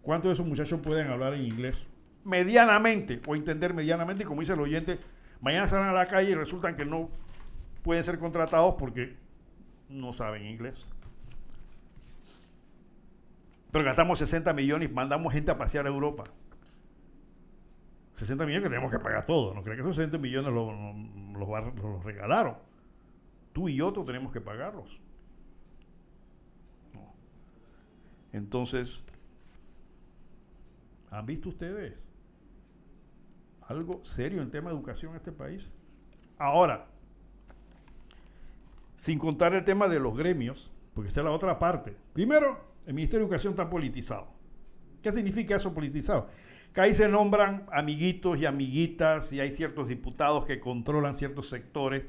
¿Cuántos 0.01 0.29
de 0.29 0.33
esos 0.35 0.47
muchachos 0.47 0.79
pueden 0.79 1.07
hablar 1.09 1.33
en 1.33 1.43
inglés? 1.43 1.75
Medianamente, 2.23 3.21
o 3.27 3.35
entender 3.35 3.73
medianamente, 3.73 4.23
como 4.23 4.39
dice 4.39 4.53
el 4.53 4.59
oyente, 4.59 4.99
mañana 5.41 5.67
salen 5.67 5.89
a 5.89 5.93
la 5.93 6.07
calle 6.07 6.31
y 6.31 6.35
resultan 6.35 6.75
que 6.75 6.85
no 6.85 7.09
pueden 7.83 8.03
ser 8.03 8.17
contratados 8.17 8.75
porque 8.77 9.17
no 9.89 10.13
saben 10.13 10.45
inglés. 10.45 10.87
Pero 13.71 13.83
gastamos 13.83 14.19
60 14.19 14.53
millones 14.53 14.89
y 14.89 14.93
mandamos 14.93 15.33
gente 15.33 15.51
a 15.51 15.57
pasear 15.57 15.85
a 15.85 15.89
Europa. 15.89 16.23
60 18.15 18.45
millones 18.45 18.63
que 18.63 18.69
tenemos 18.69 18.91
que 18.91 18.99
pagar 18.99 19.25
todo. 19.25 19.53
No 19.53 19.61
creo 19.61 19.75
que 19.75 19.81
esos 19.81 19.95
60 19.95 20.17
millones 20.17 20.53
los, 20.53 22.03
regalaron. 22.03 22.55
Tú 23.53 23.69
y 23.69 23.75
yo 23.75 23.91
tenemos 23.91 24.31
que 24.31 24.41
pagarlos. 24.41 25.01
Entonces, 28.37 29.03
¿han 31.09 31.25
visto 31.25 31.49
ustedes 31.49 31.93
algo 33.63 33.99
serio 34.03 34.41
en 34.41 34.51
tema 34.51 34.69
de 34.69 34.75
educación 34.75 35.11
en 35.11 35.17
este 35.17 35.31
país? 35.31 35.67
Ahora, 36.37 36.87
sin 38.95 39.19
contar 39.19 39.53
el 39.53 39.65
tema 39.65 39.87
de 39.87 39.99
los 39.99 40.15
gremios, 40.15 40.71
porque 40.93 41.09
esta 41.09 41.21
es 41.21 41.25
la 41.25 41.31
otra 41.31 41.59
parte. 41.59 41.95
Primero, 42.13 42.63
el 42.85 42.93
Ministerio 42.93 43.25
de 43.25 43.25
Educación 43.25 43.53
está 43.53 43.69
politizado. 43.69 44.27
¿Qué 45.01 45.11
significa 45.11 45.55
eso 45.55 45.73
politizado? 45.73 46.27
Que 46.73 46.81
ahí 46.81 46.93
se 46.93 47.09
nombran 47.09 47.65
amiguitos 47.71 48.37
y 48.37 48.45
amiguitas 48.45 49.33
y 49.33 49.39
hay 49.39 49.51
ciertos 49.51 49.87
diputados 49.87 50.45
que 50.45 50.59
controlan 50.59 51.15
ciertos 51.15 51.49
sectores. 51.49 52.03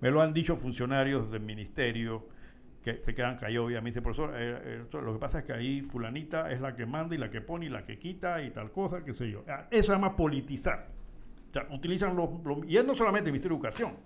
Me 0.00 0.10
lo 0.10 0.20
han 0.20 0.34
dicho 0.34 0.56
funcionarios 0.56 1.30
del 1.30 1.42
ministerio 1.42 2.28
que 2.84 3.00
se 3.02 3.14
quedan 3.14 3.38
callados, 3.38 3.66
obviamente. 3.66 4.02
Profesor, 4.02 4.30
lo 4.92 5.12
que 5.14 5.18
pasa 5.18 5.38
es 5.38 5.44
que 5.44 5.54
ahí 5.54 5.80
fulanita 5.80 6.52
es 6.52 6.60
la 6.60 6.76
que 6.76 6.84
manda 6.84 7.14
y 7.14 7.18
la 7.18 7.30
que 7.30 7.40
pone 7.40 7.66
y 7.66 7.68
la 7.70 7.84
que 7.84 7.98
quita 7.98 8.42
y 8.42 8.50
tal 8.50 8.70
cosa, 8.70 9.02
qué 9.02 9.14
sé 9.14 9.30
yo. 9.30 9.42
Ah, 9.48 9.66
eso 9.70 9.86
se 9.86 9.92
llama 9.92 10.14
politizar. 10.14 10.88
O 11.48 11.52
sea, 11.52 11.66
utilizan 11.70 12.14
los, 12.14 12.28
y 12.68 12.76
es 12.76 12.84
no 12.84 12.94
solamente 12.94 13.30
el 13.30 13.32
Ministerio 13.32 13.56
de 13.56 13.60
Educación, 13.60 13.96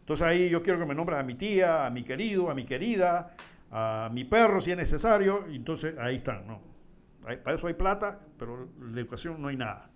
entonces 0.00 0.26
ahí 0.26 0.50
yo 0.50 0.62
quiero 0.62 0.78
que 0.78 0.84
me 0.84 0.94
nombres 0.94 1.18
a 1.18 1.22
mi 1.22 1.34
tía, 1.34 1.86
a 1.86 1.90
mi 1.90 2.02
querido, 2.02 2.50
a 2.50 2.54
mi 2.54 2.64
querida, 2.64 3.34
a 3.70 4.10
mi 4.12 4.24
perro 4.24 4.60
si 4.60 4.70
es 4.70 4.76
necesario. 4.76 5.46
Y 5.50 5.56
entonces 5.56 5.96
ahí 5.98 6.16
están, 6.16 6.46
¿no? 6.46 6.60
para 7.22 7.56
eso 7.56 7.66
hay 7.66 7.74
plata, 7.74 8.20
pero 8.38 8.68
la 8.80 9.00
educación 9.00 9.40
no 9.40 9.48
hay 9.48 9.56
nada. 9.56 9.90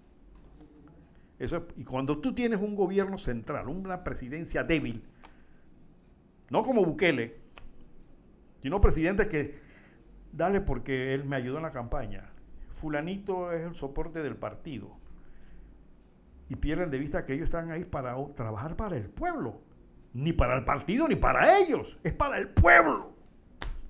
Eso, 1.38 1.66
y 1.76 1.84
cuando 1.84 2.18
tú 2.18 2.34
tienes 2.34 2.60
un 2.60 2.74
gobierno 2.74 3.18
central, 3.18 3.68
una 3.68 4.04
presidencia 4.04 4.64
débil, 4.64 5.02
no 6.50 6.62
como 6.62 6.84
Bukele, 6.84 7.41
sino 8.62 8.80
presidentes 8.80 9.26
que, 9.26 9.58
dale 10.32 10.60
porque 10.60 11.14
él 11.14 11.24
me 11.24 11.36
ayudó 11.36 11.58
en 11.58 11.64
la 11.64 11.72
campaña, 11.72 12.30
fulanito 12.70 13.52
es 13.52 13.62
el 13.62 13.74
soporte 13.74 14.22
del 14.22 14.36
partido, 14.36 14.96
y 16.48 16.56
pierden 16.56 16.90
de 16.90 16.98
vista 16.98 17.24
que 17.24 17.34
ellos 17.34 17.46
están 17.46 17.70
ahí 17.70 17.84
para 17.84 18.14
trabajar 18.34 18.76
para 18.76 18.96
el 18.96 19.08
pueblo 19.08 19.60
ni 20.14 20.32
para 20.32 20.54
el 20.54 20.64
partido 20.64 21.08
ni 21.08 21.16
para 21.16 21.58
ellos, 21.58 21.98
es 22.02 22.12
para 22.12 22.38
el 22.38 22.48
pueblo, 22.48 23.12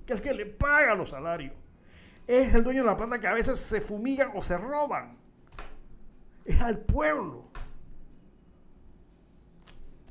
que 0.05 0.13
es 0.13 0.19
el 0.19 0.25
que 0.25 0.33
le 0.33 0.45
paga 0.45 0.95
los 0.95 1.09
salarios. 1.09 1.53
Es 2.25 2.55
el 2.55 2.63
dueño 2.63 2.83
de 2.83 2.85
la 2.85 2.95
plata 2.97 3.19
que 3.19 3.27
a 3.27 3.33
veces 3.33 3.59
se 3.59 3.81
fumigan 3.81 4.31
o 4.33 4.41
se 4.41 4.57
roban. 4.57 5.17
Es 6.45 6.61
al 6.61 6.79
pueblo. 6.79 7.43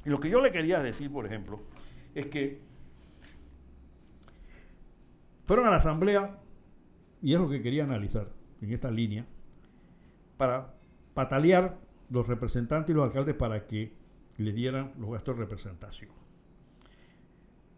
Y 0.05 0.11
lo 0.11 0.21
que 0.21 0.29
yo 0.29 0.43
le 0.43 0.53
quería 0.53 0.81
decir, 0.81 1.11
por 1.11 1.25
ejemplo, 1.25 1.63
es 2.15 2.27
que 2.27 2.61
fueron 5.53 5.67
a 5.67 5.71
la 5.71 5.77
asamblea, 5.77 6.39
y 7.21 7.35
es 7.35 7.39
lo 7.39 7.47
que 7.47 7.61
quería 7.61 7.85
analizar 7.85 8.27
en 8.63 8.73
esta 8.73 8.91
línea, 8.91 9.27
para 10.39 10.79
patalear 11.13 11.79
los 12.09 12.27
representantes 12.27 12.91
y 12.91 12.97
los 12.97 13.05
alcaldes 13.05 13.35
para 13.35 13.67
que 13.67 13.93
le 14.39 14.53
dieran 14.55 14.95
los 14.99 15.11
gastos 15.11 15.37
de 15.37 15.43
representación. 15.43 16.11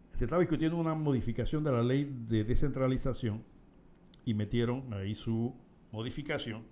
Se 0.07 0.23
estaba 0.23 0.39
discutiendo 0.39 0.77
una 0.77 0.95
modificación 0.95 1.65
de 1.65 1.73
la 1.73 1.83
ley 1.83 2.09
de 2.29 2.45
descentralización 2.45 3.43
y 4.23 4.33
metieron 4.35 4.93
ahí 4.93 5.13
su 5.13 5.53
modificación 5.91 6.63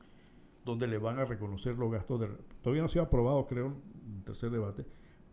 donde 0.63 0.87
le 0.87 0.99
van 0.99 1.19
a 1.19 1.25
reconocer 1.25 1.75
los 1.75 1.91
gastos 1.91 2.21
de... 2.21 2.27
Todavía 2.61 2.81
no 2.81 2.87
se 2.87 2.99
ha 2.99 3.03
aprobado, 3.03 3.45
creo, 3.45 3.75
en 4.05 4.19
el 4.19 4.23
tercer 4.23 4.51
debate, 4.51 4.85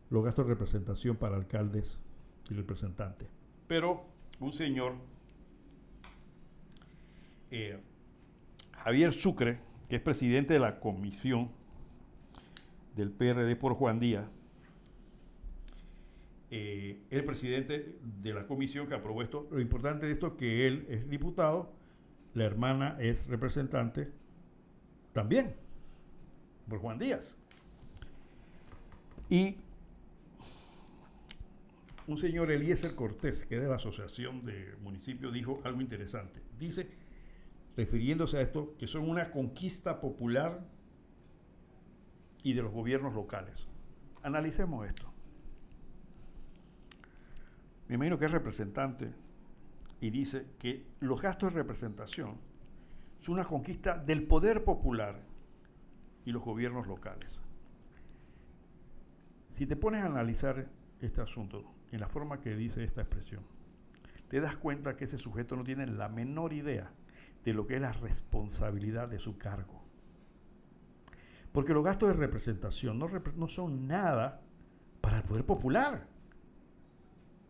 los 0.09 0.25
gastos 0.25 0.47
de 0.49 0.55
representación 0.55 1.15
para 1.15 1.37
alcaldes 1.37 2.01
y 2.51 2.55
representantes. 2.55 3.29
Pero 3.69 4.03
un 4.41 4.51
señor, 4.51 4.95
eh, 7.51 7.79
Javier 8.85 9.13
Sucre, 9.13 9.59
que 9.89 9.97
es 9.97 10.03
presidente 10.03 10.55
de 10.55 10.61
la 10.61 10.81
comisión 10.81 11.51
del 12.97 13.11
PRD 13.11 13.57
por 13.57 13.75
Juan 13.75 14.01
Díaz, 14.01 14.27
eh, 16.53 16.99
el 17.11 17.25
presidente 17.25 17.95
de 18.23 18.35
la 18.35 18.47
comisión 18.47 18.89
que 18.89 18.95
aprobó 18.95 19.23
esto. 19.23 19.47
Lo 19.51 19.61
importante 19.61 20.07
de 20.07 20.13
esto 20.13 20.29
es 20.29 20.33
que 20.35 20.67
él 20.67 20.87
es 20.89 21.09
diputado, 21.09 21.73
la 22.35 22.45
hermana 22.45 22.97
es 22.99 23.27
representante 23.27 24.11
también, 25.13 25.55
por 26.69 26.81
Juan 26.81 26.99
Díaz. 26.99 27.37
Y 29.29 29.57
un 32.09 32.19
señor 32.19 32.51
Eliezer 32.51 32.97
Cortés, 32.97 33.45
que 33.45 33.57
es 33.57 33.63
de 33.63 33.69
la 33.69 33.77
Asociación 33.77 34.45
de 34.45 34.75
Municipios, 34.83 35.33
dijo 35.33 35.61
algo 35.63 35.81
interesante. 35.81 36.41
Dice, 36.59 36.89
refiriéndose 37.77 38.39
a 38.39 38.43
esto, 38.43 38.75
que 38.79 38.87
son 38.87 39.09
una 39.09 39.31
conquista 39.31 40.01
popular 40.01 40.65
y 42.43 42.53
de 42.55 42.63
los 42.63 42.73
gobiernos 42.73 43.15
locales. 43.15 43.67
Analicemos 44.23 44.89
esto 44.89 45.11
me 47.91 47.97
imagino 47.97 48.21
que 48.21 48.27
es 48.27 48.31
representante, 48.31 49.13
y 50.01 50.11
dice 50.11 50.47
que 50.61 50.87
los 51.01 51.21
gastos 51.21 51.53
de 51.53 51.57
representación 51.57 52.37
son 53.19 53.35
una 53.35 53.45
conquista 53.45 53.99
del 53.99 54.29
poder 54.29 54.63
popular 54.63 55.21
y 56.25 56.31
los 56.31 56.41
gobiernos 56.41 56.87
locales. 56.87 57.41
Si 59.49 59.67
te 59.67 59.75
pones 59.75 60.05
a 60.05 60.07
analizar 60.07 60.69
este 61.01 61.21
asunto 61.21 61.65
en 61.91 61.99
la 61.99 62.09
forma 62.09 62.41
que 62.41 62.55
dice 62.55 62.85
esta 62.85 63.01
expresión, 63.01 63.43
te 64.29 64.41
das 64.41 64.57
cuenta 64.57 64.97
que 64.97 65.07
ese 65.07 65.19
sujeto 65.19 65.57
no 65.57 65.65
tiene 65.65 65.85
la 65.89 66.09
menor 66.09 66.53
idea 66.53 66.93
de 67.45 67.55
lo 67.55 67.67
que 67.67 67.77
es 67.77 67.81
la 67.81 67.93
responsabilidad 67.93 69.09
de 69.09 69.19
su 69.19 69.39
cargo. 69.39 69.83
Porque 71.53 71.73
los 71.73 71.85
gastos 71.85 72.11
de 72.11 72.15
representación 72.15 72.99
no, 72.99 73.49
son 73.49 73.89
nada 73.89 74.41
para 75.01 75.19
el 75.19 75.23
poder 75.25 75.45
popular. 75.45 76.07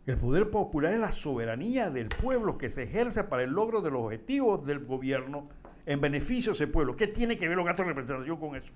El 0.06 0.16
poder 0.16 0.50
popular 0.50 0.94
es 0.94 1.00
la 1.00 1.12
soberanía 1.12 1.90
del 1.90 2.08
pueblo 2.08 2.56
que 2.56 2.70
se 2.70 2.84
ejerce 2.84 3.24
para 3.24 3.42
el 3.42 3.50
logro 3.50 3.82
de 3.82 3.90
los 3.90 4.00
objetivos 4.00 4.64
del 4.64 4.84
gobierno 4.84 5.48
en 5.84 6.00
beneficio 6.00 6.52
de 6.52 6.56
ese 6.56 6.66
pueblo. 6.66 6.96
¿Qué 6.96 7.06
tiene 7.06 7.36
que 7.36 7.46
ver 7.48 7.56
los 7.56 7.66
gastos 7.66 7.84
de 7.84 7.92
representación 7.92 8.38
con 8.38 8.56
eso? 8.56 8.72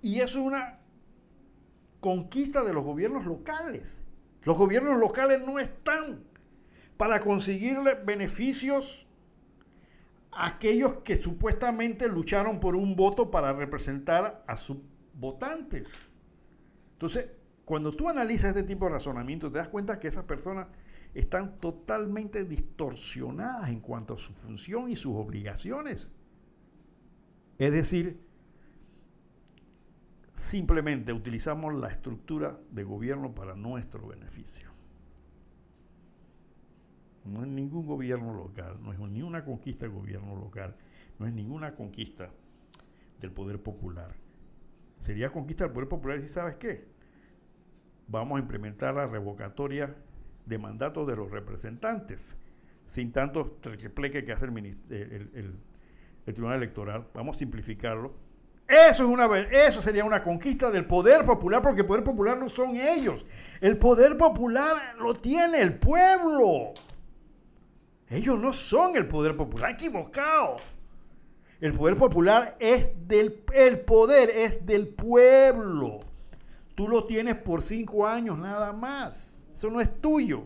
Y 0.00 0.20
eso 0.20 0.38
es 0.38 0.46
una 0.46 0.78
conquista 1.98 2.62
de 2.62 2.72
los 2.72 2.84
gobiernos 2.84 3.26
locales. 3.26 4.02
Los 4.44 4.56
gobiernos 4.56 5.00
locales 5.00 5.44
no 5.44 5.58
están 5.58 6.22
para 6.96 7.20
conseguirle 7.20 7.94
beneficios 7.94 9.06
a 10.32 10.46
aquellos 10.48 10.98
que 10.98 11.16
supuestamente 11.16 12.08
lucharon 12.08 12.60
por 12.60 12.76
un 12.76 12.96
voto 12.96 13.30
para 13.30 13.52
representar 13.52 14.44
a 14.46 14.56
sus 14.56 14.78
votantes. 15.14 16.08
Entonces, 16.92 17.26
cuando 17.64 17.92
tú 17.92 18.08
analizas 18.08 18.50
este 18.50 18.62
tipo 18.62 18.86
de 18.86 18.92
razonamiento, 18.92 19.50
te 19.50 19.58
das 19.58 19.68
cuenta 19.68 19.98
que 19.98 20.08
esas 20.08 20.24
personas 20.24 20.68
están 21.14 21.58
totalmente 21.58 22.44
distorsionadas 22.44 23.70
en 23.70 23.80
cuanto 23.80 24.14
a 24.14 24.18
su 24.18 24.34
función 24.34 24.90
y 24.90 24.96
sus 24.96 25.16
obligaciones. 25.16 26.12
Es 27.58 27.72
decir, 27.72 28.20
simplemente 30.32 31.12
utilizamos 31.12 31.74
la 31.74 31.88
estructura 31.88 32.60
de 32.70 32.84
gobierno 32.84 33.34
para 33.34 33.56
nuestro 33.56 34.06
beneficio. 34.06 34.75
No 37.26 37.42
es 37.42 37.48
ningún 37.48 37.86
gobierno 37.86 38.34
local, 38.34 38.78
no 38.82 38.92
es 38.92 38.98
ni 38.98 39.22
una 39.22 39.44
conquista 39.44 39.86
del 39.86 39.94
gobierno 39.94 40.36
local, 40.36 40.76
no 41.18 41.26
es 41.26 41.32
ninguna 41.32 41.74
conquista 41.74 42.30
del 43.20 43.32
poder 43.32 43.62
popular. 43.62 44.14
Sería 44.98 45.30
conquista 45.30 45.64
del 45.64 45.72
poder 45.72 45.88
popular 45.88 46.20
si 46.20 46.28
sabes 46.28 46.54
qué, 46.56 46.86
vamos 48.08 48.36
a 48.36 48.40
implementar 48.40 48.94
la 48.94 49.06
revocatoria 49.06 49.94
de 50.44 50.58
mandatos 50.58 51.06
de 51.06 51.16
los 51.16 51.30
representantes, 51.30 52.38
sin 52.84 53.12
tanto 53.12 53.58
trequepleque 53.60 54.24
que 54.24 54.32
hace 54.32 54.46
el, 54.46 55.58
Tribunal 56.24 56.56
Electoral. 56.56 57.06
Vamos 57.14 57.36
a 57.36 57.38
simplificarlo. 57.40 58.14
Eso, 58.68 59.04
es 59.04 59.08
una, 59.08 59.28
eso 59.38 59.80
sería 59.80 60.04
una 60.04 60.22
conquista 60.22 60.70
del 60.72 60.86
poder 60.86 61.24
popular, 61.24 61.62
porque 61.62 61.82
el 61.82 61.86
poder 61.86 62.02
popular 62.02 62.36
no 62.36 62.48
son 62.48 62.76
ellos. 62.76 63.24
El 63.60 63.78
poder 63.78 64.16
popular 64.16 64.96
lo 64.98 65.14
tiene 65.14 65.60
el 65.60 65.78
pueblo. 65.78 66.72
Ellos 68.08 68.38
no 68.38 68.52
son 68.52 68.96
el 68.96 69.08
poder 69.08 69.36
popular, 69.36 69.72
equivocado. 69.72 70.56
El 71.60 71.72
poder 71.72 71.96
popular 71.96 72.56
es 72.60 72.90
del 73.08 73.42
el 73.54 73.80
poder 73.80 74.30
es 74.30 74.64
del 74.64 74.88
pueblo. 74.88 76.00
Tú 76.74 76.88
lo 76.88 77.06
tienes 77.06 77.36
por 77.36 77.62
cinco 77.62 78.06
años 78.06 78.38
nada 78.38 78.72
más. 78.72 79.48
Eso 79.52 79.70
no 79.70 79.80
es 79.80 80.00
tuyo. 80.00 80.44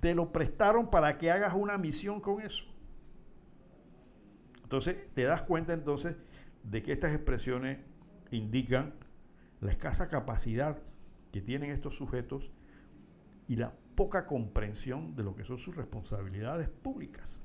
Te 0.00 0.14
lo 0.14 0.30
prestaron 0.32 0.90
para 0.90 1.16
que 1.18 1.30
hagas 1.30 1.54
una 1.54 1.78
misión 1.78 2.20
con 2.20 2.42
eso. 2.42 2.64
Entonces, 4.62 4.96
te 5.14 5.24
das 5.24 5.42
cuenta 5.42 5.72
entonces 5.72 6.16
de 6.62 6.82
que 6.82 6.92
estas 6.92 7.14
expresiones 7.14 7.78
indican 8.30 8.94
la 9.60 9.72
escasa 9.72 10.08
capacidad 10.08 10.78
que 11.32 11.40
tienen 11.40 11.70
estos 11.70 11.96
sujetos 11.96 12.50
y 13.48 13.56
la 13.56 13.74
poca 14.00 14.24
comprensión 14.24 15.14
de 15.14 15.22
lo 15.22 15.36
que 15.36 15.44
son 15.44 15.58
sus 15.58 15.76
responsabilidades 15.76 16.70
públicas. 16.70 17.38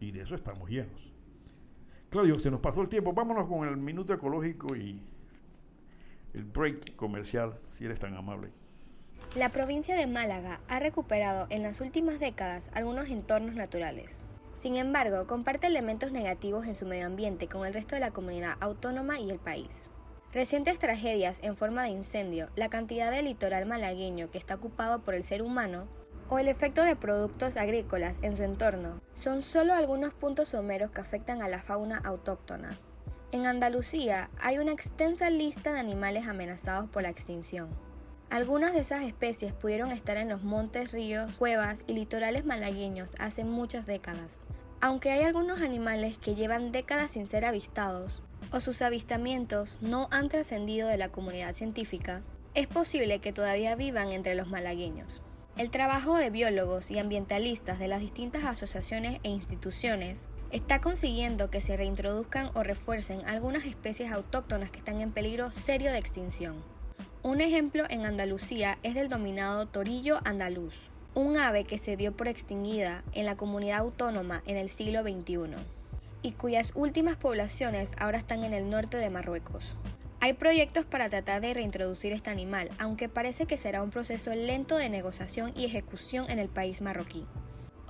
Y 0.00 0.10
de 0.10 0.22
eso 0.22 0.34
estamos 0.34 0.68
llenos. 0.68 1.12
Claudio, 2.10 2.34
se 2.40 2.50
nos 2.50 2.58
pasó 2.58 2.82
el 2.82 2.88
tiempo. 2.88 3.12
Vámonos 3.12 3.46
con 3.46 3.68
el 3.68 3.76
minuto 3.76 4.12
ecológico 4.12 4.74
y 4.74 5.00
el 6.32 6.42
break 6.42 6.96
comercial, 6.96 7.56
si 7.68 7.84
eres 7.84 8.00
tan 8.00 8.16
amable. 8.16 8.50
La 9.36 9.50
provincia 9.50 9.94
de 9.94 10.08
Málaga 10.08 10.58
ha 10.66 10.80
recuperado 10.80 11.46
en 11.50 11.62
las 11.62 11.80
últimas 11.80 12.18
décadas 12.18 12.68
algunos 12.74 13.08
entornos 13.08 13.54
naturales. 13.54 14.24
Sin 14.54 14.74
embargo, 14.74 15.28
comparte 15.28 15.68
elementos 15.68 16.10
negativos 16.10 16.66
en 16.66 16.74
su 16.74 16.84
medio 16.84 17.06
ambiente 17.06 17.46
con 17.46 17.64
el 17.64 17.74
resto 17.74 17.94
de 17.94 18.00
la 18.00 18.10
comunidad 18.10 18.56
autónoma 18.58 19.20
y 19.20 19.30
el 19.30 19.38
país. 19.38 19.88
Recientes 20.34 20.80
tragedias 20.80 21.38
en 21.44 21.56
forma 21.56 21.84
de 21.84 21.90
incendio, 21.90 22.48
la 22.56 22.68
cantidad 22.68 23.12
de 23.12 23.22
litoral 23.22 23.66
malagueño 23.66 24.32
que 24.32 24.38
está 24.38 24.56
ocupado 24.56 25.00
por 25.02 25.14
el 25.14 25.22
ser 25.22 25.42
humano 25.42 25.86
o 26.28 26.40
el 26.40 26.48
efecto 26.48 26.82
de 26.82 26.96
productos 26.96 27.56
agrícolas 27.56 28.18
en 28.20 28.36
su 28.36 28.42
entorno 28.42 29.00
son 29.14 29.42
solo 29.42 29.74
algunos 29.74 30.12
puntos 30.12 30.48
someros 30.48 30.90
que 30.90 31.00
afectan 31.00 31.40
a 31.40 31.46
la 31.46 31.62
fauna 31.62 31.98
autóctona. 31.98 32.76
En 33.30 33.46
Andalucía 33.46 34.28
hay 34.40 34.58
una 34.58 34.72
extensa 34.72 35.30
lista 35.30 35.72
de 35.72 35.78
animales 35.78 36.26
amenazados 36.26 36.90
por 36.90 37.04
la 37.04 37.10
extinción. 37.10 37.68
Algunas 38.28 38.72
de 38.72 38.80
esas 38.80 39.04
especies 39.04 39.52
pudieron 39.52 39.92
estar 39.92 40.16
en 40.16 40.30
los 40.30 40.42
montes, 40.42 40.90
ríos, 40.90 41.32
cuevas 41.34 41.84
y 41.86 41.92
litorales 41.92 42.44
malagueños 42.44 43.14
hace 43.20 43.44
muchas 43.44 43.86
décadas. 43.86 44.46
Aunque 44.80 45.12
hay 45.12 45.22
algunos 45.22 45.60
animales 45.60 46.18
que 46.18 46.34
llevan 46.34 46.72
décadas 46.72 47.12
sin 47.12 47.26
ser 47.26 47.44
avistados, 47.44 48.20
o 48.50 48.60
sus 48.60 48.82
avistamientos 48.82 49.78
no 49.80 50.08
han 50.10 50.28
trascendido 50.28 50.88
de 50.88 50.96
la 50.96 51.10
comunidad 51.10 51.54
científica, 51.54 52.22
es 52.54 52.66
posible 52.66 53.18
que 53.18 53.32
todavía 53.32 53.74
vivan 53.74 54.12
entre 54.12 54.34
los 54.34 54.48
malagueños. 54.48 55.22
El 55.56 55.70
trabajo 55.70 56.16
de 56.16 56.30
biólogos 56.30 56.90
y 56.90 56.98
ambientalistas 56.98 57.78
de 57.78 57.88
las 57.88 58.00
distintas 58.00 58.44
asociaciones 58.44 59.20
e 59.22 59.28
instituciones 59.28 60.28
está 60.50 60.80
consiguiendo 60.80 61.50
que 61.50 61.60
se 61.60 61.76
reintroduzcan 61.76 62.50
o 62.54 62.62
refuercen 62.62 63.24
algunas 63.26 63.64
especies 63.64 64.12
autóctonas 64.12 64.70
que 64.70 64.78
están 64.78 65.00
en 65.00 65.12
peligro 65.12 65.52
serio 65.52 65.92
de 65.92 65.98
extinción. 65.98 66.56
Un 67.22 67.40
ejemplo 67.40 67.84
en 67.88 68.04
Andalucía 68.04 68.78
es 68.82 68.94
del 68.94 69.08
dominado 69.08 69.66
torillo 69.66 70.20
andaluz, 70.24 70.74
un 71.14 71.36
ave 71.36 71.64
que 71.64 71.78
se 71.78 71.96
dio 71.96 72.16
por 72.16 72.28
extinguida 72.28 73.04
en 73.12 73.24
la 73.24 73.36
comunidad 73.36 73.78
autónoma 73.78 74.42
en 74.46 74.56
el 74.56 74.68
siglo 74.68 75.02
XXI 75.02 75.56
y 76.24 76.32
cuyas 76.32 76.72
últimas 76.74 77.16
poblaciones 77.16 77.92
ahora 77.98 78.16
están 78.16 78.44
en 78.44 78.54
el 78.54 78.70
norte 78.70 78.96
de 78.96 79.10
Marruecos. 79.10 79.76
Hay 80.20 80.32
proyectos 80.32 80.86
para 80.86 81.10
tratar 81.10 81.42
de 81.42 81.52
reintroducir 81.52 82.14
este 82.14 82.30
animal, 82.30 82.70
aunque 82.78 83.10
parece 83.10 83.44
que 83.44 83.58
será 83.58 83.82
un 83.82 83.90
proceso 83.90 84.34
lento 84.34 84.78
de 84.78 84.88
negociación 84.88 85.52
y 85.54 85.66
ejecución 85.66 86.30
en 86.30 86.38
el 86.38 86.48
país 86.48 86.80
marroquí. 86.80 87.26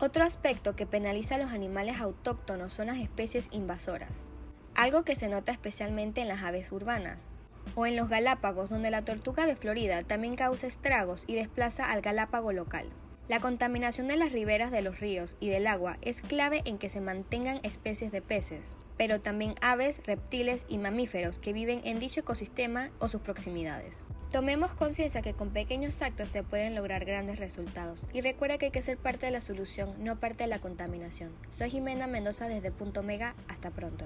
Otro 0.00 0.24
aspecto 0.24 0.74
que 0.74 0.84
penaliza 0.84 1.36
a 1.36 1.38
los 1.38 1.52
animales 1.52 2.00
autóctonos 2.00 2.72
son 2.72 2.88
las 2.88 2.98
especies 2.98 3.48
invasoras, 3.52 4.30
algo 4.74 5.04
que 5.04 5.14
se 5.14 5.28
nota 5.28 5.52
especialmente 5.52 6.20
en 6.20 6.26
las 6.26 6.42
aves 6.42 6.72
urbanas, 6.72 7.28
o 7.76 7.86
en 7.86 7.94
los 7.94 8.08
Galápagos, 8.08 8.68
donde 8.68 8.90
la 8.90 9.04
tortuga 9.04 9.46
de 9.46 9.54
Florida 9.54 10.02
también 10.02 10.34
causa 10.34 10.66
estragos 10.66 11.22
y 11.28 11.36
desplaza 11.36 11.92
al 11.92 12.00
galápago 12.00 12.50
local. 12.50 12.86
La 13.26 13.40
contaminación 13.40 14.06
de 14.06 14.18
las 14.18 14.32
riberas 14.32 14.70
de 14.70 14.82
los 14.82 15.00
ríos 15.00 15.38
y 15.40 15.48
del 15.48 15.66
agua 15.66 15.96
es 16.02 16.20
clave 16.20 16.60
en 16.66 16.76
que 16.76 16.90
se 16.90 17.00
mantengan 17.00 17.58
especies 17.62 18.12
de 18.12 18.20
peces, 18.20 18.76
pero 18.98 19.22
también 19.22 19.54
aves, 19.62 20.02
reptiles 20.04 20.66
y 20.68 20.76
mamíferos 20.76 21.38
que 21.38 21.54
viven 21.54 21.80
en 21.84 22.00
dicho 22.00 22.20
ecosistema 22.20 22.90
o 22.98 23.08
sus 23.08 23.22
proximidades. 23.22 24.04
Tomemos 24.30 24.74
conciencia 24.74 25.22
que 25.22 25.32
con 25.32 25.54
pequeños 25.54 26.02
actos 26.02 26.28
se 26.28 26.42
pueden 26.42 26.74
lograr 26.74 27.06
grandes 27.06 27.38
resultados 27.38 28.04
y 28.12 28.20
recuerda 28.20 28.58
que 28.58 28.66
hay 28.66 28.72
que 28.72 28.82
ser 28.82 28.98
parte 28.98 29.24
de 29.24 29.32
la 29.32 29.40
solución, 29.40 29.94
no 30.04 30.20
parte 30.20 30.44
de 30.44 30.48
la 30.48 30.58
contaminación. 30.58 31.32
Soy 31.50 31.70
Jimena 31.70 32.06
Mendoza 32.06 32.46
desde 32.46 32.72
Punto 32.72 33.02
Mega, 33.02 33.34
hasta 33.48 33.70
pronto. 33.70 34.04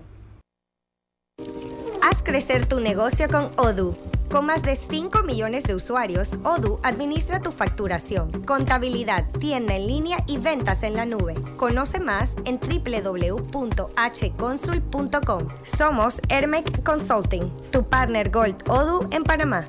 Haz 2.02 2.22
crecer 2.22 2.66
tu 2.66 2.80
negocio 2.80 3.28
con 3.28 3.50
Odoo. 3.56 3.96
Con 4.30 4.44
más 4.46 4.62
de 4.62 4.76
5 4.76 5.22
millones 5.22 5.64
de 5.64 5.74
usuarios, 5.74 6.32
Odoo 6.42 6.80
administra 6.82 7.40
tu 7.40 7.50
facturación, 7.50 8.30
contabilidad, 8.44 9.30
tienda 9.38 9.74
en 9.76 9.86
línea 9.86 10.18
y 10.26 10.36
ventas 10.38 10.82
en 10.82 10.94
la 10.94 11.04
nube. 11.06 11.34
Conoce 11.56 12.00
más 12.00 12.36
en 12.44 12.58
www.hconsul.com. 12.58 15.48
Somos 15.62 16.20
Hermec 16.28 16.82
Consulting, 16.82 17.50
tu 17.70 17.84
partner 17.84 18.30
Gold 18.30 18.68
Odoo 18.68 19.08
en 19.10 19.24
Panamá. 19.24 19.68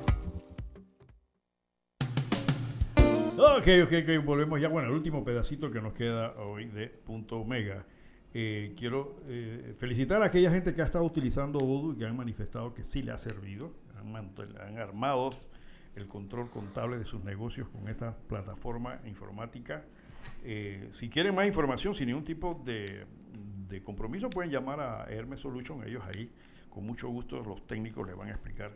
Ok, 3.36 3.68
ok, 3.84 3.92
ok, 4.02 4.24
volvemos 4.24 4.60
ya. 4.60 4.68
Bueno, 4.68 4.88
el 4.88 4.94
último 4.94 5.22
pedacito 5.24 5.70
que 5.70 5.80
nos 5.80 5.94
queda 5.94 6.34
hoy 6.36 6.66
de 6.66 6.88
Punto 6.88 7.38
Omega. 7.38 7.86
Eh, 8.32 8.74
quiero 8.78 9.16
eh, 9.26 9.74
felicitar 9.76 10.22
a 10.22 10.26
aquella 10.26 10.50
gente 10.50 10.72
que 10.72 10.82
ha 10.82 10.84
estado 10.84 11.04
utilizando 11.04 11.58
Odoo 11.58 11.94
y 11.94 11.96
que 11.96 12.06
han 12.06 12.16
manifestado 12.16 12.72
que 12.72 12.84
sí 12.84 13.02
le 13.02 13.12
ha 13.12 13.18
servido. 13.18 13.72
Han, 13.98 14.78
armado 14.78 15.30
el 15.96 16.06
control 16.06 16.48
contable 16.48 16.96
de 16.96 17.04
sus 17.04 17.22
negocios 17.24 17.68
con 17.68 17.88
esta 17.88 18.16
plataforma 18.16 19.00
informática. 19.04 19.84
Eh, 20.44 20.88
si 20.92 21.10
quieren 21.10 21.34
más 21.34 21.46
información, 21.46 21.94
sin 21.94 22.06
ningún 22.06 22.24
tipo 22.24 22.62
de, 22.64 23.06
compromiso, 23.84 24.30
pueden 24.30 24.50
llamar 24.50 24.80
a 24.80 25.04
Hermes 25.10 25.40
Solution. 25.40 25.86
Ellos 25.86 26.02
ahí, 26.06 26.30
con 26.70 26.86
mucho 26.86 27.08
gusto, 27.08 27.42
los 27.42 27.66
técnicos 27.66 28.06
les 28.06 28.16
van 28.16 28.28
a 28.28 28.32
explicar 28.32 28.72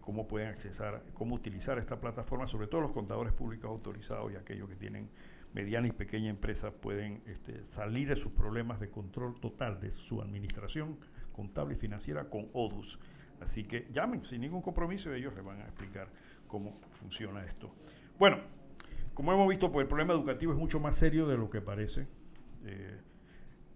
cómo 0.00 0.26
pueden 0.26 0.48
accesar, 0.48 1.02
cómo 1.14 1.34
utilizar 1.34 1.78
esta 1.78 1.98
plataforma, 1.98 2.46
sobre 2.46 2.66
todo 2.66 2.82
los 2.82 2.90
contadores 2.90 3.32
públicos 3.32 3.70
autorizados 3.70 4.32
y 4.32 4.36
aquellos 4.36 4.68
que 4.68 4.76
tienen 4.76 5.08
mediana 5.54 5.88
y 5.88 5.92
pequeña 5.92 6.30
empresa 6.30 6.70
pueden 6.70 7.22
este, 7.26 7.64
salir 7.68 8.08
de 8.08 8.16
sus 8.16 8.32
problemas 8.32 8.80
de 8.80 8.90
control 8.90 9.40
total 9.40 9.80
de 9.80 9.90
su 9.90 10.20
administración 10.20 10.98
contable 11.32 11.74
y 11.74 11.78
financiera 11.78 12.28
con 12.28 12.48
ODUS. 12.52 12.98
Así 13.40 13.64
que 13.64 13.88
llamen 13.92 14.24
sin 14.24 14.40
ningún 14.40 14.62
compromiso 14.62 15.14
y 15.14 15.18
ellos 15.18 15.34
les 15.34 15.44
van 15.44 15.60
a 15.60 15.64
explicar 15.64 16.08
cómo 16.48 16.80
funciona 16.90 17.44
esto. 17.44 17.72
Bueno, 18.18 18.38
como 19.14 19.32
hemos 19.32 19.48
visto, 19.48 19.70
pues 19.72 19.84
el 19.84 19.88
problema 19.88 20.12
educativo 20.12 20.52
es 20.52 20.58
mucho 20.58 20.80
más 20.80 20.96
serio 20.96 21.26
de 21.26 21.36
lo 21.36 21.50
que 21.50 21.60
parece, 21.60 22.06
eh, 22.64 23.00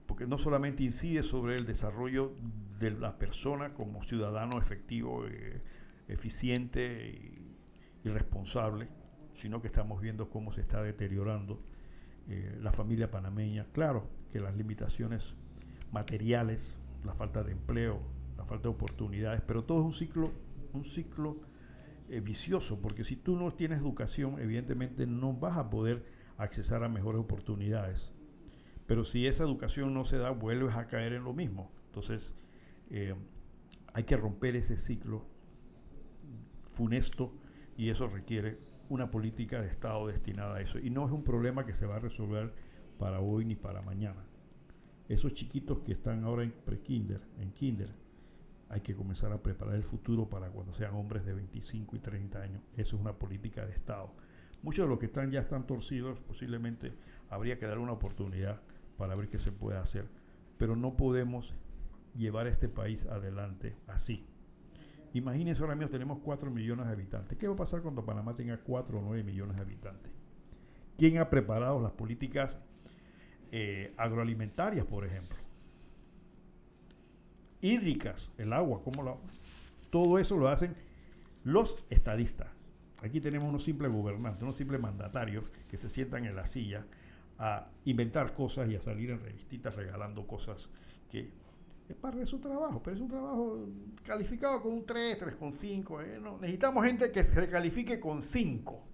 porque 0.07 0.27
no 0.27 0.39
solamente 0.39 0.83
incide 0.83 1.23
sobre 1.23 1.57
el 1.57 1.67
desarrollo 1.67 2.33
de 2.79 2.91
la 2.91 3.19
persona 3.19 3.75
como 3.75 4.03
ciudadano 4.03 4.59
efectivo, 4.59 5.27
eh, 5.27 5.61
eficiente 6.09 7.41
y, 8.05 8.09
responsable, 8.09 8.89
sino 9.43 9.61
que 9.61 9.67
estamos 9.67 10.01
viendo 10.01 10.31
cómo 10.31 10.53
se 10.53 10.61
está 10.61 10.85
deteriorando 10.85 11.61
eh, 12.29 12.57
la 12.63 12.71
familia 12.71 13.11
panameña. 13.11 13.67
Claro 13.73 14.09
que 14.31 14.39
las 14.39 14.57
limitaciones 14.57 15.35
materiales, 15.91 16.73
la 17.05 17.13
falta 17.13 17.43
de 17.43 17.51
empleo, 17.51 18.01
la 18.37 18.45
falta 18.45 18.69
de 18.69 18.69
oportunidades, 18.69 19.41
pero 19.41 19.65
todo 19.65 19.81
es 19.81 19.85
un 19.85 19.93
ciclo, 19.95 20.31
un 20.73 20.85
ciclo 20.85 21.41
eh, 22.09 22.21
vicioso, 22.21 22.81
porque 22.81 23.03
si 23.03 23.17
tú 23.17 23.35
no 23.35 23.53
tienes 23.53 23.81
educación, 23.81 24.39
evidentemente 24.39 25.09
no 25.09 25.33
vas 25.33 25.59
a 25.59 25.71
poder 25.71 26.05
accesar 26.39 26.85
a 26.85 26.89
mejores 26.89 27.21
oportunidades. 27.21 28.13
Pero 28.87 29.05
si 29.05 29.27
esa 29.27 29.43
educación 29.43 29.93
no 29.93 30.05
se 30.05 30.19
da, 30.19 30.31
vuelves 30.31 30.77
a 30.77 30.87
caer 30.87 31.15
en 31.15 31.25
lo 31.25 31.33
mismo. 31.33 31.73
Entonces, 31.87 32.33
eh, 32.91 33.17
hay 33.93 34.05
que 34.05 34.17
romper 34.17 34.55
ese 34.55 34.79
ciclo 34.79 35.27
funesto 36.71 37.35
y 37.77 37.89
eso 37.89 38.07
requiere 38.07 38.71
una 38.93 39.11
política 39.11 39.63
de 39.63 39.69
Estado 39.69 40.07
destinada 40.07 40.57
a 40.57 40.61
eso. 40.61 40.79
Y 40.79 40.91
no 40.91 41.07
es 41.07 41.13
un 41.13 41.25
problema 41.25 41.65
que 41.65 41.75
se 41.75 41.87
va 41.87 41.97
a 41.97 41.99
resolver 41.99 42.53
para 42.99 43.21
hoy 43.21 43.47
ni 43.47 43.57
para 43.57 43.81
mañana. 43.81 44.23
Esos 45.09 45.33
chiquitos 45.33 45.79
que 45.79 45.93
están 45.93 46.25
ahora 46.25 46.43
en 46.43 46.53
pre-kinder, 46.53 47.23
en 47.39 47.53
kinder, 47.53 47.89
hay 48.69 48.83
que 48.83 48.95
comenzar 48.95 49.33
a 49.33 49.43
preparar 49.43 49.77
el 49.77 49.85
futuro 49.85 50.29
para 50.29 50.51
cuando 50.51 50.75
sean 50.75 50.95
hombres 50.95 51.25
de 51.25 51.33
25 51.33 51.97
y 51.97 51.99
30 52.01 52.43
años. 52.43 52.63
Eso 52.77 52.97
es 52.97 53.03
una 53.03 53.15
política 53.15 53.65
de 53.65 53.73
Estado. 53.73 54.13
Muchos 54.63 54.85
de 54.85 54.91
los 54.91 54.99
que 54.99 55.07
están 55.07 55.31
ya 55.31 55.41
están 55.41 55.67
torcidos, 55.67 56.21
posiblemente 56.21 56.93
habría 57.31 57.59
que 57.59 57.67
dar 57.67 57.79
una 57.79 57.93
oportunidad 57.93 58.61
para 58.99 59.15
ver 59.15 59.31
qué 59.31 59.39
se 59.39 59.53
puede 59.53 59.79
hacer. 59.79 60.07
Pero 60.59 60.77
no 60.77 60.99
podemos 60.99 61.55
llevar 62.15 62.47
este 62.47 62.69
país 62.69 63.07
adelante 63.07 63.75
así. 63.87 64.27
Imagínense 65.15 65.61
ahora 65.61 65.75
mismo 65.75 65.91
tenemos 65.91 66.19
4 66.19 66.51
millones 66.51 66.87
de 66.87 66.93
habitantes. 66.93 67.37
¿Qué 67.39 67.47
va 67.47 67.55
a 67.55 67.57
pasar 67.57 67.83
cuando 67.83 68.05
Panamá 68.05 68.35
tenga 68.35 68.59
4 68.59 68.99
o 68.99 69.03
9 69.03 69.23
millones 69.23 69.57
de 69.57 69.63
habitantes? 69.63 70.13
¿Quién 70.97 71.19
ha 71.19 71.29
preparado 71.29 71.83
las 71.83 71.93
políticas 71.93 72.57
eh, 73.51 73.93
agroalimentarias, 73.97 74.87
por 74.87 75.05
ejemplo? 75.05 75.43
hídricas, 77.63 78.31
el 78.37 78.53
agua, 78.53 78.83
cómo 78.85 79.03
lo, 79.03 79.21
todo 79.89 80.19
eso 80.19 80.37
lo 80.37 80.49
hacen 80.49 80.75
los 81.45 81.79
estadistas. 81.89 82.51
Aquí 83.03 83.21
tenemos 83.21 83.49
unos 83.49 83.65
simples 83.65 83.91
gobernantes, 83.91 84.43
unos 84.43 84.57
simples 84.57 84.81
mandatarios 84.81 85.49
que 85.69 85.77
se 85.79 85.89
sientan 85.89 86.27
en 86.27 86.37
la 86.37 86.47
silla 86.47 86.85
a 87.39 87.69
inventar 87.85 88.35
cosas 88.35 88.69
y 88.69 88.77
a 88.77 88.83
salir 88.83 89.11
en 89.11 89.21
revistitas 89.21 89.75
regalando 89.75 90.27
cosas 90.27 90.69
que 91.11 91.31
es 91.93 91.99
parte 91.99 92.19
de 92.19 92.27
su 92.27 92.39
trabajo, 92.41 92.83
pero 92.83 92.97
es 92.97 93.03
un 93.03 93.09
trabajo 93.09 93.69
calificado 94.03 94.61
con 94.63 94.73
un 94.73 94.87
3, 94.87 95.19
3,5. 95.21 96.05
¿eh? 96.05 96.19
No, 96.21 96.39
necesitamos 96.39 96.85
gente 96.85 97.11
que 97.13 97.23
se 97.23 97.49
califique 97.49 98.01
con 98.01 98.23
5. 98.23 98.89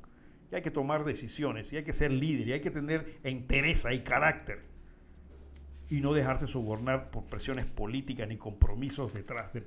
Y 0.51 0.55
hay 0.55 0.62
que 0.62 0.70
tomar 0.70 1.05
decisiones, 1.05 1.73
y 1.73 1.77
hay 1.77 1.85
que 1.85 1.93
ser 1.93 2.11
líder, 2.11 2.49
y 2.49 2.53
hay 2.53 2.61
que 2.61 2.70
tener 2.70 3.20
entereza 3.23 3.93
y 3.93 4.03
carácter 4.03 4.65
y 5.91 6.01
no 6.01 6.12
dejarse 6.12 6.47
sobornar 6.47 7.11
por 7.11 7.25
presiones 7.25 7.66
políticas 7.66 8.29
ni 8.29 8.37
compromisos 8.37 9.15
detrás 9.15 9.53
de, 9.53 9.66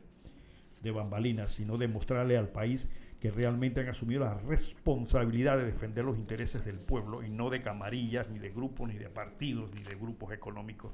de 0.81 0.91
bambalinas, 0.91 1.51
sino 1.51 1.77
demostrarle 1.77 2.37
al 2.37 2.49
país 2.49 2.91
que 3.19 3.31
realmente 3.31 3.81
han 3.81 3.89
asumido 3.89 4.21
la 4.21 4.33
responsabilidad 4.35 5.57
de 5.57 5.65
defender 5.65 6.03
los 6.03 6.17
intereses 6.17 6.65
del 6.65 6.79
pueblo 6.79 7.23
y 7.23 7.29
no 7.29 7.49
de 7.49 7.61
camarillas, 7.61 8.29
ni 8.29 8.39
de 8.39 8.49
grupos, 8.49 8.89
ni 8.89 8.95
de 8.95 9.09
partidos, 9.09 9.71
ni 9.73 9.83
de 9.83 9.95
grupos 9.95 10.33
económicos. 10.33 10.91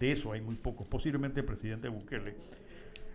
De 0.00 0.12
eso 0.12 0.32
hay 0.32 0.40
muy 0.40 0.56
pocos. 0.56 0.86
Posiblemente 0.88 1.40
el 1.40 1.46
presidente 1.46 1.90
Bukele, 1.90 2.34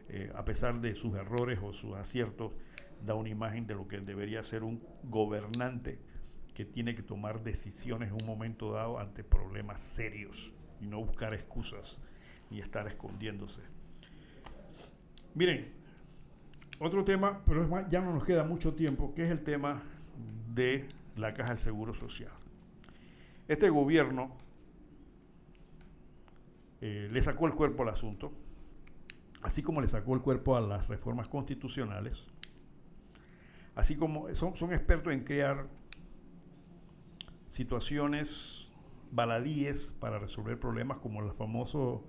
eh, 0.08 0.32
a 0.36 0.46
pesar 0.46 0.80
de 0.80 0.96
sus 0.96 1.16
errores 1.16 1.58
o 1.64 1.74
sus 1.74 1.96
aciertos, 1.96 2.52
da 3.04 3.16
una 3.16 3.30
imagen 3.30 3.66
de 3.66 3.74
lo 3.74 3.88
que 3.88 4.00
debería 4.00 4.44
ser 4.44 4.64
un 4.64 4.80
gobernante 5.04 5.98
que 6.54 6.64
tiene 6.64 6.94
que 6.94 7.02
tomar 7.02 7.44
decisiones 7.44 8.10
en 8.10 8.22
un 8.22 8.28
momento 8.28 8.72
dado 8.72 9.00
ante 9.00 9.24
problemas 9.24 9.82
serios 9.82 10.52
y 10.80 10.86
no 10.86 11.04
buscar 11.04 11.34
excusas 11.34 11.98
ni 12.52 12.60
estar 12.60 12.88
escondiéndose. 12.88 13.62
Miren, 15.34 15.74
otro 16.78 17.04
tema, 17.04 17.42
pero 17.46 17.68
ya 17.90 18.00
no 18.00 18.14
nos 18.14 18.24
queda 18.24 18.44
mucho 18.44 18.76
tiempo, 18.76 19.12
que 19.16 19.24
es 19.24 19.32
el 19.32 19.44
tema 19.44 19.82
de 20.54 20.88
la 21.16 21.34
Caja 21.34 21.50
del 21.50 21.60
Seguro 21.60 21.96
Social. 21.96 22.32
Este 23.48 23.70
gobierno 23.70 24.45
eh, 26.82 27.10
le 27.12 27.22
sacó 27.22 27.48
el 27.48 27.54
cuerpo 27.54 27.84
al 27.84 27.90
asunto, 27.90 28.32
así 29.42 29.62
como 29.62 29.82
le 29.82 29.88
sacó 29.88 30.16
el 30.16 30.22
cuerpo 30.22 30.56
a 30.56 30.62
las 30.62 30.88
reformas 30.88 31.28
constitucionales, 31.28 32.26
así 33.76 33.96
como 33.96 34.34
son, 34.36 34.54
expertos 34.74 35.14
en 35.14 35.24
crear 35.24 35.68
situaciones 37.50 38.72
baladíes 39.12 39.96
para 40.00 40.20
resolver 40.20 40.60
problemas 40.60 40.98
como 40.98 41.24
el 41.24 41.32
famoso 41.32 42.06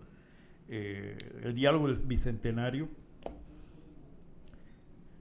eh, 0.68 1.16
el 1.42 1.54
diálogo 1.54 1.86
del 1.86 1.96
bicentenario, 2.04 2.88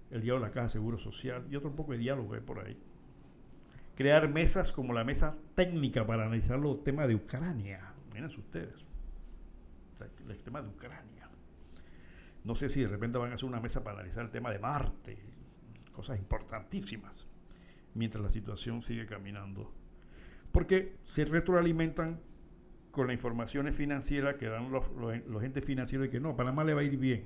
el 0.09 0.21
diálogo 0.21 0.43
de 0.43 0.49
la 0.49 0.53
Caja 0.53 0.67
de 0.67 0.73
Seguro 0.73 0.97
Social 0.97 1.45
y 1.51 1.55
otro 1.55 1.75
poco 1.75 1.91
de 1.91 1.99
diálogo 1.99 2.35
por 2.45 2.65
ahí. 2.65 2.77
Crear 3.95 4.27
mesas 4.27 4.71
como 4.71 4.93
la 4.93 5.03
mesa 5.03 5.37
técnica 5.55 6.05
para 6.05 6.23
analizar 6.23 6.59
los 6.59 6.83
temas 6.83 7.07
de 7.07 7.15
Ucrania. 7.15 7.93
Miren 8.13 8.29
ustedes, 8.29 8.87
el 10.29 10.43
tema 10.43 10.61
de 10.61 10.69
Ucrania. 10.69 11.29
No 12.43 12.55
sé 12.55 12.69
si 12.69 12.81
de 12.81 12.87
repente 12.87 13.17
van 13.17 13.31
a 13.31 13.35
hacer 13.35 13.49
una 13.49 13.59
mesa 13.59 13.83
para 13.83 13.99
analizar 13.99 14.25
el 14.25 14.31
tema 14.31 14.51
de 14.51 14.59
Marte, 14.59 15.17
cosas 15.91 16.19
importantísimas, 16.19 17.27
mientras 17.93 18.23
la 18.23 18.29
situación 18.29 18.81
sigue 18.81 19.05
caminando 19.05 19.73
porque 20.55 20.95
se 21.01 21.25
retroalimentan 21.25 22.21
con 22.91 23.07
las 23.07 23.13
informaciones 23.13 23.75
financieras 23.75 24.35
que 24.35 24.47
dan 24.47 24.71
los, 24.71 24.85
los, 25.27 25.43
entes 25.43 25.65
financieros 25.65 26.07
de 26.07 26.09
que 26.09 26.21
no, 26.21 26.37
Panamá 26.37 26.63
le 26.63 26.73
va 26.73 26.79
a 26.79 26.83
ir 26.85 26.95
bien. 26.95 27.25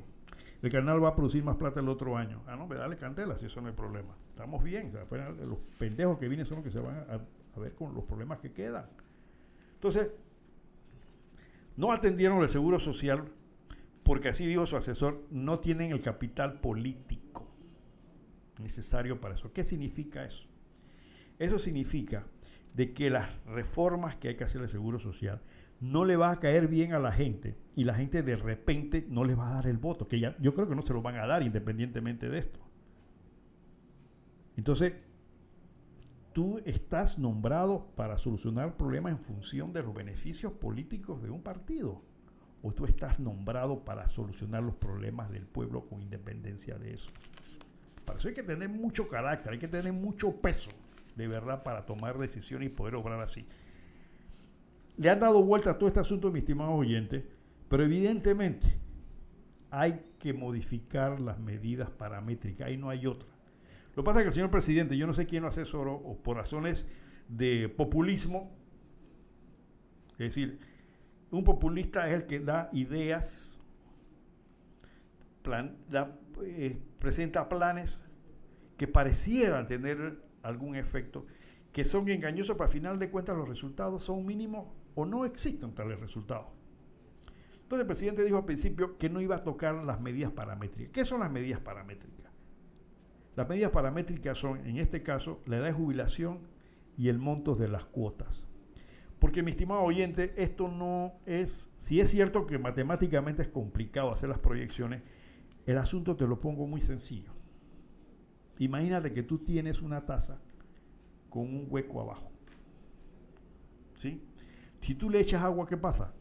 El 0.63 0.71
canal 0.71 1.03
va 1.03 1.09
a 1.09 1.15
producir 1.15 1.43
más 1.43 1.55
plata 1.55 1.79
el 1.79 1.89
otro 1.89 2.17
año. 2.17 2.41
Ah, 2.47 2.55
no, 2.55 2.65
me 2.65 2.75
dale 2.75 2.97
candela, 2.97 3.37
si 3.37 3.45
eso 3.45 3.61
no 3.61 3.69
es 3.69 3.75
problema. 3.75 4.17
Estamos 4.31 4.63
bien. 4.63 4.91
los 4.91 5.59
pendejos 5.77 6.17
que 6.17 6.27
vienen 6.27 6.47
son 6.47 6.55
los 6.55 6.63
que 6.65 6.71
se 6.71 6.79
van 6.79 7.05
a 7.07 7.59
ver 7.59 7.75
con 7.75 7.93
los 7.93 8.03
problemas 8.05 8.39
que 8.39 8.51
quedan. 8.51 8.87
Entonces, 9.75 10.09
no 11.79 11.93
atendieron 11.93 12.41
el 12.41 12.49
seguro 12.49 12.77
social 12.77 13.31
porque 14.03 14.27
así 14.27 14.45
dijo 14.45 14.65
su 14.65 14.75
asesor, 14.75 15.25
no 15.31 15.59
tienen 15.59 15.93
el 15.93 16.01
capital 16.01 16.59
político 16.59 17.47
necesario 18.59 19.21
para 19.21 19.35
eso. 19.35 19.53
¿Qué 19.53 19.63
significa 19.63 20.25
eso? 20.25 20.49
Eso 21.37 21.57
significa 21.57 22.27
de 22.73 22.93
que 22.93 23.09
las 23.09 23.29
reformas 23.45 24.17
que 24.17 24.27
hay 24.27 24.35
que 24.35 24.43
hacer 24.43 24.59
al 24.59 24.67
Seguro 24.67 24.99
Social 24.99 25.41
no 25.79 26.03
le 26.03 26.17
va 26.17 26.31
a 26.31 26.39
caer 26.41 26.67
bien 26.67 26.91
a 26.91 26.99
la 26.99 27.13
gente 27.13 27.55
y 27.77 27.85
la 27.85 27.95
gente 27.95 28.23
de 28.23 28.35
repente 28.35 29.05
no 29.07 29.23
le 29.23 29.35
va 29.35 29.49
a 29.49 29.53
dar 29.53 29.67
el 29.67 29.77
voto, 29.77 30.05
que 30.05 30.19
ya, 30.19 30.35
yo 30.41 30.53
creo 30.53 30.67
que 30.67 30.75
no 30.75 30.81
se 30.81 30.93
lo 30.93 31.01
van 31.01 31.15
a 31.15 31.25
dar 31.25 31.43
independientemente 31.43 32.27
de 32.27 32.39
esto. 32.39 32.59
Entonces, 34.57 34.95
tú 36.33 36.61
estás 36.65 37.17
nombrado 37.17 37.87
para 37.95 38.17
solucionar 38.17 38.77
problemas 38.77 39.11
en 39.11 39.19
función 39.19 39.73
de 39.73 39.83
los 39.83 39.93
beneficios 39.93 40.53
políticos 40.53 41.21
de 41.21 41.29
un 41.29 41.41
partido 41.41 42.01
o 42.61 42.71
tú 42.71 42.85
estás 42.85 43.19
nombrado 43.19 43.85
para 43.85 44.07
solucionar 44.07 44.63
los 44.63 44.75
problemas 44.75 45.29
del 45.31 45.45
pueblo 45.45 45.85
con 45.85 46.01
independencia 46.01 46.77
de 46.77 46.93
eso. 46.93 47.11
Para 48.05 48.19
eso 48.19 48.27
hay 48.27 48.33
que 48.33 48.43
tener 48.43 48.69
mucho 48.69 49.07
carácter, 49.07 49.53
hay 49.53 49.59
que 49.59 49.67
tener 49.67 49.93
mucho 49.93 50.41
peso 50.41 50.71
de 51.15 51.27
verdad 51.27 51.63
para 51.63 51.85
tomar 51.85 52.17
decisiones 52.17 52.67
y 52.67 52.71
poder 52.71 52.95
obrar 52.95 53.21
así. 53.21 53.45
Le 54.97 55.09
han 55.09 55.19
dado 55.19 55.43
vuelta 55.43 55.71
a 55.71 55.77
todo 55.77 55.87
este 55.87 55.99
asunto, 55.99 56.31
mis 56.31 56.41
estimados 56.41 56.77
oyentes, 56.77 57.23
pero 57.69 57.83
evidentemente 57.83 58.67
hay 59.71 60.01
que 60.17 60.33
modificar 60.33 61.19
las 61.19 61.39
medidas 61.39 61.89
paramétricas, 61.89 62.67
ahí 62.67 62.77
no 62.77 62.89
hay 62.89 63.05
otra. 63.05 63.29
Lo 63.95 64.03
que 64.03 64.05
pasa 64.05 64.19
es 64.19 64.23
que 64.23 64.27
el 64.29 64.33
señor 64.33 64.51
presidente, 64.51 64.97
yo 64.97 65.07
no 65.07 65.13
sé 65.13 65.25
quién 65.25 65.43
lo 65.43 65.49
asesoró, 65.49 65.93
o 65.93 66.17
por 66.17 66.37
razones 66.37 66.85
de 67.27 67.69
populismo, 67.69 68.55
es 70.13 70.35
decir, 70.35 70.59
un 71.31 71.43
populista 71.43 72.07
es 72.07 72.13
el 72.13 72.25
que 72.25 72.39
da 72.39 72.69
ideas, 72.73 73.61
plan, 75.41 75.77
eh, 76.43 76.81
presenta 76.99 77.47
planes 77.47 78.03
que 78.77 78.87
parecieran 78.87 79.67
tener 79.67 80.23
algún 80.41 80.75
efecto 80.75 81.25
que 81.71 81.85
son 81.85 82.09
engañosos, 82.09 82.55
para 82.55 82.69
final 82.69 82.97
de 82.97 83.09
cuentas 83.09 83.37
los 83.37 83.47
resultados 83.47 84.03
son 84.03 84.25
mínimos 84.25 84.67
o 84.95 85.05
no 85.05 85.25
existen 85.25 85.73
tales 85.73 85.99
resultados. 85.99 86.47
Entonces 87.61 87.81
el 87.81 87.87
presidente 87.87 88.23
dijo 88.23 88.37
al 88.37 88.45
principio 88.45 88.97
que 88.97 89.09
no 89.09 89.21
iba 89.21 89.35
a 89.35 89.43
tocar 89.43 89.75
las 89.75 90.01
medidas 90.01 90.31
paramétricas. 90.31 90.91
¿Qué 90.91 91.05
son 91.05 91.19
las 91.19 91.31
medidas 91.31 91.59
paramétricas? 91.59 92.18
Las 93.39 93.47
medidas 93.47 93.71
paramétricas 93.71 94.37
son, 94.37 94.67
en 94.67 94.75
este 94.79 95.01
caso, 95.01 95.41
la 95.45 95.55
edad 95.55 95.67
de 95.67 95.71
jubilación 95.71 96.39
y 96.97 97.07
el 97.07 97.19
monto 97.19 97.55
de 97.55 97.69
las 97.69 97.85
cuotas. 97.85 98.45
Porque 99.17 99.43
mi 99.43 99.51
estimado 99.51 99.79
oyente, 99.79 100.33
esto 100.35 100.67
no 100.67 101.13
es, 101.25 101.71
si 101.77 102.01
es 102.01 102.11
cierto 102.11 102.45
que 102.45 102.59
matemáticamente 102.59 103.43
es 103.43 103.47
complicado 103.47 104.11
hacer 104.11 104.27
las 104.27 104.39
proyecciones, 104.39 105.03
el 105.65 105.77
asunto 105.77 106.17
te 106.17 106.27
lo 106.27 106.41
pongo 106.41 106.67
muy 106.67 106.81
sencillo. 106.81 107.31
Imagínate 108.57 109.13
que 109.13 109.23
tú 109.23 109.37
tienes 109.37 109.81
una 109.81 110.05
taza 110.05 110.41
con 111.29 111.43
un 111.43 111.65
hueco 111.69 112.01
abajo. 112.01 112.33
¿Sí? 113.93 114.21
Si 114.81 114.95
tú 114.95 115.09
le 115.09 115.21
echas 115.21 115.43
agua, 115.43 115.65
¿qué 115.65 115.77
pasa? 115.77 116.13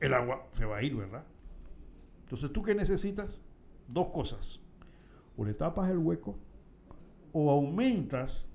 El 0.00 0.14
agua 0.14 0.48
se 0.52 0.64
va 0.64 0.78
a 0.78 0.82
ir, 0.82 0.96
¿verdad? 0.96 1.26
Entonces, 2.20 2.50
¿tú 2.54 2.62
qué 2.62 2.74
necesitas? 2.74 3.38
Dos 3.86 4.08
cosas. 4.08 4.60
O 5.36 5.44
le 5.44 5.54
tapas 5.54 5.90
el 5.90 5.98
hueco 5.98 6.38
o 7.32 7.50
aumentas 7.50 8.48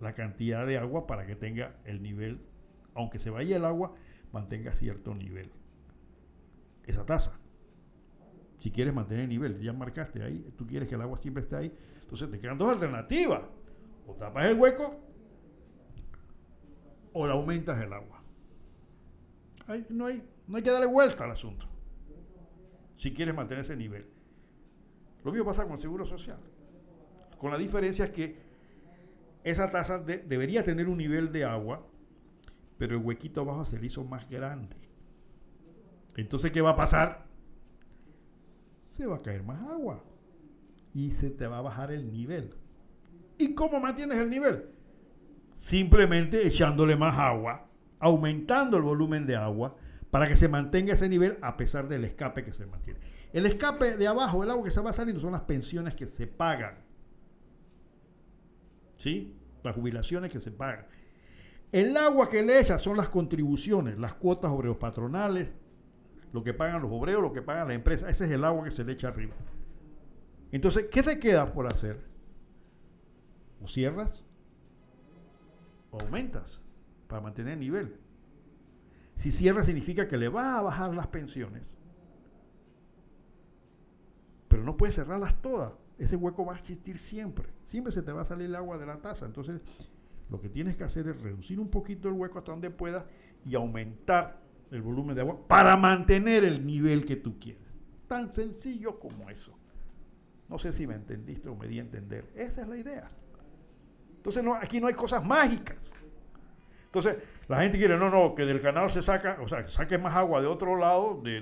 la 0.00 0.14
cantidad 0.14 0.66
de 0.66 0.78
agua 0.78 1.06
para 1.06 1.26
que 1.26 1.34
tenga 1.34 1.76
el 1.84 2.02
nivel, 2.02 2.40
aunque 2.94 3.18
se 3.18 3.30
vaya 3.30 3.56
el 3.56 3.64
agua, 3.64 3.94
mantenga 4.32 4.72
cierto 4.74 5.14
nivel. 5.14 5.50
Esa 6.84 7.04
taza. 7.04 7.40
Si 8.60 8.70
quieres 8.70 8.94
mantener 8.94 9.24
el 9.24 9.28
nivel, 9.28 9.60
ya 9.60 9.72
marcaste 9.72 10.22
ahí, 10.22 10.52
tú 10.56 10.66
quieres 10.66 10.88
que 10.88 10.94
el 10.94 11.02
agua 11.02 11.18
siempre 11.18 11.42
esté 11.42 11.56
ahí. 11.56 11.76
Entonces 12.02 12.30
te 12.30 12.38
quedan 12.38 12.58
dos 12.58 12.68
alternativas. 12.68 13.42
O 14.06 14.14
tapas 14.14 14.46
el 14.46 14.58
hueco 14.58 15.00
o 17.12 17.26
le 17.26 17.32
aumentas 17.32 17.80
el 17.82 17.92
agua. 17.92 18.22
no, 19.88 20.06
hay, 20.06 20.22
no 20.46 20.56
hay 20.56 20.62
que 20.62 20.70
darle 20.70 20.86
vuelta 20.86 21.24
al 21.24 21.32
asunto. 21.32 21.66
Si 22.96 23.12
quieres 23.12 23.34
mantener 23.34 23.64
ese 23.64 23.76
nivel. 23.76 24.06
Lo 25.26 25.32
mismo 25.32 25.46
pasa 25.46 25.64
con 25.64 25.72
el 25.72 25.78
seguro 25.78 26.06
social. 26.06 26.38
Con 27.36 27.50
la 27.50 27.58
diferencia 27.58 28.04
es 28.04 28.10
que 28.12 28.36
esa 29.42 29.72
taza 29.72 29.98
debería 29.98 30.62
tener 30.62 30.88
un 30.88 30.98
nivel 30.98 31.32
de 31.32 31.44
agua, 31.44 31.84
pero 32.78 32.96
el 32.96 33.02
huequito 33.02 33.40
abajo 33.40 33.64
se 33.64 33.76
le 33.80 33.86
hizo 33.86 34.04
más 34.04 34.30
grande. 34.30 34.76
Entonces, 36.14 36.52
¿qué 36.52 36.60
va 36.60 36.70
a 36.70 36.76
pasar? 36.76 37.26
Se 38.92 39.04
va 39.04 39.16
a 39.16 39.22
caer 39.22 39.42
más 39.42 39.68
agua 39.68 40.04
y 40.94 41.10
se 41.10 41.30
te 41.30 41.48
va 41.48 41.58
a 41.58 41.62
bajar 41.62 41.90
el 41.90 42.12
nivel. 42.12 42.54
¿Y 43.36 43.52
cómo 43.52 43.80
mantienes 43.80 44.18
el 44.18 44.30
nivel? 44.30 44.70
Simplemente 45.56 46.46
echándole 46.46 46.94
más 46.94 47.18
agua, 47.18 47.66
aumentando 47.98 48.76
el 48.76 48.84
volumen 48.84 49.26
de 49.26 49.34
agua 49.34 49.74
para 50.12 50.28
que 50.28 50.36
se 50.36 50.46
mantenga 50.46 50.94
ese 50.94 51.08
nivel 51.08 51.36
a 51.42 51.56
pesar 51.56 51.88
del 51.88 52.04
escape 52.04 52.44
que 52.44 52.52
se 52.52 52.64
mantiene. 52.66 53.15
El 53.36 53.44
escape 53.44 53.98
de 53.98 54.06
abajo, 54.06 54.42
el 54.42 54.50
agua 54.50 54.64
que 54.64 54.70
se 54.70 54.80
va 54.80 54.94
saliendo, 54.94 55.20
son 55.20 55.32
las 55.32 55.42
pensiones 55.42 55.94
que 55.94 56.06
se 56.06 56.26
pagan. 56.26 56.78
¿Sí? 58.96 59.36
Las 59.62 59.74
jubilaciones 59.74 60.32
que 60.32 60.40
se 60.40 60.50
pagan. 60.50 60.86
El 61.70 61.94
agua 61.98 62.30
que 62.30 62.42
le 62.42 62.58
echa 62.58 62.78
son 62.78 62.96
las 62.96 63.10
contribuciones, 63.10 63.98
las 63.98 64.14
cuotas 64.14 64.50
obreros 64.50 64.78
patronales, 64.78 65.50
lo 66.32 66.42
que 66.42 66.54
pagan 66.54 66.80
los 66.80 66.90
obreros, 66.90 67.20
lo 67.20 67.34
que 67.34 67.42
pagan 67.42 67.68
las 67.68 67.76
empresas. 67.76 68.08
Ese 68.08 68.24
es 68.24 68.30
el 68.30 68.42
agua 68.42 68.64
que 68.64 68.70
se 68.70 68.84
le 68.84 68.92
echa 68.94 69.08
arriba. 69.08 69.34
Entonces, 70.50 70.86
¿qué 70.90 71.02
te 71.02 71.18
queda 71.18 71.52
por 71.52 71.66
hacer? 71.66 72.00
O 73.60 73.66
cierras 73.66 74.24
o 75.90 75.98
aumentas 76.00 76.62
para 77.06 77.20
mantener 77.20 77.52
el 77.52 77.60
nivel. 77.60 77.96
Si 79.14 79.30
cierras 79.30 79.66
significa 79.66 80.08
que 80.08 80.16
le 80.16 80.30
va 80.30 80.56
a 80.56 80.62
bajar 80.62 80.94
las 80.94 81.08
pensiones. 81.08 81.75
No 84.66 84.76
puedes 84.76 84.96
cerrarlas 84.96 85.40
todas. 85.40 85.72
Ese 85.96 86.16
hueco 86.16 86.44
va 86.44 86.54
a 86.54 86.58
existir 86.58 86.98
siempre. 86.98 87.48
Siempre 87.68 87.92
se 87.92 88.02
te 88.02 88.12
va 88.12 88.22
a 88.22 88.24
salir 88.24 88.46
el 88.46 88.56
agua 88.56 88.76
de 88.78 88.84
la 88.84 88.96
taza. 88.96 89.24
Entonces, 89.24 89.60
lo 90.28 90.40
que 90.40 90.48
tienes 90.48 90.76
que 90.76 90.84
hacer 90.84 91.06
es 91.06 91.20
reducir 91.22 91.60
un 91.60 91.68
poquito 91.68 92.08
el 92.08 92.14
hueco 92.14 92.38
hasta 92.38 92.50
donde 92.50 92.70
puedas 92.70 93.04
y 93.44 93.54
aumentar 93.54 94.40
el 94.72 94.82
volumen 94.82 95.14
de 95.14 95.22
agua 95.22 95.38
para 95.46 95.76
mantener 95.76 96.44
el 96.44 96.66
nivel 96.66 97.04
que 97.04 97.14
tú 97.14 97.38
quieres. 97.38 97.62
Tan 98.08 98.32
sencillo 98.32 98.98
como 98.98 99.30
eso. 99.30 99.56
No 100.48 100.58
sé 100.58 100.72
si 100.72 100.86
me 100.86 100.94
entendiste 100.94 101.48
o 101.48 101.54
me 101.54 101.68
di 101.68 101.78
a 101.78 101.82
entender. 101.82 102.24
Esa 102.34 102.62
es 102.62 102.68
la 102.68 102.76
idea. 102.76 103.08
Entonces 104.16 104.42
no, 104.42 104.54
aquí 104.56 104.80
no 104.80 104.88
hay 104.88 104.94
cosas 104.94 105.24
mágicas. 105.24 105.92
Entonces 106.86 107.18
la 107.46 107.62
gente 107.62 107.78
quiere, 107.78 107.96
no, 107.96 108.10
no, 108.10 108.34
que 108.34 108.44
del 108.44 108.60
canal 108.60 108.90
se 108.90 109.02
saca, 109.02 109.38
o 109.40 109.46
sea, 109.46 109.66
saque 109.68 109.98
más 109.98 110.16
agua 110.16 110.40
de 110.40 110.48
otro 110.48 110.76
lado 110.76 111.20
de, 111.22 111.40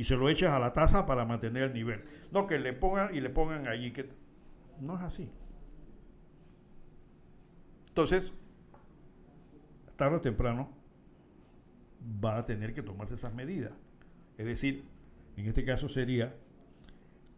y 0.00 0.04
se 0.04 0.16
lo 0.16 0.30
eches 0.30 0.48
a 0.48 0.58
la 0.58 0.72
taza 0.72 1.04
para 1.04 1.26
mantener 1.26 1.64
el 1.64 1.74
nivel. 1.74 2.02
No, 2.32 2.46
que 2.46 2.58
le 2.58 2.72
pongan 2.72 3.14
y 3.14 3.20
le 3.20 3.28
pongan 3.28 3.68
allí. 3.68 3.92
que 3.92 4.08
No 4.80 4.94
es 4.94 5.02
así. 5.02 5.30
Entonces, 7.88 8.32
tarde 9.96 10.16
o 10.16 10.20
temprano 10.22 10.70
va 12.24 12.38
a 12.38 12.46
tener 12.46 12.72
que 12.72 12.80
tomarse 12.80 13.16
esas 13.16 13.34
medidas. 13.34 13.74
Es 14.38 14.46
decir, 14.46 14.86
en 15.36 15.44
este 15.44 15.66
caso 15.66 15.86
sería 15.86 16.34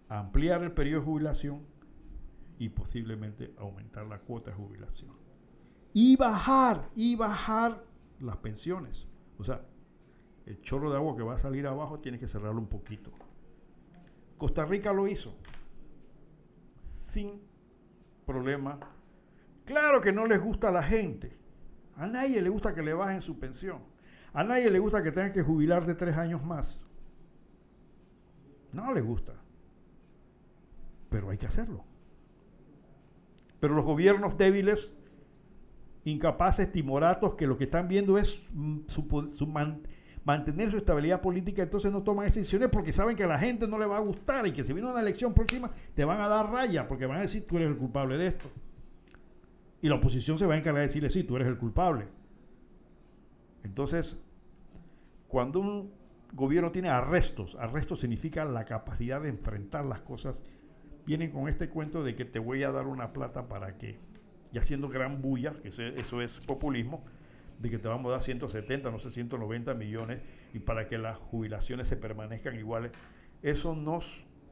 ampliar 0.09 0.63
el 0.63 0.71
periodo 0.71 1.01
de 1.01 1.07
jubilación 1.07 1.67
y 2.61 2.69
posiblemente 2.69 3.53
aumentar 3.59 4.07
la 4.07 4.21
cuota 4.21 4.53
de 4.53 4.57
jubilación. 4.57 5.11
Y 5.95 6.15
bajar, 6.15 6.91
y 6.95 7.17
bajar 7.17 7.83
las 8.21 8.37
pensiones. 8.37 9.09
O 9.37 9.43
sea, 9.43 9.67
el 10.47 10.61
chorro 10.61 10.91
de 10.91 10.97
agua 10.97 11.17
que 11.17 11.23
va 11.23 11.35
a 11.35 11.39
salir 11.39 11.67
abajo 11.67 12.01
tiene 12.01 12.19
que 12.19 12.29
cerrarlo 12.29 12.61
un 12.61 12.69
poquito. 12.69 13.13
Costa 14.37 14.65
Rica 14.65 14.93
lo 14.93 15.07
hizo 15.07 15.37
sin 16.79 17.41
problema. 18.27 18.79
Claro 19.65 20.01
que 20.01 20.13
no 20.13 20.27
les 20.27 20.41
gusta 20.41 20.69
a 20.69 20.73
la 20.73 20.83
gente. 20.83 21.37
A 21.97 22.07
nadie 22.07 22.43
le 22.43 22.49
gusta 22.49 22.75
que 22.75 22.83
le 22.83 22.95
bajen 22.95 23.23
su 23.23 23.39
pensión. 23.39 23.83
A 24.33 24.43
nadie 24.43 24.71
le 24.71 24.79
gusta 24.79 25.03
que 25.03 25.13
tengan 25.13 25.33
que 25.33 25.43
jubilar 25.43 25.87
de 25.87 25.95
tres 25.95 26.17
años 26.17 26.45
más. 26.45 26.87
No 28.73 28.93
le 28.93 29.03
gusta 29.03 29.43
pero 31.13 31.31
hay 31.31 31.39
que 31.39 31.47
hacerlo. 31.47 31.85
Pero 33.61 33.75
los 33.75 33.85
gobiernos 33.85 34.37
débiles, 34.39 34.91
incapaces, 36.05 36.73
timoratos, 36.73 37.35
que 37.35 37.47
lo 37.47 37.59
que 37.59 37.65
están 37.65 37.87
viendo 37.87 38.19
es 38.19 38.49
mm, 38.55 38.81
mantener 40.25 40.71
su 40.71 40.77
estabilidad 40.77 41.21
política, 41.21 41.63
entonces 41.63 41.91
no 41.91 42.03
toman 42.03 42.27
decisiones 42.27 42.69
porque 42.69 42.93
saben 42.93 43.17
que 43.17 43.25
a 43.25 43.29
la 43.29 43.39
gente 43.39 43.67
no 43.67 43.79
le 43.79 43.87
va 43.87 43.97
a 43.97 44.01
gustar 44.01 44.47
y 44.47 44.53
que 44.53 44.65
si 44.65 44.73
viene 44.73 44.91
una 44.91 45.01
elección 45.01 45.35
próxima 45.35 45.71
te 45.95 46.05
van 46.05 46.21
a 46.21 46.29
dar 46.29 46.51
raya 46.51 46.87
porque 46.87 47.07
van 47.07 47.19
a 47.19 47.23
decir 47.23 47.47
tú 47.47 47.57
eres 47.57 47.69
el 47.69 47.77
culpable 47.77 48.17
de 48.17 48.29
esto. 48.29 48.51
Y 49.81 49.89
la 49.89 49.97
oposición 49.97 50.39
se 50.39 50.47
va 50.47 50.55
a 50.55 50.57
encargar 50.57 50.81
de 50.81 50.87
decirle 50.87 51.11
sí, 51.11 51.25
tú 51.25 51.37
eres 51.37 51.49
el 51.49 51.59
culpable. 51.59 52.07
Entonces, 53.65 54.21
cuando 55.27 55.61
un 55.61 55.93
gobierno 56.33 56.71
tiene 56.71 56.89
arrestos, 56.89 57.57
arrestos 57.59 58.01
significa 58.01 58.45
la 58.45 58.65
capacidad 58.65 59.21
de 59.21 59.29
enfrentar 59.29 59.85
las 59.85 60.01
cosas 60.01 60.43
vienen 61.05 61.31
con 61.31 61.49
este 61.49 61.69
cuento 61.69 62.05
de 62.05 62.15
que 62.15 62.25
te 62.25 62.39
voy 62.39 62.63
a 62.63 62.71
dar 62.71 62.87
una 62.87 63.13
plata 63.13 63.49
para 63.49 63.77
que, 63.77 63.99
y 64.53 64.59
haciendo 64.59 64.89
gran 64.89 65.21
bulla, 65.21 65.55
que 65.63 65.69
eso 65.69 66.23
es 66.23 66.39
populismo, 66.39 67.05
de 67.63 67.71
que 67.71 67.79
te 67.79 67.87
vamos 67.87 68.11
a 68.11 68.15
dar 68.15 68.23
170, 68.23 68.91
no 68.91 68.99
sé, 68.99 69.11
190 69.13 69.75
millones 69.75 70.21
y 70.53 70.59
para 70.59 70.89
que 70.89 70.99
las 70.99 71.17
jubilaciones 71.17 71.87
se 71.87 71.97
permanezcan 71.97 72.57
iguales. 72.57 72.91
Eso 73.41 73.77
no 73.77 74.01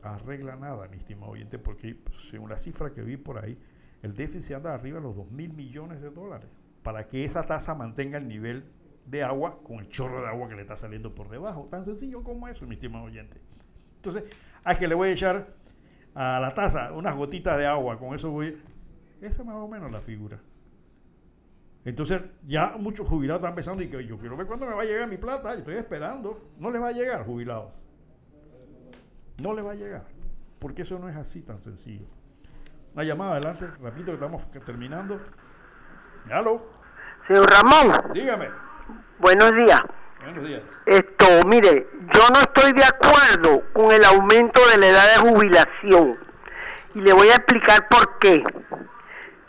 arregla 0.03 0.55
nada, 0.55 0.87
mi 0.89 0.97
estimado 0.97 1.33
oyente, 1.33 1.59
porque 1.59 2.01
según 2.31 2.51
la 2.51 2.57
cifra 2.57 2.95
que 2.95 3.03
vi 3.03 3.17
por 3.17 3.45
ahí, 3.45 3.59
el 4.03 4.15
déficit 4.15 4.55
anda 4.55 4.73
arriba 4.73 4.99
de 4.99 5.03
los 5.03 5.17
2 5.17 5.31
mil 5.33 5.53
millones 5.53 6.01
de 6.01 6.11
dólares 6.11 6.49
para 6.85 7.07
que 7.07 7.25
esa 7.25 7.43
tasa 7.43 7.75
mantenga 7.75 8.17
el 8.17 8.29
nivel 8.29 8.65
de 9.07 9.25
agua 9.25 9.59
con 9.65 9.81
el 9.81 9.89
chorro 9.89 10.21
de 10.23 10.29
agua 10.29 10.49
que 10.49 10.55
le 10.55 10.63
está 10.63 10.77
saliendo 10.77 11.13
por 11.13 11.29
debajo. 11.29 11.67
Tan 11.69 11.85
sencillo 11.85 12.23
como 12.23 12.47
eso, 12.47 12.65
mi 12.65 12.77
estimado 12.77 13.05
oyente. 13.05 13.41
Entonces, 13.97 14.25
a 14.63 14.77
que 14.77 14.87
le 14.87 14.95
voy 14.95 15.09
a 15.09 15.13
echar 15.13 15.49
a 16.15 16.39
la 16.39 16.55
taza 16.55 16.93
unas 16.93 17.17
gotitas 17.17 17.59
de 17.59 17.67
agua, 17.67 17.99
con 17.99 18.15
eso 18.15 18.31
voy. 18.31 18.57
Esa 19.21 19.43
es 19.43 19.45
más 19.45 19.57
o 19.57 19.67
menos 19.67 19.91
la 19.91 20.01
figura. 20.01 20.41
Entonces, 21.85 22.21
ya 22.47 22.75
muchos 22.79 23.09
jubilados 23.09 23.41
están 23.41 23.55
pensando 23.55 23.83
y 23.83 23.89
que 23.89 24.05
yo 24.05 24.19
quiero 24.19 24.37
ver 24.37 24.47
cuándo 24.47 24.67
me 24.67 24.75
va 24.75 24.83
a 24.83 24.85
llegar 24.85 25.09
mi 25.09 25.17
plata, 25.17 25.55
estoy 25.55 25.77
esperando. 25.77 26.51
No 26.59 26.71
les 26.71 26.81
va 26.81 26.89
a 26.89 26.93
llegar, 26.93 27.25
jubilados. 27.25 27.81
No 29.41 29.55
les 29.55 29.65
va 29.65 29.73
a 29.73 29.75
llegar. 29.75 30.05
Porque 30.59 30.83
eso 30.83 30.99
no 30.99 31.09
es 31.09 31.17
así 31.17 31.43
tan 31.43 31.63
sencillo. 31.63 32.07
Una 32.95 33.05
llamada 33.05 33.33
adelante, 33.33 33.67
rapidito 33.81 34.07
que 34.07 34.25
estamos 34.25 34.51
terminando. 34.67 35.21
¿Aló? 36.31 36.71
Señor 37.27 37.51
Ramón. 37.51 38.13
Dígame. 38.13 38.49
Buenos 39.19 39.53
días. 39.55 39.81
Buenos 40.23 40.47
días. 40.47 40.63
Esto, 40.85 41.27
mire, 41.47 41.89
yo 42.13 42.23
no 42.33 42.41
estoy 42.41 42.73
de 42.73 42.85
acuerdo 42.85 43.63
con 43.73 43.91
el 43.91 44.05
aumento 44.05 44.61
de 44.71 44.79
la 44.79 44.89
edad 44.89 45.05
de 45.15 45.31
jubilación. 45.31 46.19
Y 46.95 47.01
le 47.01 47.13
voy 47.15 47.29
a 47.29 47.37
explicar 47.37 47.89
por 47.89 48.19
qué. 48.19 48.43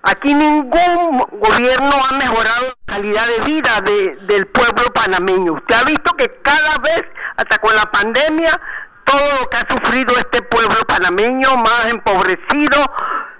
Aquí 0.04 0.34
ningún 0.34 1.20
gobierno 1.32 1.92
ha 2.10 2.16
mejorado 2.16 2.66
la 2.88 2.96
calidad 2.96 3.28
de 3.28 3.40
vida 3.46 3.82
de- 3.82 4.16
del 4.22 4.48
pueblo 4.48 4.84
panameño. 4.94 5.54
Usted 5.54 5.76
ha 5.76 5.84
visto 5.84 6.12
que 6.18 6.40
cada 6.42 6.78
vez, 6.80 7.04
hasta 7.38 7.58
con 7.60 7.76
la 7.76 7.84
pandemia, 7.84 8.60
todo 9.06 9.22
lo 9.42 9.50
que 9.50 9.58
ha 9.58 9.66
sufrido 9.70 10.16
este 10.18 10.42
pueblo 10.44 10.76
panameño, 10.88 11.56
más 11.58 11.86
empobrecido, 11.86 12.78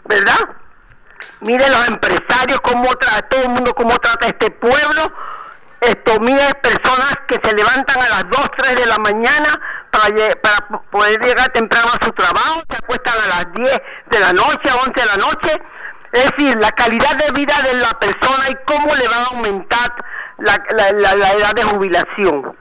¿verdad? 0.06 0.40
Mire 1.40 1.68
los 1.70 1.88
empresarios, 1.88 2.62
cómo 2.62 2.88
trata, 2.96 3.22
todo 3.30 3.42
el 3.44 3.50
mundo 3.50 3.74
cómo 3.74 3.98
trata 3.98 4.28
este 4.28 4.52
pueblo. 4.52 5.12
Esto, 5.80 6.20
mire 6.20 6.44
personas 6.62 7.16
que 7.28 7.40
se 7.44 7.56
levantan 7.56 7.98
a 8.04 8.10
las 8.10 8.30
2, 8.30 8.48
3 8.56 8.76
de 8.76 8.86
la 8.86 9.00
mañana 9.00 9.50
para, 9.90 10.10
para 10.36 10.82
poder 10.92 11.20
llegar 11.26 11.50
temprano 11.54 11.88
a 11.88 12.06
su 12.06 12.12
trabajo, 12.12 12.62
se 12.70 12.78
acuestan 12.78 13.16
a 13.20 13.28
las 13.28 13.54
10 13.54 13.82
de 14.12 14.20
la 14.20 14.32
noche, 14.34 14.70
a 14.70 14.76
11 14.76 14.92
de 14.94 15.06
la 15.08 15.18
noche. 15.18 15.62
Es 16.12 16.32
decir, 16.32 16.58
la 16.60 16.72
calidad 16.72 17.16
de 17.16 17.32
vida 17.32 17.56
de 17.64 17.76
la 17.76 17.92
persona 17.92 18.50
y 18.50 18.56
cómo 18.66 18.94
le 18.96 19.08
van 19.08 19.24
a 19.24 19.28
aumentar 19.28 19.96
la, 20.40 20.56
edad 21.30 21.54
de 21.56 21.64
jubilación. 21.64 22.58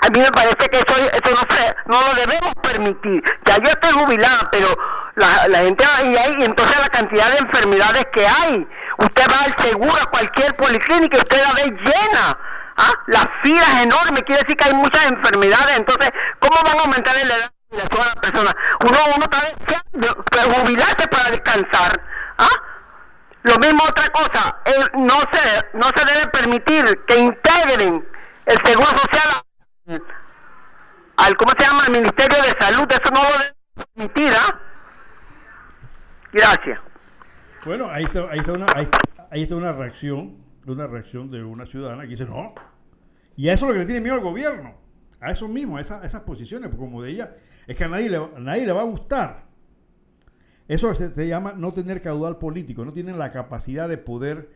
A 0.00 0.08
mí 0.08 0.18
me 0.18 0.30
parece 0.32 0.56
que 0.56 0.78
eso, 0.78 0.96
eso 0.96 1.34
no, 1.34 1.56
se, 1.56 1.76
no 1.86 2.00
lo 2.08 2.14
debemos 2.14 2.54
permitir. 2.60 3.22
Ya 3.44 3.56
yo 3.58 3.70
estoy 3.70 3.92
jubilada, 3.92 4.48
pero 4.50 4.66
la, 5.14 5.46
la 5.48 5.58
gente 5.58 5.84
y 6.04 6.16
hay, 6.16 6.34
y 6.38 6.44
entonces 6.44 6.76
la 6.80 6.88
cantidad 6.88 7.30
de 7.30 7.38
enfermedades 7.38 8.04
que 8.12 8.26
hay. 8.26 8.66
Usted 8.98 9.24
va 9.30 9.44
al 9.44 9.56
seguro 9.58 9.94
a 10.02 10.10
cualquier 10.10 10.54
policlínica 10.56 11.18
y 11.18 11.20
usted 11.20 11.42
la 11.42 11.52
ve 11.54 11.70
llena. 11.70 12.38
¿Ah? 12.76 12.92
Las 13.06 13.26
filas 13.44 13.82
enormes, 13.82 14.22
quiere 14.22 14.42
decir 14.42 14.56
que 14.56 14.64
hay 14.64 14.74
muchas 14.74 15.06
enfermedades. 15.06 15.78
Entonces, 15.78 16.10
¿cómo 16.40 16.56
van 16.64 16.78
a 16.78 16.82
aumentar 16.82 17.14
la 17.14 17.22
edad 17.22 17.36
de 17.36 17.78
jubilación 17.78 18.02
a 18.02 18.14
la 18.14 18.20
persona? 18.20 18.50
Uno, 18.80 18.98
uno 19.16 19.24
está 19.24 20.42
jubilarse 20.60 21.06
para 21.08 21.30
descansar. 21.30 22.00
¿Ah? 22.38 22.71
Lo 23.44 23.56
mismo 23.56 23.82
otra 23.88 24.06
cosa, 24.08 24.56
eh, 24.66 24.84
no 24.98 25.14
se 25.32 25.76
no 25.76 25.86
se 25.94 26.04
debe 26.14 26.26
permitir 26.30 27.00
que 27.06 27.18
integren 27.18 28.06
el 28.46 28.56
seguro 28.64 28.86
social 28.88 30.00
al, 31.16 31.36
¿cómo 31.36 31.50
se 31.58 31.64
llama? 31.66 31.84
al 31.86 31.92
Ministerio 31.92 32.38
de 32.42 32.54
Salud, 32.60 32.86
eso 32.90 33.10
no 33.12 33.22
lo 33.22 33.38
debe 33.38 33.54
permitir, 33.96 34.32
¿ah? 34.38 34.60
Gracias. 36.32 36.80
Bueno, 37.64 37.88
ahí 37.90 38.04
está, 38.04 38.20
ahí 38.30 38.38
está 38.38 38.52
una, 38.52 38.66
ahí, 38.74 38.88
ahí 39.30 39.42
está 39.42 39.56
una 39.56 39.72
reacción, 39.72 40.36
una 40.66 40.86
reacción 40.86 41.30
de 41.30 41.42
una 41.44 41.66
ciudadana 41.66 42.02
que 42.02 42.08
dice 42.10 42.24
no. 42.24 42.54
Y 43.36 43.48
a 43.48 43.52
eso 43.54 43.64
es 43.66 43.68
lo 43.68 43.74
que 43.74 43.80
le 43.80 43.86
tiene 43.86 44.00
miedo 44.00 44.14
al 44.14 44.20
gobierno, 44.20 44.74
a 45.20 45.30
eso 45.30 45.48
mismo, 45.48 45.76
a, 45.76 45.80
esa- 45.80 46.02
esas 46.04 46.22
posiciones, 46.22 46.70
como 46.76 47.02
de 47.02 47.10
ella, 47.10 47.34
es 47.66 47.76
que 47.76 47.84
a 47.84 47.88
nadie 47.88 48.08
le, 48.10 48.16
a 48.16 48.28
nadie 48.38 48.66
le 48.66 48.72
va 48.72 48.80
a 48.80 48.84
gustar. 48.84 49.44
Eso 50.72 50.94
se, 50.94 51.14
se 51.14 51.28
llama 51.28 51.52
no 51.52 51.74
tener 51.74 52.00
caudal 52.00 52.38
político, 52.38 52.82
no 52.82 52.94
tienen 52.94 53.18
la 53.18 53.30
capacidad 53.30 53.90
de 53.90 53.98
poder 53.98 54.48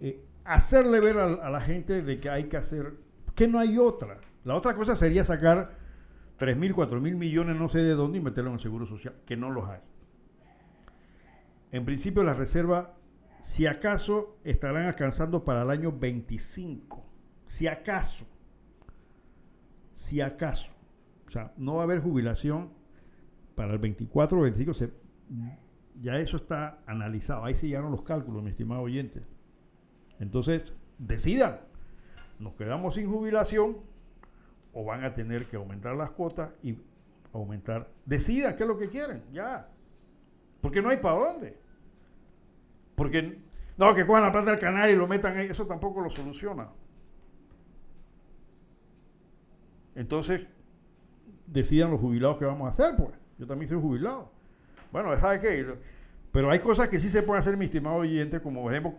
eh, 0.00 0.24
hacerle 0.44 0.98
ver 0.98 1.18
a, 1.18 1.50
la 1.50 1.60
gente 1.60 2.00
de 2.00 2.18
que 2.20 2.30
hay 2.30 2.44
que 2.44 2.56
hacer, 2.56 2.94
que 3.34 3.46
no 3.46 3.58
hay 3.58 3.76
otra. 3.76 4.16
La 4.44 4.54
otra 4.54 4.74
cosa 4.74 4.96
sería 4.96 5.24
sacar 5.24 5.76
3 6.38 6.56
mil, 6.56 6.74
4 6.74 7.02
mil 7.02 7.16
millones, 7.16 7.54
no 7.54 7.68
sé 7.68 7.80
de 7.82 7.92
dónde, 7.92 8.16
y 8.16 8.22
meterlo 8.22 8.48
en 8.48 8.54
el 8.54 8.60
Seguro 8.60 8.86
Social, 8.86 9.14
que 9.26 9.36
no 9.36 9.50
los 9.50 9.68
hay. 9.68 9.80
En 11.70 11.84
principio 11.84 12.24
la 12.24 12.32
reserva, 12.32 12.94
si 13.42 13.66
acaso, 13.66 14.38
estarán 14.42 14.86
alcanzando 14.86 15.44
para 15.44 15.60
el 15.64 15.70
año 15.70 15.92
25. 15.92 17.04
Si 17.44 17.66
acaso. 17.66 18.24
Si 19.92 20.22
acaso. 20.22 20.72
O 21.28 21.30
sea, 21.30 21.52
no 21.58 21.74
va 21.74 21.82
a 21.82 21.84
haber 21.84 22.00
jubilación 22.00 22.72
para 23.54 23.74
el 23.74 23.78
24 23.78 24.38
o 24.38 24.40
25. 24.40 24.72
se- 24.72 25.05
ya 26.00 26.18
eso 26.18 26.36
está 26.36 26.78
analizado. 26.86 27.44
Ahí 27.44 27.54
se 27.54 27.66
llegaron 27.66 27.90
los 27.90 28.02
cálculos, 28.02 28.42
mi 28.42 28.50
estimado 28.50 28.82
oyente. 28.82 29.22
Entonces, 30.18 30.72
decidan. 30.98 31.60
Nos 32.38 32.54
quedamos 32.54 32.94
sin 32.94 33.10
jubilación 33.10 33.78
o 34.72 34.84
van 34.84 35.04
a 35.04 35.14
tener 35.14 35.46
que 35.46 35.56
aumentar 35.56 35.96
las 35.96 36.10
cuotas 36.10 36.52
y 36.62 36.78
aumentar. 37.32 37.90
Decidan 38.04 38.56
qué 38.56 38.64
es 38.64 38.68
lo 38.68 38.76
que 38.76 38.90
quieren. 38.90 39.22
Ya. 39.32 39.68
Porque 40.60 40.82
no 40.82 40.90
hay 40.90 40.98
para 40.98 41.16
dónde. 41.16 41.58
Porque 42.94 43.38
no, 43.76 43.94
que 43.94 44.06
cojan 44.06 44.22
la 44.22 44.32
plata 44.32 44.50
del 44.50 44.60
canal 44.60 44.90
y 44.90 44.96
lo 44.96 45.06
metan 45.06 45.36
ahí, 45.36 45.46
eso 45.46 45.66
tampoco 45.66 46.00
lo 46.00 46.10
soluciona. 46.10 46.68
Entonces, 49.94 50.46
decidan 51.46 51.90
los 51.90 52.00
jubilados 52.00 52.38
qué 52.38 52.44
vamos 52.44 52.66
a 52.66 52.70
hacer, 52.70 52.96
pues. 52.96 53.10
Yo 53.38 53.46
también 53.46 53.68
soy 53.68 53.80
jubilado. 53.80 54.30
Bueno, 54.92 55.18
¿sabe 55.18 55.40
qué? 55.40 55.66
Pero 56.32 56.50
hay 56.50 56.58
cosas 56.58 56.88
que 56.88 56.98
sí 56.98 57.08
se 57.10 57.22
pueden 57.22 57.40
hacer, 57.40 57.56
mi 57.56 57.64
estimado 57.66 57.96
oyente, 57.96 58.40
como 58.40 58.62
por 58.62 58.72
ejemplo, 58.72 58.94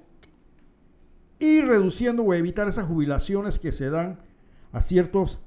ir 1.39 1.65
reduciendo 1.67 2.23
o 2.23 2.33
evitar 2.33 2.67
esas 2.67 2.87
jubilaciones 2.87 3.59
que 3.59 3.71
se 3.71 3.89
dan 3.89 4.19
a 4.71 4.81
ciertos 4.81 5.39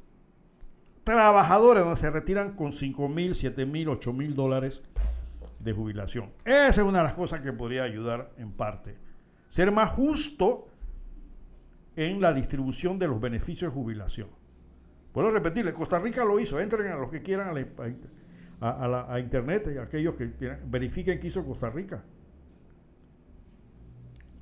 trabajadores 1.04 1.82
donde 1.82 1.98
se 1.98 2.10
retiran 2.10 2.54
con 2.54 2.72
5 2.72 3.08
mil, 3.08 3.34
7 3.34 3.66
mil, 3.66 3.88
8 3.88 4.12
mil 4.12 4.34
dólares 4.34 4.82
de 5.58 5.72
jubilación. 5.72 6.30
Esa 6.44 6.68
es 6.68 6.78
una 6.78 6.98
de 6.98 7.04
las 7.04 7.14
cosas 7.14 7.40
que 7.40 7.52
podría 7.52 7.82
ayudar 7.82 8.32
en 8.38 8.52
parte. 8.52 8.96
Ser 9.48 9.72
más 9.72 9.90
justo 9.90 10.68
en 11.96 12.20
la 12.20 12.32
distribución 12.32 12.98
de 12.98 13.08
los 13.08 13.20
beneficios 13.20 13.72
de 13.72 13.80
jubilación. 13.80 14.28
Puedo 15.12 15.30
repetirle, 15.32 15.72
Costa 15.72 15.98
Rica 15.98 16.24
lo 16.24 16.38
hizo. 16.38 16.60
Entren 16.60 16.86
a 16.92 16.96
los 16.96 17.10
que 17.10 17.20
quieran 17.20 17.48
a, 17.48 17.52
la- 17.52 17.66
a- 18.60 18.84
a 18.84 18.88
la- 18.88 19.12
a 19.12 19.18
internet, 19.20 19.68
y 19.74 19.78
aquellos 19.78 20.14
que 20.14 20.26
verifiquen 20.66 21.18
qué 21.18 21.26
hizo 21.28 21.44
Costa 21.44 21.70
Rica. 21.70 22.04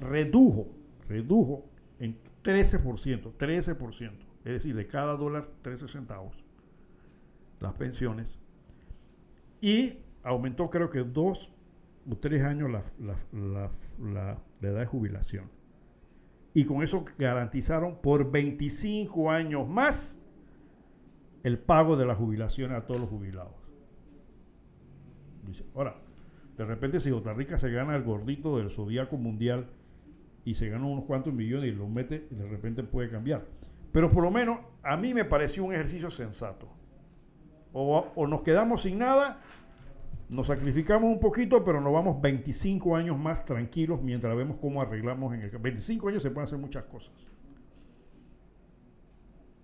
Redujo, 0.01 0.69
redujo 1.09 1.65
en 1.99 2.19
13%, 2.43 3.33
13%, 3.37 4.27
es 4.45 4.53
decir, 4.53 4.75
de 4.77 4.87
cada 4.87 5.17
dólar 5.17 5.49
13 5.63 5.89
centavos 5.89 6.37
las 7.61 7.73
pensiones 7.73 8.39
y 9.61 9.99
aumentó 10.23 10.71
creo 10.71 10.91
que 10.91 11.01
dos 11.01 11.53
o 12.09 12.17
tres 12.17 12.43
años 12.45 12.71
la, 12.71 12.83
la- 13.01 13.19
la- 13.33 13.71
la- 13.99 14.43
la 14.61 14.69
edad 14.69 14.81
de 14.81 14.87
jubilación. 14.87 15.51
Y 16.55 16.65
con 16.65 16.83
eso 16.83 17.05
garantizaron 17.19 17.97
por 18.01 18.31
25 18.31 19.31
años 19.31 19.69
más 19.69 20.19
el 21.43 21.59
pago 21.59 21.97
de 21.97 22.07
las 22.07 22.17
jubilaciones 22.19 22.79
a 22.79 22.87
todos 22.87 23.01
los 23.01 23.11
jubilados. 23.11 23.53
Ahora, 25.75 25.97
de 26.57 26.65
repente 26.65 27.01
si 27.01 27.11
Costa 27.11 27.33
Rica 27.35 27.59
se 27.59 27.71
gana 27.71 27.95
el 27.95 28.03
gordito 28.03 28.59
del 28.59 28.71
zodiaco 28.71 29.17
mundial 29.17 29.69
y 30.45 30.55
se 30.55 30.69
gana 30.69 30.87
unos 30.87 31.05
cuantos 31.05 31.33
millones 31.33 31.73
y 31.73 31.77
lo 31.77 31.89
mete, 31.89 32.27
de 32.31 32.49
repente 32.49 32.83
puede 32.83 33.11
cambiar. 33.11 33.47
Pero 33.93 34.11
por 34.11 34.23
lo 34.23 34.31
menos 34.31 34.59
a 34.83 34.97
mí 34.97 35.15
me 35.15 35.25
pareció 35.25 35.65
un 35.65 35.73
ejercicio 35.73 36.11
sensato. 36.11 36.69
O, 37.73 38.27
nos 38.27 38.43
quedamos 38.43 38.83
sin 38.83 38.99
nada, 38.99 39.41
nos 40.31 40.47
sacrificamos 40.47 41.11
un 41.11 41.21
poquito, 41.21 41.63
pero 41.63 41.81
nos 41.81 41.93
vamos 41.93 42.21
25 42.21 42.97
años 42.97 43.19
más 43.19 43.45
tranquilos 43.45 44.03
mientras 44.03 44.37
vemos 44.37 44.59
cómo 44.59 44.81
arreglamos 44.81 45.35
en 45.35 45.43
el... 45.43 45.51
25 45.51 46.09
años 46.09 46.23
se 46.23 46.31
pueden 46.31 46.45
hacer 46.45 46.59
muchas 46.59 46.85
cosas. 46.85 47.15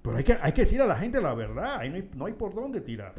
Pero 0.03 0.17
hay 0.19 0.25
que, 0.25 0.37
hay 0.41 0.53
que 0.53 0.61
decir 0.61 0.83
a 0.83 0.87
la 0.87 0.97
gente 0.97 1.21
la 1.21 1.35
verdad, 1.35 1.77
no 1.77 1.81
hay, 1.81 2.11
no 2.15 2.27
hay 2.27 2.35
por 2.35 2.55
dónde 2.55 2.83
tirar. 2.83 3.15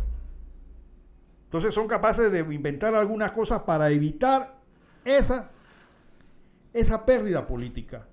Entonces 1.55 1.73
son 1.73 1.87
capaces 1.87 2.29
de 2.33 2.39
inventar 2.53 2.93
algunas 2.95 3.31
cosas 3.31 3.61
para 3.61 3.89
evitar 3.89 4.59
esa, 5.05 5.49
esa 6.73 7.05
pérdida 7.05 7.47
política 7.47 8.05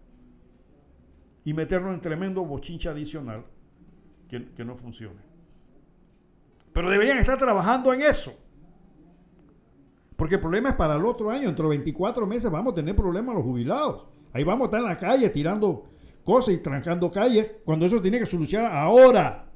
y 1.44 1.52
meternos 1.52 1.92
en 1.92 2.00
tremendo 2.00 2.44
bochinche 2.44 2.88
adicional 2.88 3.44
que, 4.28 4.52
que 4.52 4.64
no 4.64 4.76
funcione. 4.76 5.20
Pero 6.72 6.88
deberían 6.88 7.18
estar 7.18 7.36
trabajando 7.36 7.92
en 7.92 8.02
eso. 8.02 8.32
Porque 10.14 10.36
el 10.36 10.40
problema 10.40 10.68
es 10.68 10.76
para 10.76 10.94
el 10.94 11.04
otro 11.04 11.28
año, 11.28 11.46
dentro 11.46 11.64
de 11.64 11.78
24 11.78 12.24
meses 12.28 12.48
vamos 12.48 12.74
a 12.74 12.76
tener 12.76 12.94
problemas 12.94 13.34
los 13.34 13.42
jubilados. 13.42 14.06
Ahí 14.32 14.44
vamos 14.44 14.62
a 14.62 14.64
estar 14.66 14.80
en 14.82 14.86
la 14.86 14.98
calle 15.00 15.28
tirando 15.30 15.88
cosas 16.22 16.54
y 16.54 16.58
trancando 16.58 17.10
calles, 17.10 17.56
cuando 17.64 17.86
eso 17.86 18.00
tiene 18.00 18.20
que 18.20 18.26
solucionar 18.26 18.70
ahora. 18.70 19.51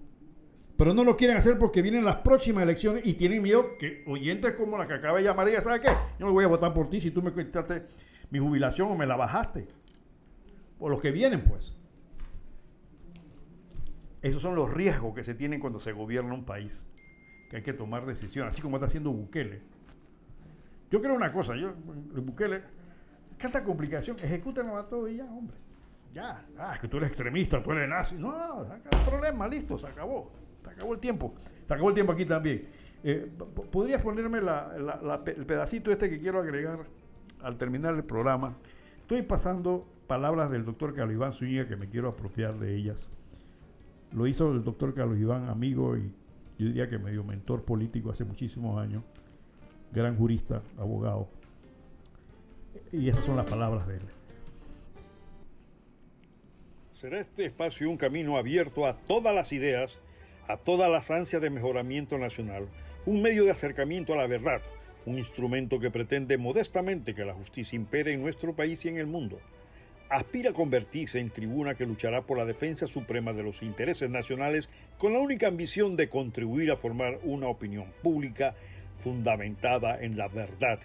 Pero 0.77 0.93
no 0.93 1.05
lo 1.05 1.17
quieren 1.17 1.37
hacer 1.37 1.59
porque 1.59 1.81
vienen 1.81 2.05
las 2.05 2.17
próximas 2.17 2.63
elecciones 2.63 3.07
y 3.07 3.15
tienen 3.15 3.43
miedo 3.43 3.79
que 3.79 4.05
oyentes 4.07 4.53
como 4.55 4.77
la 4.77 4.87
que 4.87 4.95
acaba 4.95 5.19
de 5.19 5.25
llamar 5.25 5.49
ella, 5.49 5.63
¿sabe 5.63 5.81
qué? 5.81 5.89
Yo 6.19 6.27
no 6.27 6.33
voy 6.33 6.45
a 6.45 6.49
votar 6.49 6.75
por 6.75 6.91
ti 6.91 7.01
si 7.01 7.11
tú 7.11 7.23
me 7.23 7.33
quitaste 7.33 7.87
mi 8.31 8.39
jubilación 8.39 8.91
o 8.91 8.95
me 8.95 9.07
la 9.07 9.17
bajaste. 9.17 9.69
O 10.79 10.91
los 10.91 11.01
que 11.01 11.11
vienen, 11.11 11.43
pues. 11.43 11.73
Esos 14.21 14.43
son 14.43 14.55
los 14.55 14.71
riesgos 14.71 15.15
que 15.15 15.25
se 15.25 15.35
tienen 15.35 15.61
cuando 15.61 15.81
se 15.81 15.93
gobierna 15.93 16.35
un 16.35 16.45
país. 16.45 16.85
Que 17.49 17.57
hay 17.57 17.63
que 17.63 17.73
tomar 17.73 18.05
decisiones, 18.05 18.53
así 18.53 18.61
como 18.61 18.77
está 18.77 18.87
haciendo 18.87 19.13
Bukele. 19.13 19.63
Yo 20.91 21.01
creo 21.01 21.15
una 21.15 21.33
cosa, 21.33 21.57
yo, 21.57 21.75
Bukele, 21.75 22.63
tanta 23.39 23.65
complicación, 23.65 24.17
ejecútenlo 24.21 24.77
a 24.77 24.89
todo 24.89 25.09
y 25.09 25.17
ya, 25.17 25.25
hombre. 25.25 25.57
Ya, 26.13 26.45
ah, 26.59 26.77
que 26.81 26.89
tú 26.89 26.97
eres 26.99 27.09
extremista, 27.11 27.63
tú 27.63 27.73
eres 27.73 27.89
nazi. 27.89 28.17
No, 28.17 28.65
no, 28.65 28.75
el 28.75 29.01
problema, 29.07 29.49
listo, 29.49 29.79
se 29.79 29.87
acabó. 29.87 30.33
Se 30.67 30.73
acabó 30.73 30.95
el 30.95 31.01
tiempo. 31.01 31.35
Se 31.67 31.73
acabó 31.75 31.89
el 31.91 31.95
tiempo 31.95 32.13
aquí 32.13 32.25
también. 32.25 32.67
Eh, 33.05 33.31
¿Podrías 33.71 34.03
ponerme 34.03 34.41
la- 34.41 34.77
la- 34.79 35.01
la 35.01 35.23
el 35.27 35.47
pedacito 35.47 35.93
este 35.93 36.11
que 36.11 36.19
quiero 36.19 36.41
agregar 36.41 36.87
al 37.41 37.57
terminar 37.57 37.95
el 37.95 38.03
programa, 38.03 38.57
estoy 39.03 39.23
pasando 39.23 39.87
palabras 40.09 40.51
del 40.51 40.65
doctor 40.65 40.93
Carlos 40.93 41.15
Iván 41.15 41.33
Zúñiga 41.33 41.69
que 41.69 41.77
me 41.77 41.89
quiero 41.89 42.09
apropiar 42.09 42.59
de 42.59 42.75
ellas. 42.75 43.11
Lo 44.13 44.27
hizo 44.27 44.51
el 44.53 44.65
doctor 44.65 44.93
Carlos 44.95 45.19
Iván, 45.19 45.49
amigo 45.49 45.97
y 45.97 46.11
yo 46.59 46.67
diría 46.67 46.89
que 46.89 46.99
medio 46.99 47.23
mentor 47.23 47.63
político 47.63 48.11
hace 48.11 48.25
muchísimos 48.25 48.81
años, 48.81 49.05
gran 49.93 50.17
jurista, 50.17 50.63
abogado. 50.79 51.29
Y 52.91 53.09
esas 53.09 53.25
son 53.25 53.37
las 53.37 53.47
palabras 53.49 53.87
de 53.87 53.97
él. 53.97 54.03
Será 56.93 57.21
este 57.21 57.45
espacio 57.45 57.91
un 57.91 57.97
camino 57.99 58.37
abierto 58.37 58.87
a 58.87 58.97
todas 58.97 59.35
las 59.35 59.53
ideas, 59.53 60.01
a 60.49 60.57
todas 60.57 60.91
las 60.91 61.11
ansias 61.11 61.43
de 61.43 61.51
mejoramiento 61.51 62.19
nacional, 62.19 62.69
un 63.05 63.23
medio 63.23 63.45
de 63.45 63.51
acercamiento 63.51 64.13
a 64.13 64.17
la 64.17 64.27
verdad, 64.27 64.61
un 65.05 65.19
instrumento 65.19 65.79
que 65.79 65.91
pretende 65.91 66.39
modestamente 66.39 67.15
que 67.15 67.25
la 67.25 67.35
justicia 67.35 67.77
impere 67.77 68.13
en 68.13 68.23
nuestro 68.23 68.55
país 68.55 68.85
y 68.85 68.89
en 68.89 68.99
el 68.99 69.07
mundo. 69.07 69.39
Aspira 70.09 70.51
a 70.51 70.55
convertirse 70.55 71.19
en 71.19 71.31
tribuna 71.31 71.75
que 71.75 71.87
luchará 71.87 72.23
por 72.23 72.39
la 72.39 72.45
defensa 72.45 72.87
suprema 72.87 73.33
de 73.33 73.43
los 73.43 73.63
intereses 73.63 74.09
nacionales 74.09 74.69
con 74.99 75.13
la 75.13 75.19
única 75.19 75.49
ambición 75.49 75.97
de 75.97 76.09
contribuir 76.09 76.71
a 76.71 76.77
formar 76.77 77.19
una 77.25 77.49
opinión 77.49 77.93
pública 78.03 78.55
fundamentada 78.99 80.01
en 80.01 80.17
la 80.17 80.29
verdad 80.29 80.79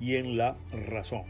y 0.00 0.16
en 0.16 0.36
la 0.36 0.56
razón. 0.72 1.24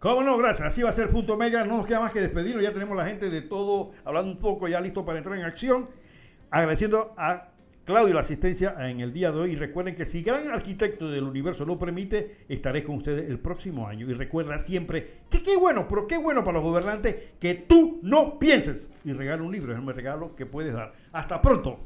¿Cómo 0.00 0.22
no? 0.22 0.38
Gracias. 0.38 0.66
Así 0.66 0.82
va 0.82 0.88
a 0.88 0.92
ser 0.92 1.10
punto 1.10 1.36
mega. 1.36 1.62
No 1.64 1.76
nos 1.76 1.86
queda 1.86 2.00
más 2.00 2.12
que 2.12 2.20
despedirnos. 2.20 2.62
Ya 2.62 2.72
tenemos 2.72 2.96
la 2.96 3.04
gente 3.04 3.28
de 3.28 3.42
todo 3.42 3.92
hablando 4.04 4.32
un 4.32 4.38
poco, 4.38 4.66
ya 4.66 4.80
listo 4.80 5.04
para 5.04 5.18
entrar 5.18 5.36
en 5.36 5.44
acción. 5.44 5.88
Agradeciendo 6.50 7.14
a 7.16 7.50
Claudio 7.84 8.14
la 8.14 8.20
asistencia 8.20 8.74
en 8.88 9.00
el 9.00 9.12
día 9.12 9.32
de 9.32 9.40
hoy. 9.40 9.50
Y 9.52 9.56
recuerden 9.56 9.94
que 9.94 10.06
si 10.06 10.22
gran 10.22 10.48
arquitecto 10.48 11.10
del 11.10 11.24
universo 11.24 11.64
lo 11.64 11.78
permite, 11.78 12.44
estaré 12.48 12.84
con 12.84 12.96
ustedes 12.96 13.28
el 13.28 13.38
próximo 13.38 13.86
año. 13.86 14.08
Y 14.08 14.14
recuerda 14.14 14.58
siempre 14.58 15.06
que 15.28 15.42
qué 15.42 15.56
bueno, 15.56 15.86
pero 15.88 16.06
qué 16.06 16.18
bueno 16.18 16.44
para 16.44 16.58
los 16.58 16.62
gobernantes 16.62 17.32
que 17.40 17.54
tú 17.54 18.00
no 18.02 18.38
pienses. 18.38 18.88
Y 19.04 19.12
regala 19.12 19.42
un 19.42 19.52
libro, 19.52 19.72
es 19.72 19.78
el 19.78 19.94
regalo 19.94 20.36
que 20.36 20.46
puedes 20.46 20.72
dar. 20.72 20.92
Hasta 21.12 21.40
pronto. 21.40 21.78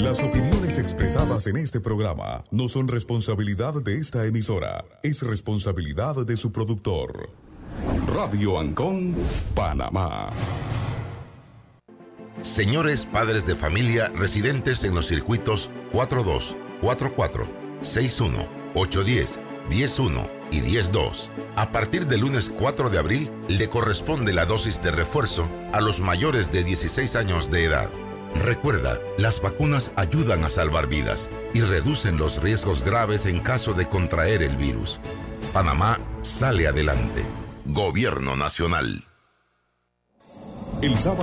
Las 0.00 0.22
opiniones 0.22 0.78
expresadas 0.78 1.46
en 1.46 1.58
este 1.58 1.78
programa 1.78 2.42
no 2.50 2.70
son 2.70 2.88
responsabilidad 2.88 3.74
de 3.82 3.98
esta 3.98 4.24
emisora, 4.24 4.86
es 5.02 5.20
responsabilidad 5.20 6.24
de 6.24 6.38
su 6.38 6.50
productor. 6.52 7.28
Radio 8.06 8.58
Ancón, 8.58 9.14
Panamá. 9.54 10.30
Señores 12.40 13.04
padres 13.04 13.44
de 13.44 13.54
familia 13.54 14.08
residentes 14.14 14.84
en 14.84 14.94
los 14.94 15.06
circuitos 15.06 15.68
42, 15.92 16.56
44, 16.80 17.46
61, 17.82 18.48
810, 18.74 19.38
101 19.68 20.30
y 20.50 20.60
102. 20.60 21.30
A 21.56 21.72
partir 21.72 22.06
del 22.06 22.22
lunes 22.22 22.48
4 22.48 22.88
de 22.88 22.98
abril 22.98 23.30
le 23.48 23.68
corresponde 23.68 24.32
la 24.32 24.46
dosis 24.46 24.82
de 24.82 24.92
refuerzo 24.92 25.46
a 25.74 25.82
los 25.82 26.00
mayores 26.00 26.50
de 26.50 26.64
16 26.64 27.16
años 27.16 27.50
de 27.50 27.64
edad. 27.66 27.90
Recuerda, 28.34 28.98
las 29.18 29.42
vacunas 29.42 29.92
ayudan 29.96 30.44
a 30.44 30.48
salvar 30.48 30.86
vidas 30.86 31.30
y 31.52 31.60
reducen 31.62 32.16
los 32.16 32.42
riesgos 32.42 32.84
graves 32.84 33.26
en 33.26 33.40
caso 33.40 33.72
de 33.72 33.88
contraer 33.88 34.42
el 34.42 34.56
virus. 34.56 35.00
Panamá 35.52 35.98
sale 36.22 36.66
adelante. 36.68 37.24
Gobierno 37.66 38.36
Nacional. 38.36 39.04
El 40.82 40.96
sábado 40.96 41.18